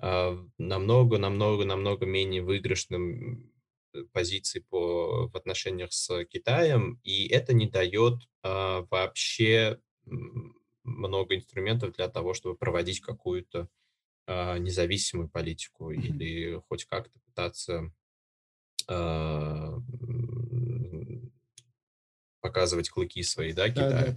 намного-намного-намного 0.00 2.06
менее 2.06 2.42
выигрышным 2.42 3.52
э, 3.92 4.04
позиции 4.12 4.60
по, 4.60 5.28
в 5.28 5.36
отношениях 5.36 5.92
с 5.92 6.24
Китаем, 6.26 7.00
и 7.02 7.26
это 7.28 7.52
не 7.52 7.66
дает 7.66 8.14
а, 8.42 8.86
вообще 8.90 9.80
много 10.84 11.36
инструментов 11.36 11.92
для 11.92 12.08
того, 12.08 12.34
чтобы 12.34 12.56
проводить 12.56 13.00
какую-то 13.00 13.68
а, 14.26 14.58
независимую 14.58 15.28
политику 15.28 15.92
mm-hmm. 15.92 16.00
или 16.00 16.62
хоть 16.68 16.84
как-то 16.84 17.18
пытаться 17.20 17.92
а, 18.86 19.78
показывать 22.40 22.90
клыки 22.90 23.22
свои, 23.22 23.52
да, 23.52 23.68
Китаю, 23.68 23.90
да, 23.90 24.04
да, 24.04 24.16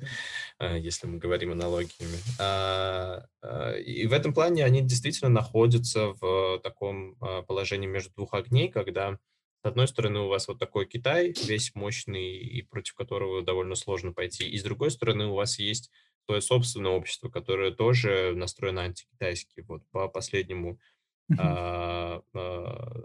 да. 0.59 0.75
если 0.75 1.07
мы 1.07 1.17
говорим 1.17 1.51
аналогиями. 1.51 2.17
А, 2.39 3.25
а, 3.41 3.73
и 3.73 4.05
в 4.07 4.13
этом 4.13 4.33
плане 4.33 4.65
они 4.65 4.81
действительно 4.81 5.29
находятся 5.29 6.13
в 6.19 6.59
таком 6.59 7.15
а, 7.19 7.41
положении 7.41 7.87
между 7.87 8.13
двух 8.13 8.33
огней, 8.33 8.69
когда 8.69 9.17
с 9.63 9.67
одной 9.67 9.87
стороны 9.87 10.21
у 10.21 10.27
вас 10.27 10.47
вот 10.47 10.59
такой 10.59 10.85
Китай, 10.85 11.33
весь 11.45 11.75
мощный, 11.75 12.37
и 12.37 12.61
против 12.63 12.95
которого 12.95 13.43
довольно 13.43 13.75
сложно 13.75 14.11
пойти, 14.11 14.49
и 14.49 14.57
с 14.57 14.63
другой 14.63 14.91
стороны 14.91 15.27
у 15.27 15.35
вас 15.35 15.59
есть 15.59 15.91
свое 16.25 16.41
собственное 16.41 16.91
общество, 16.91 17.29
которое 17.29 17.71
тоже 17.71 18.33
настроено 18.35 18.83
антикитайски. 18.83 19.63
Вот 19.67 19.83
по 19.91 20.07
последнему. 20.07 20.79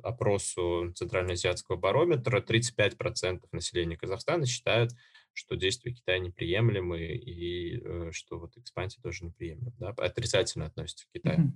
Опросу 0.02 0.92
Центральноазиатского 0.94 1.76
барометра 1.76 2.40
35% 2.40 3.44
населения 3.52 3.96
Казахстана 3.96 4.46
считают, 4.46 4.92
что 5.36 5.54
действия 5.54 5.92
Китая 5.92 6.18
неприемлемы 6.18 7.00
и 7.00 7.78
э, 7.78 8.10
что 8.12 8.38
вот 8.38 8.56
экспансия 8.56 9.00
тоже 9.02 9.26
неприемлема, 9.26 9.72
да, 9.78 9.90
отрицательно 9.90 10.66
относится 10.66 11.06
к 11.06 11.10
Китаю. 11.12 11.38
Mm-hmm. 11.38 11.52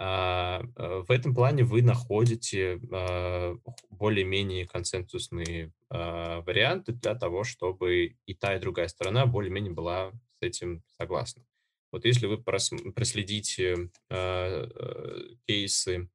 А, 0.00 0.62
э, 0.76 1.02
в 1.08 1.10
этом 1.10 1.34
плане 1.34 1.64
вы 1.64 1.82
находите 1.82 2.80
а, 2.92 3.56
более-менее 3.90 4.66
консенсусные 4.66 5.72
а, 5.90 6.42
варианты 6.42 6.92
для 6.92 7.16
того, 7.16 7.42
чтобы 7.42 8.16
и 8.24 8.34
та, 8.34 8.54
и 8.54 8.60
другая 8.60 8.86
сторона 8.86 9.26
более-менее 9.26 9.72
была 9.72 10.12
с 10.38 10.42
этим 10.42 10.84
согласна. 10.98 11.42
Вот 11.90 12.04
если 12.04 12.26
вы 12.26 12.38
проследите 12.38 13.90
а, 14.10 15.36
кейсы 15.46 16.10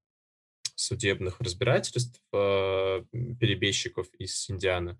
судебных 0.75 1.39
разбирательств 1.39 2.21
а, 2.31 3.03
перебежчиков 3.11 4.07
из 4.19 4.35
Синдиана, 4.37 4.99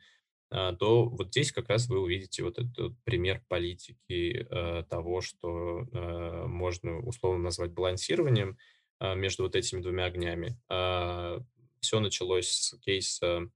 а, 0.56 0.74
то 0.74 1.06
вот 1.06 1.30
здесь 1.30 1.52
как 1.52 1.70
раз 1.70 1.88
вы 1.88 2.00
увидите 2.00 2.44
вот 2.44 2.60
этот 2.60 2.94
пример 3.04 3.44
политики 3.48 4.48
э, 4.48 4.84
того, 4.88 5.22
что 5.22 5.88
э, 5.92 6.46
можно 6.46 7.00
условно 7.00 7.46
назвать 7.46 7.72
балансированием 7.72 8.60
э, 9.00 9.16
между 9.16 9.44
вот 9.44 9.56
этими 9.56 9.82
двумя 9.82 10.06
огнями. 10.06 10.60
Э, 10.70 11.40
все 11.80 12.00
началось 12.00 12.50
с 12.50 12.78
кейса 12.82 13.50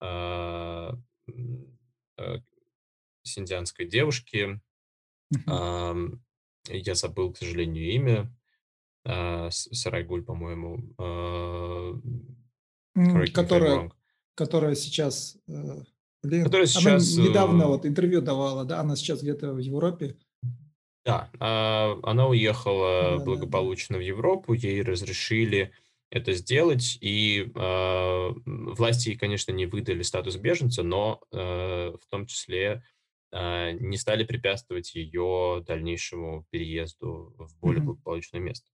э, 0.00 0.92
э, 2.16 2.38
синдианской 3.22 3.86
девушки. 3.86 4.60
Uh-huh. 5.32 6.18
Э, 6.68 6.76
я 6.76 6.94
забыл, 6.94 7.32
к 7.32 7.38
сожалению, 7.38 7.90
имя. 7.92 8.32
Э, 9.04 9.48
Сарайгуль, 9.50 10.22
по-моему. 10.22 10.94
Э, 10.98 11.94
которая, 13.32 13.90
которая 14.34 14.74
сейчас 14.74 15.38
Блин, 16.22 16.44
которая 16.44 16.66
сейчас... 16.66 17.16
Она 17.16 17.28
недавно 17.28 17.62
э, 17.62 17.66
вот 17.66 17.86
интервью 17.86 18.20
давала, 18.20 18.64
да? 18.64 18.80
Она 18.80 18.96
сейчас 18.96 19.22
где-то 19.22 19.52
в 19.52 19.58
Европе. 19.58 20.16
Да, 21.04 21.30
а, 21.38 21.98
она 22.02 22.28
уехала 22.28 23.16
да, 23.18 23.24
благополучно 23.24 23.94
да, 23.94 24.00
в 24.00 24.02
Европу, 24.02 24.52
ей 24.52 24.82
разрешили 24.82 25.72
это 26.10 26.34
сделать, 26.34 26.98
и 27.00 27.50
э, 27.54 28.30
власти, 28.44 29.14
конечно, 29.14 29.52
не 29.52 29.66
выдали 29.66 30.02
статус 30.02 30.36
беженца, 30.36 30.82
но 30.82 31.20
э, 31.32 31.36
в 31.36 32.06
том 32.10 32.26
числе 32.26 32.66
э, 32.66 32.80
не 33.32 33.96
стали 33.96 34.24
препятствовать 34.24 34.94
ее 34.94 35.62
дальнейшему 35.66 36.46
переезду 36.50 37.34
в 37.38 37.58
более 37.60 37.80
mm-hmm. 37.80 37.84
благополучное 37.84 38.40
место 38.40 38.70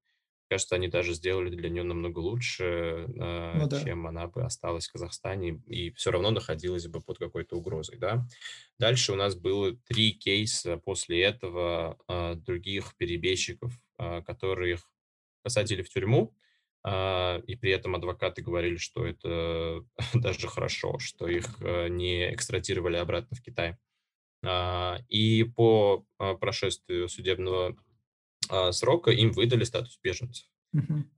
кажется, 0.48 0.76
они 0.76 0.88
даже 0.88 1.14
сделали 1.14 1.50
для 1.50 1.68
нее 1.68 1.82
намного 1.82 2.18
лучше, 2.20 2.64
э, 2.64 3.52
ну, 3.58 3.68
да. 3.68 3.82
чем 3.82 4.06
она 4.06 4.26
бы 4.28 4.42
осталась 4.42 4.88
в 4.88 4.92
Казахстане 4.92 5.60
и 5.66 5.90
все 5.92 6.10
равно 6.10 6.30
находилась 6.30 6.86
бы 6.86 7.00
под 7.00 7.18
какой-то 7.18 7.56
угрозой, 7.56 7.98
да. 7.98 8.26
Дальше 8.78 9.12
у 9.12 9.16
нас 9.16 9.34
было 9.34 9.72
три 9.72 10.12
кейса 10.12 10.76
после 10.76 11.22
этого 11.22 11.98
э, 12.08 12.34
других 12.36 12.96
перебежчиков, 12.96 13.72
э, 13.98 14.22
которых 14.22 14.88
посадили 15.42 15.82
в 15.82 15.88
тюрьму, 15.88 16.34
э, 16.84 17.40
и 17.46 17.56
при 17.56 17.72
этом 17.72 17.96
адвокаты 17.96 18.42
говорили, 18.42 18.76
что 18.76 19.04
это 19.04 19.84
даже 20.14 20.48
хорошо, 20.48 20.98
что 20.98 21.26
их 21.26 21.46
э, 21.60 21.88
не 21.88 22.32
экстрадировали 22.32 22.96
обратно 22.96 23.36
в 23.36 23.42
Китай. 23.42 23.76
Uh, 24.46 25.02
и 25.08 25.42
по 25.42 26.04
uh, 26.20 26.38
прошествию 26.38 27.08
судебного 27.08 27.76
а, 28.48 28.72
срока 28.72 29.10
им 29.10 29.32
выдали 29.32 29.64
статус 29.64 29.98
беженцев. 30.02 30.46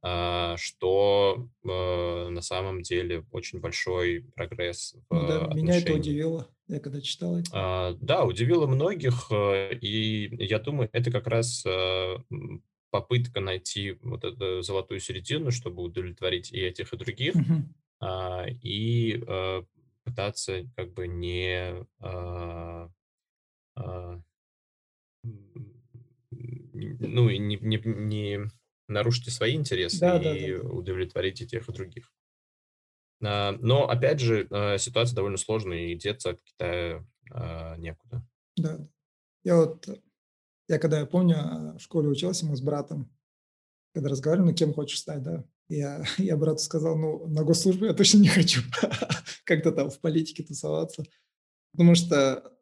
а, 0.03 0.57
что 0.57 1.49
э, 1.65 2.29
на 2.29 2.41
самом 2.43 2.83
деле 2.83 3.25
очень 3.33 3.59
большой 3.59 4.27
прогресс 4.37 4.95
в 5.11 5.15
Ну 5.15 5.27
да, 5.27 5.51
меня 5.53 5.79
это 5.79 5.95
удивило, 5.95 6.49
я 6.69 6.79
когда 6.79 7.01
читал 7.01 7.37
это. 7.37 7.51
А, 7.53 7.97
Да, 8.01 8.25
удивило 8.25 8.67
многих, 8.67 9.29
э, 9.31 9.75
и 9.75 10.45
я 10.45 10.59
думаю, 10.61 10.89
это 10.93 11.11
как 11.11 11.27
раз 11.27 11.65
э, 11.67 12.19
попытка 12.91 13.41
найти 13.41 13.99
вот 14.03 14.25
эту 14.25 14.63
золотую 14.63 15.01
середину, 15.01 15.51
чтобы 15.51 15.83
удовлетворить 15.83 16.53
и 16.53 16.61
этих, 16.61 16.93
и 16.93 16.97
других, 16.97 17.35
а, 18.01 18.47
и 18.63 19.21
э, 19.27 19.63
пытаться 20.05 20.71
как 20.77 20.93
бы 20.93 21.09
не 21.09 21.85
а, 22.01 22.91
а, 22.91 22.91
ну, 26.73 27.29
и 27.29 27.39
не, 27.39 27.57
не, 27.57 27.81
не 27.85 28.51
нарушить 28.89 29.29
и 29.29 29.31
свои 29.31 29.55
интересы 29.55 30.01
Да, 30.01 30.19
да, 30.19 30.25
да, 30.25 30.37
и 30.37 30.57
да. 30.57 30.69
удовлетворить 30.69 31.41
и 31.41 31.47
тех, 31.47 31.69
и 31.69 31.73
других. 31.73 32.13
А, 33.23 33.53
Но, 33.61 33.89
опять 33.89 34.21
же, 34.21 34.47
э, 34.51 34.79
ситуация 34.79 35.17
довольно 35.17 35.39
сложная, 35.39 35.87
и 35.87 35.97
деться 35.97 36.31
от 36.31 36.43
Китая 36.43 37.05
а, 37.31 37.77
некуда. 37.77 38.27
Да, 38.57 38.79
да. 38.79 38.89
Я 39.45 39.57
вот, 39.57 39.89
я 40.69 40.79
когда 40.79 41.01
я 41.01 41.07
помню, 41.07 41.37
а, 41.39 41.79
в 41.79 41.81
школе 41.81 42.09
учился, 42.09 42.47
мы 42.47 42.57
с 42.57 42.61
братом, 42.61 43.11
когда 43.95 44.09
разговаривали, 44.09 44.51
ну, 44.51 44.55
кем 44.55 44.75
хочешь 44.75 45.01
стать, 45.01 45.23
да. 45.23 45.45
Я, 45.69 46.05
я 46.19 46.37
брату 46.37 46.59
сказал, 46.59 46.97
ну, 46.97 47.27
на 47.27 47.45
госслужбу 47.45 47.87
я 47.87 47.95
точно 47.95 48.19
не 48.19 48.29
хочу 48.29 48.61
как-то 49.45 49.73
там 49.73 49.91
в 49.91 50.01
политике 50.01 50.45
тусоваться, 50.45 51.05
потому 51.73 51.95
что 51.95 52.58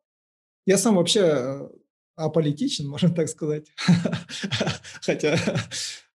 я 0.67 0.79
сам 0.79 0.97
вообще 0.97 1.21
э, 1.21 1.69
аполитичен, 2.17 2.89
можно 2.91 3.11
так 3.15 3.29
сказать. 3.29 3.69
Хотя, 5.03 5.37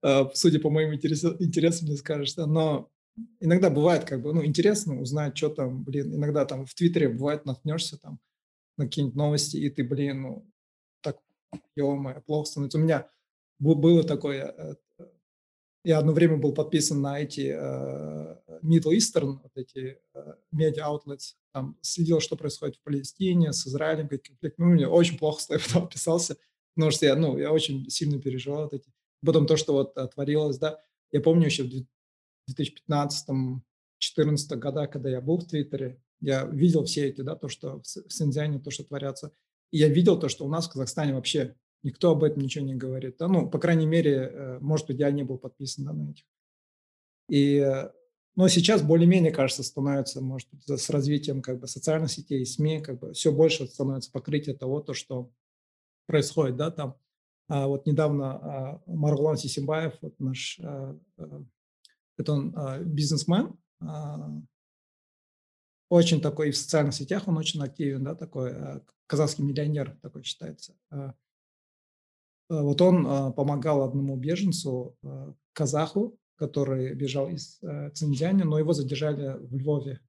э, 0.03 0.25
судя 0.33 0.59
по 0.59 0.69
моим 0.69 0.93
интереса- 0.95 1.35
интересам, 1.39 1.89
не 1.89 1.97
скажешь, 1.97 2.35
но 2.37 2.89
иногда 3.39 3.69
бывает 3.69 4.05
как 4.05 4.21
бы, 4.23 4.33
ну, 4.33 4.45
интересно 4.45 4.99
узнать, 5.01 5.37
что 5.37 5.49
там, 5.49 5.83
блин, 5.83 6.15
иногда 6.15 6.45
там 6.45 6.65
в 6.65 6.73
Твиттере 6.73 7.09
бывает 7.09 7.45
наткнешься 7.45 7.97
там 7.99 8.19
на 8.77 8.85
какие-нибудь 8.85 9.17
новости, 9.17 9.57
и 9.57 9.69
ты, 9.69 9.83
блин, 9.83 10.21
ну, 10.23 10.47
так, 11.03 11.19
ё 11.77 11.97
плохо 12.27 12.47
становится. 12.49 12.79
У 12.79 12.81
меня 12.81 13.09
было 13.59 14.03
такое, 14.03 14.45
э, 14.57 14.75
я 15.83 15.99
одно 15.99 16.11
время 16.11 16.37
был 16.37 16.53
подписан 16.53 17.01
на 17.01 17.19
эти 17.19 17.55
э, 17.55 18.35
Middle 18.63 18.95
Eastern, 18.95 19.39
вот 19.41 19.51
эти 19.55 19.99
э, 20.13 20.33
media 20.53 20.83
outlets, 20.85 21.35
там 21.53 21.77
следил, 21.81 22.19
что 22.19 22.35
происходит 22.35 22.75
в 22.77 22.83
Палестине, 22.83 23.53
с 23.53 23.65
Израилем, 23.67 24.07
какие 24.09 24.35
конфликты. 24.35 24.61
Ну, 24.61 24.69
мне 24.69 24.87
очень 24.87 25.17
плохо 25.17 25.41
стало, 25.41 25.59
потом 25.59 25.83
отписался, 25.85 26.37
потому 26.75 26.91
что 26.91 27.05
я, 27.05 27.15
ну, 27.15 27.37
я 27.37 27.51
очень 27.51 27.89
сильно 27.89 28.21
переживал 28.21 28.63
вот 28.63 28.73
эти. 28.73 28.91
Потом 29.25 29.45
то, 29.45 29.57
что 29.57 29.73
вот 29.73 29.97
э, 29.97 30.07
творилось, 30.07 30.57
да, 30.57 30.79
я 31.11 31.21
помню 31.21 31.45
еще 31.45 31.63
в 31.63 31.71
2015-2014 32.51 33.61
годах, 34.57 34.91
когда 34.91 35.09
я 35.09 35.21
был 35.21 35.37
в 35.37 35.45
Твиттере, 35.45 36.01
я 36.21 36.45
видел 36.45 36.83
все 36.83 37.07
эти, 37.07 37.21
да, 37.21 37.35
то, 37.35 37.47
что 37.47 37.79
в 37.81 37.87
С- 37.87 38.03
в 38.05 38.11
Синьцзяне, 38.11 38.59
то, 38.59 38.71
что 38.71 38.83
творятся. 38.83 39.31
И 39.71 39.77
я 39.77 39.87
видел 39.87 40.19
то, 40.19 40.29
что 40.29 40.45
у 40.45 40.49
нас 40.49 40.67
в 40.67 40.71
Казахстане 40.71 41.13
вообще 41.13 41.55
никто 41.83 42.11
об 42.11 42.23
этом 42.23 42.41
ничего 42.41 42.65
не 42.65 42.75
говорит. 42.75 43.17
Да? 43.17 43.27
Ну, 43.27 43.49
по 43.49 43.59
крайней 43.59 43.85
мере, 43.85 44.15
э, 44.15 44.59
может 44.59 44.87
быть, 44.87 44.99
я 44.99 45.11
не 45.11 45.23
был 45.23 45.37
подписан 45.37 45.85
на 45.85 46.11
этих. 46.11 46.25
И, 47.29 47.57
э, 47.57 47.91
но 48.35 48.47
сейчас 48.47 48.81
более-менее, 48.81 49.31
кажется, 49.31 49.63
становится, 49.63 50.21
может 50.21 50.49
быть, 50.51 50.67
с 50.67 50.89
развитием 50.89 51.41
как 51.41 51.59
бы 51.59 51.67
социальных 51.67 52.11
сетей, 52.11 52.45
СМИ, 52.45 52.81
как 52.81 52.99
бы 52.99 53.13
все 53.13 53.31
больше 53.31 53.67
становится 53.67 54.11
покрытие 54.11 54.55
того, 54.55 54.81
то, 54.81 54.93
что 54.93 55.31
происходит, 56.07 56.57
да, 56.57 56.71
там. 56.71 56.95
А 57.47 57.67
вот 57.67 57.85
недавно 57.85 58.31
а, 58.31 58.81
Маргулан 58.85 59.37
Сисимбаев, 59.37 59.93
вот 60.01 60.19
наш, 60.19 60.59
а, 60.61 60.95
это 62.17 62.33
он 62.33 62.55
бизнесмен, 62.85 63.57
а, 63.81 64.31
очень 65.89 66.21
такой 66.21 66.49
и 66.49 66.51
в 66.51 66.57
социальных 66.57 66.93
сетях 66.93 67.27
он 67.27 67.37
очень 67.37 67.61
активен, 67.61 68.03
да, 68.03 68.13
такой 68.13 68.55
казахский 69.07 69.43
миллионер 69.43 69.97
такой 70.01 70.23
считается. 70.23 70.75
А, 72.49 72.63
Вот 72.63 72.81
он 72.81 73.05
а, 73.07 73.31
помогал 73.31 73.83
одному 73.83 74.15
беженцу, 74.17 74.95
а, 75.03 75.33
казаху, 75.53 76.17
который 76.35 76.93
бежал 76.93 77.29
из 77.29 77.59
а, 77.63 77.89
Цинцзяня, 77.91 78.45
но 78.45 78.59
его 78.59 78.73
задержали 78.73 79.37
в 79.39 79.55
Львове. 79.55 79.99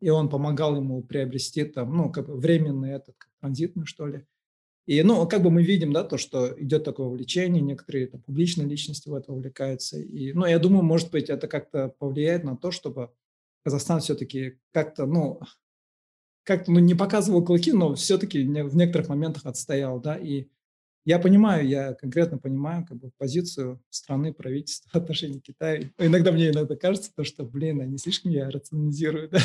И 0.00 0.10
он 0.10 0.28
помогал 0.28 0.76
ему 0.76 1.02
приобрести 1.02 1.64
там, 1.64 1.96
ну, 1.96 2.12
как 2.12 2.26
бы 2.26 2.36
временный 2.36 2.90
этот, 2.90 3.16
транзитный, 3.40 3.86
что 3.86 4.06
ли. 4.06 4.26
И, 4.86 5.02
ну, 5.02 5.26
как 5.26 5.42
бы 5.42 5.50
мы 5.50 5.64
видим, 5.64 5.92
да, 5.92 6.04
то, 6.04 6.16
что 6.16 6.54
идет 6.62 6.84
такое 6.84 7.06
увлечение, 7.08 7.60
некоторые 7.60 8.06
там, 8.06 8.22
публичные 8.22 8.68
личности 8.68 9.08
в 9.08 9.14
это 9.14 9.32
увлекаются. 9.32 9.98
И, 9.98 10.32
ну, 10.32 10.46
я 10.46 10.58
думаю, 10.58 10.84
может 10.84 11.10
быть, 11.10 11.28
это 11.28 11.48
как-то 11.48 11.88
повлияет 11.98 12.44
на 12.44 12.56
то, 12.56 12.70
чтобы 12.70 13.10
Казахстан 13.64 14.00
все-таки 14.00 14.60
как-то, 14.72 15.06
ну, 15.06 15.40
как-то, 16.44 16.70
ну, 16.70 16.78
не 16.78 16.94
показывал 16.94 17.44
клыки, 17.44 17.72
но 17.72 17.94
все-таки 17.96 18.44
в 18.44 18.76
некоторых 18.76 19.08
моментах 19.08 19.44
отстоял, 19.46 20.00
да, 20.00 20.16
и 20.16 20.46
я 21.06 21.20
понимаю, 21.20 21.66
я 21.66 21.94
конкретно 21.94 22.36
понимаю 22.36 22.84
как 22.84 22.98
бы 22.98 23.12
позицию 23.16 23.80
страны, 23.90 24.34
правительства 24.34 24.90
в 24.92 24.96
отношении 24.96 25.38
Китая. 25.38 25.88
Иногда 25.98 26.32
мне 26.32 26.50
иногда 26.50 26.74
кажется, 26.74 27.14
то, 27.14 27.22
что, 27.22 27.44
блин, 27.44 27.80
они 27.80 27.96
слишком 27.96 28.32
я 28.32 28.50
рационализируют. 28.50 29.30
да. 29.30 29.40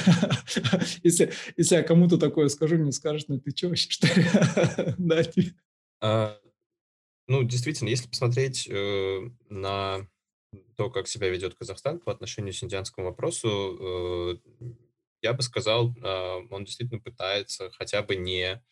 Если, 1.03 1.31
если 1.55 1.75
я 1.75 1.83
кому-то 1.83 2.17
такое 2.17 2.47
скажу, 2.47 2.77
мне 2.77 2.91
скажут, 2.91 3.29
ну 3.29 3.39
ты 3.39 3.55
что 3.55 3.69
вообще, 3.69 3.91
что 3.91 4.07
ли? 4.07 4.25
Да, 4.97 5.23
типа. 5.23 5.55
А, 6.01 6.39
Ну, 7.27 7.43
действительно, 7.43 7.89
если 7.89 8.09
посмотреть 8.09 8.67
э, 8.67 9.19
на 9.49 10.07
то, 10.75 10.89
как 10.89 11.07
себя 11.07 11.29
ведет 11.29 11.53
Казахстан 11.53 11.99
по 11.99 12.11
отношению 12.11 12.53
к 12.53 12.55
синьцзянскому 12.57 13.07
вопросу, 13.07 14.39
э, 14.41 14.75
я 15.21 15.33
бы 15.33 15.43
сказал, 15.43 15.93
а, 16.01 16.39
он 16.49 16.65
действительно 16.65 16.99
пытается 16.99 17.69
хотя 17.69 18.01
бы 18.01 18.15
не 18.15 18.63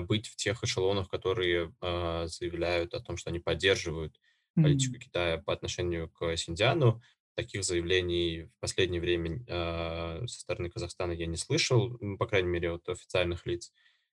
быть 0.00 0.28
в 0.28 0.36
тех 0.36 0.62
эшелонах, 0.64 1.08
которые 1.08 1.74
а, 1.80 2.26
заявляют 2.26 2.94
о 2.94 3.00
том, 3.00 3.16
что 3.16 3.30
они 3.30 3.40
поддерживают 3.40 4.18
политику 4.60 4.94
М, 4.94 5.00
Китая 5.00 5.38
по 5.38 5.52
отношению 5.52 6.08
к 6.10 6.36
Синьцзяну. 6.36 7.02
Таких 7.34 7.64
заявлений 7.64 8.44
в 8.44 8.60
последнее 8.60 9.00
время 9.00 9.44
а, 9.48 10.22
со 10.26 10.40
стороны 10.40 10.70
Казахстана 10.70 11.12
я 11.12 11.26
не 11.26 11.36
слышал, 11.36 11.98
по 12.18 12.26
крайней 12.26 12.48
мере, 12.48 12.72
от 12.72 12.88
официальных 12.88 13.46
лиц. 13.46 13.72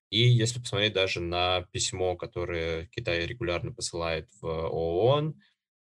И 0.09 0.21
если 0.21 0.59
посмотреть 0.59 0.93
даже 0.93 1.19
на 1.19 1.61
письмо, 1.71 2.15
которое 2.15 2.87
Китай 2.87 3.25
регулярно 3.27 3.71
посылает 3.73 4.29
в 4.41 4.45
ООН, 4.47 5.39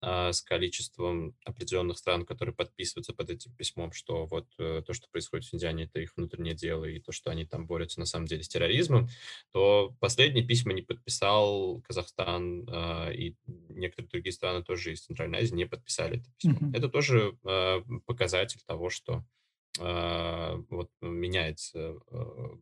с 0.02 0.42
количеством 0.42 1.36
определенных 1.46 1.98
стран, 1.98 2.26
которые 2.26 2.56
подписываются 2.56 3.14
под 3.14 3.30
этим 3.30 3.54
письмом, 3.54 3.92
что 3.92 4.26
вот 4.26 4.48
э, 4.58 4.82
то, 4.86 4.94
что 4.94 5.08
происходит 5.10 5.46
в 5.46 5.50
Синьцзяне, 5.50 5.84
это 5.84 6.00
их 6.00 6.16
внутреннее 6.18 6.56
дело, 6.56 6.86
и 6.86 7.00
то, 7.00 7.12
что 7.12 7.30
они 7.30 7.46
там 7.46 7.68
борются 7.68 8.00
на 8.00 8.06
самом 8.06 8.26
деле 8.26 8.44
с 8.44 8.48
терроризмом, 8.48 9.10
то 9.52 9.96
последние 10.00 10.46
письма 10.46 10.74
не 10.74 10.82
подписал 10.82 11.82
Казахстан, 11.82 12.68
а, 12.68 13.10
и 13.12 13.36
некоторые 13.46 14.10
другие 14.10 14.34
страны 14.34 14.64
тоже 14.64 14.94
из 14.94 15.02
Центральной 15.02 15.40
Азии 15.40 15.54
не 15.54 15.66
подписали 15.66 16.18
это 16.18 16.32
письмо. 16.38 16.58
мгм. 16.60 16.74
Это 16.74 16.90
тоже 16.90 17.38
а, 17.44 17.82
показатель 18.06 18.62
того, 18.66 18.90
что 18.90 19.24
а, 19.80 20.56
вот 20.70 20.90
меняется 21.02 21.98
а, 22.10 22.58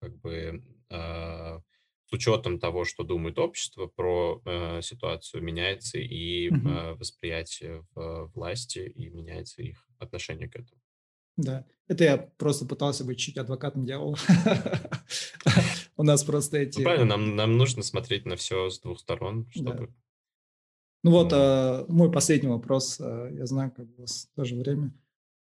как 0.00 0.16
бы 0.18 0.62
а, 0.90 1.62
с 2.10 2.12
учетом 2.12 2.58
того, 2.58 2.84
что 2.84 3.04
думает 3.04 3.38
общество 3.38 3.86
про 3.86 4.42
э, 4.44 4.82
ситуацию, 4.82 5.42
меняется 5.42 5.98
и 5.98 6.48
э, 6.48 6.94
восприятие 6.94 7.86
в 7.94 8.30
власти, 8.34 8.80
и 8.80 9.08
меняется 9.10 9.62
их 9.62 9.86
отношение 9.98 10.48
к 10.48 10.56
этому. 10.56 10.80
Да. 11.36 11.64
Это 11.86 12.04
я 12.04 12.18
просто 12.18 12.66
пытался 12.66 13.04
быть 13.04 13.18
чуть 13.18 13.38
адвокатом 13.38 13.84
дьявола. 13.84 14.16
У 15.96 16.02
нас 16.02 16.24
просто 16.24 16.56
Ну, 16.56 16.62
эти... 16.62 16.82
правильно, 16.82 17.16
нам, 17.16 17.56
нужно 17.56 17.82
смотреть 17.82 18.26
на 18.26 18.36
все 18.36 18.70
с 18.70 18.80
двух 18.80 18.98
сторон, 19.00 19.48
чтобы... 19.50 19.92
Ну 21.02 21.12
вот 21.12 21.32
а, 21.32 21.86
мой 21.88 22.12
последний 22.12 22.48
вопрос. 22.48 23.00
а, 23.00 23.28
Я 23.30 23.46
знаю, 23.46 23.70
как 23.70 23.86
у 23.96 24.02
вас 24.02 24.28
тоже 24.34 24.56
время. 24.56 24.92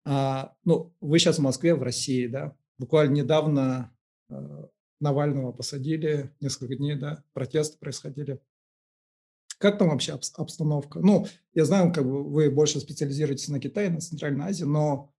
А, 0.06 0.54
ну, 0.64 0.94
вы 1.00 1.18
сейчас 1.18 1.38
в 1.38 1.42
Москве, 1.42 1.74
в 1.74 1.82
России, 1.82 2.26
да? 2.26 2.56
Буквально 2.78 3.14
недавно 3.14 3.94
а, 4.30 4.68
Навального 5.04 5.52
посадили, 5.52 6.34
несколько 6.40 6.76
дней, 6.76 6.96
да, 6.96 7.22
протесты 7.34 7.78
происходили. 7.78 8.40
Как 9.58 9.78
там 9.78 9.90
вообще 9.90 10.12
обс- 10.12 10.32
обстановка? 10.36 11.00
Ну, 11.00 11.26
я 11.52 11.64
знаю, 11.64 11.92
как 11.92 12.04
бы 12.04 12.24
вы 12.24 12.50
больше 12.50 12.80
специализируетесь 12.80 13.48
на 13.48 13.60
Китае, 13.60 13.90
на 13.90 14.00
Центральной 14.00 14.46
Азии, 14.46 14.64
но 14.64 15.12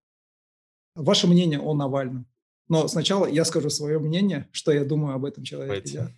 ваше 0.96 1.28
мнение 1.28 1.60
о 1.60 1.74
Навальном. 1.74 2.28
Но 2.68 2.88
сначала 2.88 3.28
я 3.28 3.46
скажу 3.46 3.70
свое 3.70 4.00
мнение, 4.00 4.50
что 4.52 4.72
я 4.72 4.84
думаю 4.84 5.16
об 5.16 5.26
этом 5.26 5.44
человеке. 5.44 6.10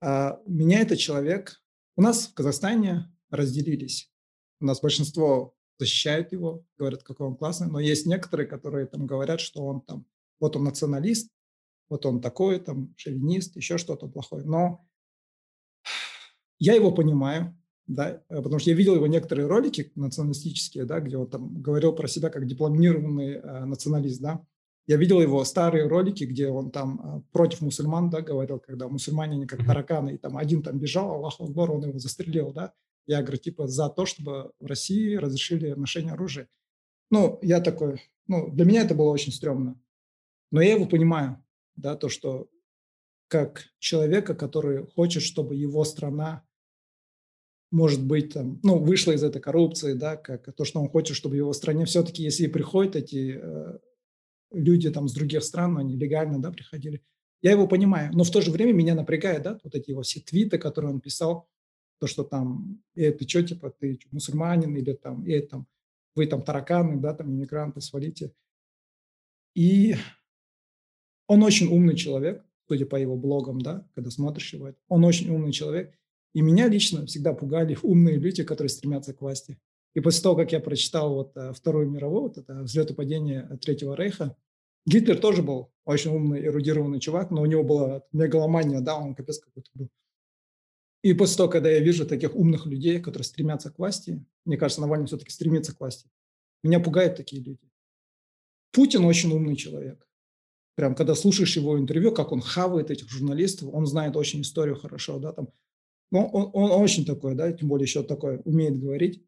А, 0.00 0.40
меня 0.46 0.80
этот 0.80 0.98
человек... 0.98 1.60
У 1.96 2.02
нас 2.02 2.28
в 2.28 2.34
Казахстане 2.34 3.12
разделились. 3.28 4.10
У 4.60 4.64
нас 4.64 4.80
большинство 4.80 5.54
защищают 5.78 6.32
его, 6.32 6.64
говорят, 6.78 7.02
какой 7.02 7.26
он 7.26 7.36
классный, 7.36 7.66
но 7.66 7.80
есть 7.80 8.06
некоторые, 8.06 8.46
которые 8.46 8.86
там 8.86 9.06
говорят, 9.06 9.40
что 9.40 9.66
он 9.66 9.80
там, 9.80 10.06
вот 10.38 10.56
он 10.56 10.64
националист, 10.64 11.30
вот 11.90 12.06
он 12.06 12.20
такой, 12.20 12.60
там, 12.60 12.94
шовинист, 12.96 13.56
еще 13.56 13.76
что-то 13.76 14.08
плохое. 14.08 14.44
Но 14.44 14.86
я 16.58 16.74
его 16.74 16.92
понимаю, 16.92 17.56
да, 17.86 18.22
э, 18.28 18.36
потому 18.36 18.60
что 18.60 18.70
я 18.70 18.76
видел 18.76 18.94
его 18.94 19.08
некоторые 19.08 19.48
ролики 19.48 19.90
националистические, 19.96 20.84
да, 20.84 21.00
где 21.00 21.16
он 21.16 21.28
там 21.28 21.60
говорил 21.60 21.92
про 21.92 22.06
себя 22.08 22.30
как 22.30 22.46
дипломированный 22.46 23.34
э, 23.34 23.64
националист, 23.64 24.20
да. 24.20 24.46
Я 24.86 24.96
видел 24.96 25.20
его 25.20 25.44
старые 25.44 25.86
ролики, 25.86 26.24
где 26.24 26.48
он 26.48 26.70
там 26.70 27.00
э, 27.00 27.22
против 27.32 27.60
мусульман, 27.60 28.08
да, 28.08 28.20
говорил, 28.20 28.60
когда 28.60 28.88
мусульмане 28.88 29.34
они 29.34 29.46
как 29.46 29.66
тараканы, 29.66 30.14
и 30.14 30.18
там 30.18 30.36
один 30.36 30.62
там 30.62 30.78
бежал, 30.78 31.12
Аллаху 31.12 31.44
Акбар, 31.44 31.70
он 31.72 31.84
его 31.84 31.98
застрелил, 31.98 32.52
да. 32.52 32.72
Я 33.06 33.22
говорю, 33.22 33.38
типа, 33.38 33.66
за 33.66 33.88
то, 33.88 34.06
чтобы 34.06 34.52
в 34.60 34.66
России 34.66 35.16
разрешили 35.16 35.72
ношение 35.72 36.12
оружия. 36.12 36.48
Ну, 37.10 37.40
я 37.42 37.60
такой, 37.60 38.00
ну, 38.28 38.50
для 38.52 38.64
меня 38.64 38.82
это 38.82 38.94
было 38.94 39.10
очень 39.10 39.32
стрёмно. 39.32 39.80
Но 40.52 40.60
я 40.60 40.74
его 40.74 40.86
понимаю, 40.86 41.42
да, 41.80 41.96
то, 41.96 42.08
что 42.08 42.48
как 43.28 43.64
человека, 43.78 44.34
который 44.34 44.86
хочет, 44.86 45.22
чтобы 45.22 45.54
его 45.54 45.84
страна 45.84 46.44
может 47.70 48.04
быть, 48.04 48.34
там, 48.34 48.58
ну, 48.62 48.78
вышла 48.78 49.12
из 49.12 49.22
этой 49.22 49.40
коррупции, 49.40 49.92
да, 49.92 50.16
как 50.16 50.52
то, 50.54 50.64
что 50.64 50.80
он 50.80 50.88
хочет, 50.88 51.16
чтобы 51.16 51.36
его 51.36 51.52
стране 51.52 51.84
все-таки, 51.84 52.22
если 52.22 52.48
приходят 52.48 52.96
эти 52.96 53.38
э, 53.40 53.78
люди 54.50 54.90
там 54.90 55.08
с 55.08 55.12
других 55.12 55.44
стран, 55.44 55.78
они 55.78 55.96
легально, 55.96 56.40
да, 56.42 56.50
приходили, 56.50 57.02
я 57.42 57.52
его 57.52 57.68
понимаю, 57.68 58.10
но 58.12 58.24
в 58.24 58.30
то 58.30 58.40
же 58.40 58.50
время 58.50 58.72
меня 58.72 58.94
напрягает, 58.94 59.42
да, 59.42 59.58
вот 59.62 59.74
эти 59.74 59.90
его 59.90 60.02
все 60.02 60.20
твиты, 60.20 60.58
которые 60.58 60.92
он 60.92 61.00
писал, 61.00 61.48
то, 62.00 62.06
что 62.06 62.24
там, 62.24 62.82
э, 62.96 63.12
ты 63.12 63.28
что, 63.28 63.42
типа, 63.42 63.70
ты 63.70 63.98
что, 64.00 64.08
мусульманин, 64.10 64.76
или 64.76 64.92
там, 64.94 65.24
э, 65.24 65.40
там, 65.42 65.66
вы 66.16 66.26
там 66.26 66.42
тараканы, 66.42 67.00
да, 67.00 67.14
там, 67.14 67.30
иммигранты, 67.30 67.80
свалите. 67.80 68.32
И 69.54 69.94
он 71.30 71.44
очень 71.44 71.68
умный 71.68 71.94
человек, 71.94 72.44
судя 72.66 72.86
по 72.86 72.96
его 72.96 73.16
блогам, 73.16 73.60
да, 73.60 73.86
когда 73.94 74.10
смотришь 74.10 74.52
его, 74.52 74.74
он 74.88 75.04
очень 75.04 75.30
умный 75.30 75.52
человек, 75.52 75.96
и 76.34 76.42
меня 76.42 76.66
лично 76.66 77.06
всегда 77.06 77.32
пугали 77.34 77.78
умные 77.82 78.16
люди, 78.16 78.42
которые 78.42 78.68
стремятся 78.68 79.14
к 79.14 79.20
власти. 79.20 79.56
И 79.94 80.00
после 80.00 80.24
того, 80.24 80.34
как 80.34 80.50
я 80.50 80.58
прочитал 80.58 81.14
вот 81.14 81.36
э, 81.36 81.52
Вторую 81.52 81.88
мировую, 81.88 82.22
вот 82.22 82.38
это 82.38 82.62
взлет 82.62 82.90
и 82.90 82.94
падение 82.94 83.48
Третьего 83.62 83.94
Рейха, 83.94 84.36
Гитлер 84.86 85.20
тоже 85.20 85.44
был 85.44 85.72
очень 85.84 86.10
умный, 86.10 86.44
эрудированный 86.44 86.98
чувак, 86.98 87.30
но 87.30 87.42
у 87.42 87.46
него 87.46 87.62
была 87.62 88.02
мегаломания, 88.10 88.80
да, 88.80 88.98
он 88.98 89.14
капец 89.14 89.38
какой-то 89.38 89.70
был. 89.74 89.88
И 91.02 91.14
после 91.14 91.36
того, 91.36 91.48
когда 91.48 91.70
я 91.70 91.78
вижу 91.78 92.08
таких 92.08 92.34
умных 92.34 92.66
людей, 92.66 93.00
которые 93.00 93.24
стремятся 93.24 93.70
к 93.70 93.78
власти, 93.78 94.24
мне 94.44 94.56
кажется, 94.56 94.80
Навальный 94.80 95.06
все-таки 95.06 95.30
стремится 95.30 95.76
к 95.76 95.78
власти, 95.78 96.10
меня 96.64 96.80
пугают 96.80 97.14
такие 97.14 97.40
люди. 97.40 97.70
Путин 98.72 99.04
очень 99.04 99.30
умный 99.32 99.54
человек. 99.54 100.04
Прям 100.80 100.94
когда 100.94 101.14
слушаешь 101.14 101.54
его 101.56 101.78
интервью, 101.78 102.10
как 102.10 102.32
он 102.32 102.40
хавает 102.40 102.90
этих 102.90 103.06
журналистов, 103.10 103.68
он 103.70 103.84
знает 103.84 104.16
очень 104.16 104.40
историю 104.40 104.76
хорошо, 104.76 105.18
да, 105.18 105.34
там 105.34 105.50
ну, 106.10 106.24
он, 106.24 106.50
он 106.54 106.70
очень 106.70 107.04
такой, 107.04 107.34
да, 107.34 107.52
тем 107.52 107.68
более 107.68 107.84
еще 107.84 108.02
такой, 108.02 108.40
умеет 108.46 108.80
говорить. 108.80 109.22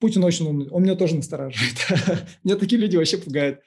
Путин 0.00 0.22
очень 0.22 0.46
умный, 0.46 0.68
он 0.68 0.82
меня 0.82 0.96
тоже 0.96 1.16
настораживает. 1.16 2.28
меня 2.44 2.56
такие 2.56 2.78
люди 2.78 2.94
вообще 2.94 3.16
пугают. 3.16 3.60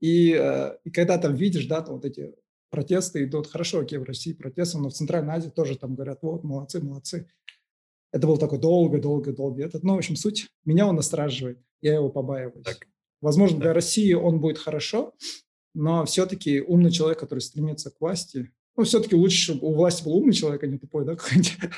И, 0.00 0.32
э, 0.32 0.76
и 0.82 0.90
когда 0.90 1.16
там 1.16 1.36
видишь, 1.36 1.66
да, 1.66 1.80
там 1.80 1.94
вот 1.94 2.04
эти 2.04 2.34
протесты 2.70 3.22
идут, 3.22 3.46
хорошо, 3.46 3.82
окей, 3.82 4.00
в 4.00 4.02
России 4.02 4.32
протесты, 4.32 4.78
но 4.78 4.88
в 4.88 4.94
Центральной 4.94 5.34
Азии 5.34 5.50
тоже 5.50 5.78
там 5.78 5.94
говорят, 5.94 6.18
вот, 6.22 6.42
молодцы, 6.42 6.82
молодцы. 6.82 7.30
Это 8.10 8.26
был 8.26 8.36
такой 8.36 8.58
долго-долго-долго 8.58 9.64
этот. 9.64 9.84
Ну, 9.84 9.94
в 9.94 9.98
общем, 9.98 10.16
суть, 10.16 10.48
меня 10.64 10.88
он 10.88 10.96
настораживает, 10.96 11.60
я 11.82 11.94
его 11.94 12.08
побаиваюсь. 12.08 12.64
Так. 12.64 12.88
Возможно, 13.20 13.60
для 13.60 13.72
России 13.72 14.12
он 14.12 14.40
будет 14.40 14.58
хорошо, 14.58 15.14
но 15.76 16.06
все-таки 16.06 16.62
умный 16.62 16.90
человек, 16.90 17.20
который 17.20 17.40
стремится 17.40 17.90
к 17.90 18.00
власти, 18.00 18.50
ну, 18.76 18.84
все-таки 18.84 19.14
лучше, 19.14 19.36
чтобы 19.36 19.66
у 19.66 19.74
власти 19.74 20.02
был 20.02 20.16
умный 20.16 20.32
человек, 20.32 20.62
а 20.62 20.66
не 20.66 20.78
тупой, 20.78 21.04
да, 21.04 21.16
какой-нибудь. 21.16 21.70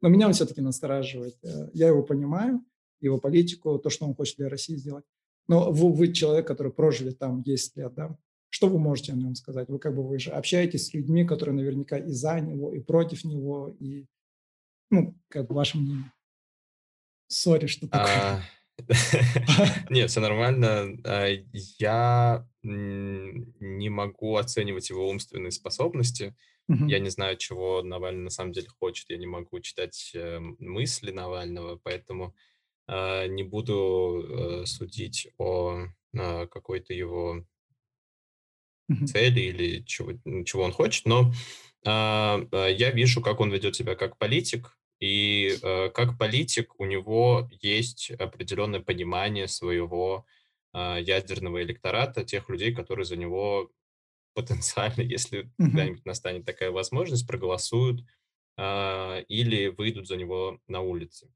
Но 0.00 0.08
меня 0.08 0.26
он 0.26 0.32
все-таки 0.32 0.60
настораживает. 0.60 1.36
Э, 1.44 1.68
я 1.72 1.86
его 1.88 2.02
понимаю, 2.02 2.64
его 3.00 3.18
политику, 3.18 3.78
то, 3.78 3.88
что 3.88 4.04
он 4.04 4.16
хочет 4.16 4.36
для 4.38 4.48
России 4.48 4.74
сделать. 4.74 5.04
Но 5.46 5.70
вы, 5.70 5.92
вы 5.92 6.12
человек, 6.12 6.46
который 6.46 6.72
прожили 6.72 7.10
там 7.10 7.42
10 7.44 7.76
лет, 7.76 7.94
да? 7.94 8.18
Что 8.48 8.68
вы 8.68 8.80
можете 8.80 9.12
о 9.12 9.16
нем 9.16 9.36
сказать? 9.36 9.68
Вы 9.68 9.78
как 9.78 9.94
бы 9.94 10.02
вы 10.02 10.18
же 10.18 10.30
общаетесь 10.30 10.86
с 10.86 10.94
людьми, 10.94 11.24
которые 11.24 11.54
наверняка 11.54 11.98
и 11.98 12.10
за 12.10 12.40
него, 12.40 12.74
и 12.74 12.80
против 12.80 13.22
него, 13.22 13.76
и, 13.78 14.06
ну, 14.90 15.16
как 15.28 15.46
бы 15.46 15.54
ваше 15.54 15.78
мнение. 15.78 16.12
Сори, 17.28 17.66
что 17.66 17.88
такое. 17.88 18.42
Нет, 19.90 20.10
все 20.10 20.20
нормально. 20.20 20.96
А, 21.04 21.28
я 21.78 22.46
не 22.66 23.88
могу 23.88 24.36
оценивать 24.36 24.90
его 24.90 25.08
умственные 25.08 25.50
способности. 25.50 26.34
Я 26.68 26.98
не 26.98 27.10
знаю, 27.10 27.36
чего 27.36 27.80
Навальный 27.82 28.24
на 28.24 28.30
самом 28.30 28.52
деле 28.52 28.66
хочет. 28.68 29.08
Я 29.08 29.18
не 29.18 29.26
могу 29.26 29.60
читать 29.60 30.10
э, 30.14 30.40
мысли 30.40 31.12
Навального, 31.12 31.78
поэтому 31.80 32.34
а, 32.88 33.28
не 33.28 33.44
буду 33.44 34.24
э, 34.28 34.66
судить 34.66 35.28
о 35.38 35.84
а, 36.16 36.46
какой-то 36.48 36.92
его 36.92 37.46
цели 39.06 39.40
или 39.40 39.84
чего, 39.84 40.12
чего 40.44 40.62
он 40.62 40.72
хочет, 40.72 41.06
но 41.06 41.32
я 41.84 42.90
вижу, 42.90 43.20
как 43.20 43.40
он 43.40 43.52
ведет 43.52 43.76
себя 43.76 43.94
как 43.94 44.16
политик, 44.18 44.76
и 45.00 45.58
э, 45.62 45.90
как 45.90 46.18
политик 46.18 46.78
у 46.80 46.84
него 46.86 47.48
есть 47.60 48.10
определенное 48.12 48.80
понимание 48.80 49.46
своего 49.46 50.24
э, 50.24 50.45
ядерного 50.76 51.62
электората, 51.62 52.24
тех 52.24 52.48
людей, 52.48 52.74
которые 52.74 53.04
за 53.04 53.16
него 53.16 53.70
потенциально, 54.34 55.00
если 55.00 55.44
mm-hmm. 55.44 55.50
когда-нибудь 55.58 56.04
настанет 56.04 56.44
такая 56.44 56.70
возможность, 56.70 57.26
проголосуют 57.26 58.04
э, 58.58 59.22
или 59.28 59.68
выйдут 59.68 60.06
за 60.06 60.16
него 60.16 60.60
на 60.68 60.80
улицы. 60.80 61.32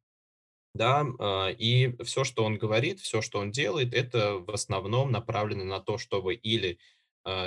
Да, 0.75 1.05
э, 1.19 1.55
и 1.55 1.97
все, 2.05 2.25
что 2.25 2.45
он 2.45 2.59
говорит, 2.59 3.01
все, 3.01 3.23
что 3.23 3.39
он 3.39 3.51
делает, 3.51 3.95
это 3.95 4.35
в 4.35 4.51
основном 4.51 5.11
направлено 5.11 5.65
на 5.65 5.81
то, 5.81 5.99
чтобы 5.99 6.35
или 6.35 6.79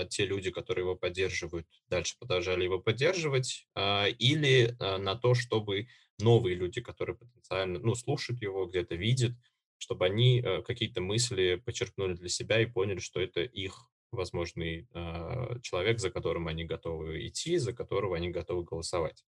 те 0.10 0.28
люди, 0.28 0.52
которые 0.52 0.84
его 0.84 0.96
поддерживают, 0.96 1.68
дальше 1.88 2.16
продолжали 2.20 2.64
его 2.64 2.80
поддерживать, 2.80 3.68
или 3.76 4.78
на 4.80 5.16
то, 5.16 5.34
чтобы 5.34 5.88
новые 6.20 6.56
люди, 6.56 6.80
которые 6.80 7.16
потенциально, 7.18 7.80
ну, 7.80 7.96
слушают 7.96 8.44
его, 8.44 8.68
где-то 8.68 8.94
видят, 8.94 9.32
чтобы 9.78 10.06
они 10.06 10.42
э, 10.42 10.62
какие-то 10.62 11.02
мысли 11.02 11.62
почерпнули 11.66 12.14
для 12.14 12.30
себя 12.30 12.62
и 12.62 12.66
поняли, 12.66 13.00
что 13.00 13.20
это 13.20 13.42
их 13.42 13.90
возможный 14.12 14.88
э, 14.94 15.60
человек, 15.62 16.00
за 16.00 16.10
которым 16.10 16.48
они 16.48 16.66
готовы 16.66 17.28
идти, 17.28 17.58
за 17.58 17.74
которого 17.74 18.16
они 18.16 18.30
готовы 18.30 18.64
голосовать. 18.64 19.24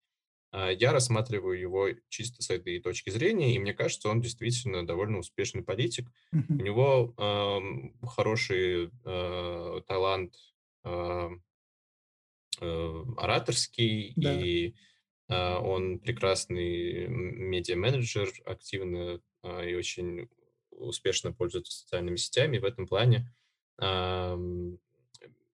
Э, 0.52 0.70
я 0.72 0.92
рассматриваю 0.92 1.58
его 1.58 1.88
чисто 2.08 2.42
с 2.42 2.50
этой 2.50 2.80
точки 2.80 3.10
зрения, 3.10 3.54
и 3.54 3.58
мне 3.58 3.74
кажется, 3.74 4.08
он 4.08 4.20
действительно 4.20 4.86
довольно 4.86 5.18
успешный 5.18 5.62
политик. 5.62 6.08
Mm-hmm. 6.34 6.44
У 6.48 6.62
него 6.62 7.14
э, 7.16 8.06
хороший 8.06 8.90
э, 9.04 9.80
талант 9.86 10.34
э, 10.84 11.30
э, 12.60 13.04
ораторский 13.16 14.12
да. 14.16 14.40
и 14.40 14.74
а, 15.28 15.58
он 15.58 15.98
прекрасный 15.98 17.08
медиа-менеджер, 17.08 18.30
активно 18.44 19.20
и 19.64 19.74
очень 19.74 20.28
успешно 20.70 21.32
пользуется 21.32 21.72
социальными 21.72 22.16
сетями. 22.16 22.58
В 22.58 22.64
этом 22.64 22.86
плане 22.86 23.32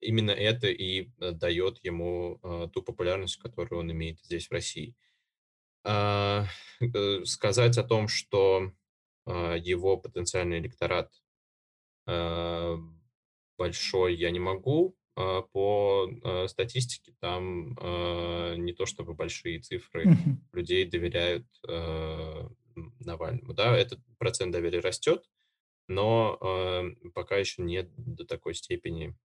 именно 0.00 0.30
это 0.32 0.66
и 0.68 1.08
э, 1.20 1.32
дает 1.32 1.78
ему 1.84 2.38
а, 2.42 2.68
ту 2.68 2.82
популярность, 2.82 3.36
которую 3.36 3.80
он 3.80 3.92
имеет 3.92 4.20
здесь, 4.20 4.48
в 4.48 4.52
России. 4.52 4.94
Э, 5.84 6.44
сказать 7.24 7.78
о 7.78 7.84
том, 7.84 8.08
что 8.08 8.72
его 9.24 9.96
потенциальный 9.98 10.58
электорат 10.58 11.12
большой, 13.56 14.16
я 14.16 14.32
не 14.32 14.40
могу, 14.40 14.96
а, 15.14 15.42
по 15.42 16.10
а, 16.24 16.48
статистике 16.48 17.14
там 17.20 17.76
а, 17.78 18.54
не 18.54 18.72
то 18.72 18.86
чтобы 18.86 19.12
большие 19.14 19.60
цифры 19.60 20.16
людей 20.52 20.86
доверяют 20.86 21.46
Навальному. 23.06 23.54
Да, 23.54 23.76
этот 23.76 24.00
процент 24.18 24.52
доверия 24.52 24.80
растет, 24.80 25.28
но 25.88 26.38
пока 27.14 27.36
еще 27.36 27.62
нет 27.62 27.90
до 27.96 28.24
такой 28.24 28.54
степени, 28.54 29.16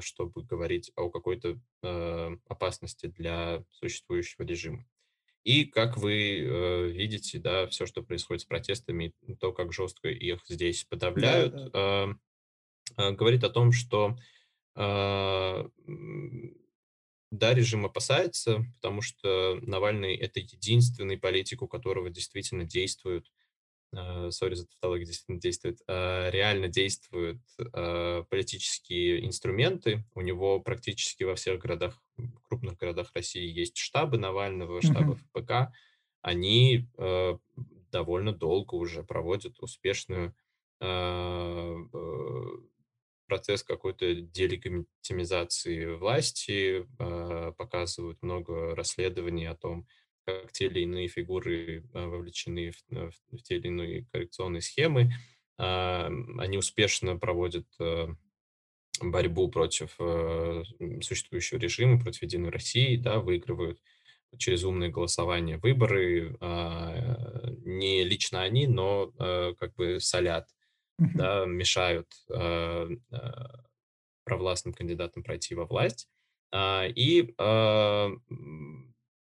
чтобы 0.00 0.44
говорить 0.44 0.92
о 0.96 1.10
какой-то 1.10 1.58
опасности 2.48 3.06
для 3.06 3.64
существующего 3.70 4.44
режима. 4.44 4.86
И 5.44 5.64
как 5.64 5.96
вы 5.96 6.38
э, 6.38 6.88
видите, 6.90 7.40
да, 7.40 7.66
все, 7.66 7.84
что 7.84 8.02
происходит 8.02 8.42
с 8.42 8.44
протестами, 8.44 9.12
то, 9.40 9.52
как 9.52 9.72
жестко 9.72 10.08
их 10.08 10.40
здесь 10.48 10.84
Да, 10.84 10.88
подавляют, 10.88 11.72
да. 11.72 12.16
говорит 12.96 13.42
о 13.42 13.50
том, 13.50 13.72
что 13.72 14.16
а, 14.74 15.68
да, 17.32 17.54
режим 17.54 17.86
опасается, 17.86 18.62
потому 18.74 19.00
что 19.00 19.58
Навальный– 19.62 20.14
это 20.14 20.38
единственный 20.38 21.16
политик, 21.16 21.62
у 21.62 21.66
которого 21.66 22.10
действительно 22.10 22.64
действуют, 22.64 23.32
сори 24.30 24.54
за 24.54 24.66
тавтологию, 24.66 25.06
действительно 25.06 25.40
действуют, 25.40 25.80
а, 25.86 26.30
реально 26.30 26.68
действуют 26.68 27.40
а, 27.72 28.22
политические 28.24 29.26
инструменты. 29.26 30.04
У 30.14 30.20
него 30.20 30.60
практически 30.60 31.24
во 31.24 31.34
всех 31.34 31.58
городах, 31.58 32.02
крупных 32.48 32.76
городах 32.76 33.10
России 33.14 33.50
есть 33.50 33.78
штабы 33.78 34.18
Навального, 34.18 34.82
штабы 34.82 35.16
ФПК. 35.16 35.72
они 36.20 36.86
э, 36.98 37.38
довольно 37.90 38.32
долго 38.32 38.74
уже 38.76 39.02
проводят 39.02 39.58
успешную 39.60 40.34
процесс 43.32 43.62
какой-то 43.62 44.14
делегитимизации 44.14 45.86
власти, 45.86 46.86
показывают 47.56 48.20
много 48.20 48.74
расследований 48.74 49.46
о 49.46 49.54
том, 49.54 49.86
как 50.26 50.52
те 50.52 50.66
или 50.66 50.80
иные 50.80 51.08
фигуры 51.08 51.82
вовлечены 51.94 52.72
в, 52.72 52.76
в, 52.90 53.38
в 53.38 53.42
те 53.42 53.56
или 53.56 53.68
иные 53.68 54.06
коррекционные 54.12 54.60
схемы. 54.60 55.12
Они 55.56 56.58
успешно 56.58 57.16
проводят 57.16 57.66
борьбу 59.00 59.48
против 59.48 59.94
э, 59.98 60.62
существующего 61.00 61.58
режима, 61.58 61.98
против 61.98 62.22
Единой 62.22 62.50
России, 62.50 62.96
да, 62.96 63.18
выигрывают 63.18 63.80
через 64.38 64.64
умное 64.64 64.90
голосование 64.90 65.58
выборы. 65.58 66.36
Э, 66.40 67.54
не 67.64 68.04
лично 68.04 68.42
они, 68.42 68.66
но 68.66 69.12
э, 69.18 69.54
как 69.58 69.74
бы 69.74 70.00
солят. 70.00 70.48
Да, 71.14 71.44
мешают 71.46 72.08
э, 72.30 72.88
э, 73.10 73.16
провластным 74.24 74.74
кандидатам 74.74 75.22
пройти 75.22 75.54
во 75.54 75.66
власть. 75.66 76.08
Э, 76.52 76.88
и 76.88 77.34
э, 77.36 78.10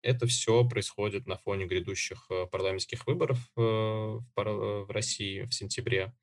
это 0.02 0.26
все 0.26 0.68
происходит 0.68 1.26
на 1.26 1.36
фоне 1.36 1.66
грядущих 1.66 2.26
э, 2.30 2.46
парламентских 2.46 3.06
выборов 3.06 3.38
в, 3.56 4.86
России 4.88 5.42
в 5.42 5.52
сентябре. 5.52 6.14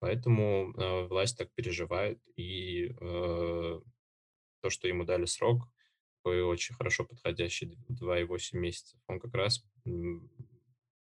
Поэтому 0.00 0.72
власть 1.08 1.36
так 1.36 1.52
переживает, 1.52 2.18
и 2.34 2.88
то, 2.98 3.82
что 4.68 4.88
ему 4.88 5.04
дали 5.04 5.26
срок, 5.26 5.68
такой 6.16 6.42
очень 6.42 6.74
хорошо 6.74 7.04
подходящий 7.04 7.76
2,8 7.90 8.56
месяцев, 8.56 8.98
он 9.08 9.20
как 9.20 9.34
раз 9.34 9.62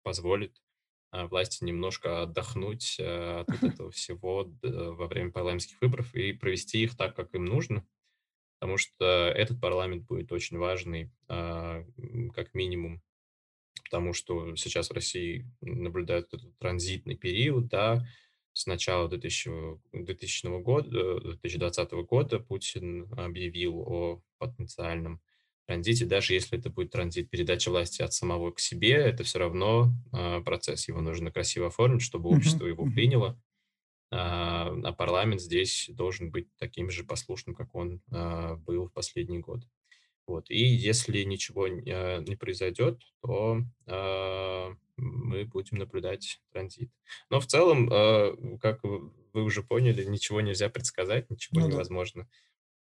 позволит 0.04 0.56
власти 1.24 1.64
немножко 1.64 2.24
отдохнуть 2.24 2.98
э, 3.00 3.42
от 3.42 3.50
этого 3.64 3.92
всего 3.92 4.52
во 4.62 5.08
время 5.08 5.32
парламентских 5.32 5.80
выборов 5.82 6.14
и 6.16 6.34
провести 6.34 6.84
их 6.84 6.96
так, 6.96 7.16
как 7.16 7.34
им 7.34 7.46
нужно, 7.46 7.86
потому 8.60 8.78
что 8.78 9.06
этот 9.06 9.60
парламент 9.60 10.04
будет 10.04 10.32
очень 10.32 10.58
важный, 10.58 11.12
э, 11.30 11.86
как 12.34 12.54
минимум, 12.54 13.02
потому 13.84 14.14
что 14.14 14.56
сейчас 14.56 14.90
в 14.90 14.94
России 14.94 15.46
наблюдают 15.62 16.34
этот 16.34 16.58
транзитный 16.58 17.16
период, 17.16 17.68
да, 17.68 18.06
с 18.54 18.66
начала 18.68 19.10
2000, 19.10 19.80
2000 19.92 20.62
года, 20.62 21.20
2020 21.20 21.92
года 22.08 22.40
Путин 22.40 23.12
объявил 23.18 23.80
о 23.82 24.22
потенциальном 24.38 25.22
транзите, 25.66 26.06
даже 26.06 26.34
если 26.34 26.58
это 26.58 26.70
будет 26.70 26.92
транзит 26.92 27.30
передачи 27.30 27.70
власти 27.70 28.02
от 28.02 28.14
самого 28.14 28.52
к 28.52 28.60
себе, 28.60 28.94
это 28.94 29.24
все 29.24 29.40
равно 29.40 29.94
э, 30.14 30.42
процесс, 30.42 30.88
его 30.88 31.02
нужно 31.02 31.32
красиво 31.32 31.68
оформить, 31.68 32.02
чтобы 32.02 32.30
общество 32.30 32.66
его 32.66 32.86
приняло, 32.86 33.42
а, 34.12 34.74
а 34.84 34.94
парламент 34.94 35.42
здесь 35.42 35.90
должен 35.92 36.32
быть 36.32 36.48
таким 36.58 36.90
же 36.90 37.04
послушным, 37.04 37.56
как 37.56 37.74
он 37.76 38.02
э, 38.12 38.56
был 38.56 38.88
в 38.88 38.94
последний 38.94 39.40
год. 39.40 39.64
Вот. 40.28 40.50
И 40.50 40.64
если 40.64 41.22
ничего 41.24 41.68
не 41.68 42.36
произойдет, 42.36 43.02
то 43.22 43.62
э, 43.86 44.76
мы 44.98 45.46
будем 45.46 45.78
наблюдать 45.78 46.42
транзит. 46.52 46.92
Но 47.30 47.40
в 47.40 47.46
целом, 47.46 47.92
э, 47.92 48.58
как 48.60 48.84
вы 48.84 49.12
уже 49.44 49.64
поняли, 49.64 50.04
ничего 50.04 50.42
нельзя 50.42 50.70
предсказать, 50.70 51.30
ничего 51.30 51.62
ну, 51.62 51.68
невозможно 51.68 52.28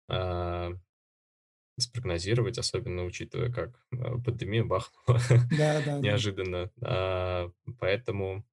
да. 0.09 0.73
Спрогнозировать, 1.81 2.59
особенно 2.59 3.05
учитывая, 3.05 3.51
как 3.51 3.87
пандемия 4.25 4.65
бахнула 4.65 5.21
да, 5.57 5.83
да, 5.85 5.99
неожиданно. 6.01 6.71
Да. 6.77 7.51
Поэтому 7.79 8.45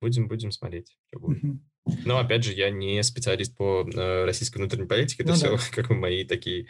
будем, 0.00 0.28
будем 0.28 0.50
смотреть, 0.50 0.96
что 1.08 1.18
будет. 1.18 1.42
Угу. 1.42 1.60
Но, 2.04 2.18
опять 2.18 2.44
же, 2.44 2.52
я 2.52 2.70
не 2.70 3.02
специалист 3.02 3.56
по 3.56 3.88
э, 3.88 4.24
российской 4.24 4.58
внутренней 4.58 4.86
политике. 4.86 5.22
Это 5.22 5.32
ну, 5.32 5.36
все 5.36 5.56
да. 5.56 5.62
как 5.72 5.90
мои 5.90 6.24
такие 6.24 6.66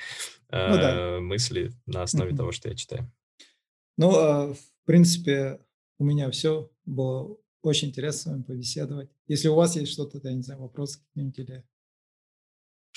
э, 0.50 0.68
ну, 0.70 0.76
да. 0.76 1.20
мысли 1.20 1.72
на 1.86 2.02
основе 2.02 2.36
того, 2.36 2.52
что 2.52 2.68
я 2.68 2.76
читаю. 2.76 3.10
Ну, 3.96 4.12
э, 4.12 4.54
в 4.54 4.86
принципе, 4.86 5.60
у 5.98 6.04
меня 6.04 6.30
все. 6.30 6.70
Было 6.84 7.36
очень 7.62 7.88
интересно 7.88 8.20
с 8.20 8.26
вами 8.26 8.42
побеседовать. 8.42 9.10
Если 9.26 9.48
у 9.48 9.54
вас 9.54 9.76
есть 9.76 9.92
что-то, 9.92 10.20
я 10.22 10.34
не 10.34 10.42
знаю, 10.42 10.60
вопросы 10.60 11.00
какие-нибудь 11.00 11.38
или 11.38 11.64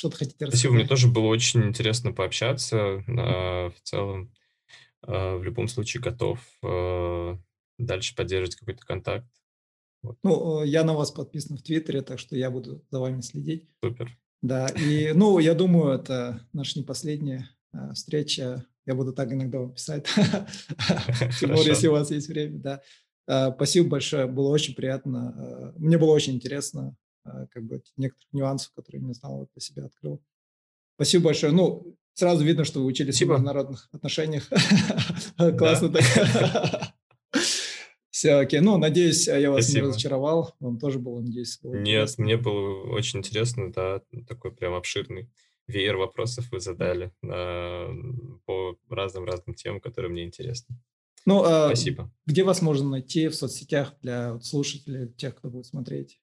что-то 0.01 0.17
хотите 0.17 0.45
рассказать. 0.45 0.59
Спасибо, 0.59 0.73
мне 0.73 0.87
тоже 0.87 1.07
было 1.07 1.27
очень 1.27 1.63
интересно 1.63 2.11
пообщаться. 2.11 3.03
Э, 3.07 3.69
в 3.69 3.75
целом, 3.83 4.33
э, 5.05 5.35
в 5.35 5.43
любом 5.43 5.67
случае 5.67 6.01
готов 6.01 6.39
э, 6.63 7.37
дальше 7.77 8.15
поддерживать 8.15 8.55
какой-то 8.55 8.83
контакт. 8.83 9.27
Вот. 10.01 10.17
Ну, 10.23 10.63
я 10.63 10.83
на 10.83 10.95
вас 10.95 11.11
подписан 11.11 11.55
в 11.55 11.61
Твиттере, 11.61 12.01
так 12.01 12.17
что 12.17 12.35
я 12.35 12.49
буду 12.49 12.83
за 12.89 12.99
вами 12.99 13.21
следить. 13.21 13.69
Супер. 13.83 14.17
Да, 14.41 14.69
и, 14.69 15.11
ну, 15.15 15.37
я 15.37 15.53
думаю, 15.53 15.93
это 15.93 16.47
наша 16.51 16.79
не 16.79 16.85
последняя 16.85 17.47
встреча. 17.93 18.65
Я 18.87 18.95
буду 18.95 19.13
так 19.13 19.31
иногда 19.31 19.59
вам 19.59 19.75
писать, 19.75 20.07
Тимур, 21.39 21.59
если 21.59 21.87
у 21.87 21.91
вас 21.91 22.09
есть 22.09 22.27
время, 22.27 22.57
да. 22.57 23.51
Спасибо 23.53 23.89
большое, 23.89 24.25
было 24.25 24.49
очень 24.49 24.73
приятно. 24.73 25.75
Мне 25.77 25.99
было 25.99 26.11
очень 26.11 26.33
интересно, 26.33 26.97
как 27.23 27.63
бы 27.63 27.81
некоторых 27.97 28.33
нюансов, 28.33 28.73
которые 28.73 29.01
не 29.01 29.13
знал, 29.13 29.39
вот 29.39 29.49
для 29.53 29.61
себя 29.61 29.85
открыл. 29.85 30.21
Спасибо 30.95 31.25
большое. 31.25 31.51
Ну, 31.51 31.95
сразу 32.13 32.43
видно, 32.43 32.63
что 32.65 32.79
вы 32.79 32.85
учились 32.85 33.15
Спасибо. 33.15 33.29
в 33.29 33.33
международных 33.33 33.89
отношениях. 33.91 34.49
Классно 35.57 35.89
так. 35.89 36.03
Все, 38.09 38.35
окей. 38.35 38.59
Ну, 38.59 38.77
надеюсь, 38.77 39.27
я 39.27 39.49
вас 39.49 39.65
Спасибо. 39.65 39.85
не 39.85 39.89
разочаровал. 39.89 40.55
Вам 40.59 40.77
тоже 40.77 40.99
было, 40.99 41.21
надеюсь, 41.21 41.57
было 41.59 41.73
Нет, 41.73 41.85
интересно. 41.87 42.23
мне 42.23 42.37
было 42.37 42.83
очень 42.91 43.19
интересно, 43.19 43.71
да, 43.71 44.01
такой 44.27 44.51
прям 44.51 44.73
обширный 44.73 45.29
веер 45.67 45.95
вопросов 45.97 46.51
вы 46.51 46.59
задали 46.59 47.11
э, 47.23 47.87
по 48.45 48.77
разным-разным 48.89 49.55
темам, 49.55 49.79
которые 49.79 50.11
мне 50.11 50.23
интересны. 50.23 50.75
Ну, 51.25 51.43
а 51.43 51.67
Спасибо. 51.67 52.11
Где 52.25 52.43
вас 52.43 52.61
можно 52.61 52.89
найти 52.89 53.27
в 53.27 53.35
соцсетях 53.35 53.95
для 54.01 54.33
вот, 54.33 54.45
слушателей, 54.45 55.07
тех, 55.13 55.35
кто 55.35 55.49
будет 55.49 55.67
смотреть? 55.67 56.19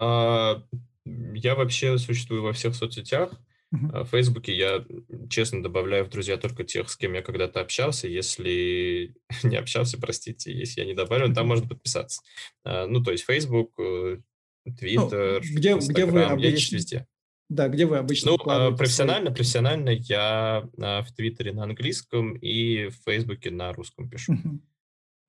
А, 0.00 0.62
я 1.04 1.54
вообще 1.54 1.98
существую 1.98 2.42
во 2.42 2.52
всех 2.52 2.74
соцсетях. 2.74 3.32
Uh-huh. 3.72 4.02
В 4.02 4.08
Фейсбуке 4.08 4.56
я, 4.56 4.84
честно, 5.28 5.62
добавляю 5.62 6.04
в 6.04 6.08
друзья 6.08 6.36
только 6.36 6.64
тех, 6.64 6.88
с 6.88 6.96
кем 6.96 7.12
я 7.12 7.22
когда-то 7.22 7.60
общался. 7.60 8.08
Если 8.08 9.14
не 9.44 9.56
общался, 9.56 10.00
простите, 10.00 10.52
если 10.52 10.80
я 10.80 10.86
не 10.86 10.94
добавлю, 10.94 11.32
там 11.32 11.46
можно 11.46 11.68
подписаться. 11.68 12.22
А, 12.64 12.86
ну, 12.86 13.02
то 13.02 13.12
есть 13.12 13.24
Facebook, 13.24 13.78
Twitter, 13.78 15.40
ну, 15.42 15.58
где, 15.58 15.72
Instagram, 15.72 15.78
где 15.78 16.04
вы 16.06 16.22
обычно, 16.24 16.74
я 16.74 16.78
везде. 16.78 17.06
Да, 17.48 17.68
где 17.68 17.84
вы 17.84 17.98
обычно 17.98 18.32
Ну, 18.32 18.38
профессионально, 18.76 19.30
профессионально 19.30 19.90
я 19.90 20.68
в 20.76 21.06
Твиттере 21.14 21.52
на 21.52 21.64
английском 21.64 22.34
и 22.34 22.88
в 22.88 22.94
Фейсбуке 23.04 23.50
на 23.50 23.72
русском 23.72 24.08
пишу. 24.08 24.32
Uh-huh. 24.32 24.58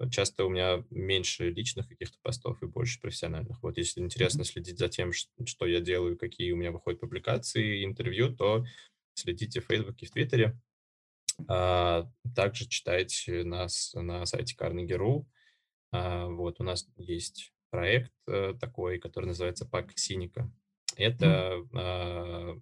Часто 0.09 0.45
у 0.45 0.49
меня 0.49 0.83
меньше 0.89 1.49
личных 1.49 1.87
каких-то 1.87 2.17
постов 2.21 2.61
и 2.63 2.65
больше 2.65 2.99
профессиональных. 2.99 3.61
Вот 3.61 3.77
если 3.77 4.01
интересно 4.01 4.43
следить 4.43 4.79
за 4.79 4.89
тем, 4.89 5.11
что 5.13 5.65
я 5.65 5.79
делаю, 5.79 6.17
какие 6.17 6.51
у 6.51 6.55
меня 6.55 6.71
выходят 6.71 6.99
публикации, 6.99 7.85
интервью, 7.85 8.35
то 8.35 8.65
следите 9.13 9.61
в 9.61 9.65
Фейсбуке, 9.65 10.05
в 10.05 10.11
Твиттере. 10.11 10.59
А, 11.47 12.09
также 12.35 12.67
читайте 12.67 13.43
нас 13.43 13.93
на 13.93 14.25
сайте 14.25 14.55
Carnegie.ru. 14.57 15.25
А, 15.91 16.27
вот 16.27 16.59
у 16.59 16.63
нас 16.63 16.87
есть 16.97 17.53
проект 17.69 18.13
а, 18.27 18.53
такой, 18.53 18.99
который 18.99 19.25
называется 19.25 19.65
«Пак 19.65 19.91
Синика». 19.97 20.51
Это 20.97 21.65
а, 21.73 22.57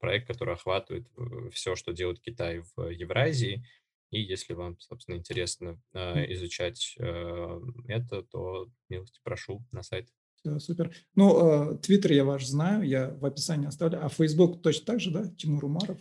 проект, 0.00 0.26
который 0.26 0.54
охватывает 0.54 1.06
э, 1.16 1.50
все, 1.52 1.76
что 1.76 1.92
делает 1.92 2.20
Китай 2.20 2.62
в 2.74 2.88
Евразии, 2.88 3.64
и 4.10 4.20
если 4.20 4.54
вам, 4.54 4.78
собственно, 4.80 5.16
интересно 5.16 5.80
э, 5.92 6.32
изучать 6.34 6.94
э, 6.98 7.60
это, 7.86 8.22
то 8.22 8.68
милости 8.88 9.20
прошу 9.22 9.64
на 9.72 9.82
сайт. 9.82 10.08
Все, 10.36 10.58
супер. 10.60 10.94
Ну, 11.14 11.78
Твиттер 11.82 12.12
я 12.12 12.24
ваш 12.24 12.46
знаю, 12.46 12.82
я 12.84 13.10
в 13.10 13.24
описании 13.24 13.66
оставлю. 13.66 14.04
А 14.04 14.08
Facebook 14.08 14.62
точно 14.62 14.86
так 14.86 15.00
же, 15.00 15.10
да? 15.10 15.28
Тимур 15.36 15.64
Умаров? 15.64 15.98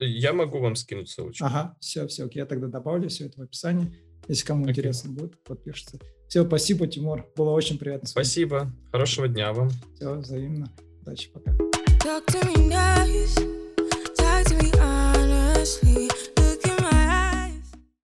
Я 0.00 0.32
могу 0.32 0.60
вам 0.60 0.76
скинуть 0.76 1.08
ссылочку. 1.08 1.44
Ага, 1.44 1.76
все, 1.80 2.06
все, 2.06 2.26
окей, 2.26 2.40
я 2.40 2.46
тогда 2.46 2.68
добавлю 2.68 3.08
все 3.08 3.26
это 3.26 3.40
в 3.40 3.42
описании. 3.42 3.92
Если 4.28 4.46
кому 4.46 4.66
okay. 4.66 4.70
интересно 4.70 5.10
будет, 5.10 5.42
подпишется. 5.42 5.98
Все, 6.28 6.44
спасибо, 6.46 6.86
Тимур. 6.86 7.26
Было 7.34 7.50
очень 7.50 7.78
приятно. 7.78 8.06
Спасибо. 8.06 8.70
Хорошего 8.92 9.28
дня 9.28 9.52
вам. 9.52 9.70
Все, 9.96 10.14
взаимно. 10.14 10.70
Удачи, 11.00 11.30
пока. 11.30 11.52
Talk 12.04 12.26
to 12.26 12.40
me 12.46 12.68
nice, 12.68 13.34
talk 14.16 14.44
to 14.46 14.56
me 14.60 14.70
honestly. 14.78 16.07